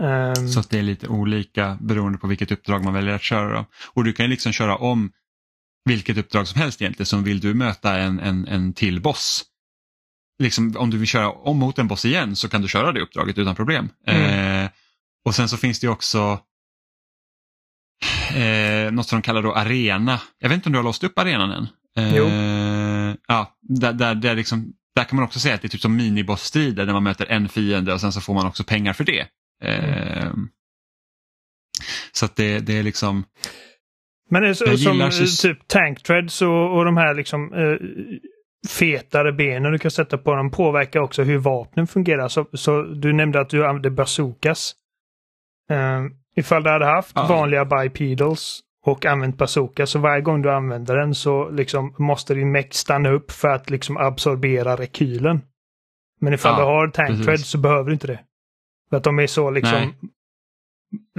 Um, 0.00 0.48
så 0.48 0.62
det 0.70 0.78
är 0.78 0.82
lite 0.82 1.08
olika 1.08 1.78
beroende 1.80 2.18
på 2.18 2.26
vilket 2.26 2.52
uppdrag 2.52 2.84
man 2.84 2.94
väljer 2.94 3.14
att 3.14 3.22
köra. 3.22 3.66
Och 3.92 4.04
du 4.04 4.12
kan 4.12 4.30
liksom 4.30 4.52
köra 4.52 4.76
om 4.76 5.12
vilket 5.84 6.18
uppdrag 6.18 6.48
som 6.48 6.60
helst 6.60 6.82
egentligen. 6.82 7.06
Så 7.06 7.16
vill 7.16 7.40
du 7.40 7.54
möta 7.54 7.98
en, 7.98 8.20
en, 8.20 8.46
en 8.46 8.72
till 8.72 9.00
boss, 9.00 9.44
liksom, 10.38 10.76
om 10.76 10.90
du 10.90 10.98
vill 10.98 11.08
köra 11.08 11.30
om 11.30 11.58
mot 11.58 11.78
en 11.78 11.88
boss 11.88 12.04
igen 12.04 12.36
så 12.36 12.48
kan 12.48 12.62
du 12.62 12.68
köra 12.68 12.92
det 12.92 13.00
uppdraget 13.00 13.38
utan 13.38 13.54
problem. 13.54 13.88
Mm. 14.06 14.64
Eh, 14.64 14.70
och 15.24 15.34
sen 15.34 15.48
så 15.48 15.56
finns 15.56 15.80
det 15.80 15.88
också 15.88 16.40
eh, 18.34 18.92
något 18.92 19.08
som 19.08 19.18
de 19.18 19.22
kallar 19.22 19.42
då 19.42 19.52
arena. 19.52 20.20
Jag 20.38 20.48
vet 20.48 20.56
inte 20.56 20.68
om 20.68 20.72
du 20.72 20.78
har 20.78 20.84
låst 20.84 21.04
upp 21.04 21.18
arenan 21.18 21.50
än? 21.50 21.68
Eh, 21.96 22.16
jo 22.16 22.24
ja, 23.28 23.58
där, 23.60 23.92
där, 23.92 24.14
där, 24.14 24.34
liksom, 24.34 24.72
där 24.94 25.04
kan 25.04 25.16
man 25.16 25.24
också 25.24 25.40
säga 25.40 25.54
att 25.54 25.62
det 25.62 25.66
är 25.66 25.70
typ 25.70 25.80
som 25.80 25.96
minibossstrider 25.96 26.86
där 26.86 26.92
man 26.92 27.02
möter 27.02 27.26
en 27.26 27.48
fiende 27.48 27.92
och 27.92 28.00
sen 28.00 28.12
så 28.12 28.20
får 28.20 28.34
man 28.34 28.46
också 28.46 28.64
pengar 28.64 28.92
för 28.92 29.04
det. 29.04 29.26
Mm. 29.64 30.18
Eh, 30.18 30.32
så 32.12 32.24
att 32.24 32.36
det, 32.36 32.58
det 32.58 32.78
är 32.78 32.82
liksom... 32.82 33.24
Men 34.30 34.42
det 34.42 34.48
är 34.48 34.54
så, 34.54 34.78
som 34.78 35.12
så... 35.12 35.48
typ 35.48 35.68
tanktreads 35.68 36.42
och, 36.42 36.76
och 36.76 36.84
de 36.84 36.96
här 36.96 37.14
liksom 37.14 37.52
eh, 37.52 37.76
fetare 38.68 39.32
benen 39.32 39.72
du 39.72 39.78
kan 39.78 39.90
sätta 39.90 40.18
på 40.18 40.34
dem 40.34 40.50
påverkar 40.50 41.00
också 41.00 41.22
hur 41.22 41.38
vapnen 41.38 41.86
fungerar. 41.86 42.28
Så, 42.28 42.46
så 42.52 42.82
du 42.82 43.12
nämnde 43.12 43.40
att 43.40 43.48
du 43.48 43.66
använde 43.66 43.90
bazookas. 43.90 44.74
Eh, 45.70 46.04
ifall 46.36 46.62
du 46.62 46.70
hade 46.70 46.84
haft 46.84 47.12
ja. 47.14 47.26
vanliga 47.26 47.64
bipedals 47.64 48.60
och 48.90 49.06
använt 49.06 49.38
bazooka 49.38 49.86
så 49.86 49.98
varje 49.98 50.22
gång 50.22 50.42
du 50.42 50.52
använder 50.52 50.96
den 50.96 51.14
så 51.14 51.50
liksom 51.50 51.94
måste 51.98 52.34
din 52.34 52.52
meck 52.52 52.74
stanna 52.74 53.10
upp 53.10 53.30
för 53.30 53.48
att 53.48 53.70
liksom 53.70 53.96
absorbera 53.96 54.76
rekylen. 54.76 55.40
Men 56.20 56.32
ifall 56.32 56.52
ja, 56.52 56.58
du 56.58 56.64
har 56.64 56.88
tank 56.88 57.40
så 57.40 57.58
behöver 57.58 57.84
du 57.84 57.92
inte 57.92 58.06
det. 58.06 58.20
För 58.90 58.96
att 58.96 59.04
de 59.04 59.18
är 59.18 59.26
så 59.26 59.50
liksom 59.50 59.94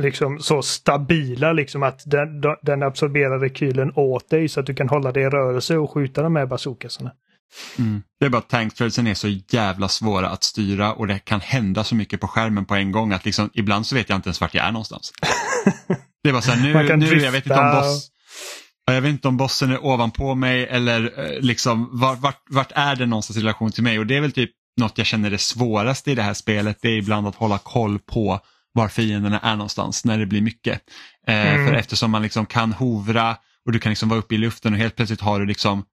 liksom 0.01 0.39
så 0.39 0.61
stabila 0.61 1.53
liksom 1.53 1.83
att 1.83 2.01
den, 2.05 2.41
den 2.61 2.83
absorberar 2.83 3.39
rekylen 3.39 3.91
åt 3.95 4.29
dig 4.29 4.49
så 4.49 4.59
att 4.59 4.65
du 4.65 4.75
kan 4.75 4.89
hålla 4.89 5.11
det 5.11 5.21
i 5.21 5.29
rörelse 5.29 5.77
och 5.77 5.91
skjuta 5.91 6.21
de 6.21 6.35
här 6.35 6.45
bazookasarna. 6.45 7.11
Mm. 7.79 8.03
Det 8.19 8.25
är 8.25 8.29
bara 8.29 8.37
att 8.37 8.49
tankthreadsen 8.49 9.07
är 9.07 9.13
så 9.13 9.27
jävla 9.27 9.87
svåra 9.87 10.29
att 10.29 10.43
styra 10.43 10.93
och 10.93 11.07
det 11.07 11.19
kan 11.19 11.39
hända 11.39 11.83
så 11.83 11.95
mycket 11.95 12.21
på 12.21 12.27
skärmen 12.27 12.65
på 12.65 12.75
en 12.75 12.91
gång 12.91 13.13
att 13.13 13.25
liksom, 13.25 13.49
ibland 13.53 13.85
så 13.85 13.95
vet 13.95 14.09
jag 14.09 14.15
inte 14.15 14.27
ens 14.27 14.41
vart 14.41 14.53
jag 14.53 14.65
är 14.65 14.71
någonstans. 14.71 15.13
Det 16.23 16.29
är 16.29 16.33
bara 16.33 16.41
så 16.41 16.51
här, 16.51 16.63
nu, 16.63 16.97
nu 16.97 17.21
jag 17.21 17.31
vet 17.31 17.45
inte 17.45 17.59
om 17.59 17.71
boss, 17.71 18.11
jag 18.85 19.01
vet 19.01 19.09
inte 19.09 19.27
om 19.27 19.37
bossen 19.37 19.71
är 19.71 19.85
ovanpå 19.85 20.35
mig 20.35 20.67
eller 20.67 21.19
eh, 21.19 21.41
liksom 21.41 21.89
vart, 21.91 22.19
vart, 22.19 22.43
vart 22.49 22.71
är 22.75 22.95
den 22.95 23.09
någonstans 23.09 23.37
i 23.37 23.41
relation 23.41 23.71
till 23.71 23.83
mig 23.83 23.99
och 23.99 24.07
det 24.07 24.15
är 24.15 24.21
väl 24.21 24.31
typ 24.31 24.51
något 24.77 24.97
jag 24.97 25.07
känner 25.07 25.29
det 25.29 25.37
svåraste 25.37 26.11
i 26.11 26.15
det 26.15 26.21
här 26.21 26.33
spelet. 26.33 26.77
Det 26.81 26.89
är 26.89 26.97
ibland 26.97 27.27
att 27.27 27.35
hålla 27.35 27.57
koll 27.57 27.99
på 27.99 28.39
var 28.73 28.87
fienderna 28.87 29.39
är 29.39 29.55
någonstans 29.55 30.05
när 30.05 30.17
det 30.17 30.25
blir 30.25 30.41
mycket. 30.41 30.81
Eh, 31.27 31.55
mm. 31.55 31.67
För 31.67 31.73
eftersom 31.73 32.11
man 32.11 32.21
liksom 32.21 32.45
kan 32.45 32.73
hovra 32.73 33.37
och 33.65 33.71
du 33.71 33.79
kan 33.79 33.89
liksom 33.89 34.09
vara 34.09 34.19
uppe 34.19 34.35
i 34.35 34.37
luften 34.37 34.73
och 34.73 34.79
helt 34.79 34.95
plötsligt 34.95 35.21
har 35.21 35.39
du 35.39 35.45
liksom, 35.45 35.83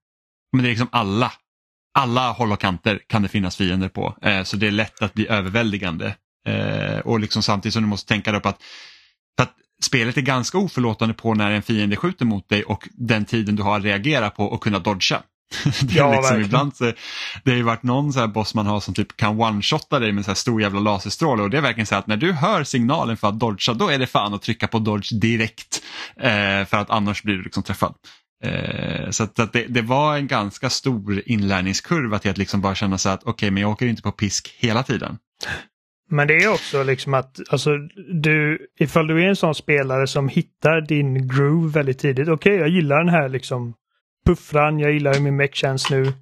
men 0.52 0.62
det 0.62 0.68
är 0.68 0.70
liksom 0.70 0.88
alla, 0.92 1.32
alla 1.98 2.32
håll 2.32 2.52
och 2.52 2.60
kanter 2.60 3.00
kan 3.06 3.22
det 3.22 3.28
finnas 3.28 3.56
fiender 3.56 3.88
på. 3.88 4.16
Eh, 4.22 4.42
så 4.42 4.56
det 4.56 4.66
är 4.66 4.70
lätt 4.70 5.02
att 5.02 5.14
bli 5.14 5.28
överväldigande 5.28 6.14
Eh, 6.46 6.98
och 6.98 7.20
liksom 7.20 7.42
samtidigt 7.42 7.72
som 7.72 7.82
du 7.82 7.88
måste 7.88 8.08
tänka 8.08 8.32
dig 8.32 8.38
upp 8.38 8.46
att, 8.46 8.62
att 9.42 9.54
spelet 9.82 10.16
är 10.16 10.20
ganska 10.20 10.58
oförlåtande 10.58 11.14
på 11.14 11.34
när 11.34 11.50
en 11.50 11.62
fiende 11.62 11.96
skjuter 11.96 12.24
mot 12.24 12.48
dig 12.48 12.62
och 12.62 12.88
den 12.92 13.24
tiden 13.24 13.56
du 13.56 13.62
har 13.62 13.78
att 13.78 13.84
reagera 13.84 14.30
på 14.30 14.44
och 14.44 14.62
kunna 14.62 14.78
dodga. 14.78 15.22
det, 15.82 15.94
är 15.94 15.98
Ja, 15.98 16.16
liksom 16.16 16.40
ibland 16.40 16.76
så, 16.76 16.92
det 17.44 17.50
har 17.50 17.56
ju 17.56 17.62
varit 17.62 17.82
någon 17.82 18.12
så 18.12 18.20
här 18.20 18.26
boss 18.26 18.54
man 18.54 18.66
har 18.66 18.80
som 18.80 18.94
typ 18.94 19.16
kan 19.16 19.40
one-shotta 19.40 19.98
dig 19.98 20.12
med 20.12 20.24
så 20.24 20.30
här 20.30 20.36
stor 20.36 20.62
jävla 20.62 20.80
laserstråle 20.80 21.42
och 21.42 21.50
det 21.50 21.56
är 21.56 21.62
verkligen 21.62 21.86
så 21.86 21.94
att 21.94 22.06
när 22.06 22.16
du 22.16 22.32
hör 22.32 22.64
signalen 22.64 23.16
för 23.16 23.28
att 23.28 23.40
dodga 23.40 23.74
då 23.74 23.88
är 23.88 23.98
det 23.98 24.06
fan 24.06 24.34
att 24.34 24.42
trycka 24.42 24.68
på 24.68 24.78
dodge 24.78 25.12
direkt 25.12 25.82
eh, 26.20 26.64
för 26.64 26.76
att 26.76 26.90
annars 26.90 27.22
blir 27.22 27.34
du 27.34 27.42
liksom 27.42 27.62
träffad. 27.62 27.94
Eh, 28.44 29.10
så 29.10 29.24
att, 29.24 29.38
att 29.38 29.52
det, 29.52 29.66
det 29.68 29.82
var 29.82 30.16
en 30.16 30.26
ganska 30.26 30.70
stor 30.70 31.22
inlärningskurva 31.26 32.18
till 32.18 32.30
att 32.30 32.38
liksom 32.38 32.60
bara 32.60 32.74
känna 32.74 32.98
så 32.98 33.08
att 33.08 33.24
okej 33.24 33.50
men 33.50 33.60
jag 33.60 33.70
åker 33.70 33.86
inte 33.86 34.02
på 34.02 34.12
pisk 34.12 34.56
hela 34.58 34.82
tiden. 34.82 35.18
Men 36.08 36.28
det 36.28 36.34
är 36.34 36.52
också 36.52 36.82
liksom 36.82 37.14
att 37.14 37.40
alltså, 37.48 37.70
du, 38.22 38.66
ifall 38.78 39.06
du 39.06 39.24
är 39.24 39.28
en 39.28 39.36
sån 39.36 39.54
spelare 39.54 40.06
som 40.06 40.28
hittar 40.28 40.80
din 40.80 41.28
groove 41.28 41.72
väldigt 41.72 41.98
tidigt. 41.98 42.28
Okej, 42.28 42.56
jag 42.56 42.68
gillar 42.68 42.98
den 42.98 43.08
här 43.08 43.28
liksom 43.28 43.74
puffran, 44.26 44.78
jag 44.78 44.92
gillar 44.92 45.14
hur 45.14 45.20
min 45.20 45.36
meck 45.36 45.54
känns 45.54 45.90
nu 45.90 46.12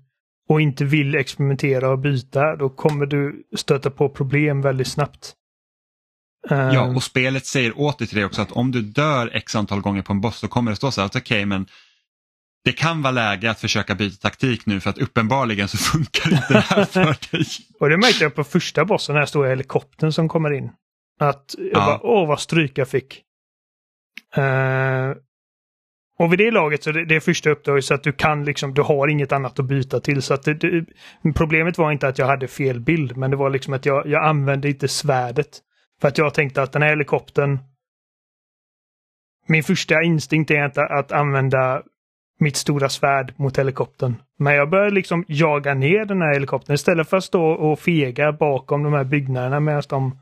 och 0.48 0.60
inte 0.60 0.84
vill 0.84 1.14
experimentera 1.14 1.90
och 1.90 1.98
byta, 1.98 2.56
då 2.56 2.68
kommer 2.68 3.06
du 3.06 3.44
stöta 3.56 3.90
på 3.90 4.08
problem 4.08 4.62
väldigt 4.62 4.88
snabbt. 4.88 5.34
Ja, 6.48 6.94
och 6.96 7.02
spelet 7.02 7.46
säger 7.46 7.78
åt 7.78 7.98
dig 7.98 8.08
till 8.08 8.18
det 8.18 8.24
också 8.24 8.42
att 8.42 8.52
om 8.52 8.70
du 8.70 8.82
dör 8.82 9.30
x 9.32 9.56
antal 9.56 9.80
gånger 9.80 10.02
på 10.02 10.12
en 10.12 10.20
boss 10.20 10.38
så 10.38 10.48
kommer 10.48 10.70
det 10.70 10.76
stå 10.76 10.90
så 10.90 11.00
här 11.00 11.06
att 11.06 11.16
okej 11.16 11.46
men 11.46 11.66
det 12.64 12.72
kan 12.72 13.02
vara 13.02 13.10
läge 13.12 13.50
att 13.50 13.60
försöka 13.60 13.94
byta 13.94 14.16
taktik 14.28 14.66
nu 14.66 14.80
för 14.80 14.90
att 14.90 14.98
uppenbarligen 14.98 15.68
så 15.68 15.76
funkar 15.92 16.32
inte 16.32 16.52
det 16.52 16.60
här 16.60 16.84
för 16.84 17.30
dig. 17.36 17.46
Och 17.80 17.88
det 17.88 17.96
märkte 17.96 18.24
jag 18.24 18.34
på 18.34 18.44
första 18.44 18.84
bossen, 18.84 19.14
den 19.14 19.20
här 19.20 19.26
stora 19.26 19.48
helikoptern 19.48 20.12
som 20.12 20.28
kommer 20.28 20.50
in. 20.52 20.70
Att 21.20 21.54
jag 21.58 21.68
Ja. 21.72 21.86
bara, 21.86 22.00
åh 22.02 22.28
vad 22.28 22.40
stryk 22.40 22.78
jag 22.78 22.88
fick. 22.88 23.22
Eh, 24.36 25.10
och 26.18 26.32
vid 26.32 26.38
det 26.38 26.50
laget 26.50 26.82
så 26.82 26.92
det, 26.92 27.04
det 27.04 27.16
är 27.16 27.20
första 27.20 27.50
uppdraget 27.50 27.84
så 27.84 27.94
att 27.94 28.02
du 28.02 28.12
kan 28.12 28.44
liksom, 28.44 28.74
du 28.74 28.82
har 28.82 29.08
inget 29.08 29.32
annat 29.32 29.58
att 29.58 29.64
byta 29.64 30.00
till. 30.00 30.22
Så 30.22 30.34
att 30.34 30.42
det, 30.42 30.54
det, 30.54 30.86
problemet 31.34 31.78
var 31.78 31.92
inte 31.92 32.08
att 32.08 32.18
jag 32.18 32.26
hade 32.26 32.48
fel 32.48 32.80
bild, 32.80 33.16
men 33.16 33.30
det 33.30 33.36
var 33.36 33.50
liksom 33.50 33.74
att 33.74 33.86
jag, 33.86 34.06
jag 34.06 34.24
använde 34.24 34.68
inte 34.68 34.88
svärdet. 34.88 35.60
För 36.00 36.08
att 36.08 36.18
jag 36.18 36.34
tänkte 36.34 36.62
att 36.62 36.72
den 36.72 36.82
här 36.82 36.88
helikoptern, 36.88 37.58
min 39.46 39.64
första 39.64 40.02
instinkt 40.02 40.50
är 40.50 40.64
inte 40.64 40.82
att 40.82 41.12
använda 41.12 41.82
mitt 42.38 42.56
stora 42.56 42.88
svärd 42.88 43.34
mot 43.36 43.58
helikoptern. 43.58 44.14
Men 44.38 44.54
jag 44.54 44.70
började 44.70 44.90
liksom 44.90 45.24
jaga 45.28 45.74
ner 45.74 46.04
den 46.04 46.22
här 46.22 46.32
helikoptern 46.34 46.74
istället 46.74 47.08
för 47.08 47.16
att 47.16 47.24
stå 47.24 47.44
och 47.44 47.78
fega 47.80 48.32
bakom 48.32 48.82
de 48.82 48.92
här 48.92 49.04
byggnaderna 49.04 49.60
medan 49.60 49.82
de 49.88 50.18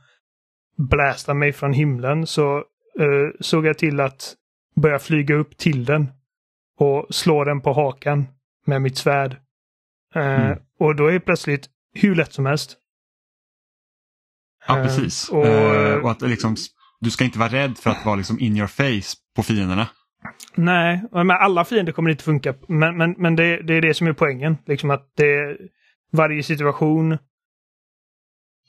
blästar 0.79 1.35
mig 1.35 1.53
från 1.53 1.73
himlen 1.73 2.27
så 2.27 2.57
eh, 2.99 3.31
såg 3.41 3.67
jag 3.67 3.79
till 3.79 4.01
att 4.01 4.35
börja 4.77 4.99
flyga 4.99 5.35
upp 5.35 5.57
till 5.57 5.85
den 5.85 6.09
och 6.79 7.07
slå 7.15 7.45
den 7.45 7.61
på 7.61 7.73
hakan 7.73 8.27
med 8.67 8.83
mitt 8.83 8.97
svärd. 8.99 9.33
Eh, 10.15 10.41
Mm. 10.47 10.59
Och 10.79 10.97
då 10.97 11.07
är 11.07 11.13
det 11.13 11.21
plötsligt 11.21 11.69
hur 11.95 12.15
lätt 12.15 12.33
som 12.33 12.47
helst. 12.47 12.77
Ja, 14.69 14.79
Eh, 14.79 14.85
precis. 14.85 15.29
och- 15.29 15.47
Eh, 15.47 15.95
och 15.99 16.11
att 16.11 16.23
liksom, 16.23 16.57
du 17.01 17.11
ska 17.11 17.25
inte 17.25 17.39
vara 17.39 17.49
rädd 17.49 17.79
för 17.79 17.91
att 17.91 18.05
vara 18.07 18.17
liksom 18.17 18.41
in 18.41 18.57
your 18.57 18.67
face 18.67 19.17
på 19.37 19.43
fienderna. 19.43 19.89
Nej, 20.55 21.03
men 21.13 21.31
alla 21.31 21.65
fiender 21.65 21.93
kommer 21.93 22.11
inte 22.11 22.25
funka. 22.25 22.55
Men, 22.67 22.97
men, 22.97 23.15
men 23.19 23.37
det, 23.37 23.63
det 23.63 23.75
är 23.75 23.81
det 23.81 23.95
som 23.95 24.07
är 24.07 24.13
poängen. 24.13 24.57
Liksom 24.67 24.91
att 24.91 25.13
det, 25.17 25.57
varje 26.13 26.43
situation 26.43 27.19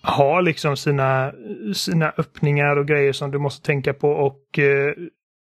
har 0.01 0.41
liksom 0.41 0.77
sina, 0.77 1.33
sina 1.73 2.13
öppningar 2.17 2.75
och 2.75 2.87
grejer 2.87 3.13
som 3.13 3.31
du 3.31 3.37
måste 3.37 3.65
tänka 3.65 3.93
på 3.93 4.09
och 4.09 4.59
eh, 4.59 4.93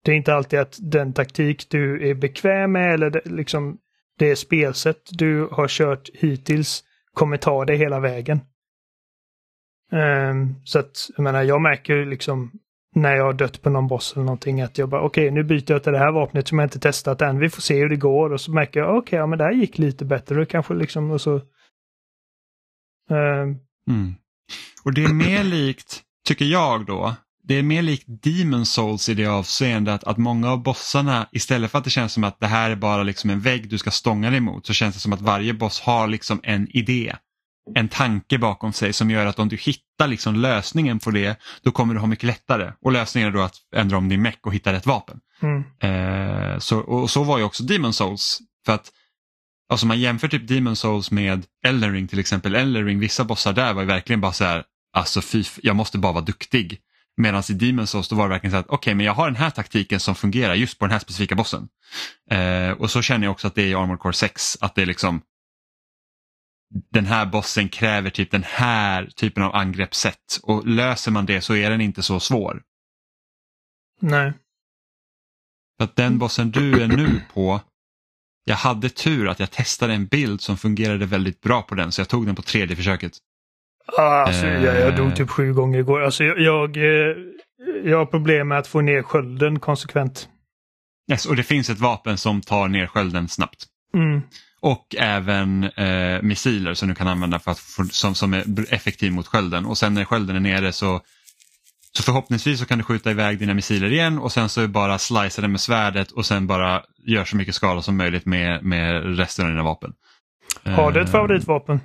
det 0.04 0.12
är 0.12 0.16
inte 0.16 0.34
alltid 0.34 0.60
att 0.60 0.78
den 0.82 1.14
taktik 1.14 1.70
du 1.70 2.10
är 2.10 2.14
bekväm 2.14 2.72
med 2.72 2.94
eller 2.94 3.10
det, 3.10 3.22
liksom 3.26 3.78
det 4.18 4.36
spelsätt 4.36 5.10
du 5.12 5.48
har 5.52 5.68
kört 5.68 6.10
hittills 6.14 6.84
kommer 7.14 7.38
ta 7.38 7.66
dig 7.66 7.78
hela 7.78 8.00
vägen. 8.00 8.40
Um, 9.92 10.56
så 10.64 10.80
att 10.80 11.10
jag 11.16 11.24
menar, 11.24 11.44
jag 11.44 11.62
märker 11.62 12.06
liksom 12.06 12.52
när 12.96 13.16
jag 13.16 13.26
har 13.26 13.34
dött 13.34 13.62
på 13.62 13.70
någon 13.70 13.88
boss 13.88 14.14
eller 14.14 14.26
någonting 14.26 14.62
att 14.62 14.78
jag 14.78 14.90
bara 14.90 15.02
okej 15.02 15.32
nu 15.32 15.44
byter 15.44 15.72
jag 15.72 15.84
till 15.84 15.92
det 15.92 16.00
här 16.00 16.12
vapnet 16.12 16.48
som 16.48 16.60
jag 16.60 16.66
inte 16.66 16.80
testat 16.80 17.22
än. 17.22 17.40
Vi 17.40 17.50
får 17.50 17.62
se 17.62 17.78
hur 17.80 17.90
det 17.90 17.96
går 17.96 18.34
och 18.34 18.42
så 18.42 18.52
märker 18.52 18.80
jag 18.80 18.98
okej 18.98 19.20
ja 19.20 19.28
men 19.28 19.38
det 19.38 19.44
här 19.44 19.52
gick 19.52 19.78
lite 19.78 20.06
bättre 20.06 20.46
kanske 20.46 20.74
liksom 20.74 21.12
och 21.12 21.22
så. 21.22 21.36
Ehm, 23.10 23.60
Mm. 23.90 24.16
Och 24.84 24.94
det 24.94 25.04
är 25.04 25.14
mer 25.14 25.44
likt, 25.58 26.02
tycker 26.28 26.46
jag 26.46 26.86
då, 26.86 27.16
det 27.44 27.56
är 27.56 27.64
mer 27.64 27.82
likt 27.82 28.06
Demon 28.08 28.66
Souls 28.66 29.10
i 29.10 29.14
det 29.14 29.26
avseendet 29.26 29.94
att, 29.94 30.04
att 30.04 30.18
många 30.18 30.52
av 30.52 30.64
bossarna, 30.64 31.30
istället 31.32 31.72
för 31.72 31.78
att 31.78 31.84
det 31.84 31.90
känns 31.90 32.14
som 32.14 32.24
att 32.24 32.40
det 32.40 32.48
här 32.48 32.72
är 32.72 32.76
bara 32.76 33.04
liksom 33.04 33.30
en 33.30 33.40
vägg 33.40 33.70
du 33.70 33.78
ska 33.78 33.92
stånga 33.92 34.30
dig 34.30 34.38
emot, 34.38 34.66
så 34.66 34.74
känns 34.74 34.96
det 34.96 35.02
som 35.02 35.14
att 35.14 35.22
varje 35.22 35.54
boss 35.54 35.82
har 35.82 36.08
liksom 36.08 36.40
en 36.44 36.68
idé. 36.78 37.16
En 37.76 37.90
tanke 37.90 38.38
bakom 38.38 38.74
sig 38.74 38.94
som 38.94 39.12
gör 39.12 39.26
att 39.26 39.40
om 39.40 39.50
du 39.50 39.58
hittar 39.58 40.08
liksom 40.08 40.36
lösningen 40.36 41.00
på 41.00 41.12
det, 41.12 41.40
då 41.64 41.72
kommer 41.72 41.94
du 41.94 42.00
ha 42.00 42.08
mycket 42.08 42.24
lättare. 42.24 42.72
Och 42.82 42.92
lösningen 42.92 43.30
är 43.30 43.34
då 43.34 43.42
att 43.42 43.56
ändra 43.76 43.98
om 43.98 44.10
din 44.10 44.22
meck 44.22 44.40
och 44.46 44.54
hitta 44.54 44.74
rätt 44.74 44.86
vapen. 44.86 45.20
mm, 45.42 45.64
Eh, 45.80 46.60
så, 46.60 46.80
och 46.80 47.10
så 47.10 47.24
var 47.24 47.38
ju 47.38 47.44
också 47.44 47.64
Demon 47.64 47.94
Souls. 47.94 48.40
För 48.66 48.74
att 48.74 48.92
alltså 49.70 49.86
man 49.86 50.00
jämför 50.00 50.28
typ 50.28 50.48
Demon 50.48 50.76
Souls 50.76 51.12
med 51.12 51.46
Elden 51.66 52.08
till 52.08 52.20
exempel. 52.20 52.56
Elden 52.56 53.00
vissa 53.00 53.24
bossar 53.24 53.54
där 53.54 53.74
var 53.74 53.82
ju 53.82 53.88
verkligen 53.88 54.22
bara 54.22 54.34
så 54.34 54.44
här, 54.44 54.64
alltså 54.94 55.22
fy, 55.22 55.44
jag 55.64 55.76
måste 55.76 55.98
bara 55.98 56.14
vara 56.14 56.26
duktig. 56.26 56.80
Medan 57.18 57.44
i 57.50 57.54
Demon 57.54 57.88
Souls 57.88 58.08
då 58.08 58.16
var 58.16 58.24
det 58.24 58.30
verkligen 58.30 58.52
så 58.52 58.58
att 58.58 58.70
okej 58.70 58.96
men 58.96 59.06
jag 59.06 59.14
har 59.14 59.26
den 59.26 59.36
här 59.36 59.50
taktiken 59.50 60.00
som 60.00 60.16
fungerar 60.16 60.56
just 60.56 60.80
på 60.80 60.86
den 60.86 60.92
här 60.92 61.00
specifika 61.00 61.36
bossen. 61.36 61.68
Eh, 62.32 62.72
och 62.72 62.92
så 62.92 63.02
känner 63.02 63.26
jag 63.26 63.32
också 63.32 63.48
att 63.48 63.56
det 63.56 63.62
är 63.62 63.68
i 63.68 63.74
Armored 63.76 64.00
Core 64.00 64.14
6, 64.14 64.58
att 64.62 64.76
det 64.76 64.82
är 64.82 64.86
liksom 64.86 65.22
den 66.92 67.06
här 67.06 67.26
bossen 67.26 67.70
kräver 67.70 68.10
typ 68.10 68.32
den 68.32 68.44
här 68.44 69.06
typen 69.06 69.44
av 69.44 69.56
angreppssätt 69.56 70.40
och 70.44 70.68
löser 70.68 71.12
man 71.12 71.26
det 71.26 71.42
så 71.42 71.56
är 71.56 71.70
den 71.70 71.82
inte 71.82 72.04
så 72.04 72.20
svår. 72.20 72.62
nej. 74.02 74.34
För 75.78 75.84
att 75.84 75.96
den 75.96 76.18
bossen 76.20 76.52
du 76.52 76.82
är 76.84 76.88
nu 76.88 77.22
på, 77.34 77.62
jag 78.44 78.56
hade 78.56 78.90
tur 78.90 79.28
att 79.28 79.40
jag 79.40 79.52
testade 79.52 79.94
en 79.94 80.06
bild 80.08 80.42
som 80.42 80.58
fungerade 80.58 81.06
väldigt 81.06 81.42
bra 81.42 81.62
på 81.62 81.76
den 81.76 81.92
så 81.92 82.02
jag 82.02 82.10
tog 82.10 82.26
den 82.26 82.36
på 82.36 82.42
tredje 82.42 82.76
försöket. 82.76 83.12
Ah, 83.98 84.24
Alltså, 84.24 84.46
jag, 84.48 84.64
jag 84.76 84.88
Eh. 84.90 84.96
dog 84.96 85.16
typ 85.16 85.30
sju 85.30 85.54
gånger 85.54 85.80
igår. 85.80 86.02
Alltså, 86.02 86.24
jag, 86.24 86.40
jag, 86.40 86.78
eh, 86.78 87.16
jag 87.84 87.98
har 87.98 88.06
problem 88.06 88.48
med 88.48 88.58
att 88.58 88.68
få 88.68 88.82
ner 88.82 89.02
skölden 89.04 89.60
konsekvent. 89.60 90.30
Yes, 91.12 91.26
och 91.26 91.36
det 91.36 91.44
finns 91.44 91.70
ett 91.70 91.80
vapen 91.80 92.18
som 92.18 92.42
tar 92.42 92.68
ner 92.68 92.88
skölden 92.88 93.28
snabbt. 93.28 93.66
Mm. 93.94 94.22
Och 94.62 94.96
även 94.98 95.64
eh, 95.64 96.22
missiler 96.22 96.74
som 96.74 96.90
du 96.90 96.96
kan 96.96 97.08
använda 97.08 97.40
för 97.40 97.52
att 97.52 97.60
få, 97.60 97.86
som, 97.86 98.16
som 98.16 98.34
är 98.34 98.74
effektiv 98.74 99.12
mot 99.12 99.28
skölden. 99.28 99.66
Och 99.66 99.78
sen 99.78 99.94
när 99.94 100.06
skölden 100.06 100.36
är 100.36 100.40
nere 100.40 100.72
så, 100.72 101.02
så 101.98 102.04
förhoppningsvis 102.04 102.60
så 102.60 102.66
kan 102.66 102.78
du 102.78 102.84
skjuta 102.84 103.12
iväg 103.12 103.40
dina 103.40 103.54
missiler 103.54 103.92
igen 103.92 104.20
och 104.20 104.32
sen 104.32 104.50
så 104.50 104.68
bara 104.68 104.98
slicea 104.98 105.42
den 105.42 105.52
med 105.52 105.62
svärdet 105.62 106.12
och 106.12 106.26
sen 106.26 106.48
bara 106.48 106.84
gör 107.06 107.26
så 107.26 107.36
mycket 107.36 107.56
skada 107.56 107.82
som 107.82 107.98
möjligt 107.98 108.26
med, 108.26 108.64
med 108.64 109.18
resten 109.18 109.46
av 109.46 109.52
dina 109.52 109.64
vapen. 109.64 109.94
Har 110.64 110.92
du 110.92 111.02
ett 111.02 111.08
Eh, 111.08 111.12
favoritvapen? 111.12 111.80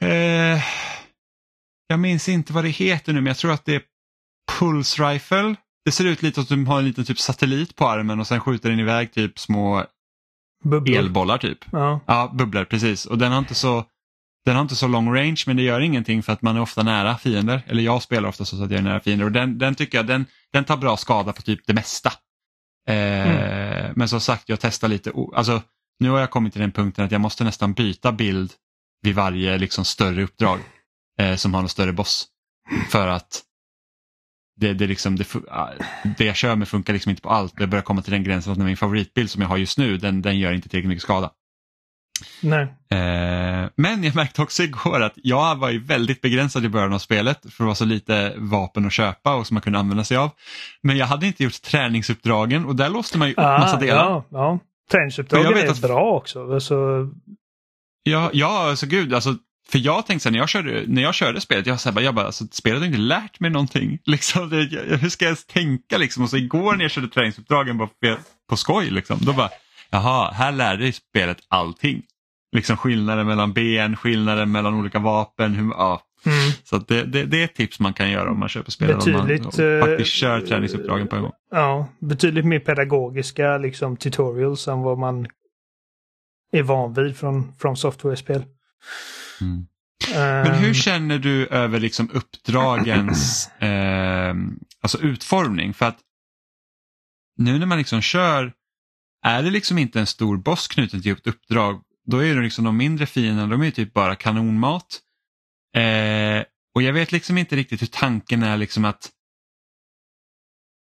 Eh, 0.00 0.62
jag 1.86 1.98
minns 1.98 2.28
inte 2.28 2.52
vad 2.52 2.64
det 2.64 2.70
heter 2.70 3.12
nu 3.12 3.20
men 3.20 3.26
jag 3.26 3.36
tror 3.36 3.52
att 3.52 3.64
det 3.64 3.74
är 3.74 3.82
Pulse 4.58 5.02
Rifle. 5.02 5.54
Det 5.84 5.92
ser 5.92 6.04
ut 6.04 6.22
lite 6.22 6.34
som 6.34 6.42
att 6.42 6.66
du 6.66 6.70
har 6.70 6.78
en 6.78 6.84
liten 6.84 7.04
typ 7.04 7.18
satellit 7.18 7.76
på 7.76 7.88
armen 7.88 8.20
och 8.20 8.26
sen 8.26 8.40
skjuter 8.40 8.70
den 8.70 8.80
iväg 8.80 9.12
typ 9.12 9.38
små 9.38 9.84
Bubblor? 10.64 10.98
elbollar 10.98 11.38
typ. 11.38 11.58
Ja. 11.72 12.00
Ja, 12.06 12.34
bubblor 12.34 12.64
precis. 12.64 13.06
Och 13.06 13.18
den 13.18 13.32
har 13.32 13.38
inte 13.38 13.54
så 13.54 13.84
den 14.44 14.54
har 14.54 14.62
inte 14.62 14.76
så 14.76 14.88
long 14.88 15.14
range 15.14 15.42
men 15.46 15.56
det 15.56 15.62
gör 15.62 15.80
ingenting 15.80 16.22
för 16.22 16.32
att 16.32 16.42
man 16.42 16.56
är 16.56 16.60
ofta 16.60 16.82
nära 16.82 17.18
fiender. 17.18 17.62
Eller 17.66 17.82
jag 17.82 18.02
spelar 18.02 18.28
ofta 18.28 18.44
så 18.44 18.64
att 18.64 18.70
jag 18.70 18.78
är 18.78 18.82
nära 18.82 19.00
fiender 19.00 19.24
och 19.24 19.32
den, 19.32 19.58
den 19.58 19.74
tycker 19.74 19.98
jag 19.98 20.06
den, 20.06 20.26
den 20.52 20.64
tar 20.64 20.76
bra 20.76 20.96
skada 20.96 21.32
på 21.32 21.42
typ 21.42 21.60
det 21.66 21.74
mesta. 21.74 22.12
Eh, 22.88 23.90
Men 23.96 24.08
som 24.08 24.20
sagt 24.20 24.48
jag 24.48 24.60
testar 24.60 24.88
lite, 24.88 25.12
alltså 25.34 25.62
nu 26.00 26.10
har 26.10 26.18
jag 26.20 26.30
kommit 26.30 26.52
till 26.52 26.62
den 26.62 26.72
punkten 26.72 27.04
att 27.04 27.12
jag 27.12 27.20
måste 27.20 27.44
nästan 27.44 27.72
byta 27.72 28.12
bild 28.12 28.52
vid 29.02 29.14
varje 29.14 29.58
liksom 29.58 29.84
större 29.84 30.22
uppdrag 30.22 30.58
eh, 31.20 31.36
som 31.36 31.54
har 31.54 31.62
en 31.62 31.68
större 31.68 31.92
boss. 31.92 32.26
För 32.90 33.08
att 33.08 33.42
det, 34.56 34.72
det, 34.74 34.86
liksom, 34.86 35.16
det, 35.16 35.26
ah, 35.50 35.68
det 36.18 36.24
jag 36.24 36.36
kör 36.36 36.56
med 36.56 36.68
funkar 36.68 36.92
liksom 36.92 37.10
inte 37.10 37.22
på 37.22 37.30
allt. 37.30 37.54
Jag 37.58 37.68
börjar 37.68 37.82
komma 37.82 38.02
till 38.02 38.12
den 38.12 38.24
gränsen 38.24 38.52
att 38.52 38.58
min 38.58 38.76
favoritbild 38.76 39.30
som 39.30 39.42
jag 39.42 39.48
har 39.48 39.56
just 39.56 39.78
nu 39.78 39.96
den, 39.98 40.22
den 40.22 40.38
gör 40.38 40.52
inte 40.52 40.68
tillräckligt 40.68 40.88
mycket 40.88 41.02
skada. 41.02 41.30
Nej. 42.42 42.62
Eh, 42.90 43.68
men 43.76 44.04
jag 44.04 44.14
märkte 44.14 44.42
också 44.42 44.62
igår 44.62 45.02
att 45.02 45.12
jag 45.16 45.56
var 45.56 45.70
ju 45.70 45.78
väldigt 45.84 46.20
begränsad 46.20 46.64
i 46.64 46.68
början 46.68 46.92
av 46.92 46.98
spelet 46.98 47.40
för 47.52 47.64
det 47.64 47.68
var 47.68 47.74
så 47.74 47.84
lite 47.84 48.34
vapen 48.36 48.86
att 48.86 48.92
köpa 48.92 49.34
och 49.34 49.46
som 49.46 49.54
man 49.54 49.62
kunde 49.62 49.78
använda 49.78 50.04
sig 50.04 50.16
av. 50.16 50.30
Men 50.82 50.96
jag 50.96 51.06
hade 51.06 51.26
inte 51.26 51.44
gjort 51.44 51.62
träningsuppdragen 51.62 52.64
och 52.64 52.76
där 52.76 52.88
låste 52.88 53.18
man 53.18 53.28
ju 53.28 53.32
upp 53.34 53.38
massa 53.38 53.76
delar. 53.76 54.04
Ah, 54.04 54.24
ja, 54.30 54.38
ja. 54.38 54.58
Träningsuppdragen 54.90 55.56
är 55.58 55.70
att- 55.70 55.80
bra 55.82 56.10
också. 56.16 56.52
Alltså, 56.54 57.08
Ja, 58.06 58.30
ja 58.32 58.68
alltså 58.70 58.86
gud, 58.86 59.14
alltså 59.14 59.34
för 59.68 59.78
jag 59.78 60.06
tänkte 60.06 60.22
så 60.22 60.28
här, 60.28 60.32
när 60.32 60.38
jag 60.38 60.48
körde, 60.48 60.84
när 60.86 61.02
jag 61.02 61.14
körde 61.14 61.40
spelet, 61.40 61.66
jag, 61.66 61.80
så 61.80 61.90
här, 61.90 62.00
jag 62.00 62.14
bara, 62.14 62.26
alltså, 62.26 62.44
spelet 62.50 62.78
har 62.80 62.86
inte 62.86 62.98
lärt 62.98 63.40
mig 63.40 63.50
någonting. 63.50 63.98
Liksom, 64.06 64.50
det, 64.50 64.62
jag, 64.62 64.98
hur 64.98 65.08
ska 65.08 65.24
jag 65.24 65.30
ens 65.30 65.46
tänka 65.46 65.98
liksom? 65.98 66.22
Och 66.22 66.30
så 66.30 66.36
igår 66.36 66.76
när 66.76 66.84
jag 66.84 66.90
körde 66.90 67.08
träningsuppdragen 67.08 67.78
på, 67.78 67.88
på 68.48 68.56
skoj, 68.56 68.90
liksom, 68.90 69.18
då 69.20 69.32
bara, 69.32 69.50
jaha, 69.90 70.32
här 70.32 70.52
lärde 70.52 70.92
spelet 70.92 71.38
allting. 71.48 72.02
Liksom 72.52 72.76
skillnaden 72.76 73.26
mellan 73.26 73.52
ben, 73.52 73.96
skillnaden 73.96 74.52
mellan 74.52 74.74
olika 74.74 74.98
vapen. 74.98 75.54
Hur, 75.54 75.70
ja. 75.70 76.02
Mm. 76.26 76.52
Så 76.64 76.78
det, 76.78 77.04
det, 77.04 77.24
det, 77.24 77.40
är 77.40 77.44
ett 77.44 77.54
tips 77.54 77.80
man 77.80 77.92
kan 77.92 78.10
göra 78.10 78.30
om 78.30 78.38
man 78.38 78.48
köper 78.48 78.70
spel. 78.70 78.94
Betydligt, 78.94 79.40
om 79.40 79.78
man 79.78 79.88
faktiskt 79.88 80.10
kör 80.10 80.40
träningsuppdragen 80.40 81.08
på 81.08 81.16
en 81.16 81.22
gång. 81.22 81.32
Ja, 81.50 81.88
betydligt 81.98 82.44
mer 82.44 82.58
pedagogiska 82.58 83.58
liksom, 83.58 83.96
tutorials 83.96 84.68
än 84.68 84.80
vad 84.80 84.98
man 84.98 85.26
är 86.52 86.62
van 86.62 86.94
vid 86.94 87.16
från, 87.16 87.52
från 87.58 87.76
software-spel. 87.76 88.42
Mm. 89.40 89.66
Men 90.14 90.54
hur 90.54 90.74
känner 90.74 91.18
du 91.18 91.46
över 91.46 91.80
liksom 91.80 92.10
uppdragens 92.10 93.50
eh, 93.58 94.34
alltså 94.80 94.98
utformning? 94.98 95.74
För 95.74 95.86
att 95.86 95.98
nu 97.36 97.58
när 97.58 97.66
man 97.66 97.78
liksom 97.78 98.02
kör, 98.02 98.52
är 99.24 99.42
det 99.42 99.50
liksom 99.50 99.78
inte 99.78 100.00
en 100.00 100.06
stor 100.06 100.36
boss 100.36 100.68
knuten 100.68 101.02
till 101.02 101.12
ett 101.12 101.26
uppdrag, 101.26 101.82
då 102.06 102.18
är 102.18 102.34
det 102.34 102.42
liksom 102.42 102.64
de 102.64 102.76
mindre 102.76 103.06
fienderna, 103.06 103.46
de 103.46 103.62
är 103.62 103.70
typ 103.70 103.92
bara 103.92 104.16
kanonmat. 104.16 105.00
Eh, 105.76 106.44
och 106.74 106.82
jag 106.82 106.92
vet 106.92 107.12
liksom 107.12 107.38
inte 107.38 107.56
riktigt 107.56 107.82
hur 107.82 107.86
tanken 107.86 108.42
är 108.42 108.56
liksom 108.56 108.84
att 108.84 109.10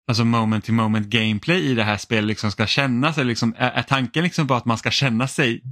alltså 0.08 0.24
moment 0.24 0.64
to 0.64 0.72
moment 0.72 1.06
gameplay 1.06 1.60
i 1.60 1.74
det 1.74 1.84
här 1.84 1.96
spelet 1.96 2.28
liksom 2.28 2.50
ska 2.50 2.66
kännas. 2.66 3.18
Eller 3.18 3.28
liksom, 3.28 3.54
är, 3.58 3.70
är 3.70 3.82
tanken 3.82 4.24
liksom 4.24 4.46
bara 4.46 4.58
att 4.58 4.64
man 4.64 4.78
ska 4.78 4.90
känna 4.90 5.28
sig 5.28 5.62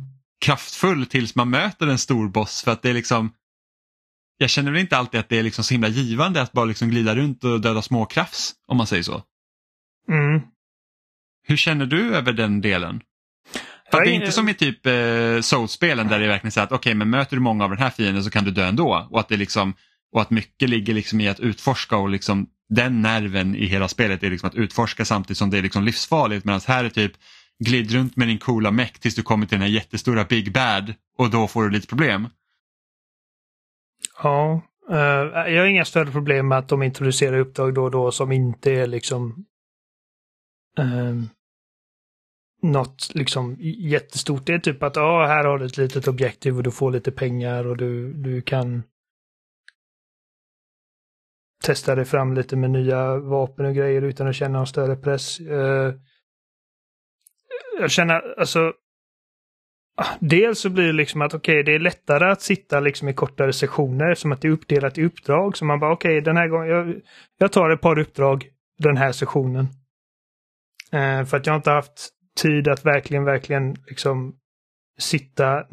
kraftfull 0.45 1.07
tills 1.07 1.35
man 1.35 1.51
möter 1.51 1.87
en 1.87 1.99
stor 1.99 2.29
boss 2.29 2.63
för 2.63 2.71
att 2.71 2.83
det 2.83 2.91
är 2.91 2.95
liksom 2.95 3.33
jag 4.39 4.51
känner 4.51 4.71
väl 4.71 4.81
inte 4.81 4.97
alltid 4.97 5.21
att 5.21 5.29
det 5.29 5.39
är 5.39 5.43
liksom 5.43 5.65
så 5.65 5.75
himla 5.75 5.89
givande 5.89 6.43
att 6.43 6.53
bara 6.53 6.65
liksom 6.65 6.89
glida 6.89 7.15
runt 7.15 7.45
och 7.45 7.61
döda 7.61 7.83
småkrafs 7.83 8.55
om 8.67 8.77
man 8.77 8.87
säger 8.87 9.03
så. 9.03 9.23
Mm. 10.09 10.41
Hur 11.49 11.57
känner 11.57 11.87
du 11.87 12.15
över 12.15 12.33
den 12.33 12.61
delen? 12.61 13.01
För 13.91 14.05
det 14.05 14.11
är 14.11 14.13
inte 14.13 14.33
som 14.33 14.49
i 14.49 14.55
typ 14.55 14.87
eh, 14.87 15.41
Souls-spelen 15.41 16.09
där 16.09 16.19
det 16.19 16.25
är 16.25 16.29
verkligen 16.29 16.53
så 16.53 16.61
att 16.61 16.73
okej 16.73 16.79
okay, 16.79 16.95
men 16.95 17.11
möter 17.11 17.37
du 17.37 17.43
många 17.43 17.65
av 17.65 17.71
den 17.71 17.79
här 17.79 17.91
fienden 17.91 18.25
så 18.25 18.31
kan 18.31 18.45
du 18.45 18.51
dö 18.51 18.67
ändå 18.67 19.09
och 19.11 19.21
att 19.21 19.29
det 19.29 19.37
liksom 19.37 19.75
och 20.13 20.23
att 20.23 20.31
mycket 20.31 20.71
ligger 20.71 20.95
liksom 20.95 21.21
i 21.21 21.29
att 21.29 21.41
utforska 21.41 21.97
och 21.97 22.09
liksom 22.09 22.47
den 22.69 23.03
nerven 23.03 23.57
i 23.57 23.67
hela 23.67 23.89
spelet 23.89 24.23
är 24.23 24.31
liksom 24.31 24.49
att 24.49 24.55
utforska 24.55 25.05
samtidigt 25.05 25.39
som 25.39 25.51
det 25.51 25.59
är 25.59 25.63
liksom 25.63 25.85
livsfarligt 25.85 26.45
medan 26.45 26.61
här 26.67 26.85
är 26.85 26.89
typ 26.89 27.13
glid 27.65 27.93
runt 27.93 28.17
med 28.17 28.29
din 28.29 28.39
coola 28.39 28.71
meck 28.71 28.99
tills 28.99 29.15
du 29.15 29.23
kommer 29.23 29.47
till 29.47 29.59
den 29.59 29.69
här 29.69 29.75
jättestora 29.75 30.25
Big 30.25 30.53
Bad 30.53 30.95
och 31.19 31.31
då 31.31 31.49
får 31.49 31.65
du 31.65 31.71
lite 31.71 31.87
problem. 31.87 32.29
Ja, 34.23 34.63
uh, 34.91 34.97
jag 35.55 35.63
har 35.63 35.67
inga 35.67 35.85
större 35.85 36.11
problem 36.11 36.49
med 36.49 36.59
att 36.59 36.69
de 36.69 36.83
introducerar 36.83 37.39
uppdrag 37.39 37.75
då 37.75 37.85
och 37.85 37.91
då 37.91 38.11
som 38.11 38.33
inte 38.33 38.73
är 38.73 38.87
liksom 38.87 39.47
uh, 40.79 41.23
något 42.63 43.15
liksom 43.15 43.57
jättestort. 43.61 44.47
Det 44.47 44.55
är 44.55 44.59
typ 44.59 44.83
att 44.83 44.97
ja, 44.97 45.27
här 45.27 45.45
har 45.45 45.59
du 45.59 45.67
ett 45.67 45.77
litet 45.77 46.09
objektiv 46.09 46.57
och 46.57 46.63
du 46.63 46.71
får 46.71 46.91
lite 46.91 47.13
pengar 47.13 47.67
och 47.67 47.77
du, 47.77 48.13
du 48.13 48.43
kan 48.43 48.83
testa 51.65 51.95
dig 51.95 52.05
fram 52.05 52.35
lite 52.35 52.57
med 52.57 52.71
nya 52.71 53.19
vapen 53.19 53.67
och 53.67 53.75
grejer 53.75 54.03
utan 54.03 54.29
att 54.29 54.37
känna 54.37 54.59
någon 54.59 54.67
större 54.67 54.97
press. 54.97 55.41
Uh, 55.41 55.95
jag 57.81 57.91
känner 57.91 58.39
alltså 58.39 58.73
ah, 59.97 60.17
Dels 60.21 60.61
så 60.61 60.71
blir 60.71 60.87
det 60.87 60.93
liksom 60.93 61.23
att 61.23 61.35
okej, 61.35 61.61
okay, 61.61 61.63
det 61.63 61.75
är 61.75 61.79
lättare 61.79 62.31
att 62.31 62.43
sitta 62.43 62.81
liksom 62.81 63.09
i 63.09 63.15
kortare 63.15 63.53
sessioner 63.53 64.15
som 64.15 64.33
att 64.33 64.41
det 64.41 64.49
är 64.49 64.53
uppdelat 64.53 64.99
i 64.99 65.05
uppdrag. 65.05 65.57
Så 65.57 65.65
man 65.65 65.81
bara 65.81 65.93
okej, 65.93 66.11
okay, 66.11 66.21
den 66.21 66.37
här 66.37 66.49
gången, 66.49 66.69
jag, 66.69 66.95
jag 67.39 67.53
tar 67.53 67.71
ett 67.71 67.81
par 67.81 67.99
uppdrag 67.99 68.49
den 68.79 68.97
här 68.97 69.13
sessionen. 69.13 69.69
Eh, 70.93 71.25
för 71.25 71.37
att 71.37 71.47
jag 71.47 71.57
inte 71.57 71.71
haft 71.71 72.09
tid 72.37 72.69
att 72.69 72.85
verkligen, 72.85 73.25
verkligen 73.25 73.77
liksom 73.87 74.37
sitta 74.99 75.67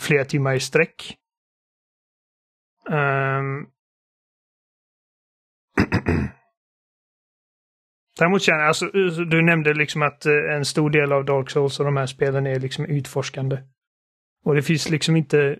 flera 0.00 0.24
timmar 0.24 0.54
i 0.54 0.60
sträck. 0.60 1.16
Um... 2.90 3.68
Däremot 8.18 8.42
känner 8.42 8.58
jag, 8.58 8.68
alltså, 8.68 8.86
du 9.24 9.42
nämnde 9.42 9.74
liksom 9.74 10.02
att 10.02 10.26
eh, 10.26 10.54
en 10.56 10.64
stor 10.64 10.90
del 10.90 11.12
av 11.12 11.24
Dark 11.24 11.50
Souls 11.50 11.80
och 11.80 11.86
de 11.86 11.96
här 11.96 12.06
spelen 12.06 12.46
är 12.46 12.60
liksom 12.60 12.84
utforskande. 12.84 13.58
Och 14.44 14.54
det 14.54 14.62
finns 14.62 14.90
liksom 14.90 15.16
inte 15.16 15.58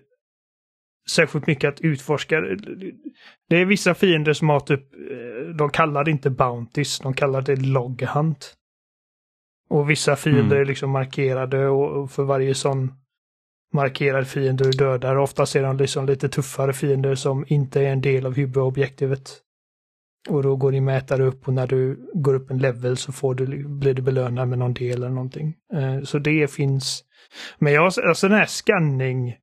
särskilt 1.09 1.47
mycket 1.47 1.73
att 1.73 1.81
utforska. 1.81 2.41
Det 3.49 3.55
är 3.55 3.65
vissa 3.65 3.93
fiender 3.93 4.33
som 4.33 4.49
har 4.49 4.59
typ, 4.59 4.93
eh, 4.93 5.55
de 5.55 5.69
kallar 5.69 6.03
det 6.03 6.11
inte 6.11 6.29
Bounties, 6.29 6.99
de 6.99 7.13
kallar 7.13 7.41
det 7.41 7.55
Log 7.55 8.01
Hunt. 8.01 8.53
Och 9.69 9.89
vissa 9.89 10.15
fiender 10.15 10.55
mm. 10.55 10.61
är 10.61 10.65
liksom 10.65 10.89
markerade 10.89 11.67
och 11.67 12.11
för 12.11 12.23
varje 12.23 12.55
sån 12.55 12.91
markerad 13.73 14.27
fiende 14.27 14.63
du 14.63 14.71
dödar, 14.71 15.15
oftast 15.15 15.55
är 15.55 15.63
de 15.63 15.77
liksom 15.77 16.05
lite 16.05 16.29
tuffare 16.29 16.73
fiender 16.73 17.15
som 17.15 17.45
inte 17.47 17.81
är 17.81 17.91
en 17.91 18.01
del 18.01 18.25
av 18.25 18.35
huvudobjektivet. 18.35 19.39
Och 20.29 20.43
då 20.43 20.55
går 20.55 20.71
din 20.71 20.85
mätare 20.85 21.23
upp 21.23 21.47
och 21.47 21.53
när 21.53 21.67
du 21.67 22.09
går 22.13 22.33
upp 22.33 22.51
en 22.51 22.57
level 22.57 22.97
så 22.97 23.11
får 23.11 23.35
du, 23.35 23.67
blir 23.67 23.93
du 23.93 24.01
belönad 24.01 24.47
med 24.47 24.59
någon 24.59 24.73
del 24.73 24.97
eller 24.97 25.09
någonting. 25.09 25.55
Eh, 25.73 26.01
så 26.03 26.19
det 26.19 26.51
finns. 26.51 27.03
Men 27.59 27.73
jag 27.73 27.81
har 27.81 28.07
alltså 28.07 28.27
den 28.27 28.37
här 28.37 28.45
scanning. 28.45 29.35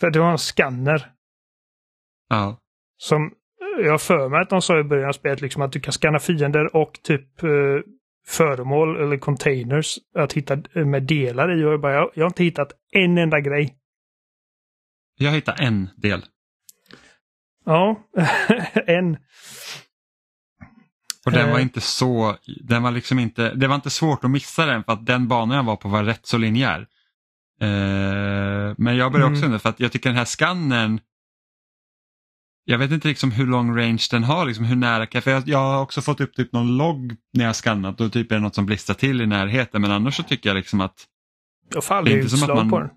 För 0.00 0.10
du 0.10 0.20
har 0.20 0.30
en 0.30 0.38
scanner. 0.38 1.12
Ja. 2.28 2.58
Som 2.96 3.34
jag 3.78 3.90
har 3.90 3.98
för 3.98 4.28
mig 4.28 4.40
att 4.40 4.50
de 4.50 4.62
sa 4.62 4.78
i 4.78 4.84
början 4.84 5.08
av 5.08 5.12
spelet 5.12 5.40
liksom 5.40 5.62
att 5.62 5.72
du 5.72 5.80
kan 5.80 5.92
scanna 5.92 6.18
fiender 6.18 6.76
och 6.76 6.92
typ 7.02 7.42
eh, 7.42 7.50
föremål 8.26 9.00
eller 9.00 9.16
containers 9.18 9.98
att 10.14 10.32
hitta 10.32 10.62
med 10.74 11.02
delar 11.02 11.60
i. 11.60 11.64
Och 11.64 11.72
jag, 11.72 11.80
bara, 11.80 11.94
jag, 11.94 12.10
jag 12.14 12.24
har 12.24 12.30
inte 12.30 12.44
hittat 12.44 12.72
en 12.92 13.18
enda 13.18 13.40
grej. 13.40 13.74
Jag 15.18 15.32
hittat 15.32 15.60
en 15.60 15.88
del. 15.96 16.22
Ja, 17.68 18.00
en. 18.86 19.16
Och 21.26 21.32
den 21.32 21.50
var 21.50 21.58
eh. 21.58 21.62
inte 21.62 21.80
så, 21.80 22.36
den 22.60 22.82
var 22.82 22.90
liksom 22.90 23.18
inte, 23.18 23.54
det 23.54 23.68
var 23.68 23.74
inte 23.74 23.90
svårt 23.90 24.24
att 24.24 24.30
missa 24.30 24.66
den 24.66 24.84
för 24.84 24.92
att 24.92 25.06
den 25.06 25.28
banan 25.28 25.56
jag 25.56 25.64
var 25.64 25.76
på 25.76 25.88
var 25.88 26.04
rätt 26.04 26.26
så 26.26 26.38
linjär. 26.38 26.86
Eh, 27.60 28.74
men 28.78 28.96
jag 28.96 29.12
började 29.12 29.30
också 29.30 29.38
mm. 29.38 29.44
undra 29.44 29.58
för 29.58 29.68
att 29.68 29.80
jag 29.80 29.92
tycker 29.92 30.08
den 30.08 30.18
här 30.18 30.24
skannen 30.24 31.00
jag 32.64 32.78
vet 32.78 32.90
inte 32.90 33.08
liksom 33.08 33.30
hur 33.30 33.46
lång 33.46 33.76
range 33.78 34.06
den 34.10 34.24
har, 34.24 34.46
liksom 34.46 34.64
hur 34.64 34.76
nära, 34.76 35.20
för 35.20 35.30
jag, 35.30 35.48
jag 35.48 35.58
har 35.58 35.82
också 35.82 36.02
fått 36.02 36.20
upp 36.20 36.34
typ 36.34 36.52
någon 36.52 36.76
logg 36.76 37.16
när 37.32 37.44
jag 37.44 37.56
skannat 37.56 38.00
och 38.00 38.12
typ 38.12 38.32
är 38.32 38.36
det 38.36 38.42
något 38.42 38.54
som 38.54 38.66
blistrar 38.66 38.94
till 38.94 39.20
i 39.20 39.26
närheten 39.26 39.82
men 39.82 39.90
annars 39.90 40.16
så 40.16 40.22
tycker 40.22 40.50
jag 40.50 40.56
liksom 40.56 40.80
att... 40.80 41.06
Då 41.70 41.80
faller 41.80 42.10
det 42.10 42.16
utslag 42.16 42.56
man, 42.56 42.70
på 42.70 42.80
den. 42.80 42.90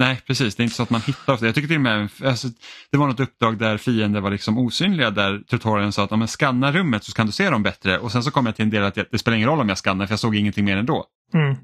Nej, 0.00 0.20
precis. 0.26 0.54
Det 0.54 0.60
är 0.62 0.64
inte 0.64 0.76
så 0.76 0.82
att 0.82 0.90
man 0.90 1.00
hittar 1.00 1.32
ofta. 1.32 1.46
Jag 1.46 1.54
tycker 1.54 1.68
till 1.68 1.76
och 1.76 1.82
med 1.82 2.08
alltså, 2.24 2.48
det 2.90 2.98
var 2.98 3.06
något 3.06 3.20
uppdrag 3.20 3.58
där 3.58 3.76
fiender 3.76 4.20
var 4.20 4.30
liksom 4.30 4.58
osynliga 4.58 5.10
där 5.10 5.38
tutorialen 5.38 5.92
sa 5.92 6.04
att 6.04 6.12
om 6.12 6.20
jag 6.20 6.30
skannar 6.30 6.72
rummet 6.72 7.04
så 7.04 7.12
kan 7.12 7.26
du 7.26 7.32
se 7.32 7.50
dem 7.50 7.62
bättre 7.62 7.98
och 7.98 8.12
sen 8.12 8.22
så 8.22 8.30
kom 8.30 8.46
jag 8.46 8.56
till 8.56 8.62
en 8.62 8.70
del 8.70 8.84
att 8.84 8.94
det 8.94 9.18
spelar 9.18 9.36
ingen 9.36 9.48
roll 9.48 9.60
om 9.60 9.68
jag 9.68 9.78
skannar 9.78 10.06
för 10.06 10.12
jag 10.12 10.20
såg 10.20 10.36
ingenting 10.36 10.64
mer 10.64 10.76
ändå. 10.76 11.06
Mm. 11.34 11.56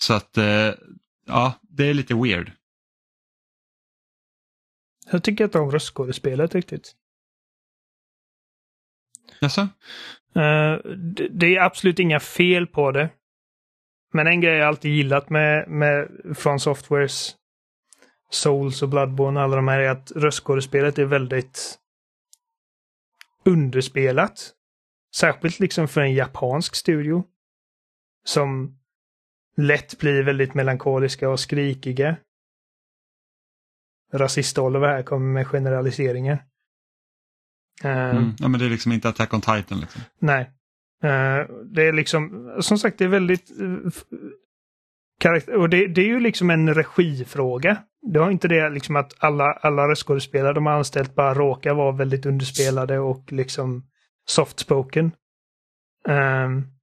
Så 0.00 0.14
att 0.14 0.36
eh, 0.36 0.70
ja, 1.26 1.52
det 1.62 1.84
är 1.84 1.94
lite 1.94 2.14
weird. 2.14 2.52
Jag 5.12 5.22
tycker 5.22 5.44
inte 5.44 5.58
om 5.58 5.70
röstskådespelet 5.70 6.54
riktigt. 6.54 6.92
Jaså? 9.40 9.60
Uh, 9.60 10.92
det, 10.96 11.28
det 11.30 11.56
är 11.56 11.60
absolut 11.60 11.98
inga 11.98 12.20
fel 12.20 12.66
på 12.66 12.92
det. 12.92 13.10
Men 14.14 14.26
en 14.26 14.40
grej 14.40 14.54
jag 14.54 14.68
alltid 14.68 14.94
gillat 14.94 15.30
med, 15.30 15.68
med 15.68 16.08
från 16.36 16.60
Softwares 16.60 17.36
Souls 18.30 18.82
och 18.82 18.88
Bloodborne 18.88 19.40
och 19.40 19.44
alla 19.44 19.56
de 19.56 19.68
här 19.68 19.78
är 19.78 19.88
att 19.88 20.12
röstskådespelet 20.16 20.98
är 20.98 21.04
väldigt 21.04 21.78
underspelat. 23.44 24.52
Särskilt 25.16 25.60
liksom 25.60 25.88
för 25.88 26.00
en 26.00 26.14
japansk 26.14 26.74
studio. 26.74 27.24
Som 28.24 28.78
lätt 29.56 29.98
blir 29.98 30.22
väldigt 30.22 30.54
melankoliska 30.54 31.28
och 31.28 31.40
skrikiga. 31.40 32.16
Rasist-Oliver 34.12 34.88
här 34.88 35.02
kommer 35.02 35.32
med 35.32 35.46
generaliseringar. 35.46 36.44
Mm. 37.82 38.32
Ja 38.38 38.48
men 38.48 38.60
det 38.60 38.66
är 38.66 38.70
liksom 38.70 38.92
inte 38.92 39.08
Attack 39.08 39.34
on 39.34 39.40
Titan 39.40 39.80
liksom. 39.80 40.02
Nej. 40.18 40.50
Eh, 41.02 41.46
det 41.64 41.88
är 41.88 41.92
liksom, 41.92 42.52
som 42.60 42.78
sagt, 42.78 42.98
det 42.98 43.04
är 43.04 43.08
väldigt... 43.08 43.60
Eh, 43.60 43.92
Karaktär, 45.20 45.56
och 45.56 45.68
det, 45.68 45.86
det, 45.86 46.00
är 46.00 46.06
ju 46.06 46.20
liksom 46.20 46.50
en 46.50 46.74
regifråga. 46.74 47.76
Det 48.12 48.18
har 48.18 48.30
inte 48.30 48.48
det 48.48 48.70
liksom 48.70 48.96
att 48.96 49.12
alla, 49.18 49.52
alla 49.52 49.88
röstskådespelare 49.88 50.52
de 50.52 50.66
har 50.66 50.72
anställt 50.72 51.14
bara 51.14 51.34
råkar 51.34 51.74
vara 51.74 51.92
väldigt 51.92 52.26
underspelade 52.26 52.98
och 52.98 53.32
liksom 53.32 53.82
soft-spoken. 54.26 55.12
Um, 56.08 56.74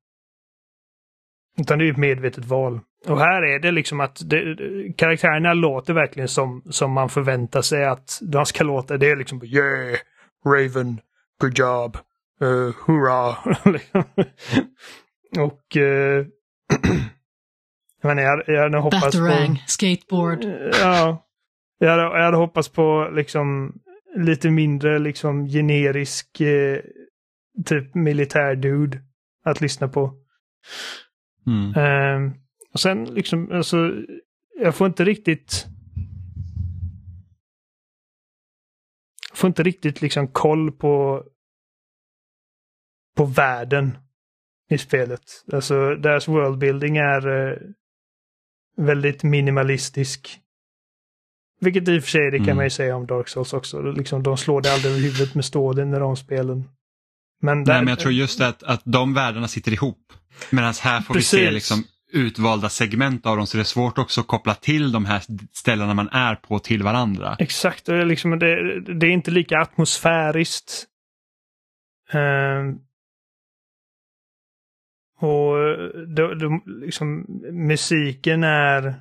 Utan 1.59 1.79
det 1.79 1.85
är 1.85 1.91
ett 1.91 1.97
medvetet 1.97 2.45
val. 2.45 2.79
Och 3.07 3.19
här 3.19 3.41
är 3.41 3.59
det 3.59 3.71
liksom 3.71 3.99
att 3.99 4.21
det, 4.29 4.57
karaktärerna 4.97 5.53
låter 5.53 5.93
verkligen 5.93 6.27
som, 6.27 6.63
som 6.69 6.91
man 6.91 7.09
förväntar 7.09 7.61
sig 7.61 7.85
att 7.85 8.19
de 8.21 8.45
ska 8.45 8.63
låta. 8.63 8.97
Det 8.97 9.09
är 9.09 9.15
liksom 9.15 9.43
yeah, 9.43 9.97
Raven, 10.45 11.01
good 11.41 11.57
job, 11.59 11.97
uh, 12.41 12.73
hurra. 12.85 13.30
och 15.39 15.76
uh, 15.76 15.81
jag, 18.01 18.15
menar, 18.15 18.22
jag, 18.22 18.43
jag 18.47 18.61
hade 18.61 18.77
hoppats 18.77 19.18
Batarang, 19.18 19.55
på... 19.55 19.61
skateboard. 19.68 20.45
Ja. 20.81 21.27
Jag 21.77 21.89
hade, 21.89 22.03
jag 22.03 22.26
hade 22.26 22.38
hoppats 22.38 22.69
på 22.69 23.09
liksom 23.13 23.73
lite 24.15 24.49
mindre 24.49 24.99
liksom 24.99 25.47
generisk 25.47 26.41
eh, 26.41 26.80
typ 27.65 27.95
militär-dude 27.95 28.99
att 29.43 29.61
lyssna 29.61 29.88
på. 29.88 30.13
Mm. 31.47 32.26
Um, 32.26 32.34
och 32.73 32.80
sen 32.80 33.03
liksom, 33.03 33.51
alltså, 33.51 33.91
jag 34.59 34.76
får 34.76 34.88
inte 34.88 35.05
riktigt... 35.05 35.65
Jag 39.30 39.38
får 39.38 39.47
inte 39.47 39.63
riktigt 39.63 40.01
liksom 40.01 40.27
koll 40.27 40.72
på 40.72 41.23
på 43.17 43.25
världen 43.25 43.97
i 44.69 44.77
spelet. 44.77 45.21
Alltså 45.53 45.95
deras 45.95 46.27
worldbuilding 46.27 46.97
är 46.97 47.47
eh, 47.51 47.57
väldigt 48.77 49.23
minimalistisk. 49.23 50.38
Vilket 51.59 51.88
i 51.88 51.99
och 51.99 52.03
för 52.03 52.09
sig 52.09 52.31
det 52.31 52.38
kan 52.38 52.43
Mm. 52.45 52.55
man 52.55 52.65
ju 52.65 52.69
säga 52.69 52.95
om 52.95 53.05
Dark 53.07 53.27
Souls 53.27 53.53
också. 53.53 53.81
Liksom, 53.81 54.23
de 54.23 54.38
slår 54.38 54.61
det 54.61 54.73
aldrig 54.73 54.91
över 54.91 55.01
huvudet 55.03 55.35
med 55.35 55.45
storyn 55.45 55.93
i 55.93 55.99
de 55.99 56.15
spelen. 56.17 56.69
Men, 57.41 57.57
Nej, 57.57 57.65
där, 57.65 57.79
men 57.79 57.88
jag 57.88 57.99
tror 57.99 58.13
just 58.13 58.41
att, 58.41 58.63
att 58.63 58.81
de 58.83 59.13
världarna 59.13 59.47
sitter 59.47 59.71
ihop. 59.73 60.13
Medan 60.49 60.73
här 60.81 61.01
får 61.01 61.13
vi 61.13 61.21
se 61.21 61.38
Precis. 61.38 61.53
liksom 61.53 61.83
utvalda 62.13 62.69
segment 62.69 63.25
av 63.25 63.38
dem 63.38 63.47
så 63.47 63.57
det 63.57 63.61
är 63.61 63.65
svårt 63.65 63.97
också 63.97 64.21
att 64.21 64.27
koppla 64.27 64.55
till 64.55 64.91
de 64.91 65.05
här 65.05 65.23
ställena 65.53 65.93
man 65.93 66.09
är 66.09 66.35
på 66.35 66.59
till 66.59 66.83
varandra. 66.83 67.35
Exakt, 67.39 67.89
och 67.89 68.05
liksom, 68.05 68.39
det, 68.39 68.79
det 68.79 69.07
är 69.07 69.11
inte 69.11 69.31
lika 69.31 69.59
atmosfäriskt. 69.59 70.85
Ehm, 72.11 72.79
och 75.22 75.60
eh, 75.60 75.88
då, 76.07 76.34
då, 76.34 76.61
liksom, 76.65 77.26
musiken 77.52 78.43
är 78.43 78.95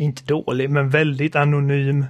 inte 0.00 0.24
dålig, 0.24 0.70
men 0.70 0.90
väldigt 0.90 1.36
anonym. 1.36 2.04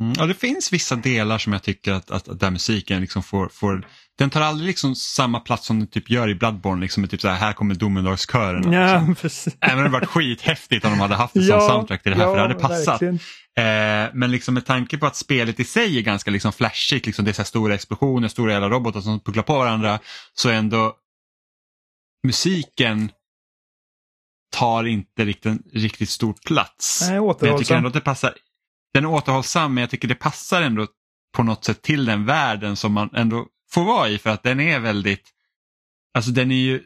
Mm. 0.00 0.12
Ja, 0.18 0.26
det 0.26 0.34
finns 0.34 0.72
vissa 0.72 0.96
delar 0.96 1.38
som 1.38 1.52
jag 1.52 1.62
tycker 1.62 1.92
att, 1.92 2.10
att, 2.10 2.28
att 2.28 2.40
där 2.40 2.50
musiken 2.50 3.00
liksom 3.00 3.22
får, 3.22 3.48
får 3.48 3.86
den 4.18 4.30
tar 4.30 4.40
aldrig 4.40 4.66
liksom 4.66 4.94
samma 4.94 5.40
plats 5.40 5.66
som 5.66 5.78
den 5.78 5.88
typ 5.88 6.10
gör 6.10 6.28
i 6.28 6.34
Bloodborne, 6.34 6.80
liksom 6.80 7.00
med 7.00 7.10
typ 7.10 7.20
så 7.20 7.28
här, 7.28 7.36
här 7.36 7.52
kommer 7.52 7.74
domedagskören. 7.74 8.72
Ja, 8.72 9.14
Liksom. 9.22 9.52
Även 9.60 9.78
om 9.78 9.84
det 9.84 9.90
varit 9.90 10.08
skithäftigt 10.08 10.84
om 10.84 10.90
de 10.90 11.00
hade 11.00 11.14
haft 11.14 11.36
ett 11.36 11.46
sånt 11.46 11.62
soundtrack 11.62 12.02
till 12.02 12.12
det 12.12 12.18
här, 12.18 12.24
för 12.24 12.34
det 12.36 12.42
hade 12.42 12.54
passat. 12.54 13.02
Eh, 13.56 14.10
men 14.14 14.30
liksom 14.30 14.54
med 14.54 14.66
tanke 14.66 14.98
på 14.98 15.06
att 15.06 15.16
spelet 15.16 15.60
i 15.60 15.64
sig 15.64 15.98
är 15.98 16.02
ganska 16.02 16.30
liksom 16.30 16.52
flashigt, 16.52 17.06
liksom 17.06 17.24
det 17.24 17.30
är 17.30 17.32
så 17.32 17.44
stora 17.44 17.74
explosioner, 17.74 18.28
stora 18.28 18.52
jävla 18.52 18.68
robotar 18.68 19.00
som 19.00 19.20
pucklar 19.20 19.42
på 19.42 19.58
varandra, 19.58 19.98
så 20.34 20.50
ändå 20.50 20.96
musiken 22.26 23.10
tar 24.52 24.84
inte 24.84 25.24
riktigt, 25.24 25.60
riktigt 25.72 26.10
stor 26.10 26.34
plats. 26.46 27.00
Nej, 27.10 27.20
men 27.20 27.48
jag 27.48 27.58
tycker 27.58 27.74
ändå 27.74 27.88
att 27.88 27.94
det 27.94 28.00
passar. 28.00 28.34
Den 28.94 29.04
är 29.04 29.08
återhållsam 29.08 29.74
men 29.74 29.80
jag 29.80 29.90
tycker 29.90 30.08
det 30.08 30.14
passar 30.14 30.62
ändå 30.62 30.86
på 31.36 31.42
något 31.42 31.64
sätt 31.64 31.82
till 31.82 32.04
den 32.04 32.24
världen 32.24 32.76
som 32.76 32.92
man 32.92 33.10
ändå 33.14 33.46
får 33.70 33.84
vara 33.84 34.08
i 34.08 34.18
för 34.18 34.30
att 34.30 34.42
den 34.42 34.60
är 34.60 34.80
väldigt, 34.80 35.30
alltså 36.14 36.30
den 36.30 36.50
är 36.50 36.56
ju 36.56 36.82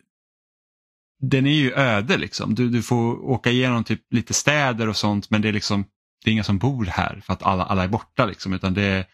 den 1.21 1.47
är 1.47 1.55
ju 1.55 1.73
öde 1.73 2.17
liksom. 2.17 2.55
Du, 2.55 2.69
du 2.69 2.83
får 2.83 3.31
åka 3.31 3.51
igenom 3.51 3.85
typ 3.85 4.13
lite 4.13 4.35
städer 4.35 4.89
och 4.89 4.97
sånt 4.97 5.31
men 5.31 5.43
det 5.43 5.49
är 5.49 5.53
liksom 5.53 5.85
det 6.25 6.31
är 6.31 6.33
inga 6.33 6.45
som 6.45 6.59
bor 6.59 6.85
här 6.85 7.21
för 7.25 7.33
att 7.33 7.43
alla, 7.43 7.65
alla 7.65 7.85
är 7.85 7.89
borta 7.89 8.27
liksom 8.27 8.53
utan 8.53 8.75
det 8.75 8.83
är 8.83 9.07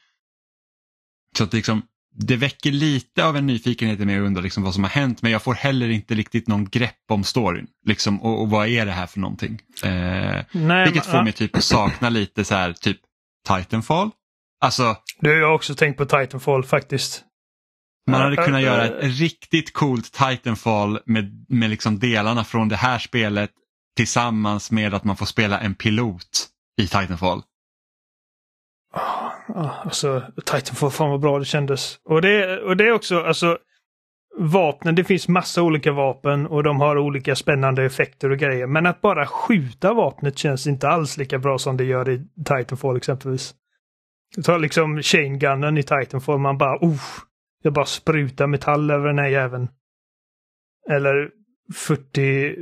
så 1.38 1.44
att 1.44 1.52
liksom 1.52 1.82
det 2.16 2.36
väcker 2.36 2.70
lite 2.72 3.24
av 3.24 3.36
en 3.36 3.46
nyfikenhet 3.46 4.00
i 4.00 4.04
mig 4.04 4.16
att 4.16 4.22
undra 4.22 4.42
liksom 4.42 4.62
vad 4.62 4.74
som 4.74 4.84
har 4.84 4.90
hänt 4.90 5.22
men 5.22 5.32
jag 5.32 5.42
får 5.42 5.54
heller 5.54 5.88
inte 5.88 6.14
riktigt 6.14 6.48
någon 6.48 6.64
grepp 6.64 7.10
om 7.10 7.24
storyn. 7.24 7.66
Liksom, 7.86 8.22
och, 8.22 8.40
och 8.40 8.50
vad 8.50 8.68
är 8.68 8.86
det 8.86 8.92
här 8.92 9.06
för 9.06 9.20
någonting? 9.20 9.60
Eh, 9.84 10.44
Nej, 10.52 10.84
vilket 10.84 11.06
men, 11.06 11.12
får 11.12 11.22
mig 11.22 11.32
typ 11.32 11.56
att 11.56 11.64
sakna 11.64 12.08
lite 12.08 12.44
så 12.44 12.54
här 12.54 12.72
typ 12.72 13.00
Titanfall. 13.48 14.10
Alltså 14.60 14.96
Du 15.20 15.30
har 15.30 15.36
jag 15.36 15.54
också 15.54 15.74
tänkt 15.74 15.96
på 15.96 16.04
Titanfall 16.04 16.64
faktiskt. 16.64 17.24
man 18.10 18.20
hade 18.20 18.36
kunnat 18.36 18.62
göra 18.62 18.84
ett 18.84 19.18
riktigt 19.18 19.72
coolt 19.72 20.12
Titanfall 20.12 21.00
med, 21.06 21.46
med 21.48 21.70
liksom 21.70 21.98
delarna 21.98 22.44
från 22.44 22.68
det 22.68 22.76
här 22.76 22.98
spelet 22.98 23.50
tillsammans 23.96 24.70
med 24.70 24.94
att 24.94 25.04
man 25.04 25.16
får 25.16 25.26
spela 25.26 25.60
en 25.60 25.74
pilot 25.74 26.48
i 26.82 26.86
Titanfall. 26.86 27.42
Ah, 29.48 29.70
alltså, 29.84 30.22
Titanfall, 30.36 30.90
fan 30.90 31.10
vad 31.10 31.20
bra 31.20 31.38
det 31.38 31.44
kändes. 31.44 31.98
Och 32.04 32.22
det, 32.22 32.60
och 32.60 32.76
det 32.76 32.84
är 32.84 32.92
också, 32.92 33.20
alltså, 33.20 33.58
vapnen, 34.38 34.94
det 34.94 35.04
finns 35.04 35.28
massa 35.28 35.62
olika 35.62 35.92
vapen 35.92 36.46
och 36.46 36.62
de 36.62 36.80
har 36.80 36.98
olika 36.98 37.34
spännande 37.36 37.84
effekter 37.84 38.30
och 38.30 38.38
grejer. 38.38 38.66
Men 38.66 38.86
att 38.86 39.00
bara 39.00 39.26
skjuta 39.26 39.94
vapnet 39.94 40.38
känns 40.38 40.66
inte 40.66 40.88
alls 40.88 41.16
lika 41.16 41.38
bra 41.38 41.58
som 41.58 41.76
det 41.76 41.84
gör 41.84 42.08
i 42.08 42.26
Titanfall 42.44 42.96
exempelvis. 42.96 43.54
Tar 44.44 44.58
liksom 44.58 45.02
chain 45.02 45.38
gunnen 45.38 45.78
i 45.78 45.82
Titanfall, 45.82 46.38
man 46.38 46.58
bara, 46.58 46.78
oh, 46.80 47.02
jag 47.62 47.72
bara 47.72 47.84
sprutar 47.86 48.46
metall 48.46 48.90
över 48.90 49.06
den 49.06 49.18
här 49.18 49.28
jäveln. 49.28 49.68
Eller 50.90 51.30
40, 51.74 52.56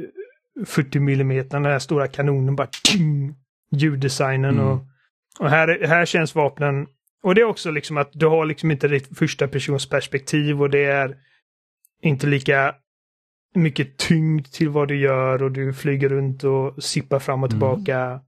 40 0.67 0.99
millimeter, 0.99 1.51
den 1.61 1.65
här 1.65 1.79
stora 1.79 2.09
kanonen 2.09 2.57
bara, 2.57 2.69
ting, 2.85 3.35
ljuddesignen 3.71 4.55
Mm. 4.55 4.67
och 4.69 4.81
och 5.43 5.51
här, 5.51 5.87
här 5.87 6.05
känns 6.07 6.35
vapnen... 6.35 6.87
Och 7.23 7.35
det 7.35 7.41
är 7.41 7.45
också 7.45 7.71
liksom 7.71 7.97
att 7.97 8.11
du 8.13 8.27
har 8.27 8.47
liksom 8.47 8.71
inte 8.71 8.89
ditt 8.89 9.19
första 9.19 9.49
persons 9.49 9.89
perspektiv 9.89 10.63
och 10.63 10.71
det 10.71 10.85
är 10.85 11.17
inte 12.03 12.27
lika 12.27 12.75
mycket 13.55 13.97
tyngd 13.99 14.47
till 14.53 14.69
vad 14.69 14.89
du 14.89 14.97
gör 14.99 15.43
och 15.43 15.53
du 15.53 15.73
flyger 15.73 16.09
runt 16.09 16.45
och 16.45 16.83
sippar 16.85 17.19
fram 17.19 17.43
och 17.43 17.53
Mm. 17.53 17.61
tillbaka. 17.61 18.21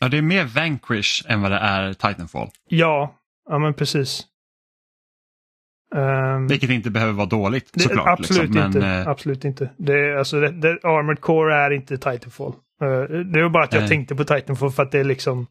Ja, 0.00 0.08
det 0.08 0.18
är 0.18 0.22
mer 0.22 0.44
Vanquish 0.44 1.24
än 1.28 1.42
vad 1.42 1.50
det 1.50 1.58
är 1.58 1.92
Titanfall. 1.92 2.48
Ja, 2.68 3.14
ja 3.48 3.58
men 3.58 3.74
precis. 3.74 4.26
Ehm, 5.94 6.46
Vilket 6.46 6.70
inte 6.70 6.90
behöver 6.90 7.12
vara 7.12 7.26
dåligt 7.26 7.70
det- 7.74 7.80
såklart. 7.80 8.18
absolut 8.20 8.42
liksom. 8.42 8.54
Men, 8.60 8.66
inte. 8.66 8.86
eh, 8.86 9.08
Absolut 9.08 9.44
inte. 9.44 9.70
Det, 9.76 9.92
är- 9.92 10.16
alltså, 10.16 10.40
det, 10.40 10.50
det, 10.50 10.68
Armored 10.82 11.20
Core 11.20 11.54
är 11.54 11.70
inte 11.70 11.96
Titanfall. 11.98 12.52
Eh, 12.82 13.02
det 13.02 13.42
var 13.42 13.48
bara 13.48 13.64
att 13.64 13.72
jag 13.72 13.80
Nej. 13.80 13.88
tänkte 13.88 14.14
på 14.14 14.24
Titanfall 14.24 14.70
för 14.70 14.82
att 14.82 14.92
det 14.92 14.98
är 14.98 15.04
liksom 15.04 15.46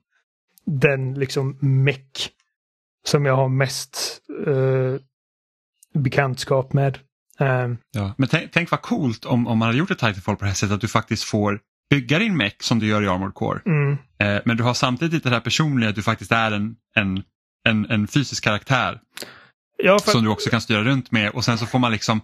den 0.70 1.14
liksom 1.14 1.58
meck 1.62 2.30
som 3.08 3.26
jag 3.26 3.36
har 3.36 3.50
mest 3.50 4.22
eh, 4.48 5.02
bekantskap 5.94 6.74
med. 6.74 7.00
Ehm, 7.40 7.78
ja. 7.92 8.14
men 8.18 8.30
tänk, 8.30 8.52
tänk 8.52 8.72
vad 8.72 8.82
coolt 8.82 9.26
om, 9.26 9.48
om 9.48 9.58
man 9.58 9.66
hade 9.66 9.78
gjort 9.78 9.92
ett 9.92 10.00
Titanfall 10.00 10.36
på 10.36 10.44
det 10.44 10.50
här 10.50 10.56
sättet 10.56 10.74
att 10.74 10.82
du 10.82 10.88
faktiskt 10.88 11.24
får 11.24 11.60
bygga 11.90 12.20
din 12.20 12.38
mech 12.38 12.56
som 12.62 12.80
du 12.80 12.88
gör 12.88 13.04
i 13.04 13.08
Armored 13.08 13.34
Core. 13.34 13.62
mm, 13.66 13.98
Eh, 14.22 14.42
men 14.46 14.58
du 14.58 14.64
har 14.64 14.74
samtidigt 14.74 15.24
det 15.24 15.30
här 15.30 15.40
personliga 15.40 15.90
att 15.90 15.96
du 15.96 16.04
faktiskt 16.04 16.32
är 16.32 16.52
en, 16.52 16.76
en, 16.96 17.24
en, 17.70 17.86
en 17.86 18.08
fysisk 18.08 18.44
karaktär 18.44 19.00
ja, 19.78 20.00
för, 20.00 20.12
som 20.12 20.24
du 20.24 20.30
också 20.30 20.50
kan 20.50 20.62
styra 20.62 20.84
runt 20.84 21.12
med 21.12 21.30
och 21.30 21.46
sen 21.46 21.58
så 21.58 21.66
får 21.66 21.80
man 21.80 21.92
liksom 21.92 22.22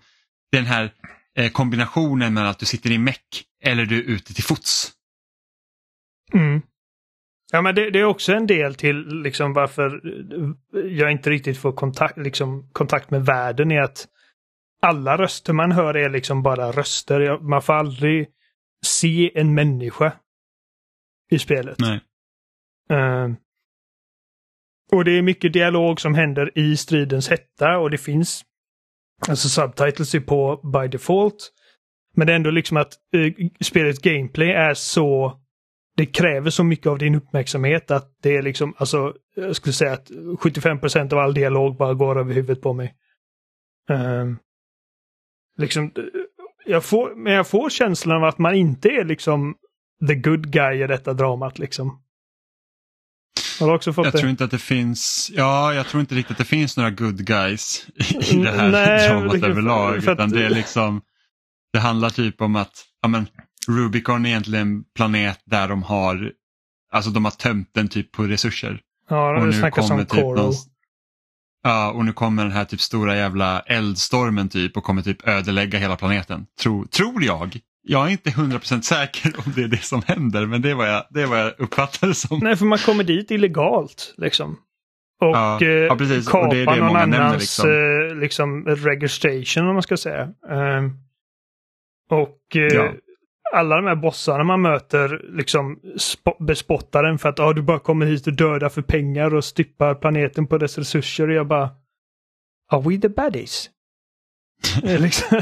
den 0.52 0.66
här 0.66 0.94
eh, 1.38 1.52
kombinationen 1.52 2.34
med 2.34 2.50
att 2.50 2.60
du 2.60 2.66
sitter 2.66 2.92
i 2.92 2.98
meck 2.98 3.44
eller 3.64 3.86
du 3.86 3.98
är 3.98 4.04
ute 4.04 4.34
till 4.34 4.44
fots. 4.44 4.92
mm. 6.34 6.62
Ja, 7.56 7.62
men 7.62 7.76
det, 7.76 7.90
det 7.90 8.00
är 8.00 8.04
också 8.04 8.34
en 8.34 8.48
del 8.48 8.76
till 8.76 9.08
liksom 9.08 9.54
varför 9.54 10.02
jag 10.90 11.12
inte 11.12 11.30
riktigt 11.30 11.58
får 11.58 11.72
kontakt, 11.72 12.18
liksom, 12.18 12.70
kontakt 12.72 13.12
med 13.12 13.26
världen 13.26 13.72
är 13.72 13.82
att 13.82 14.08
alla 14.82 15.18
röster 15.18 15.54
man 15.54 15.72
hör 15.72 15.98
är 15.98 16.10
liksom 16.10 16.44
bara 16.44 16.72
röster. 16.72 17.40
Man 17.40 17.62
får 17.62 17.74
aldrig 17.74 18.28
se 18.86 19.40
en 19.40 19.54
människa 19.54 20.14
i 21.32 21.40
spelet. 21.40 21.80
Nej. 21.80 22.02
Ehm, 22.90 23.36
och 24.92 25.06
det 25.06 25.12
är 25.12 25.22
mycket 25.22 25.54
dialog 25.54 26.02
som 26.02 26.16
händer 26.16 26.58
i 26.58 26.78
stridens 26.78 27.30
hetta 27.30 27.78
och 27.78 27.90
det 27.90 27.98
finns 27.98 28.46
alltså 29.28 29.50
subtitles 29.50 30.16
är 30.16 30.20
på 30.20 30.62
by 30.74 30.88
default. 30.88 31.52
Men 32.16 32.28
det 32.28 32.34
är 32.34 32.38
ändå 32.38 32.52
liksom 32.52 32.78
att 32.78 32.94
uh, 33.16 33.34
spelets 33.62 34.00
gameplay 34.00 34.52
är 34.52 34.74
så 34.74 35.42
det 35.98 36.06
kräver 36.06 36.50
så 36.50 36.64
mycket 36.64 36.88
av 36.88 36.98
din 36.98 37.16
uppmärksamhet 37.16 37.92
att 37.92 38.12
det 38.22 38.36
är 38.36 38.42
liksom, 38.42 38.74
alltså, 38.78 39.14
jag 39.36 39.56
skulle 39.56 39.74
säga 39.74 39.94
att 39.94 40.10
75% 40.10 41.14
av 41.14 41.20
all 41.20 41.34
dialog 41.34 41.78
bara 41.78 41.94
går 41.94 42.20
över 42.20 42.34
huvudet 42.34 42.62
på 42.62 42.74
mig. 42.74 42.96
Ehm, 43.90 44.38
liksom, 45.58 45.92
jag 46.66 46.84
får, 46.86 47.16
men 47.16 47.34
jag 47.34 47.48
får 47.48 47.70
känslan 47.70 48.18
av 48.18 48.24
att 48.24 48.38
man 48.38 48.56
inte 48.56 48.90
är 48.90 49.06
liksom 49.06 49.56
the 50.08 50.16
good 50.16 50.52
guy 50.52 50.84
i 50.84 50.88
detta 50.88 51.14
dramat 51.14 51.60
liksom. 51.60 52.02
Har 53.60 53.68
du 53.68 53.74
också 53.76 53.94
fått 53.94 54.06
Jag 54.06 54.14
det? 54.14 54.18
tror 54.20 54.30
inte 54.30 54.44
att 54.44 54.52
det 54.52 54.58
finns, 54.60 55.32
ja 55.34 55.74
jag 55.74 55.86
tror 55.88 56.02
inte 56.02 56.16
riktigt 56.16 56.32
att 56.32 56.38
det 56.38 56.46
finns 56.46 56.78
några 56.78 56.90
good 56.92 57.26
guys 57.26 57.88
i 58.32 58.36
det 58.38 58.52
här 58.52 58.72
Nej, 58.72 59.10
dramat 59.10 59.44
överlag. 59.44 59.98
att- 59.98 60.04
Utan 60.08 60.30
det 60.30 60.46
är 60.46 60.50
liksom, 60.50 61.02
det 61.74 61.80
handlar 61.80 62.10
typ 62.10 62.42
om 62.42 62.56
att, 62.56 62.86
ja 63.02 63.08
men 63.08 63.28
Rubicon 63.68 64.26
är 64.26 64.30
egentligen 64.30 64.68
en 64.68 64.84
planet 64.96 65.40
där 65.46 65.68
de 65.68 65.84
har, 65.84 66.32
alltså 66.92 67.12
de 67.12 67.26
har 67.26 67.32
tömt 67.32 67.70
den 67.74 67.88
typ 67.88 68.12
på 68.12 68.24
resurser. 68.24 68.80
Ja, 69.10 69.30
Och 69.36 69.40
det 69.40 69.46
nu 69.46 69.54
snackas 69.54 69.88
kommer 69.90 70.02
om 70.02 70.06
typ 70.08 70.22
Coral. 70.22 70.46
någon, 70.46 70.54
Ja, 71.64 71.92
och 71.92 72.06
nu 72.06 72.14
kommer 72.14 72.44
den 72.44 72.52
här 72.52 72.66
typ 72.66 72.82
stora 72.82 73.16
jävla 73.16 73.60
eldstormen 73.60 74.50
typ 74.50 74.78
och 74.78 74.84
kommer 74.84 75.02
typ 75.02 75.28
ödelägga 75.28 75.80
hela 75.80 75.96
planeten. 75.96 76.46
Tror, 76.62 76.86
tror 76.86 77.24
jag. 77.24 77.60
Jag 77.88 78.08
är 78.08 78.12
inte 78.12 78.30
100% 78.30 78.82
säker 78.82 79.34
om 79.46 79.54
det 79.56 79.64
är 79.64 79.68
det 79.68 79.84
som 79.84 80.02
händer 80.06 80.46
men 80.46 80.62
det 80.62 80.74
vad 80.74 80.90
jag, 80.90 81.04
det 81.10 81.26
vad 81.26 81.40
jag 81.40 81.54
uppfattar 81.58 82.08
det 82.08 82.16
som. 82.16 82.40
Nej, 82.40 82.56
för 82.56 82.66
man 82.66 82.78
kommer 82.78 83.04
dit 83.04 83.32
illegalt 83.32 84.14
liksom. 84.18 84.58
Och 85.22 85.28
Ja, 85.28 85.62
eh, 85.62 85.68
ja, 85.68 85.96
precis. 85.96 86.26
Och 86.28 86.32
kapar 86.32 86.50
det 86.56 86.62
är 86.62 86.66
det 86.66 86.76
någon 86.80 86.96
annans 86.96 87.40
liksom. 87.42 87.70
eh, 88.10 88.16
liksom 88.16 88.66
registration 88.66 89.68
om 89.68 89.74
man 89.74 89.84
ska 89.84 89.98
säga. 89.98 90.22
Ehm, 90.50 90.92
och 92.10 92.56
eh, 92.56 92.62
Ja. 92.62 92.94
Alla 93.54 93.76
de 93.76 93.86
här 93.86 93.96
bossarna 93.96 94.44
man 94.44 94.62
möter 94.62 95.22
liksom 95.38 95.80
spo- 95.98 96.46
bespottar 96.46 97.04
den 97.04 97.20
för 97.20 97.30
att 97.30 97.40
ah, 97.40 97.54
du 97.54 97.62
bara 97.62 97.80
kommer 97.80 98.06
hit 98.06 98.28
och 98.28 98.34
dödar 98.34 98.70
för 98.70 98.82
pengar 98.82 99.34
och 99.36 99.46
styppar 99.46 99.96
planeten 99.96 100.48
på 100.48 100.58
dess 100.58 100.78
resurser. 100.78 101.28
Och 101.28 101.34
jag 101.34 101.48
bara 101.48 101.70
Are 102.72 102.82
we 102.90 102.98
the 102.98 103.10
baddies? 103.10 103.70
Eh, 104.84 105.00
liksom. 105.02 105.42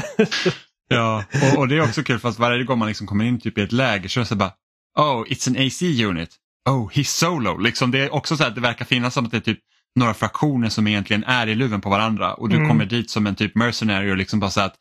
Ja, 0.88 1.24
och, 1.52 1.58
och 1.58 1.68
det 1.68 1.76
är 1.76 1.82
också 1.82 2.02
kul 2.02 2.18
fast 2.18 2.38
varje 2.38 2.64
gång 2.64 2.78
man 2.78 2.88
liksom 2.88 3.06
kommer 3.06 3.24
in 3.24 3.40
typ 3.40 3.58
i 3.58 3.62
ett 3.62 3.72
läger 3.72 4.08
så 4.08 4.20
är 4.20 4.22
det 4.22 4.28
så 4.28 4.36
bara 4.36 4.52
Oh, 4.98 5.22
it's 5.26 5.48
an 5.48 5.66
AC 5.66 5.82
unit. 6.08 6.36
Oh, 6.68 6.90
he's 6.90 7.04
solo. 7.04 7.58
Liksom 7.58 7.90
det 7.90 7.98
är 7.98 8.14
också 8.14 8.36
så 8.36 8.44
att 8.44 8.54
det 8.54 8.60
verkar 8.60 8.84
finnas 8.84 9.14
som 9.14 9.24
att 9.24 9.30
det 9.30 9.36
är 9.36 9.40
typ 9.40 9.58
några 9.96 10.14
fraktioner 10.14 10.68
som 10.68 10.86
egentligen 10.86 11.24
är 11.24 11.46
i 11.46 11.54
luven 11.54 11.80
på 11.80 11.90
varandra 11.90 12.34
och 12.34 12.48
du 12.48 12.56
Mm. 12.56 12.68
kommer 12.68 12.84
dit 12.86 13.10
som 13.10 13.26
en 13.26 13.34
typ 13.34 13.54
mercenary 13.54 14.12
och 14.12 14.16
liksom 14.16 14.40
bara 14.40 14.50
så 14.50 14.60
att 14.60 14.74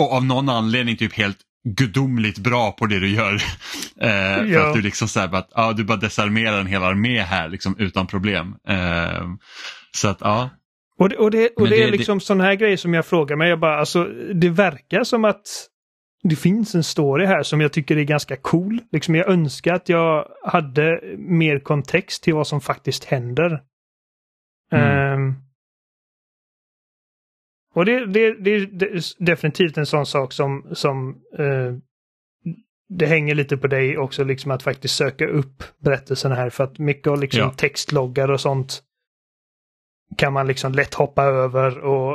och 0.00 0.12
av 0.12 0.24
någon 0.24 0.48
anledning 0.48 0.96
typ 0.96 1.12
helt 1.14 1.38
gudomligt 1.64 2.38
bra 2.38 2.72
på 2.72 2.86
det 2.86 3.00
du 3.00 3.08
gör. 3.08 3.34
eh, 4.00 4.08
för 4.36 4.44
Ja. 4.44 4.68
att 4.68 4.74
du 4.74 4.82
liksom 4.82 5.08
så 5.08 5.20
här 5.20 5.34
att, 5.34 5.48
ja, 5.54 5.72
du 5.72 5.84
bara 5.84 5.98
desarmerar 5.98 6.60
en 6.60 6.66
hel 6.66 6.82
armé 6.82 7.20
här 7.20 7.48
liksom 7.48 7.74
utan 7.78 8.06
problem. 8.06 8.54
Eh, 8.68 9.26
så 9.96 10.08
att 10.08 10.18
ja, 10.20 10.50
Och 10.98 11.08
det, 11.08 11.16
och 11.16 11.30
det, 11.30 11.48
och 11.56 11.64
det, 11.68 11.76
det- 11.76 11.82
är 11.82 11.86
det- 11.90 11.96
liksom 11.96 12.20
sådana 12.20 12.44
här 12.44 12.54
grejer 12.54 12.76
som 12.76 12.94
jag 12.94 13.06
frågar 13.06 13.36
mig. 13.36 13.48
Jag 13.48 13.60
bara, 13.60 13.78
alltså, 13.78 14.04
det 14.34 14.48
verkar 14.48 15.04
som 15.04 15.24
att 15.24 15.66
det 16.22 16.36
finns 16.36 16.74
en 16.74 16.84
story 16.84 17.26
här 17.26 17.42
som 17.42 17.60
jag 17.60 17.72
tycker 17.72 17.96
är 17.96 18.02
ganska 18.04 18.36
cool. 18.36 18.80
Liksom 18.92 19.14
jag 19.14 19.28
önskar 19.28 19.74
att 19.74 19.88
jag 19.88 20.26
hade 20.44 21.00
mer 21.18 21.58
kontext 21.60 22.22
till 22.22 22.34
vad 22.34 22.46
som 22.46 22.60
faktiskt 22.60 23.04
händer. 23.04 23.60
Mm. 24.72 25.12
Ehm, 25.12 25.34
och 27.74 27.84
det, 27.84 28.06
det, 28.06 28.34
det, 28.34 28.50
är 28.50 29.24
definitivt 29.24 29.78
en 29.78 29.86
sån 29.86 30.06
sak 30.06 30.32
som, 30.32 30.66
som 30.72 31.16
eh, 31.38 31.74
det 32.88 33.06
hänger 33.06 33.34
lite 33.34 33.56
på 33.56 33.66
dig 33.66 33.98
också, 33.98 34.24
liksom 34.24 34.50
att 34.50 34.62
faktiskt 34.62 34.96
söka 34.96 35.26
upp 35.26 35.62
berättelsen 35.78 36.32
här. 36.32 36.50
För 36.50 36.64
att 36.64 36.78
mycket 36.78 37.06
av 37.06 37.20
liksom 37.20 37.40
Ja. 37.40 37.50
textloggar 37.50 38.30
och 38.30 38.40
sånt 38.40 38.82
kan 40.16 40.32
man 40.32 40.46
liksom 40.46 40.72
lätt 40.72 40.94
hoppa 40.94 41.24
över. 41.24 41.78
Och, 41.78 42.12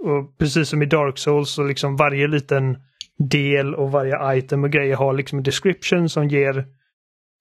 och 0.00 0.38
precis 0.38 0.68
som 0.68 0.82
i 0.82 0.86
Dark 0.86 1.18
Souls 1.18 1.50
så 1.50 1.62
liksom 1.62 1.96
varje 1.96 2.26
liten 2.26 2.78
del 3.18 3.74
och 3.74 3.92
varje 3.92 4.36
item 4.36 4.64
och 4.64 4.70
grejer 4.70 4.96
har 4.96 5.12
liksom 5.12 5.38
en 5.38 5.44
description 5.44 6.08
som 6.08 6.28
ger... 6.28 6.66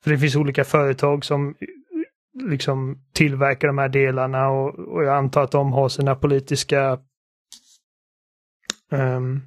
För 0.04 0.12
det 0.12 0.18
finns 0.18 0.36
olika 0.36 0.64
företag 0.64 1.26
som 1.26 1.56
liksom 2.50 2.98
tillverkar 3.14 3.68
de 3.68 3.78
här 3.78 3.90
delarna 3.90 4.50
och, 4.50 4.80
och 4.80 5.04
jag 5.04 5.18
antar 5.18 5.44
att 5.44 5.52
de 5.52 5.74
har 5.74 5.90
sina 5.90 6.16
politiska 6.16 7.00
um, 8.92 9.42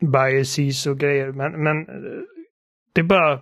biases 0.00 0.86
och 0.86 0.98
grejer. 0.98 1.32
Men, 1.32 1.62
men 1.62 1.86
det 2.94 3.00
är 3.00 3.04
bara... 3.04 3.40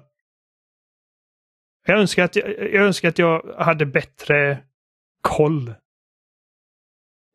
Jag 1.86 1.98
önskar, 1.98 2.24
att 2.24 2.36
jag, 2.36 2.48
jag 2.48 2.86
önskar 2.86 3.08
att 3.08 3.18
jag 3.18 3.54
hade 3.58 3.86
bättre 3.86 4.58
koll 5.20 5.74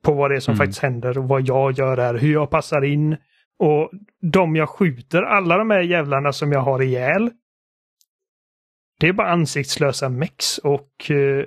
på 0.03 0.13
vad 0.13 0.31
det 0.31 0.35
är 0.35 0.39
som 0.39 0.51
Mm. 0.51 0.57
faktiskt 0.57 0.81
händer 0.81 1.17
och 1.17 1.27
vad 1.27 1.41
jag 1.41 1.71
gör 1.71 1.97
här, 1.97 2.13
hur 2.13 2.33
jag 2.33 2.49
passar 2.49 2.81
in. 2.81 3.17
Och 3.59 3.91
de 4.21 4.55
jag 4.55 4.69
skjuter, 4.69 5.21
alla 5.21 5.57
de 5.57 5.69
här 5.69 5.81
jävlarna 5.81 6.33
som 6.33 6.51
jag 6.51 6.59
har 6.59 6.81
ihjäl. 6.81 7.31
Det 8.99 9.07
är 9.07 9.13
bara 9.13 9.31
ansiktslösa 9.31 10.09
mex 10.09 10.57
och, 10.57 11.11
eh, 11.11 11.45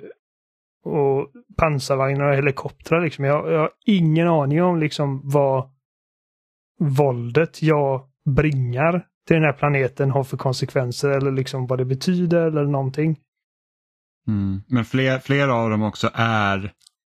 och 0.83 1.31
pansarvagnar 1.57 2.29
och 2.29 2.35
helikoptrar. 2.35 3.01
Liksom. 3.01 3.25
Jag, 3.25 3.51
jag 3.51 3.59
har 3.59 3.71
ingen 3.85 4.27
aning 4.27 4.63
om 4.63 4.79
liksom 4.79 5.21
vad 5.23 5.74
våldet 6.79 7.61
jag 7.61 8.05
bringar 8.35 9.05
till 9.27 9.35
den 9.35 9.43
här 9.43 9.53
planeten 9.53 10.11
har 10.11 10.23
för 10.23 10.37
konsekvenser 10.37 11.09
eller 11.09 11.31
liksom 11.31 11.67
vad 11.67 11.79
det 11.79 11.85
betyder 11.85 12.47
eller 12.47 12.63
någonting. 12.65 13.19
Mm. 14.27 14.61
Men 14.67 14.85
fler, 14.85 15.19
flera 15.19 15.53
av 15.53 15.69
dem 15.69 15.83
också 15.83 16.09
är 16.13 16.71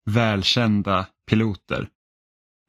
välkända 0.09 1.05
piloter 1.29 1.87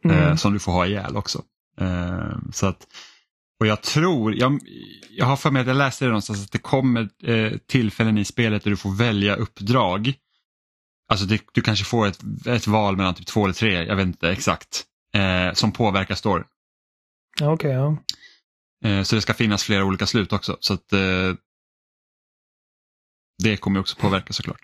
Mm. 0.04 0.18
eh, 0.18 0.34
som 0.34 0.52
du 0.52 0.58
får 0.58 0.72
ha 0.72 0.86
ihjäl 0.86 1.16
också. 1.16 1.42
Eh, 1.80 2.38
så 2.52 2.66
att, 2.66 2.86
och 3.60 3.66
jag 3.66 3.82
tror, 3.82 4.34
jag, 4.34 4.60
jag 5.10 5.26
har 5.26 5.36
för 5.36 5.50
mig 5.50 5.60
att 5.60 5.68
jag 5.68 5.76
läste 5.76 6.04
det 6.04 6.08
någonstans 6.08 6.44
att 6.44 6.52
det 6.52 6.58
kommer 6.58 7.08
eh, 7.22 7.52
tillfällen 7.66 8.18
i 8.18 8.24
spelet 8.24 8.64
där 8.64 8.70
du 8.70 8.76
får 8.76 8.96
välja 8.96 9.36
uppdrag. 9.36 10.14
Alltså 11.08 11.26
det, 11.26 11.42
du 11.52 11.60
kanske 11.60 11.84
får 11.84 12.06
ett, 12.06 12.20
ett 12.46 12.66
val 12.66 12.96
mellan 12.96 13.14
typ 13.14 13.26
två 13.26 13.44
eller 13.44 13.54
tre, 13.54 13.84
jag 13.84 13.96
vet 13.96 14.06
inte 14.06 14.30
exakt, 14.30 14.84
eh, 15.14 15.52
som 15.52 15.72
påverkar 15.72 16.14
storyn. 16.14 16.44
Okej, 17.42 17.70
ja. 17.70 17.96
Eh, 18.84 19.02
så 19.02 19.14
det 19.14 19.20
ska 19.22 19.34
finnas 19.34 19.64
flera 19.64 19.84
olika 19.84 20.06
slut 20.06 20.32
också. 20.32 20.56
Så 20.60 20.74
att 20.74 20.92
eh, 20.92 20.98
det 23.42 23.56
kommer 23.56 23.80
också 23.80 23.96
påverka 24.00 24.32
såklart. 24.32 24.60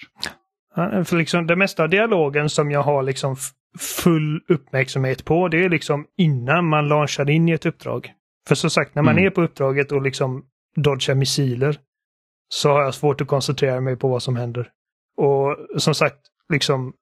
Ja, 0.74 1.04
För 1.04 1.16
liksom 1.16 1.46
det 1.46 1.56
mesta 1.56 1.82
av 1.82 1.88
dialogen 1.88 2.50
som 2.50 2.70
jag 2.70 2.82
har 2.82 3.02
liksom 3.02 3.36
full 3.78 4.44
uppmärksamhet 4.48 5.24
på, 5.24 5.48
det 5.48 5.64
är 5.64 5.68
liksom 5.68 6.06
innan 6.16 6.68
man 6.68 6.88
launchar 6.88 7.30
in 7.30 7.48
i 7.48 7.52
ett 7.52 7.66
uppdrag. 7.66 8.12
För 8.48 8.54
som 8.54 8.70
sagt, 8.70 8.94
när 8.94 9.02
man 9.02 9.14
Mm. 9.14 9.26
är 9.26 9.30
på 9.30 9.42
uppdraget 9.42 9.92
och 9.92 10.02
liksom 10.02 10.44
dodgar 10.76 11.14
missiler 11.14 11.78
så 12.48 12.68
har 12.72 12.82
jag 12.82 12.94
svårt 12.94 13.20
att 13.20 13.28
koncentrera 13.28 13.80
mig 13.80 13.96
på 13.96 14.08
vad 14.08 14.22
som 14.22 14.36
händer. 14.36 14.70
Och 15.16 15.56
som 15.82 15.94
sagt, 15.94 16.18
liksom 16.52 16.92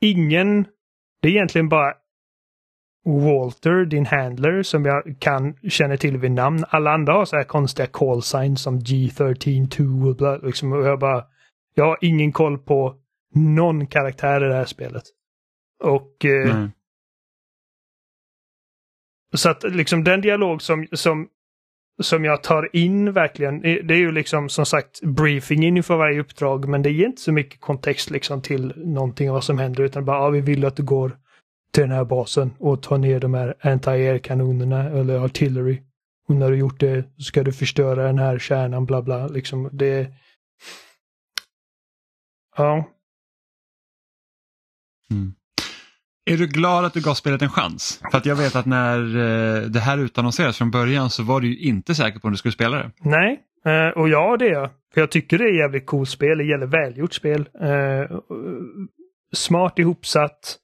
ingen, 0.00 0.64
det 1.22 1.28
är 1.28 1.32
egentligen 1.32 1.68
bara 1.68 1.94
Walter, 3.04 3.84
din 3.84 4.06
handler, 4.06 4.62
som 4.62 4.84
jag 4.84 5.16
kan 5.18 5.54
känna 5.68 5.96
till 5.96 6.16
vid 6.16 6.30
namn. 6.30 6.64
Alla 6.68 6.92
andra 6.92 7.12
har 7.12 7.24
så 7.24 7.36
här 7.36 7.44
konstiga 7.44 7.86
call 7.86 8.22
signs 8.22 8.62
som 8.62 8.80
G13-2 8.80 10.08
och 10.08 10.16
bla, 10.16 10.36
liksom, 10.36 10.72
och 10.72 10.86
jag 10.86 10.98
bara 10.98 11.24
jag 11.74 11.84
har 11.84 11.98
ingen 12.00 12.32
koll 12.32 12.58
på 12.58 12.96
någon 13.34 13.86
karaktär 13.86 14.44
i 14.44 14.48
det 14.48 14.54
här 14.54 14.64
spelet. 14.64 15.02
Och 15.82 16.24
eh, 16.24 16.56
Nej. 16.56 16.70
så 19.34 19.50
att 19.50 19.62
liksom 19.62 20.04
den 20.04 20.20
dialog 20.20 20.62
som, 20.62 20.86
som, 20.92 21.28
som 22.02 22.24
jag 22.24 22.42
tar 22.42 22.76
in 22.76 23.12
verkligen, 23.12 23.60
det 23.60 23.94
är 23.94 23.98
ju 23.98 24.12
liksom 24.12 24.48
som 24.48 24.66
sagt 24.66 25.00
briefingen 25.02 25.76
inför 25.76 25.96
varje 25.96 26.20
uppdrag, 26.20 26.68
men 26.68 26.82
det 26.82 26.90
ger 26.90 27.06
inte 27.06 27.22
så 27.22 27.32
mycket 27.32 27.60
kontext 27.60 28.10
liksom 28.10 28.42
till 28.42 28.72
någonting 28.76 29.30
av 29.30 29.34
vad 29.34 29.44
som 29.44 29.58
händer, 29.58 29.82
utan 29.82 30.04
bara, 30.04 30.16
ja, 30.16 30.28
vi 30.28 30.40
vill 30.40 30.64
att 30.64 30.76
du 30.76 30.82
går 30.82 31.16
till 31.72 31.82
den 31.82 31.92
här 31.92 32.04
basen 32.04 32.50
och 32.58 32.82
tar 32.82 32.98
ner 32.98 33.20
de 33.20 33.34
här 33.34 33.54
anti-air-kanonerna 33.60 34.90
eller 34.90 35.24
artillery. 35.24 35.82
Och 36.28 36.36
när 36.36 36.50
du 36.50 36.56
gjort 36.56 36.80
det 36.80 37.04
ska 37.18 37.42
du 37.42 37.52
förstöra 37.52 38.06
den 38.06 38.18
här 38.18 38.38
kärnan, 38.38 38.86
bla 38.86 39.02
bla, 39.02 39.26
liksom 39.26 39.68
det... 39.72 40.10
Ja. 42.56 42.88
Mm. 45.10 45.34
Är 46.30 46.36
du 46.36 46.46
glad 46.46 46.84
att 46.84 46.94
du 46.94 47.00
gav 47.00 47.14
spelet 47.14 47.42
en 47.42 47.48
chans? 47.48 48.02
För 48.10 48.18
att 48.18 48.26
jag 48.26 48.36
vet 48.36 48.56
att 48.56 48.66
när 48.66 48.98
eh, 48.98 49.62
det 49.62 49.80
här 49.80 49.98
utannonserades 49.98 50.58
från 50.58 50.70
början 50.70 51.10
så 51.10 51.22
var 51.22 51.40
du 51.40 51.56
inte 51.56 51.94
säker 51.94 52.18
på 52.18 52.26
om 52.26 52.32
du 52.32 52.38
skulle 52.38 52.52
spela 52.52 52.76
det. 52.76 52.90
Nej, 52.98 53.40
eh, 53.64 53.98
och 54.00 54.08
ja 54.08 54.36
det 54.36 54.44
är 54.44 54.52
jag. 54.52 54.70
För 54.94 55.00
jag 55.00 55.10
tycker 55.10 55.38
det 55.38 55.44
är 55.44 55.62
jävligt 55.62 55.86
coolt 55.86 56.08
spel. 56.08 56.38
Det 56.38 56.44
gäller 56.44 56.66
välgjort 56.66 57.14
spel. 57.14 57.48
Eh, 57.60 58.18
smart 59.32 59.78
ihopsatt. 59.78 60.58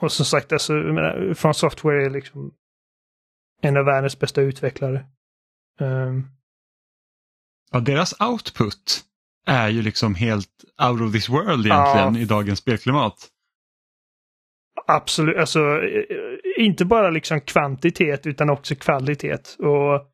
Och 0.00 0.12
som 0.12 0.24
sagt, 0.24 0.52
alltså, 0.52 0.74
jag 0.74 0.94
menar, 0.94 1.34
From 1.34 1.54
Software 1.54 2.04
är 2.06 2.10
liksom 2.10 2.54
en 3.62 3.76
av 3.76 3.84
världens 3.84 4.18
bästa 4.18 4.40
utvecklare. 4.40 5.06
Um, 5.80 6.26
Ja, 7.70 7.80
deras 7.80 8.20
output 8.20 9.04
är 9.46 9.68
ju 9.68 9.82
liksom 9.82 10.14
helt 10.14 10.64
out 10.90 11.00
of 11.00 11.12
this 11.12 11.28
world 11.28 11.66
egentligen 11.66 12.14
Ja. 12.14 12.18
i 12.20 12.24
dagens 12.24 12.58
spelklimat. 12.58 13.28
absolut, 14.86 15.36
alltså 15.36 15.60
eh, 15.60 16.04
inte 16.64 16.84
bara 16.84 17.10
liksom 17.10 17.40
kvantitet 17.40 18.26
utan 18.26 18.50
också 18.50 18.74
kvalitet. 18.74 19.38
Och 19.58 20.12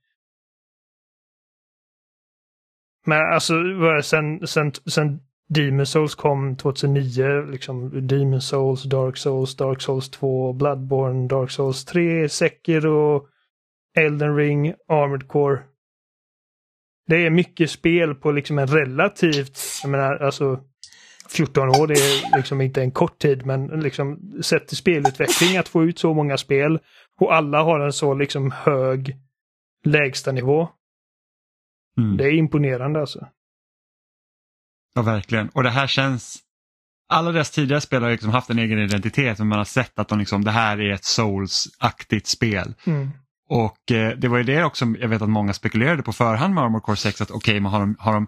Men 3.06 3.32
alltså 3.34 3.54
sen, 4.02 4.46
sen, 4.46 4.72
sen 4.74 5.20
Demon 5.54 5.86
Souls 5.86 6.14
kom 6.14 6.56
2009, 6.56 7.50
liksom 7.50 8.06
Demon 8.06 8.40
Souls, 8.40 8.82
Dark 8.82 9.16
Souls, 9.16 9.56
Dark 9.56 9.80
Souls 9.80 10.10
2, 10.10 10.52
Bloodborne, 10.52 11.28
Dark 11.28 11.50
Souls 11.50 11.84
3, 11.84 12.28
Sekiro, 12.28 13.26
Elden 13.96 14.36
Ring, 14.36 14.74
Armored 14.88 15.28
Core. 15.28 15.58
Det 17.06 17.26
är 17.26 17.30
mycket 17.30 17.70
spel 17.70 18.14
på 18.14 18.32
liksom 18.32 18.58
en 18.58 18.66
relativt, 18.66 19.58
jag 19.82 19.90
menar 19.90 20.16
alltså 20.16 20.60
14 21.28 21.68
år 21.68 21.86
det 21.86 21.94
är 21.94 22.36
liksom 22.36 22.60
inte 22.60 22.82
en 22.82 22.90
kort 22.90 23.18
tid 23.18 23.46
men 23.46 23.66
liksom 23.66 24.32
sett 24.42 24.68
till 24.68 24.76
spelutveckling 24.76 25.56
att 25.56 25.68
få 25.68 25.84
ut 25.84 25.98
så 25.98 26.14
många 26.14 26.36
spel 26.36 26.78
och 27.20 27.34
alla 27.34 27.62
har 27.62 27.80
en 27.80 27.92
så 27.92 28.14
liksom 28.14 28.50
hög 28.50 29.16
lägstanivå. 29.84 30.68
Mm. 31.98 32.16
Det 32.16 32.24
är 32.24 32.32
imponerande 32.32 33.00
alltså. 33.00 33.26
Ja, 34.94 35.02
verkligen. 35.02 35.48
Och 35.48 35.62
det 35.62 35.70
här 35.70 35.86
känns... 35.86 36.39
Alla 37.09 37.32
deras 37.32 37.51
tidigare 37.51 37.81
spel 37.81 38.02
har 38.02 38.10
liksom 38.10 38.31
haft 38.31 38.51
en 38.51 38.59
egen 38.59 38.78
identitet 38.78 39.39
men 39.39 39.48
man 39.48 39.59
har 39.59 39.64
sett 39.64 39.98
att 39.98 40.09
de 40.09 40.19
liksom, 40.19 40.44
det 40.44 40.51
här 40.51 40.81
är 40.81 40.93
ett 40.93 41.05
Souls-aktigt 41.05 42.27
spel. 42.27 42.74
Mm. 42.86 43.10
Och 43.48 43.90
eh, 43.93 44.19
det 44.19 44.28
var 44.28 44.39
ju 44.39 44.44
det 44.44 44.64
också 44.64 44.85
jag 45.01 45.09
vet 45.09 45.23
att 45.23 45.28
många 45.28 45.52
spekulerade 45.52 46.02
på 46.02 46.12
förhand 46.12 46.55
med 46.55 46.64
Armor 46.64 46.81
Core 46.81 46.97
6 46.97 47.20
att 47.20 47.31
okej, 47.31 47.52
okay, 47.52 47.60
men 47.60 47.73
har 47.73 47.81
de, 47.81 47.97
har, 47.98 48.12
de, 48.12 48.27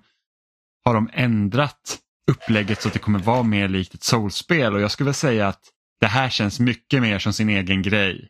har 0.84 0.94
de 0.94 1.10
ändrat 1.12 1.98
upplägget 2.30 2.82
så 2.82 2.88
att 2.88 2.94
det 2.94 3.00
kommer 3.00 3.18
vara 3.18 3.42
mer 3.42 3.68
likt 3.68 3.94
ett 3.94 4.02
Souls-spel 4.02 4.74
och 4.74 4.80
jag 4.80 4.90
skulle 4.90 5.04
väl 5.04 5.14
säga 5.14 5.48
att 5.48 5.60
det 6.00 6.06
här 6.06 6.28
känns 6.28 6.60
mycket 6.60 7.02
mer 7.02 7.18
som 7.18 7.32
sin 7.32 7.48
egen 7.48 7.82
grej 7.82 8.28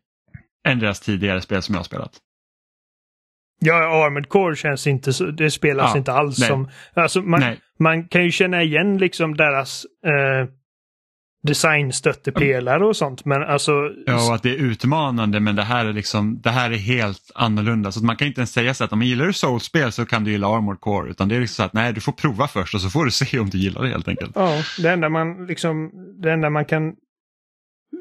än 0.69 0.79
deras 0.79 1.01
tidigare 1.01 1.41
spel 1.41 1.63
som 1.63 1.75
jag 1.75 1.79
har 1.79 1.85
spelat. 1.85 2.21
Ja, 3.61 4.07
Armored 4.07 4.29
Core 4.29 4.57
känns 4.57 4.87
inte 4.87 5.13
så, 5.13 5.25
det 5.25 5.51
spelas 5.51 5.91
Ja, 5.93 5.99
inte 5.99 6.13
alls 6.13 6.39
nej. 6.39 6.49
som, 6.49 6.69
alltså 6.95 7.23
man, 7.23 7.41
Nej. 7.41 7.61
man 7.79 8.09
kan 8.09 8.25
ju 8.25 8.31
känna 8.31 8.63
igen 8.63 8.99
liksom 8.99 9.37
deras 9.37 9.87
eh, 10.07 10.49
designstöttepelare 11.47 12.85
och 12.87 12.97
sånt 12.97 13.25
men 13.25 13.43
alltså 13.43 13.73
Ja, 14.07 14.29
och 14.29 14.35
att 14.35 14.43
det 14.43 14.51
är 14.51 14.55
utmanande 14.57 15.41
men 15.41 15.57
det 15.57 15.63
här 15.63 15.87
är 15.87 15.93
liksom, 15.93 16.41
det 16.41 16.51
här 16.51 16.71
är 16.71 16.77
helt 16.77 17.31
annorlunda. 17.35 17.93
Så 17.93 18.05
man 18.05 18.17
kan 18.17 18.29
inte 18.29 18.41
ens 18.41 18.53
säga 18.53 18.75
så 18.75 18.85
att 18.85 18.93
om 18.93 18.99
man 18.99 19.09
gillar 19.09 19.27
du 19.27 19.33
Souls-spel 19.33 19.93
så 19.93 20.07
kan 20.07 20.25
du 20.25 20.31
gilla 20.31 20.57
Armored 20.57 20.81
Core 20.81 21.11
utan 21.11 21.29
det 21.29 21.37
är 21.37 21.41
liksom 21.41 21.55
så 21.55 21.63
att 21.63 21.73
nej, 21.73 21.93
du 21.93 22.01
får 22.01 22.13
prova 22.13 22.49
först 22.49 22.75
och 22.75 22.81
så 22.81 22.91
får 22.91 23.05
du 23.05 23.11
se 23.11 23.39
om 23.39 23.51
du 23.51 23.59
gillar 23.59 23.83
det 23.83 23.89
helt 23.89 24.09
enkelt. 24.09 24.33
Ja, 24.35 24.63
det 24.79 24.91
enda 24.91 25.09
man 25.09 25.47
liksom, 25.47 25.91
det 26.23 26.33
enda 26.33 26.51
man 26.51 26.65
kan 26.65 26.95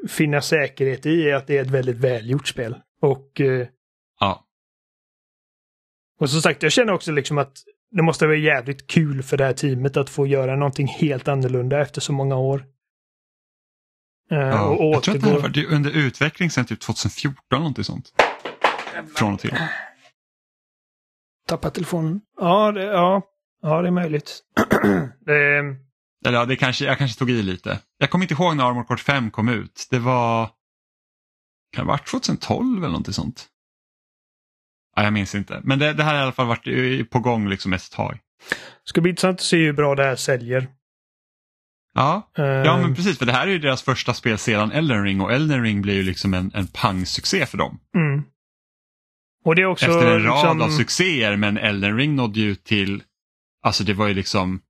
finna 0.10 0.42
säkerhet 0.42 1.06
i 1.06 1.30
är 1.30 1.36
att 1.36 1.48
det 1.48 1.58
är 1.58 1.62
ett 1.62 1.72
väldigt 1.72 1.98
välgjort 1.98 2.48
spel. 2.48 2.76
Och, 3.02 3.42
eh, 3.42 3.68
Ja, 4.20 4.44
och 6.24 6.30
som 6.30 6.42
sagt, 6.42 6.64
jag 6.64 6.72
känner 6.72 6.94
också 6.94 7.12
liksom 7.12 7.38
att 7.38 7.64
det 7.92 8.04
måste 8.04 8.26
vara 8.26 8.38
jävligt 8.38 8.88
kul 8.88 9.24
för 9.24 9.38
det 9.38 9.46
här 9.46 9.54
teamet 9.54 9.98
att 9.98 10.10
få 10.10 10.28
göra 10.28 10.56
någonting 10.56 10.88
helt 10.88 11.28
annorlunda 11.28 11.82
efter 11.82 12.02
så 12.02 12.14
många 12.14 12.36
år. 12.36 12.66
Eh, 14.32 14.38
ja. 14.38 14.68
och 14.68 14.96
Jag 14.96 15.04
tror 15.04 15.16
att 15.16 15.22
det 15.22 15.30
här 15.30 15.40
varit 15.40 15.68
under 15.72 15.92
utveckling 15.92 16.50
sedan 16.50 16.66
typ 16.66 16.80
2014 16.80 17.36
någonting 17.50 17.84
sånt. 17.84 18.14
Från 19.16 19.34
och 19.34 19.40
till. 19.40 19.56
Tappa 21.48 21.70
telefonen. 21.70 22.22
Ja, 22.38 22.72
det, 22.72 22.84
ja, 22.84 23.22
ja, 23.62 23.82
det 23.82 23.88
är 23.88 23.92
möjligt. 23.92 24.40
det, 25.26 25.58
Eller 26.26 26.40
ja, 26.40 26.46
det 26.46 26.56
kanske, 26.56 26.86
jag 26.86 26.98
kanske 26.98 27.20
tog 27.20 27.30
i 27.30 27.44
lite. 27.44 27.80
Jag 27.98 28.10
kommer 28.10 28.26
inte 28.26 28.34
ihåg 28.34 28.56
när 28.56 28.70
Armored 28.70 28.88
Core 28.88 29.00
5 29.00 29.32
kom 29.32 29.50
ut. 29.50 29.88
Det 29.92 30.00
var, 30.00 30.46
kan 31.76 31.86
det 31.86 31.92
ha 31.92 31.98
varit 31.98 32.08
2012 32.08 32.78
eller 32.78 32.88
någonting 32.88 33.14
sånt? 33.14 33.50
Ja, 34.96 35.04
jag 35.04 35.14
minns 35.14 35.36
inte. 35.36 35.62
Men 35.64 35.80
det, 35.80 35.94
det 35.94 36.04
här 36.04 36.14
har 36.14 36.20
i 36.20 36.24
alla 36.24 36.32
fall 36.32 36.48
varit 36.48 37.10
på 37.10 37.20
gång 37.20 37.50
liksom 37.50 37.74
ett 37.74 37.92
tag. 37.92 38.20
ska 38.84 39.02
bli 39.02 39.10
intressant 39.10 39.40
att 39.40 39.46
se 39.46 39.58
hur 39.58 39.74
bra 39.74 39.96
det 39.96 40.04
här 40.04 40.16
säljer. 40.16 40.68
Ja, 41.96 42.32
Eh, 42.38 42.46
ja 42.46 42.78
men 42.78 42.96
precis 42.96 43.18
för 43.18 43.26
det 43.26 43.32
här 43.32 43.48
är 43.48 43.52
ju 43.52 43.60
deras 43.60 43.82
första 43.82 44.14
spel 44.14 44.38
sedan 44.38 44.72
Elden 44.72 45.04
Ring 45.04 45.22
och 45.22 45.34
Elden 45.34 45.64
Ring 45.64 45.82
blev 45.82 45.96
ju 45.96 46.04
liksom 46.04 46.34
en, 46.34 46.52
en 46.54 46.68
pangsuccé 46.68 47.46
för 47.46 47.58
dem. 47.58 47.80
mm. 47.96 48.24
Och 49.46 49.56
det 49.56 49.62
är 49.62 49.66
också 49.66 49.86
Efter 49.86 50.08
en 50.16 50.24
rad 50.24 50.36
liksom, 50.36 50.62
av 50.62 50.70
succéer 50.70 51.36
men 51.36 51.58
Elden 51.58 51.98
Ring 51.98 52.16
nådde 52.16 52.40
ju 52.40 52.56
till, 52.56 53.04
alltså 53.64 53.84
det 53.84 53.94
var 53.94 54.08
ju 54.08 54.14
liksom, 54.14 54.62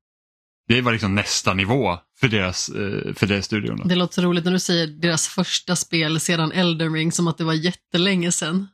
det 0.67 0.81
var 0.81 0.91
liksom 0.91 1.15
nästa 1.15 1.53
nivå 1.53 1.97
för 2.19 2.27
deras, 2.27 2.69
eh, 2.69 3.13
för 3.13 3.27
deras 3.27 3.45
studiorna. 3.45 3.83
Det 3.85 3.95
låter 3.95 4.13
så 4.13 4.21
roligt 4.21 4.45
när 4.45 4.51
du 4.51 4.59
säger 4.59 4.87
deras 4.87 5.27
första 5.27 5.75
spel 5.75 6.19
sedan 6.19 6.51
Elden 6.51 6.93
Ring 6.93 7.11
som 7.11 7.27
att 7.27 7.37
det 7.37 7.43
var 7.43 7.53
jättelänge 7.53 8.31
sedan. 8.31 8.67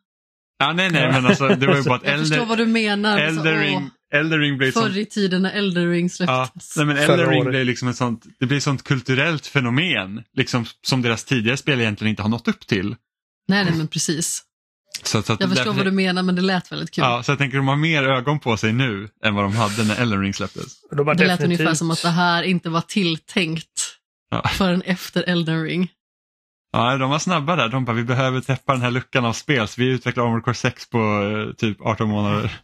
Ja, 0.60 0.74
nej, 0.74 0.90
nej, 0.92 1.12
men 1.12 1.26
alltså 1.26 1.48
det 1.48 1.68
var 1.68 1.76
ju 1.76 1.84
bara 1.84 1.96
att 1.96 2.04
Jag 2.06 2.20
förstår 2.20 2.46
vad 2.46 2.58
du 2.58 2.66
menar. 2.66 3.18
men 3.18 3.36
så, 3.36 3.40
Elden 3.42 3.58
åh, 3.58 3.62
Ring, 3.62 3.90
Elden 4.14 4.40
Ring 4.40 4.58
blev 4.58 4.72
Förr 4.72 4.98
i 4.98 5.06
tiden 5.06 5.42
när 5.42 5.52
Elden 5.52 5.90
Ring 5.92 6.04
Ja, 6.06 6.10
släpptes. 6.10 6.78
nej, 6.78 6.86
men 6.86 6.96
Förra 6.98 7.14
Elden 7.14 7.30
Ring 7.30 7.42
året. 7.42 7.52
blev 7.52 7.66
liksom 7.66 7.88
ett 7.88 7.96
sånt, 7.96 8.26
det 8.40 8.46
blir 8.46 8.58
ett 8.58 8.64
sånt 8.64 8.84
kulturellt 8.84 9.48
fenomen 9.48 10.24
liksom, 10.34 10.66
som 10.88 11.02
deras 11.02 11.24
tidigare 11.26 11.58
spel 11.58 11.80
egentligen 11.82 12.10
inte 12.10 12.22
har 12.22 12.30
nått 12.30 12.48
upp 12.48 12.68
till. 12.68 12.96
Nej, 13.48 13.66
nej, 13.66 13.74
men 13.78 13.88
precis. 13.88 14.44
Så, 15.04 15.22
så 15.24 15.34
att 15.34 15.40
Jag 15.40 15.50
förstår 15.50 15.66
därför- 15.66 15.78
vad 15.78 15.86
du 15.88 15.92
menar, 15.92 16.24
men 16.24 16.36
det 16.36 16.42
lät 16.42 16.72
väldigt 16.72 16.92
kul. 16.92 17.04
Ja, 17.04 17.24
så 17.24 17.32
jag 17.32 17.38
tänker 17.38 17.58
de 17.58 17.68
har 17.68 17.76
mer 17.76 18.04
ögon 18.04 18.40
på 18.40 18.58
sig 18.58 18.74
nu 18.74 19.10
än 19.26 19.36
vad 19.36 19.44
de 19.46 19.56
hade 19.56 19.84
när 19.84 20.02
Elden 20.02 20.22
Ring 20.22 20.34
släpptes. 20.34 20.74
de 20.92 20.98
det 20.98 21.04
lät 21.04 21.18
definitivt- 21.18 21.44
ungefär 21.46 21.74
som 21.76 21.92
att 21.92 22.02
det 22.02 22.10
här 22.10 22.44
inte 22.44 22.70
var 22.70 22.82
tilltänkt 22.82 23.96
Ja. 24.32 24.48
förrän 24.48 24.82
efter 24.82 25.24
Elden 25.28 25.64
Ring. 25.64 25.92
Ja, 26.72 26.98
de 26.98 27.10
var 27.10 27.20
snabba 27.20 27.56
där. 27.56 27.70
De 27.70 27.86
bara, 27.86 27.96
vi 27.96 28.04
behöver 28.04 28.42
täppa 28.42 28.74
den 28.74 28.82
här 28.82 28.92
luckan 28.92 29.26
av 29.26 29.34
spel 29.34 29.68
så 29.68 29.82
vi 29.82 29.94
utvecklar 29.94 30.24
Armored 30.26 30.44
Core 30.44 30.54
6 30.54 30.90
på 30.90 30.98
eh, 30.98 31.54
typ 31.56 31.82
18 31.82 32.10
månader. 32.10 32.62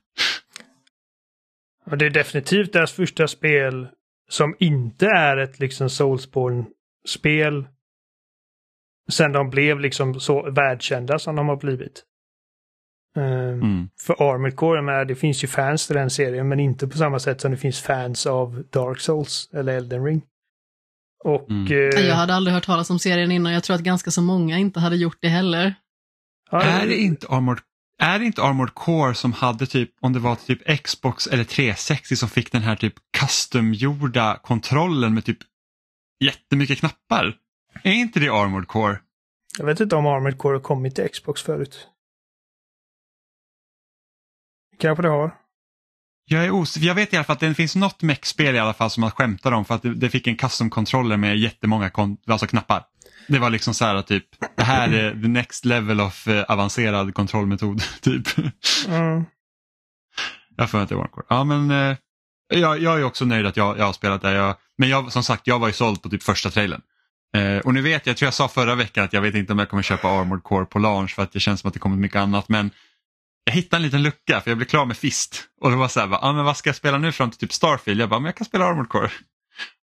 Och 1.85 1.97
det 1.97 2.05
är 2.05 2.09
definitivt 2.09 2.73
deras 2.73 2.91
första 2.91 3.27
spel 3.27 3.87
som 4.29 4.55
inte 4.59 5.05
är 5.05 5.37
ett 5.37 5.59
liksom 5.59 5.89
Soulsborne-spel. 5.89 7.67
Sen 9.11 9.31
de 9.31 9.49
blev 9.49 9.79
liksom 9.79 10.19
så 10.19 10.51
världskända 10.51 11.19
som 11.19 11.35
de 11.35 11.47
har 11.47 11.55
blivit. 11.57 12.03
Ehm, 13.17 13.61
Mm. 13.61 13.89
För 14.05 14.13
Armored 14.13 14.55
Core, 14.55 14.81
menar, 14.81 15.05
det 15.05 15.15
finns 15.15 15.43
ju 15.43 15.47
fans 15.47 15.87
till 15.87 15.95
den 15.95 16.09
serien 16.09 16.47
men 16.47 16.59
inte 16.59 16.87
på 16.87 16.97
samma 16.97 17.19
sätt 17.19 17.41
som 17.41 17.51
det 17.51 17.57
finns 17.57 17.81
fans 17.81 18.25
av 18.25 18.63
Dark 18.71 18.99
Souls 18.99 19.49
eller 19.53 19.77
Elden 19.77 20.05
Ring. 20.05 20.21
Och 21.25 21.49
Mm. 21.51 21.65
eh, 21.95 22.05
Jag 22.07 22.15
hade 22.15 22.35
aldrig 22.35 22.53
hört 22.53 22.65
talas 22.65 22.89
om 22.89 22.99
serien 22.99 23.31
innan. 23.31 23.53
Jag 23.53 23.63
tror 23.63 23.75
att 23.75 23.81
ganska 23.83 24.11
så 24.11 24.21
många 24.21 24.57
inte 24.57 24.79
hade 24.79 24.95
gjort 24.95 25.17
det 25.21 25.27
heller. 25.27 25.75
Är 26.51 26.87
det 26.87 26.95
inte 26.97 27.27
Armored 27.27 27.59
är 28.01 28.19
det 28.19 28.25
inte 28.25 28.41
Armored 28.43 28.73
Core 28.73 29.13
som 29.15 29.33
hade 29.33 29.65
typ, 29.65 29.91
om 30.01 30.13
det 30.13 30.19
var 30.19 30.35
typ 30.35 30.83
Xbox 30.83 31.27
eller 31.27 31.43
360 31.43 32.15
som 32.15 32.29
fick 32.29 32.51
den 32.51 32.61
här 32.61 32.75
typ 32.75 32.93
custom-gjorda 33.17 34.39
kontrollen 34.43 35.13
med 35.13 35.25
typ 35.25 35.37
jättemycket 36.19 36.79
knappar? 36.79 37.37
Är 37.83 37.91
inte 37.93 38.19
det 38.19 38.29
Armored 38.29 38.67
Core? 38.67 38.99
Jag 39.57 39.65
vet 39.65 39.79
inte 39.79 39.95
om 39.95 40.05
Armored 40.05 40.37
Core 40.37 40.55
har 40.55 40.61
kommit 40.61 40.95
till 40.95 41.09
Xbox 41.09 41.41
förut. 41.41 41.87
Kanske 44.79 45.01
det 45.01 45.09
har. 45.09 45.35
Jag 46.27 46.45
är 46.45 46.51
os 46.51 46.77
jag 46.77 46.95
vet 46.95 47.13
i 47.13 47.15
alla 47.15 47.23
fall 47.23 47.33
att 47.33 47.39
det 47.39 47.53
finns 47.53 47.75
något 47.75 48.01
mech-spel 48.01 48.55
i 48.55 48.59
alla 48.59 48.73
fall 48.73 48.89
som 48.89 49.01
man 49.01 49.11
skämtar 49.11 49.51
om 49.51 49.65
för 49.65 49.75
att 49.75 49.81
det, 49.81 49.93
det 49.93 50.09
fick 50.09 50.27
en 50.27 50.37
custom-controller 50.37 51.17
med 51.17 51.37
jättemånga 51.37 51.91
alltså 52.27 52.47
knappar. 52.47 52.83
Det 53.27 53.39
var 53.39 53.49
liksom 53.49 53.73
så 53.73 53.85
här 53.85 54.01
typ, 54.01 54.25
det 54.57 54.63
här 54.63 54.93
är 54.93 55.11
the 55.11 55.27
next 55.27 55.65
level 55.65 56.01
of 56.01 56.27
eh, 56.27 56.43
avancerad 56.43 57.13
kontrollmetod. 57.13 57.83
typ. 58.01 58.27
Mm. 58.87 59.25
Jag 60.57 60.69
får 60.69 60.81
inte 60.81 60.93
Armored 60.93 61.11
Core. 61.11 61.25
Ja 61.29 61.43
men 61.43 61.71
eh, 61.71 61.97
jag, 62.47 62.81
jag 62.81 62.99
är 62.99 63.03
också 63.03 63.25
nöjd 63.25 63.45
att 63.45 63.57
jag, 63.57 63.77
jag 63.77 63.85
har 63.85 63.93
spelat 63.93 64.21
det. 64.21 64.31
Jag, 64.31 64.55
men 64.77 64.89
jag, 64.89 65.11
som 65.11 65.23
sagt, 65.23 65.47
jag 65.47 65.59
var 65.59 65.67
ju 65.67 65.73
såld 65.73 66.01
på 66.01 66.09
typ 66.09 66.23
första 66.23 66.49
trailern. 66.49 66.81
Eh, 67.37 67.57
och 67.57 67.73
nu 67.73 67.81
vet 67.81 68.05
jag, 68.05 68.11
jag 68.11 68.17
tror 68.17 68.27
jag 68.27 68.33
sa 68.33 68.47
förra 68.47 68.75
veckan 68.75 69.03
att 69.03 69.13
jag 69.13 69.21
vet 69.21 69.35
inte 69.35 69.53
om 69.53 69.59
jag 69.59 69.69
kommer 69.69 69.83
köpa 69.83 70.07
Armored 70.07 70.43
Core 70.43 70.65
på 70.65 70.79
launch 70.79 71.15
för 71.15 71.23
att 71.23 71.31
det 71.31 71.39
känns 71.39 71.59
som 71.59 71.67
att 71.67 71.73
det 71.73 71.79
kommer 71.79 71.97
mycket 71.97 72.19
annat. 72.19 72.49
Men 72.49 72.71
jag 73.45 73.53
hittade 73.53 73.77
en 73.77 73.83
liten 73.83 74.03
lucka 74.03 74.41
för 74.41 74.51
jag 74.51 74.57
blev 74.57 74.67
klar 74.67 74.85
med 74.85 74.97
Fist. 74.97 75.43
Och 75.61 75.69
det 75.69 75.75
var 75.75 75.87
så 75.87 75.99
här, 75.99 76.17
ah, 76.21 76.33
men 76.33 76.45
vad 76.45 76.57
ska 76.57 76.69
jag 76.69 76.75
spela 76.75 76.97
nu 76.97 77.11
fram 77.11 77.31
till 77.31 77.39
typ 77.39 77.53
Starfield? 77.53 78.01
Jag 78.01 78.09
bara, 78.09 78.19
men 78.19 78.25
jag 78.25 78.35
kan 78.35 78.45
spela 78.45 78.65
Armored 78.65 78.89
Core. 78.89 79.11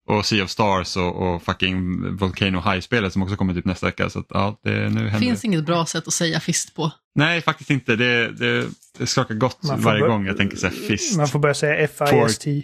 Och 0.08 0.26
Sea 0.26 0.44
of 0.44 0.50
Stars 0.50 0.96
och, 0.96 1.16
och 1.16 1.42
fucking 1.42 2.16
Volcano 2.16 2.60
High-spelet 2.60 3.12
som 3.12 3.22
också 3.22 3.36
kommer 3.36 3.54
typ 3.54 3.64
nästa 3.64 3.86
vecka. 3.86 4.10
Så 4.10 4.18
att, 4.18 4.26
ja, 4.28 4.60
det, 4.62 4.70
nu 4.70 5.08
händer 5.08 5.18
finns 5.18 5.40
det. 5.40 5.46
inget 5.46 5.66
bra 5.66 5.86
sätt 5.86 6.06
att 6.06 6.12
säga 6.12 6.40
fist 6.40 6.74
på. 6.74 6.92
Nej, 7.14 7.42
faktiskt 7.42 7.70
inte. 7.70 7.96
Det, 7.96 8.30
det, 8.32 8.68
det 8.98 9.06
skakar 9.06 9.34
gott 9.34 9.58
varje 9.62 10.06
gång 10.06 10.26
jag 10.26 10.36
tänker 10.36 10.56
så 10.56 10.66
här, 10.66 10.74
Fist. 10.74 11.16
Man 11.16 11.28
får 11.28 11.38
börja 11.38 11.54
säga 11.54 11.76
F-I-S-T. 11.76 12.62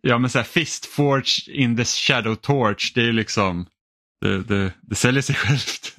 Ja 0.00 0.18
men 0.18 0.30
så 0.30 0.38
här, 0.38 0.44
Fist 0.44 0.86
Forge 0.86 1.52
in 1.52 1.76
the 1.76 1.84
Shadow 1.84 2.34
Torch, 2.34 2.92
det 2.94 3.02
är 3.08 3.12
liksom, 3.12 3.66
det, 4.20 4.42
det, 4.42 4.72
det 4.82 4.94
säljer 4.94 5.22
sig 5.22 5.34
självt. 5.34 5.96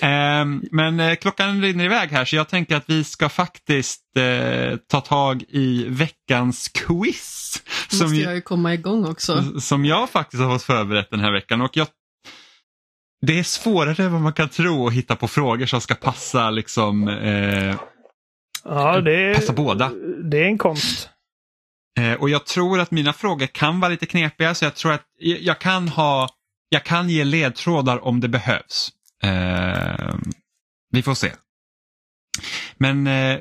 Ehm, 0.00 0.62
men 0.70 1.00
eh, 1.00 1.14
klockan 1.14 1.62
rinner 1.62 1.84
iväg 1.84 2.10
här 2.10 2.24
så 2.24 2.36
jag 2.36 2.48
tänker 2.48 2.76
att 2.76 2.90
vi 2.90 3.04
ska 3.04 3.28
faktiskt 3.28 4.02
eh, 4.16 4.76
ta 4.88 5.00
tag 5.00 5.42
i 5.48 5.84
veckans 5.88 6.68
quiz. 6.68 7.62
Då 7.90 7.96
Som, 7.96 8.04
måste 8.04 8.16
ju- 8.16 8.22
jag 8.22 8.34
ju 8.34 8.40
komma 8.40 8.74
igång 8.74 9.06
också. 9.06 9.60
som 9.60 9.84
jag 9.84 10.10
faktiskt 10.10 10.42
har 10.42 10.52
fått 10.52 10.62
förberett 10.62 11.10
den 11.10 11.20
här 11.20 11.32
veckan. 11.32 11.60
Och 11.60 11.76
jag, 11.76 11.86
det 13.26 13.38
är 13.38 13.42
svårare 13.42 14.04
än 14.04 14.12
vad 14.12 14.20
man 14.20 14.32
kan 14.32 14.48
tro 14.48 14.86
att 14.86 14.92
hitta 14.92 15.16
på 15.16 15.28
frågor 15.28 15.66
som 15.66 15.80
ska 15.80 15.94
passa 15.94 16.50
liksom 16.50 17.08
eh, 17.08 17.76
Ja, 18.64 19.00
det 19.00 19.12
är, 19.30 19.34
Passa 19.34 19.52
båda. 19.52 19.90
det 20.30 20.38
är 20.38 20.44
en 20.44 20.58
konst. 20.58 21.08
Eh, 21.98 22.12
och 22.12 22.30
jag 22.30 22.46
tror 22.46 22.80
att 22.80 22.90
mina 22.90 23.12
frågor 23.12 23.46
kan 23.46 23.80
vara 23.80 23.90
lite 23.90 24.06
knepiga 24.06 24.54
så 24.54 24.64
jag 24.64 24.74
tror 24.74 24.92
att 24.92 25.02
jag 25.18 25.58
kan 25.58 25.88
ha, 25.88 26.28
jag 26.68 26.84
kan 26.84 27.10
ge 27.10 27.24
ledtrådar 27.24 28.04
om 28.04 28.20
det 28.20 28.28
behövs. 28.28 28.92
Eh, 29.22 30.14
vi 30.90 31.02
får 31.02 31.14
se. 31.14 31.32
Men 32.76 33.06
eh, 33.06 33.38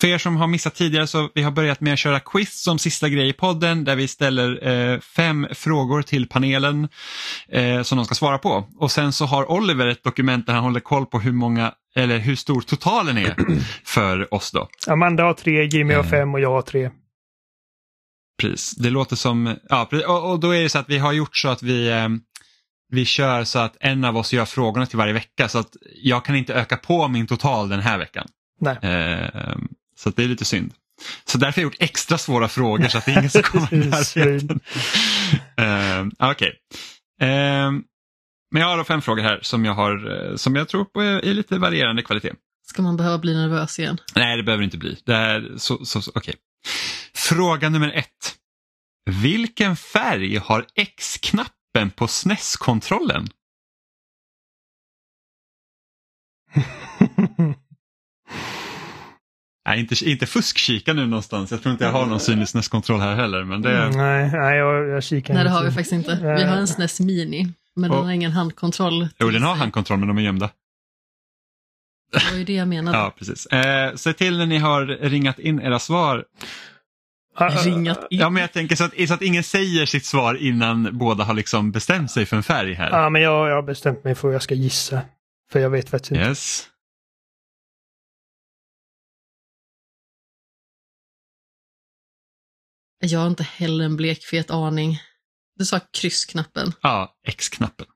för 0.00 0.08
er 0.08 0.18
som 0.18 0.36
har 0.36 0.46
missat 0.46 0.74
tidigare 0.74 1.06
så 1.06 1.30
vi 1.34 1.42
har 1.42 1.50
börjat 1.50 1.80
med 1.80 1.92
att 1.92 1.98
köra 1.98 2.20
quiz 2.20 2.62
som 2.62 2.78
sista 2.78 3.08
grej 3.08 3.28
i 3.28 3.32
podden 3.32 3.84
där 3.84 3.96
vi 3.96 4.08
ställer 4.08 4.68
eh, 4.68 5.00
fem 5.00 5.46
frågor 5.52 6.02
till 6.02 6.28
panelen 6.28 6.88
eh, 7.48 7.82
som 7.82 7.98
de 7.98 8.04
ska 8.04 8.14
svara 8.14 8.38
på. 8.38 8.68
Och 8.78 8.90
sen 8.90 9.12
så 9.12 9.24
har 9.24 9.50
Oliver 9.50 9.86
ett 9.86 10.04
dokument 10.04 10.46
där 10.46 10.54
han 10.54 10.64
håller 10.64 10.80
koll 10.80 11.06
på 11.06 11.20
hur 11.20 11.32
många 11.32 11.72
eller 11.94 12.18
hur 12.18 12.36
stor 12.36 12.60
totalen 12.60 13.18
är 13.18 13.36
för 13.84 14.34
oss 14.34 14.50
då. 14.52 14.68
Amanda 14.86 15.22
har 15.22 15.34
tre, 15.34 15.64
Jimmy 15.64 15.94
har 15.94 16.04
Eh. 16.04 16.10
fem 16.10 16.34
och 16.34 16.40
jag 16.40 16.50
har 16.50 16.62
tre. 16.62 16.90
Precis, 18.40 18.70
det 18.76 18.90
låter 18.90 19.16
som, 19.16 19.56
ja 19.68 19.88
och, 20.06 20.30
och 20.30 20.40
då 20.40 20.50
är 20.54 20.62
det 20.62 20.68
så 20.68 20.78
att 20.78 20.88
vi 20.90 20.98
har 20.98 21.12
gjort 21.12 21.36
så 21.36 21.48
att 21.48 21.62
vi, 21.62 21.88
eh, 21.88 22.08
vi 22.90 23.04
kör 23.04 23.44
så 23.44 23.58
att 23.58 23.76
en 23.80 24.04
av 24.04 24.16
oss 24.16 24.32
gör 24.32 24.44
frågorna 24.44 24.86
till 24.86 24.98
varje 24.98 25.12
vecka 25.12 25.48
så 25.48 25.58
att 25.58 25.76
jag 26.02 26.24
kan 26.24 26.36
inte 26.36 26.54
öka 26.54 26.76
på 26.76 27.08
min 27.08 27.26
total 27.26 27.68
den 27.68 27.80
här 27.80 27.98
veckan. 27.98 28.28
Nej. 28.60 28.76
Eh, 28.82 29.56
så 29.96 30.08
att 30.08 30.16
det 30.16 30.24
är 30.24 30.28
lite 30.28 30.44
synd. 30.44 30.72
Så 31.24 31.38
därför 31.38 31.60
har 31.60 31.62
jag 31.62 31.72
gjort 31.72 31.82
extra 31.82 32.18
svåra 32.18 32.48
frågor 32.48 32.88
så 32.88 32.98
att 32.98 33.04
det 33.04 33.12
är 33.12 33.18
ingen 33.18 33.30
som 33.30 33.42
kommer 33.42 33.74
i 33.74 33.76
närheten. 33.76 34.60
Eh, 35.56 36.30
Okej. 36.30 36.52
Eh, 37.20 37.70
men 38.50 38.62
jag 38.62 38.66
har 38.66 38.76
då 38.76 38.84
fem 38.84 39.02
frågor 39.02 39.22
här 39.22 39.38
som 39.42 39.64
jag, 39.64 39.74
har, 39.74 40.30
eh, 40.30 40.36
som 40.36 40.56
jag 40.56 40.68
tror 40.68 40.84
på 40.84 41.02
är, 41.02 41.24
är 41.24 41.34
lite 41.34 41.58
varierande 41.58 42.02
kvalitet. 42.02 42.32
Ska 42.66 42.82
man 42.82 42.96
behöva 42.96 43.18
bli 43.18 43.34
nervös 43.34 43.78
igen? 43.78 43.98
Nej, 44.14 44.36
det 44.36 44.42
behöver 44.42 44.64
inte 44.64 44.78
bli. 44.78 44.98
Det 45.04 45.14
är 45.14 45.52
så, 45.56 45.84
så, 45.84 46.02
så, 46.02 46.12
okej. 46.14 46.34
Fråga 47.14 47.68
nummer 47.68 47.92
ett. 47.92 48.34
Vilken 49.10 49.76
färg 49.76 50.36
har 50.36 50.66
X-knappen 50.74 51.57
på 51.86 52.08
SNES-kontrollen? 52.08 53.28
Nej, 59.66 59.80
inte, 59.80 60.10
inte 60.10 60.26
fuskkika 60.26 60.92
nu 60.92 61.06
någonstans. 61.06 61.50
Jag 61.50 61.62
tror 61.62 61.72
inte 61.72 61.84
jag 61.84 61.92
har 61.92 62.06
någon 62.06 62.20
synlig 62.20 62.48
SNES-kontroll 62.48 63.00
här 63.00 63.14
heller. 63.16 63.44
Men 63.44 63.62
det, 63.62 63.88
Nej, 63.96 64.30
nej 64.32 64.56
jag, 64.58 64.88
jag 64.88 65.02
kikar 65.02 65.34
Nej, 65.34 65.44
det 65.44 65.50
har 65.50 65.64
vi 65.64 65.70
faktiskt 65.70 65.92
inte. 65.92 66.16
Vi 66.36 66.44
har 66.44 66.56
en 66.56 66.68
SNES 66.68 67.00
Mini, 67.00 67.52
men 67.74 67.90
den 67.90 67.98
Och- 67.98 68.04
har 68.06 68.12
ingen 68.12 68.32
handkontroll. 68.32 69.08
jo, 69.18 69.30
den 69.30 69.42
har 69.42 69.54
handkontroll 69.54 69.98
men 69.98 70.08
de 70.08 70.18
är 70.18 70.22
gömda. 70.22 70.50
Det 72.12 72.30
var 72.30 72.38
ju 72.38 72.44
det 72.44 72.52
jag 72.52 72.68
menade. 72.68 72.98
Ja, 72.98 73.14
precis. 73.18 73.46
Eh, 73.46 73.94
se 73.94 74.12
till 74.12 74.38
när 74.38 74.46
ni 74.46 74.58
har 74.58 74.86
ringat 74.86 75.38
in 75.38 75.60
era 75.60 75.78
svar. 75.78 76.24
Ringat 77.40 77.98
in. 78.10 78.18
Ja, 78.18 78.30
men 78.30 78.40
jag 78.40 78.52
tänker 78.52 78.76
så 78.76 78.84
att, 78.84 79.08
så 79.08 79.14
att 79.14 79.22
ingen 79.22 79.42
säger 79.42 79.86
sitt 79.86 80.04
svar 80.04 80.34
innan 80.34 80.98
båda 80.98 81.24
har 81.24 81.34
liksom 81.34 81.72
bestämt 81.72 82.10
sig 82.10 82.26
för 82.26 82.36
en 82.36 82.42
färg 82.42 82.74
här. 82.74 82.90
Ja, 82.90 83.10
men 83.10 83.22
jag, 83.22 83.48
jag 83.48 83.54
har 83.54 83.62
bestämt 83.62 84.04
mig 84.04 84.14
för 84.14 84.28
att 84.28 84.32
jag 84.32 84.42
ska 84.42 84.54
gissa. 84.54 85.00
För 85.52 85.60
jag 85.60 85.70
vet 85.70 85.90
faktiskt 85.90 86.10
inte. 86.12 86.24
Yes. 86.24 86.68
Jag 93.00 93.20
har 93.20 93.26
inte 93.26 93.42
heller 93.42 93.84
en 93.84 93.96
blekfet 93.96 94.50
aning. 94.50 94.98
Du 95.56 95.64
sa 95.64 95.80
kryssknappen. 95.92 96.72
Ja, 96.82 97.16
X-knappen. 97.26 97.86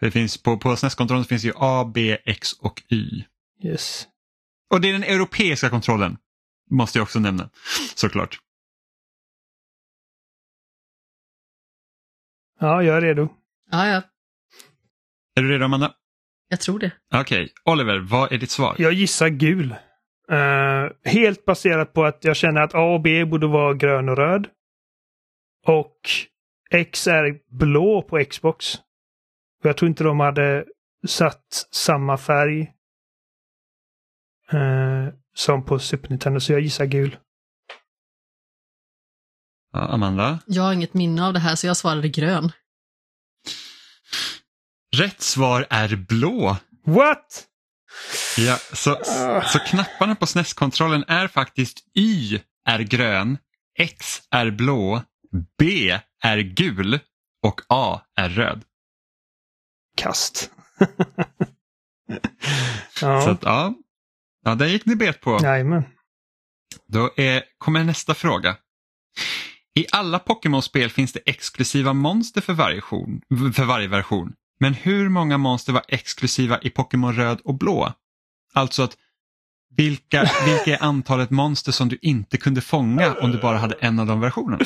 Det 0.00 0.10
finns 0.10 0.42
på, 0.42 0.58
på 0.58 0.76
SNES-kontrollen 0.76 1.24
finns 1.24 1.44
ju 1.44 1.52
A, 1.56 1.90
B, 1.94 2.18
X 2.24 2.52
och 2.52 2.82
Y. 2.88 3.24
Yes. 3.64 4.06
Och 4.70 4.80
det 4.80 4.88
är 4.88 4.92
den 4.92 5.04
europeiska 5.04 5.70
kontrollen. 5.70 6.16
Måste 6.70 6.98
jag 6.98 7.02
också 7.02 7.18
nämna. 7.20 7.50
Såklart. 7.94 8.38
Ja, 12.60 12.82
jag 12.82 12.96
är 12.96 13.00
redo. 13.00 13.28
Ja, 13.70 13.86
ja, 13.86 14.02
Är 15.34 15.42
du 15.42 15.48
redo 15.52 15.64
Amanda? 15.64 15.94
jag 16.48 16.60
tror 16.60 16.78
det. 16.78 16.92
Okej, 17.14 17.52
Oliver, 17.64 17.98
vad 17.98 18.32
är 18.32 18.38
ditt 18.38 18.50
svar? 18.50 18.74
Jag 18.78 18.92
gissar 18.92 19.28
gul. 19.28 19.74
Eh, 20.30 20.88
helt 21.12 21.44
baserat 21.44 21.92
på 21.92 22.04
att 22.04 22.24
jag 22.24 22.36
känner 22.36 22.60
att 22.60 22.74
A 22.74 22.78
och 22.94 23.00
B 23.00 23.24
borde 23.24 23.46
vara 23.46 23.74
grön 23.74 24.08
och 24.08 24.16
röd. 24.16 24.46
Och 25.66 25.96
X 26.70 27.06
är 27.06 27.40
blå 27.58 28.02
på 28.02 28.24
Xbox. 28.24 28.74
Och 29.62 29.68
jag 29.68 29.76
tror 29.76 29.88
inte 29.88 30.04
de 30.04 30.20
hade 30.20 30.64
satt 31.06 31.66
samma 31.70 32.16
färg 32.18 32.60
eh, 34.52 35.08
som 35.40 35.64
på 35.64 35.78
Super 35.78 36.08
Nintendo, 36.08 36.40
så 36.40 36.52
jag 36.52 36.60
gissar 36.60 36.84
gul. 36.84 37.16
Ja, 39.72 39.80
Amanda? 39.80 40.38
Jag 40.46 40.62
har 40.62 40.72
inget 40.72 40.94
minne 40.94 41.26
av 41.26 41.32
det 41.32 41.38
här 41.38 41.56
så 41.56 41.66
jag 41.66 41.76
svarade 41.76 42.08
grön. 42.08 42.52
Rätt 44.96 45.20
svar 45.20 45.66
är 45.70 45.96
blå. 45.96 46.56
What? 46.84 47.46
Ja, 48.36 48.56
så, 48.72 48.98
så 49.52 49.58
knapparna 49.58 50.14
på 50.14 50.26
SNES-kontrollen 50.26 51.04
är 51.08 51.28
faktiskt 51.28 51.78
Y 51.94 52.40
är 52.66 52.78
grön, 52.78 53.38
X 53.78 54.22
är 54.30 54.50
blå, 54.50 55.02
B 55.58 55.98
är 56.22 56.38
gul 56.38 56.98
och 57.42 57.60
A 57.68 58.00
är 58.16 58.28
röd. 58.28 58.64
Kast. 59.96 60.50
Så 62.94 63.06
ja, 63.06 63.30
att, 63.30 63.42
ja, 63.42 63.74
ja, 64.44 64.54
där 64.54 64.66
gick 64.66 64.86
ni 64.86 64.96
bet 64.96 65.20
på. 65.20 65.38
jajamän. 65.42 65.82
Då 66.86 67.10
är, 67.16 67.42
kommer 67.58 67.84
nästa 67.84 68.14
fråga. 68.14 68.56
I 69.74 69.86
alla 69.92 70.18
Pokémon-spel 70.18 70.90
finns 70.90 71.12
det 71.12 71.20
exklusiva 71.26 71.92
monster 71.92 72.40
för 72.40 72.52
varje, 72.52 72.76
version, 72.76 73.20
för 73.54 73.64
varje 73.64 73.88
version. 73.88 74.32
Men 74.60 74.74
hur 74.74 75.08
många 75.08 75.38
monster 75.38 75.72
var 75.72 75.82
exklusiva 75.88 76.60
i 76.62 76.70
Pokémon 76.70 77.12
röd 77.12 77.40
och 77.44 77.54
blå? 77.54 77.92
Alltså 78.54 78.82
att 78.82 78.96
vilka, 79.76 80.30
vilka 80.44 80.76
är 80.76 80.82
antalet 80.88 81.30
monster 81.30 81.72
som 81.72 81.88
du 81.88 81.98
inte 82.02 82.36
kunde 82.36 82.60
fånga 82.60 83.14
om 83.14 83.32
du 83.32 83.38
bara 83.38 83.58
hade 83.58 83.74
en 83.74 83.98
av 83.98 84.06
de 84.06 84.20
versionerna? 84.20 84.64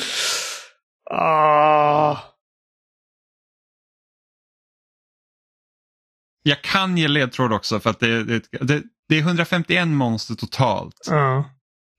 Ah. 1.11 2.17
Jag 6.43 6.61
kan 6.61 6.97
ge 6.97 7.07
ledtråd 7.07 7.53
också 7.53 7.79
för 7.79 7.89
att 7.89 7.99
det, 7.99 8.23
det, 8.23 8.47
det, 8.51 8.83
det 9.09 9.15
är 9.15 9.19
151 9.21 9.87
monster 9.87 10.35
totalt 10.35 11.07
Ja. 11.09 11.49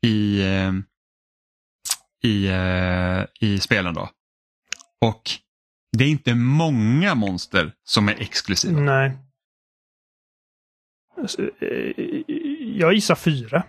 i, 0.06 0.40
eh, 0.42 0.72
i, 2.22 2.46
eh, 2.46 3.24
i 3.48 3.60
spelen 3.60 3.94
då. 3.94 4.10
Och 5.00 5.22
det 5.96 6.04
är 6.04 6.08
inte 6.08 6.34
många 6.34 7.14
monster 7.14 7.74
som 7.84 8.08
är 8.08 8.14
exklusiva. 8.20 8.80
Nej. 8.80 9.18
Alltså, 11.18 11.42
eh, 11.42 12.02
Jag 12.78 12.92
gissar 12.94 13.14
fyra. 13.14 13.66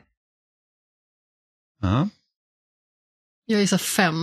Ja, 1.81 2.09
Jag 3.45 3.61
gissar 3.61 3.77
fem. 3.77 4.15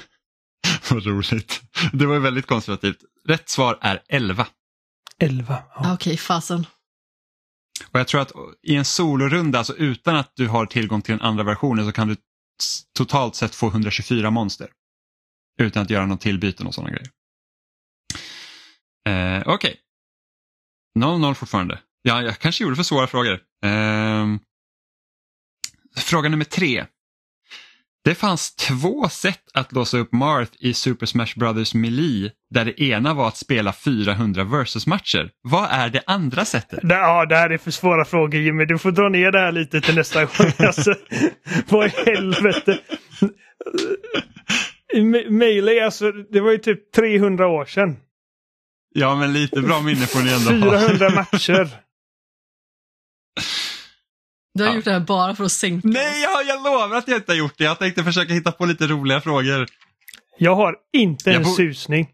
vad 0.90 1.06
roligt. 1.06 1.62
Det 1.92 2.06
var 2.06 2.18
väldigt 2.18 2.46
konservativt. 2.46 2.98
Rätt 3.28 3.48
svar 3.48 3.78
är 3.80 4.02
11. 4.08 4.46
Elva. 5.18 5.62
Ja. 5.74 5.80
Ja. 5.84 5.94
Okej, 5.94 6.16
fasen. 6.16 6.66
Och 7.96 8.00
jag 8.00 8.08
tror 8.08 8.20
att 8.20 8.32
i 8.62 8.74
en 8.74 8.84
solorunda, 8.84 9.58
alltså 9.58 9.76
utan 9.76 10.16
att 10.16 10.32
du 10.34 10.48
har 10.48 10.66
tillgång 10.66 11.02
till 11.02 11.12
den 11.12 11.26
andra 11.26 11.44
versionen 11.44 11.86
så 11.86 11.92
kan 11.92 12.08
du 12.08 12.16
totalt 12.96 13.34
sett 13.34 13.54
få 13.54 13.68
124 13.68 14.30
monster. 14.30 14.68
Utan 15.60 15.82
att 15.82 15.90
göra 15.90 16.06
någon 16.06 16.18
tillbyten 16.18 16.66
och 16.66 16.74
sådana 16.74 16.90
grejer. 16.90 17.10
Eh, 19.08 19.42
Okej. 19.46 19.80
0-0 20.98 21.34
fortfarande. 21.34 21.80
Ja, 22.02 22.22
jag 22.22 22.38
kanske 22.38 22.64
gjorde 22.64 22.76
för 22.76 22.82
svåra 22.82 23.06
frågor. 23.06 23.40
Eh, 23.64 24.26
fråga 25.96 26.28
nummer 26.28 26.44
tre. 26.44 26.86
Det 28.06 28.14
fanns 28.14 28.54
två 28.56 29.08
sätt 29.08 29.40
att 29.54 29.72
låsa 29.72 29.98
upp 29.98 30.12
Marth 30.12 30.52
i 30.58 30.74
Super 30.74 31.06
Smash 31.06 31.32
Brothers 31.36 31.74
Melee 31.74 32.30
där 32.50 32.64
det 32.64 32.82
ena 32.82 33.14
var 33.14 33.28
att 33.28 33.36
spela 33.36 33.72
400 33.72 34.44
versus-matcher. 34.44 35.30
Vad 35.42 35.68
är 35.70 35.88
det 35.88 36.02
andra 36.06 36.44
sättet? 36.44 36.78
Det, 36.82 36.94
ja, 36.94 37.26
det 37.26 37.36
här 37.36 37.50
är 37.50 37.58
för 37.58 37.70
svåra 37.70 38.04
frågor 38.04 38.40
Jimmy. 38.40 38.64
Du 38.64 38.78
får 38.78 38.90
dra 38.92 39.08
ner 39.08 39.32
det 39.32 39.38
här 39.38 39.52
lite 39.52 39.80
till 39.80 39.94
nästa 39.94 40.20
gång. 40.24 40.52
Alltså, 40.66 40.94
vad 41.68 41.86
i 41.86 41.92
helvete. 42.06 42.78
Me- 44.94 45.30
Melee, 45.30 45.84
alltså 45.84 46.12
det 46.12 46.40
var 46.40 46.50
ju 46.52 46.58
typ 46.58 46.92
300 46.92 47.46
år 47.46 47.64
sedan. 47.64 47.96
Ja, 48.94 49.14
men 49.14 49.32
lite 49.32 49.60
bra 49.60 49.80
minne 49.80 50.06
får 50.06 50.20
ni 50.20 50.32
ändå 50.32 50.66
ha. 50.70 50.78
400 50.78 51.10
matcher. 51.10 51.68
Du 54.56 54.62
har 54.64 54.70
Ja. 54.70 54.76
gjort 54.76 54.84
det 54.84 54.92
här 54.92 55.00
bara 55.00 55.34
för 55.36 55.44
att 55.44 55.52
sänka 55.52 55.88
Nej, 55.88 56.22
jag, 56.22 56.46
jag 56.46 56.62
lovar 56.64 56.96
att 56.96 57.08
jag 57.08 57.16
inte 57.18 57.32
har 57.32 57.36
gjort 57.36 57.58
det. 57.58 57.64
Jag 57.64 57.78
tänkte 57.78 58.04
försöka 58.04 58.32
hitta 58.34 58.52
på 58.52 58.66
lite 58.66 58.86
roliga 58.86 59.20
frågor. 59.20 59.66
Jag 60.38 60.54
har 60.56 60.76
inte 60.92 61.30
Jag 61.30 61.42
en 61.42 61.54
susning. 61.54 62.08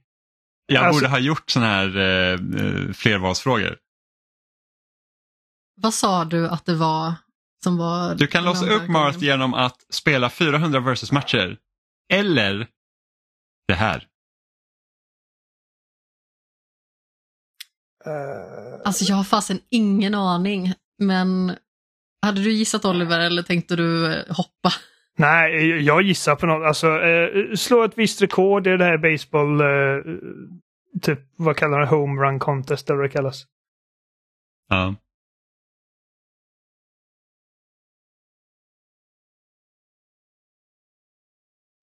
Jag 0.66 0.84
Alltså- 0.84 1.00
borde 1.00 1.08
ha 1.10 1.18
gjort 1.18 1.50
sådana 1.50 1.70
här 1.72 1.96
eh, 1.96 2.32
eh, 2.32 2.92
flervalsfrågor. 2.92 3.78
Vad 5.76 5.94
sa 5.94 6.24
du 6.24 6.48
att 6.48 6.66
det 6.66 6.74
var 6.74 7.14
Som 7.64 7.76
var 7.76 8.14
Du 8.14 8.26
kan 8.26 8.44
låsa 8.44 8.66
upp 8.66 8.88
Marth 8.88 9.18
genom 9.24 9.54
att 9.54 9.76
spela 9.90 10.30
400 10.30 10.80
versus 10.80 11.12
matcher. 11.12 11.56
Eller 12.12 12.66
det 13.68 13.74
här. 13.74 14.06
Eh, 18.06 18.80
Alltså 18.84 19.04
jag 19.04 19.16
har 19.16 19.24
fasen 19.24 19.60
ingen 19.70 20.14
aning. 20.14 20.72
Men 20.98 21.56
hade 22.22 22.42
du 22.42 22.52
gissat 22.52 22.84
Oliver 22.84 23.20
eller 23.20 23.42
tänkte 23.42 23.76
du 23.76 24.14
eh, 24.14 24.24
hoppa? 24.28 24.72
nej, 25.18 25.80
jag 25.84 26.02
gissar 26.02 26.36
på 26.36 26.46
något. 26.46 26.66
Alltså, 26.66 26.86
eh, 26.86 27.54
slå 27.54 27.84
ett 27.84 27.98
visst 27.98 28.22
rekord 28.22 28.66
i 28.66 28.76
det 28.76 28.84
här 28.84 28.98
baseball, 28.98 29.60
eh, 29.60 30.14
typ 31.02 31.20
vad 31.36 31.56
kallar 31.56 31.80
det, 31.80 31.86
home 31.86 32.22
run 32.22 32.38
contest 32.38 32.90
eller 32.90 32.96
vad 32.96 33.08
det 33.08 33.12
kallas. 33.12 33.46
Ja. 34.68 34.94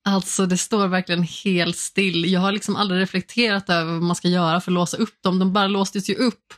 Alltså 0.10 0.46
det 0.46 0.58
står 0.58 0.88
verkligen 0.88 1.24
helt 1.24 1.78
still. 1.78 2.32
Jag 2.32 2.40
har 2.40 2.52
liksom 2.52 2.76
aldrig 2.76 3.02
reflekterat 3.02 3.70
över 3.70 3.92
vad 3.92 4.02
man 4.02 4.16
ska 4.16 4.28
göra 4.28 4.62
för 4.62 4.72
att 4.72 4.76
låsa 4.76 4.98
upp 4.98 5.22
dem. 5.22 5.40
De 5.40 5.54
bara 5.54 5.68
låstes 5.68 6.10
ju 6.10 6.16
upp. 6.16 6.54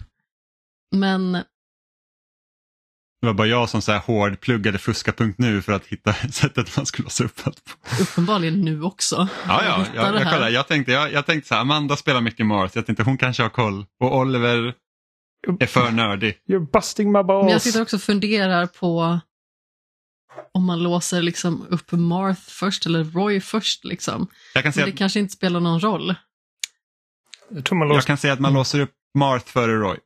Men 0.96 1.44
Det 3.22 3.28
var 3.28 3.34
bara 3.34 3.48
jag 3.48 3.70
som 3.70 3.82
så 3.82 3.92
här 3.92 4.00
hård 4.00 4.40
pluggade 4.40 4.78
fuska.nu 4.78 5.62
för 5.62 5.72
att 5.72 5.86
hitta 5.86 6.14
sättet 6.32 6.78
man 6.78 6.86
skulle 6.86 7.04
låsa 7.04 7.24
upp 7.24 7.40
allt 7.44 7.64
på. 7.66 8.02
uppenbarligen 8.04 8.62
nu 8.62 8.84
också. 8.84 9.28
Ja, 9.48 9.64
ja, 9.66 9.86
jag, 9.96 10.06
jag, 10.06 10.32
kollar, 10.32 10.50
jag, 10.50 10.68
tänkte, 10.68 10.92
jag, 10.92 11.12
jag 11.14 11.26
tänkte 11.26 11.48
så 11.48 11.54
här, 11.56 11.62
Amanda 11.62 11.96
spelar 11.96 12.22
mycket 12.22 12.46
Marth, 12.46 12.78
jag 12.78 12.86
tänkte 12.86 13.04
hon 13.04 13.18
kanske 13.18 13.44
har 13.44 13.50
koll. 13.50 13.86
Och 14.00 14.18
Oliver 14.18 14.74
är 15.60 15.66
för 15.66 15.92
nördig. 15.92 16.38
You're 16.50 16.72
busting 16.72 17.12
my 17.12 17.24
balls. 17.24 17.44
Men 17.44 17.52
jag 17.52 17.62
sitter 17.62 17.82
också 17.82 17.96
och 17.96 18.02
funderar 18.02 18.68
på 18.68 19.20
om 20.52 20.66
man 20.66 20.84
låser 20.84 21.22
liksom 21.22 21.66
upp 21.70 21.92
Marth 21.92 22.42
först 22.42 22.86
eller 22.86 23.04
Roy 23.04 23.42
först. 23.42 23.86
Liksom. 23.86 24.28
Jag 24.54 24.64
kan 24.64 24.68
Men 24.68 24.74
säga, 24.74 24.86
det 24.86 24.92
att, 24.92 24.98
kanske 24.98 25.20
inte 25.20 25.34
spelar 25.34 25.60
någon 25.60 25.80
roll. 25.80 26.16
Jag 27.50 27.66
tror 27.66 27.78
man 27.78 27.88
jag 27.90 28.04
kan 28.04 28.18
säga 28.18 28.34
att 28.34 28.40
man 28.40 28.54
låser 28.54 28.80
upp 28.80 28.92
Marth 29.18 29.46
före 29.46 29.76
Roy. 29.76 29.98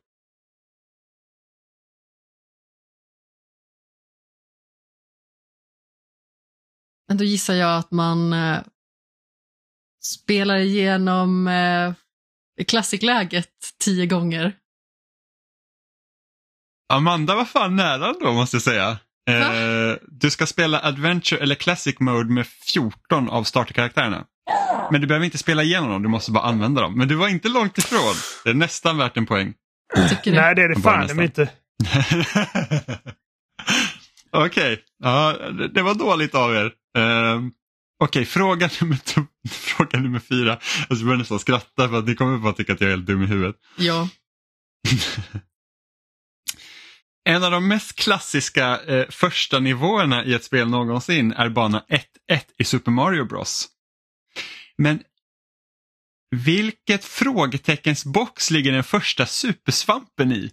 Då 7.14 7.24
gissar 7.24 7.54
jag 7.54 7.78
att 7.78 7.90
man 7.90 8.32
eh, 8.32 8.58
spelar 10.04 10.56
igenom 10.56 11.48
eh, 11.48 11.92
klassikläget 12.64 13.50
tio 13.84 14.06
gånger. 14.06 14.56
Amanda 16.92 17.34
var 17.34 17.44
fan 17.44 17.76
nära 17.76 18.12
då 18.20 18.32
måste 18.32 18.56
jag 18.56 18.62
säga. 18.62 18.98
Eh, 19.30 19.96
du 20.08 20.30
ska 20.30 20.46
spela 20.46 20.80
Adventure 20.80 21.40
eller 21.40 21.54
Classic 21.54 22.00
Mode 22.00 22.32
med 22.32 22.46
14 22.46 23.28
av 23.28 23.44
starterkaraktärerna. 23.44 24.24
Men 24.90 25.00
du 25.00 25.06
behöver 25.06 25.24
inte 25.24 25.38
spela 25.38 25.62
igenom 25.62 25.90
dem, 25.90 26.02
du 26.02 26.08
måste 26.08 26.30
bara 26.30 26.44
använda 26.44 26.80
dem. 26.82 26.98
Men 26.98 27.08
du 27.08 27.14
var 27.14 27.28
inte 27.28 27.48
långt 27.48 27.78
ifrån. 27.78 28.14
Det 28.44 28.50
är 28.50 28.54
nästan 28.54 28.98
värt 28.98 29.16
en 29.16 29.26
poäng. 29.26 29.54
Nej, 30.26 30.54
det 30.54 30.62
är 30.62 30.74
det 30.74 30.80
fan 30.80 31.06
de 31.06 31.22
inte. 31.22 31.48
Okej, 34.36 34.84
ja, 34.98 35.32
det, 35.74 35.82
var 35.82 35.94
dåligt 35.94 36.34
av 36.34 36.54
er. 36.54 36.72
Um, 36.98 37.52
Okej, 37.98 38.24
fråga, 38.24 38.70
nummer 38.80 38.98
fråga 39.48 39.98
nummer 39.98 40.18
fyra. 40.18 40.52
Alltså, 40.52 40.94
jag 40.94 41.04
börjar 41.04 41.18
nästan 41.18 41.38
skratta 41.38 41.88
för 41.88 41.98
att 41.98 42.06
ni 42.06 42.14
kommer 42.14 42.38
bara 42.38 42.52
tycka 42.52 42.72
att 42.72 42.80
jag 42.80 42.88
är 42.88 42.94
helt 42.96 43.06
dum 43.06 43.22
i 43.22 43.26
huvudet. 43.26 43.56
Ja. 43.76 44.08
En 47.28 47.44
av 47.44 47.50
de 47.50 47.68
mest 47.68 47.96
klassiska 47.96 48.80
eh, 48.80 49.08
första 49.08 49.58
nivåerna 49.58 50.24
i 50.24 50.34
ett 50.34 50.44
spel 50.44 50.68
någonsin 50.68 51.32
är 51.32 51.48
bana 51.48 51.84
1-1 51.88 52.00
i 52.58 52.64
Super 52.64 52.90
Mario 52.90 53.24
Bros. 53.24 53.68
Men 54.78 55.02
vilket 56.30 57.04
frågeteckens 57.04 58.04
box 58.04 58.50
ligger 58.50 58.72
den 58.72 58.84
första 58.84 59.26
supersvampen 59.26 60.32
i? 60.32 60.50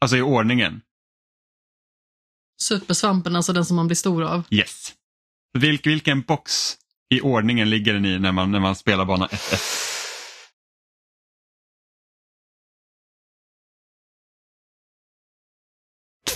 Alltså 0.00 0.16
i 0.16 0.22
ordningen. 0.22 0.80
Supersvampen, 2.62 3.36
alltså 3.36 3.52
den 3.52 3.64
som 3.64 3.76
man 3.76 3.86
blir 3.86 3.96
stor 3.96 4.24
av. 4.24 4.42
Yes. 4.50 4.94
Vilk, 5.58 5.86
vilken 5.86 6.22
box 6.22 6.76
i 7.14 7.20
ordningen 7.20 7.70
ligger 7.70 7.94
den 7.94 8.04
i 8.04 8.18
när 8.18 8.32
man, 8.32 8.52
när 8.52 8.60
man 8.60 8.76
spelar 8.76 9.04
bana 9.04 9.26
1-1? 9.26 9.86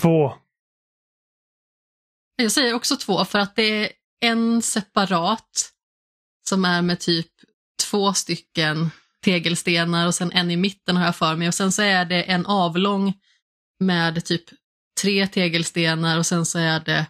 Två. 0.00 0.32
Jag 2.36 2.52
säger 2.52 2.74
också 2.74 2.96
två 2.96 3.24
för 3.24 3.38
att 3.38 3.56
det 3.56 3.62
är 3.62 3.92
en 4.20 4.62
separat 4.62 5.72
som 6.48 6.64
är 6.64 6.82
med 6.82 7.00
typ 7.00 7.30
två 7.82 8.14
stycken 8.14 8.90
tegelstenar 9.24 10.06
och 10.06 10.14
sen 10.14 10.32
en 10.32 10.50
i 10.50 10.56
mitten 10.56 10.96
har 10.96 11.04
jag 11.04 11.16
för 11.16 11.36
mig 11.36 11.48
och 11.48 11.54
sen 11.54 11.72
så 11.72 11.82
är 11.82 12.04
det 12.04 12.22
en 12.22 12.46
avlång 12.46 13.14
med 13.80 14.24
typ 14.24 14.44
tre 15.02 15.26
tegelstenar 15.26 16.18
och 16.18 16.26
sen 16.26 16.46
så 16.46 16.58
är 16.58 16.80
det 16.80 17.06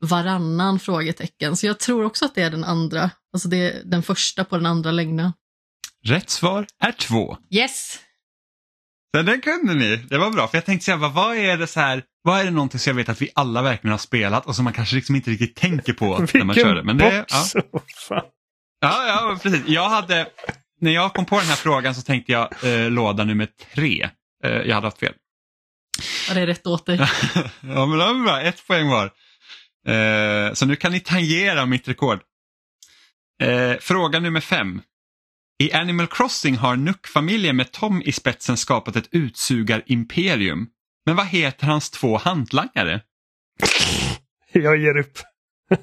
varannan 0.00 0.78
frågetecken. 0.78 1.56
Så 1.56 1.66
jag 1.66 1.80
tror 1.80 2.04
också 2.04 2.24
att 2.24 2.34
det 2.34 2.42
är 2.42 2.50
den 2.50 2.64
andra, 2.64 3.10
alltså 3.32 3.48
det 3.48 3.56
är 3.56 3.82
den 3.84 4.02
första 4.02 4.44
på 4.44 4.56
den 4.56 4.66
andra 4.66 4.90
längden. 4.90 5.32
Rätt 6.06 6.30
svar 6.30 6.66
är 6.80 6.92
två. 6.92 7.36
Yes! 7.50 7.98
Så 9.16 9.22
den 9.22 9.40
kunde 9.40 9.74
ni. 9.74 9.96
Det 9.96 10.18
var 10.18 10.30
bra. 10.30 10.48
För 10.48 10.56
jag 10.56 10.64
tänkte 10.64 10.84
säga, 10.84 10.96
vad, 10.96 11.12
vad 11.12 11.36
är 11.36 11.56
det 11.56 11.66
så 11.66 11.80
här, 11.80 12.02
vad 12.22 12.40
är 12.40 12.44
det 12.44 12.50
någonting 12.50 12.80
som 12.80 12.90
jag 12.90 12.96
vet 12.96 13.08
att 13.08 13.22
vi 13.22 13.30
alla 13.34 13.62
verkligen 13.62 13.90
har 13.90 13.98
spelat 13.98 14.46
och 14.46 14.56
som 14.56 14.64
man 14.64 14.72
kanske 14.72 14.96
liksom 14.96 15.16
inte 15.16 15.30
riktigt 15.30 15.56
tänker 15.56 15.92
på 15.92 16.18
när 16.18 16.44
man 16.44 16.56
kör 16.56 16.74
det. 16.74 16.82
Men 16.82 16.98
det, 16.98 17.24
ja. 17.28 17.38
box! 17.40 17.54
Åh, 17.72 17.82
fan. 18.08 18.22
Ja, 18.80 19.06
ja, 19.06 19.38
precis. 19.42 19.62
Jag 19.66 19.88
hade, 19.88 20.26
när 20.80 20.90
jag 20.90 21.14
kom 21.14 21.24
på 21.24 21.38
den 21.38 21.46
här 21.46 21.56
frågan 21.56 21.94
så 21.94 22.02
tänkte 22.02 22.32
jag 22.32 22.64
eh, 22.64 22.90
låda 22.90 23.24
nummer 23.24 23.48
tre. 23.74 24.08
Eh, 24.44 24.50
jag 24.50 24.74
hade 24.74 24.86
haft 24.86 24.98
fel. 24.98 25.14
Ja, 26.28 26.34
det 26.34 26.40
är 26.40 26.46
rätt 26.46 26.66
åt 26.66 26.86
dig. 26.86 26.96
ja, 27.60 27.86
men 27.86 27.98
det 27.98 28.04
var 28.04 28.24
bra. 28.24 28.40
Ett 28.40 28.66
poäng 28.66 28.88
var. 28.88 29.10
Eh, 29.86 30.52
så 30.52 30.66
nu 30.66 30.76
kan 30.76 30.92
ni 30.92 31.00
tangera 31.00 31.66
mitt 31.66 31.88
rekord. 31.88 32.20
Eh, 33.42 33.72
fråga 33.80 34.20
nummer 34.20 34.40
fem. 34.40 34.82
I 35.62 35.72
Animal 35.72 36.06
Crossing 36.06 36.56
har 36.56 36.76
Nook-familjen 36.76 37.56
med 37.56 37.72
Tom 37.72 38.02
i 38.02 38.12
spetsen 38.12 38.56
skapat 38.56 38.96
ett 38.96 39.08
utsugar-imperium. 39.10 40.66
Men 41.06 41.16
vad 41.16 41.26
heter 41.26 41.66
hans 41.66 41.90
två 41.90 42.16
hantlangare? 42.18 43.00
Jag 44.52 44.76
ger 44.76 44.96
upp. 44.96 45.18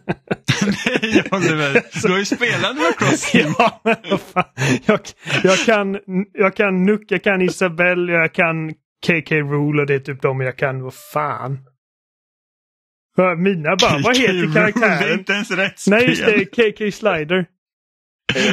Nej, 0.62 1.24
Oliver. 1.32 2.02
Du 2.02 2.12
har 2.12 2.20
ju 2.20 2.26
spelat 2.26 2.64
Animal 2.64 2.94
Crossing. 2.94 3.56
Ja, 3.58 3.82
men. 3.84 3.96
Jag, 4.86 5.00
jag, 5.44 5.60
kan, 5.60 5.98
jag 6.34 6.56
kan 6.56 6.86
Nuck, 6.86 7.06
jag 7.08 7.24
kan 7.24 7.42
Isabelle, 7.42 8.12
jag 8.12 8.34
kan 8.34 8.74
KK 9.08 9.32
Rule 9.36 9.82
och 9.82 9.88
det 9.88 9.94
är 9.94 10.00
typ 10.00 10.22
de 10.22 10.42
jag 10.42 10.58
kan. 10.58 10.84
Vad 10.84 10.94
fan. 10.94 11.60
Mina 13.38 13.76
bara, 13.76 14.00
vad 14.04 14.18
heter 14.18 14.34
Det 14.34 14.40
är 14.40 14.54
karaktären? 14.54 15.20
inte 15.20 15.34
ens 15.34 15.52
rätt 15.52 15.80
spel. 15.80 15.94
Nej, 15.94 16.10
just 16.10 16.26
det. 16.26 16.46
KK 16.46 16.92
Slider. 16.92 17.46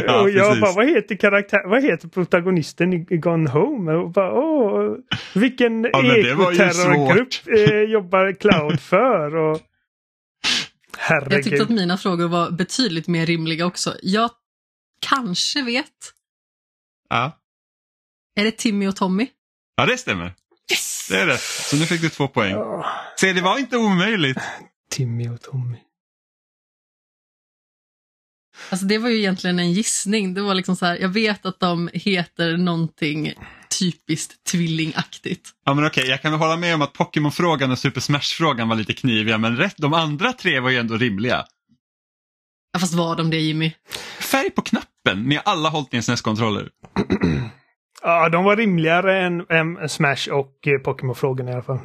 Ja, 0.07 0.23
och 0.23 0.31
jag 0.31 0.47
precis. 0.47 0.61
bara, 0.61 0.73
vad 0.73 0.89
heter 0.89 1.17
karaktär, 1.17 1.69
vad 1.69 1.83
heter 1.83 2.09
protagonisten 2.09 2.93
i 2.93 3.17
Gone 3.17 3.51
Home? 3.51 3.93
Och 3.93 4.11
bara, 4.11 4.33
åh, 4.33 4.97
vilken 5.35 5.85
Ja, 5.85 6.17
ekoterrorgrupp 6.17 7.29
eh, 7.47 7.81
jobbar 7.93 8.33
Cloud 8.33 8.81
för? 8.81 9.37
Och... 9.37 9.61
Jag 11.09 11.23
tyckte 11.23 11.37
att 11.37 11.43
Herregud. 11.43 11.71
mina 11.71 11.97
frågor 11.97 12.29
var 12.29 12.51
betydligt 12.51 13.09
mer 13.09 13.27
rimliga 13.27 13.67
också. 13.67 13.95
Jag 14.03 14.31
kanske 15.01 15.63
vet. 15.63 16.13
Ja. 17.09 17.33
Är 18.37 18.45
det 18.45 18.51
Timmy 18.57 18.87
och 18.87 18.97
Tommy? 18.97 19.27
Ja, 19.79 19.87
det 19.87 19.99
stämmer. 19.99 20.35
Yes! 20.73 21.09
Det 21.11 21.21
är 21.21 21.27
rätt. 21.27 21.41
Så 21.41 21.77
nu 21.77 21.87
fick 21.87 22.01
du 22.01 22.09
två 22.09 22.29
poäng. 22.29 22.55
Se, 23.21 23.33
det 23.33 23.41
var 23.41 23.59
inte 23.59 23.77
omöjligt. 23.77 24.39
Timmy 24.91 25.29
och 25.29 25.43
Tommy. 25.43 25.79
Alltså 28.71 28.87
det 28.87 28.99
var 28.99 29.09
ju 29.09 29.19
egentligen 29.19 29.59
en 29.59 29.73
gissning. 29.73 30.35
Det 30.35 30.43
var 30.43 30.55
liksom 30.55 30.77
så 30.77 30.87
här, 30.87 30.97
jag 30.97 31.09
vet 31.09 31.47
att 31.47 31.61
de 31.61 31.91
heter 31.93 32.57
någonting 32.57 33.35
typiskt 33.79 34.45
tvillingaktigt. 34.45 35.51
Ja, 35.65 35.75
men 35.75 35.87
okej, 35.87 36.09
jag 36.09 36.23
kan 36.23 36.33
väl 36.33 36.41
hålla 36.41 36.57
med 36.57 36.75
om 36.75 36.83
att 36.83 36.93
Pokémon-frågan 36.93 37.71
och 37.71 37.79
Super 37.79 38.01
Smash-frågan 38.01 38.69
var 38.69 38.77
lite 38.77 38.93
kniviga, 38.93 39.39
men 39.39 39.57
rätt, 39.57 39.75
de 39.77 39.95
andra 39.95 40.33
tre 40.33 40.61
var 40.61 40.71
ju 40.71 40.77
ändå 40.77 40.97
rimliga. 40.97 41.45
Ja, 42.73 42.79
fast 42.79 42.95
var 42.95 43.17
de 43.17 43.31
det 43.31 43.41
Jimmy? 43.41 43.73
Färg 44.21 44.51
på 44.51 44.63
knappen, 44.63 45.23
ni 45.23 45.35
har 45.35 45.43
alla 45.43 45.69
hållit 45.69 45.95
i 45.95 45.97
en 45.97 46.03
SNES-kontroller. 46.03 46.69
Ja, 48.03 48.29
de 48.29 48.45
var 48.45 48.57
rimligare 48.57 49.21
än, 49.21 49.47
än 49.49 49.89
Smash 49.89 50.29
och 50.31 50.67
eh, 50.67 50.79
Pokémon-frågorna 50.79 51.51
i 51.51 51.55
alla 51.55 51.63
fall. 51.63 51.81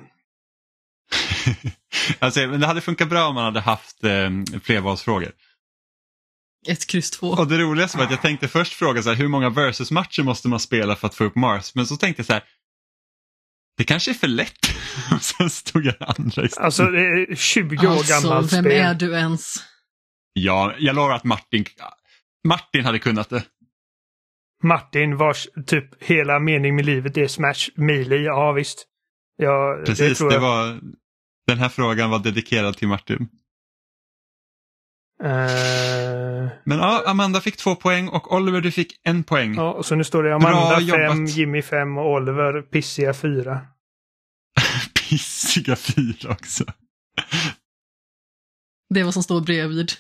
alltså, 2.20 2.40
men 2.40 2.60
det 2.60 2.68
hade 2.68 2.82
funkat 2.82 3.10
bra 3.10 3.28
om 3.28 3.36
man 3.36 3.44
hade 3.44 3.60
haft 3.60 4.04
eh, 4.04 4.30
flervalsfrågor. 4.64 5.32
Ett 6.68 6.88
kryss 6.88 7.12
två. 7.12 7.28
Och 7.28 7.48
det 7.48 7.58
roligaste 7.58 7.98
var 7.98 8.06
att 8.06 8.12
jag 8.12 8.22
tänkte 8.22 8.48
först 8.48 8.74
fråga 8.74 9.04
så 9.04 9.10
här, 9.10 9.16
hur 9.16 9.28
många 9.28 9.50
versus-matcher 9.50 10.24
måste 10.24 10.48
man 10.48 10.60
spela 10.60 10.96
för 10.96 11.08
att 11.08 11.16
få 11.16 11.24
upp 11.24 11.36
Mars? 11.36 11.76
Men 11.76 11.88
så 11.88 11.98
tänkte 11.98 12.20
jag 12.20 12.26
så 12.28 12.34
här, 12.34 12.44
det 13.78 13.84
kanske 13.84 14.12
är 14.12 14.16
för 14.16 14.28
lätt. 14.28 14.66
Sen 15.22 15.50
stod 15.50 15.86
jag 15.86 15.96
andra 16.00 16.46
istället. 16.46 16.58
Alltså 16.58 16.84
det 16.86 17.00
är 17.02 17.36
20 17.36 17.88
år 17.88 17.92
Alltså, 17.92 18.14
gammalt 18.14 18.54
vem 18.54 18.64
spel. 18.64 18.72
är 18.72 18.94
du 18.94 19.14
ens? 19.14 19.56
Ja, 20.34 20.74
jag 20.80 20.96
lovar 20.96 21.16
att 21.16 21.24
Martin, 21.24 21.66
Martin 22.48 22.86
hade 22.86 23.00
kunnat 23.00 23.30
det. 23.30 23.44
Martin 24.64 25.18
vars 25.18 25.48
typ 25.68 26.04
hela 26.04 26.40
mening 26.40 26.76
med 26.76 26.86
livet 26.86 27.18
är 27.18 27.28
Smash 27.28 27.70
Melee. 27.76 28.22
Ja 28.24 28.52
visst. 28.52 28.88
Ja, 29.38 29.76
det 29.80 29.86
Precis, 29.86 30.20
det 30.20 30.34
jag. 30.34 30.40
var, 30.42 30.80
den 31.48 31.58
här 31.58 31.70
frågan 31.70 32.10
var 32.10 32.20
dedikerad 32.20 32.78
till 32.78 32.88
Martin. 32.88 33.28
Eh, 35.24 36.50
Men 36.64 36.78
ja, 36.80 37.04
Amanda 37.08 37.42
fick 37.42 37.58
två 37.58 37.76
poäng 37.76 38.08
och 38.08 38.34
Oliver 38.36 38.62
du 38.62 38.72
fick 38.72 39.00
en 39.04 39.24
poäng. 39.24 39.56
ja, 39.56 39.72
och 39.74 39.86
så 39.86 39.96
nu 39.96 40.04
står 40.04 40.24
det 40.24 40.36
Amanda 40.36 40.68
Bra 40.68 40.80
5, 40.80 40.86
jobbat. 41.18 41.30
Jimmy 41.36 41.62
5 41.62 41.98
och 41.98 42.12
Oliver 42.12 42.62
pissiga 42.62 43.14
4. 43.14 43.62
Pissiga 45.10 45.76
fyra 45.76 46.32
också. 46.32 46.64
Det 48.90 49.00
är 49.00 49.04
vad 49.04 49.14
som 49.14 49.24
står 49.24 49.42
bredvid. 49.42 49.92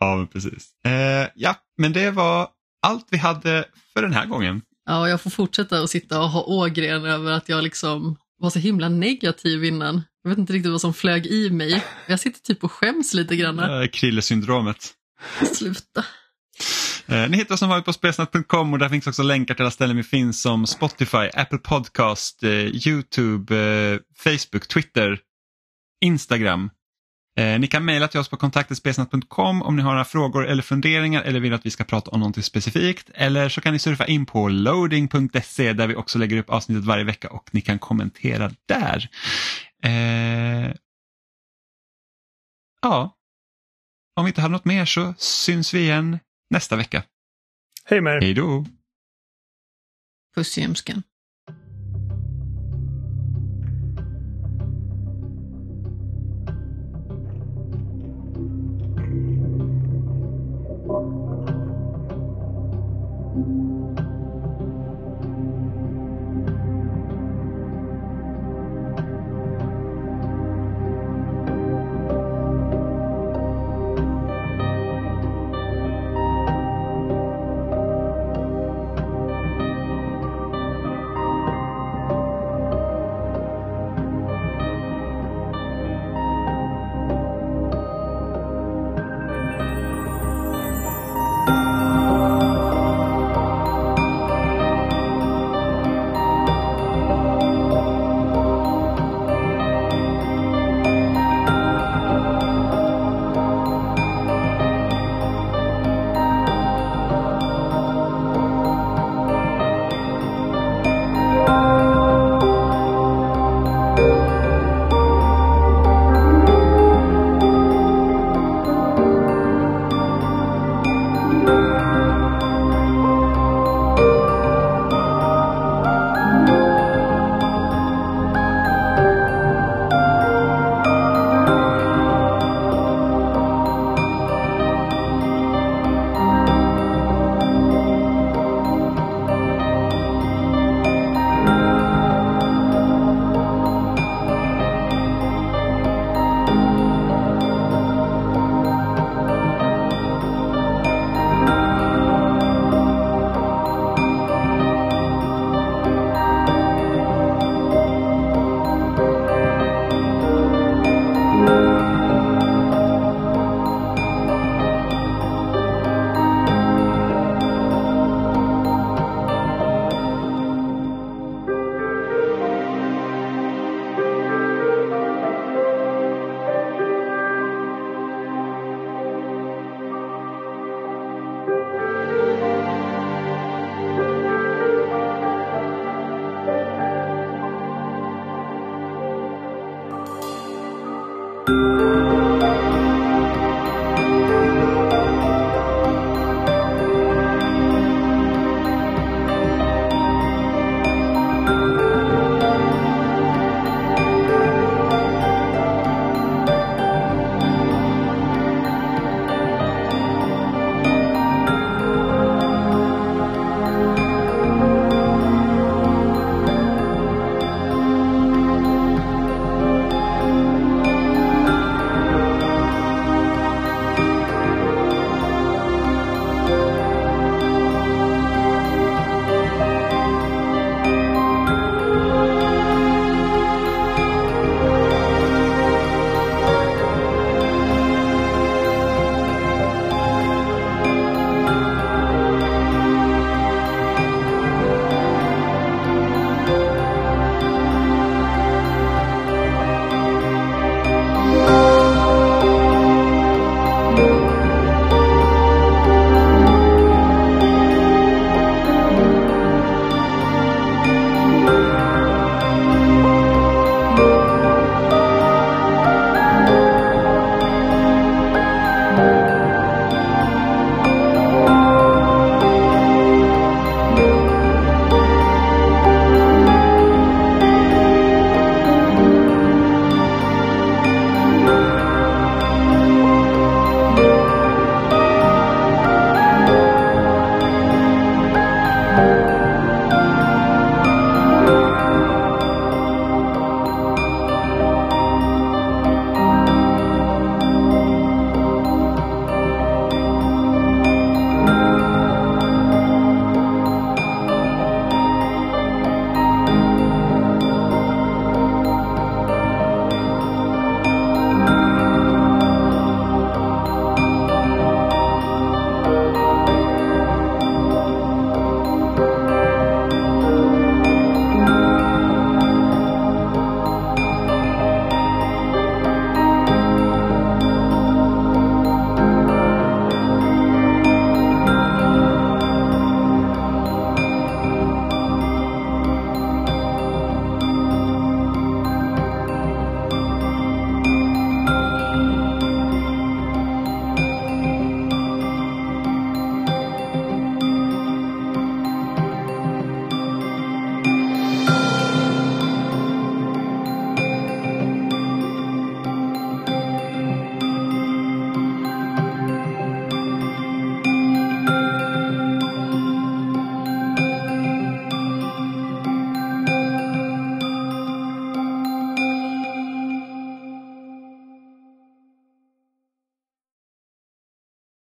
Ja, 0.00 0.16
men 0.16 0.26
precis. 0.26 0.84
Eh, 0.84 1.28
ja, 1.34 1.54
men 1.76 1.92
det 1.92 2.10
var 2.10 2.48
allt 2.82 3.06
vi 3.10 3.18
hade 3.18 3.64
för 3.92 4.02
den 4.02 4.12
här 4.12 4.26
gången. 4.26 4.62
Ja, 4.86 5.08
jag 5.08 5.20
får 5.20 5.30
fortsätta 5.30 5.80
att 5.80 5.90
sitta 5.90 6.20
och 6.20 6.28
ha 6.28 6.42
ågren 6.42 7.04
över 7.04 7.32
att 7.32 7.48
jag 7.48 7.64
liksom 7.64 8.16
var 8.38 8.50
så 8.50 8.58
himla 8.58 8.88
negativ 8.88 9.64
innan. 9.64 10.02
Jag 10.22 10.30
vet 10.30 10.38
inte 10.38 10.52
riktigt 10.52 10.72
vad 10.72 10.80
som 10.80 10.94
flög 10.94 11.26
i 11.26 11.50
mig. 11.50 11.84
Jag 12.06 12.20
sitter 12.20 12.40
typ 12.40 12.64
och 12.64 12.72
skäms 12.72 13.14
lite 13.14 13.36
grann. 13.36 13.58
Eh, 13.58 13.88
Krille-syndromet. 13.88 14.94
Sluta. 15.54 16.04
Eh, 17.06 17.28
ni 17.28 17.36
hittar 17.36 17.54
oss 17.54 17.58
som 17.58 17.68
vanligt 17.68 17.84
på 17.84 17.92
spelsnack.com 17.92 18.72
och 18.72 18.78
där 18.78 18.88
finns 18.88 19.06
också 19.06 19.22
länkar 19.22 19.54
till 19.54 19.62
alla 19.62 19.70
ställen 19.70 19.96
vi 19.96 20.02
finns 20.02 20.42
som 20.42 20.66
Spotify, 20.66 21.30
Apple 21.34 21.58
Podcast, 21.58 22.42
eh, 22.42 22.50
YouTube, 22.88 23.54
Facebook, 24.16 24.68
Twitter, 24.68 25.18
Instagram. 26.04 26.70
Eh, 27.38 27.58
ni 27.58 27.66
kan 27.66 27.84
mejla 27.84 28.08
till 28.08 28.20
oss 28.20 28.28
på 28.28 28.36
kontaktespelsnack.com 28.36 29.62
om 29.62 29.76
ni 29.76 29.82
har 29.82 29.90
några 29.90 30.04
frågor 30.04 30.46
eller 30.46 30.62
funderingar 30.62 31.22
eller 31.22 31.40
vill 31.40 31.54
att 31.54 31.66
vi 31.66 31.70
ska 31.70 31.84
prata 31.84 32.10
om 32.10 32.20
någonting 32.20 32.42
specifikt. 32.42 33.10
Eller 33.14 33.48
så 33.48 33.60
kan 33.60 33.72
ni 33.72 33.78
surfa 33.78 34.06
in 34.06 34.26
på 34.26 34.48
loading.se 34.48 35.72
där 35.72 35.86
vi 35.86 35.94
också 35.94 36.18
lägger 36.18 36.36
upp 36.38 36.50
avsnittet 36.50 36.84
varje 36.84 37.04
vecka 37.04 37.30
och 37.30 37.48
ni 37.52 37.60
kan 37.60 37.78
kommentera 37.78 38.50
där. 38.66 39.08
Eh, 39.82 40.74
ja, 42.82 43.16
om 44.16 44.24
vi 44.24 44.28
inte 44.28 44.40
har 44.40 44.48
något 44.48 44.64
mer 44.64 44.84
så 44.84 45.14
syns 45.18 45.74
vi 45.74 45.80
igen 45.80 46.18
nästa 46.50 46.76
vecka. 46.76 47.02
Hej 47.84 48.00
med 48.00 48.16
er. 48.16 48.20
Hej 48.20 48.34
då! 48.34 48.66
Puss 50.34 50.58
i 50.58 50.60
ljumsken. 50.60 51.02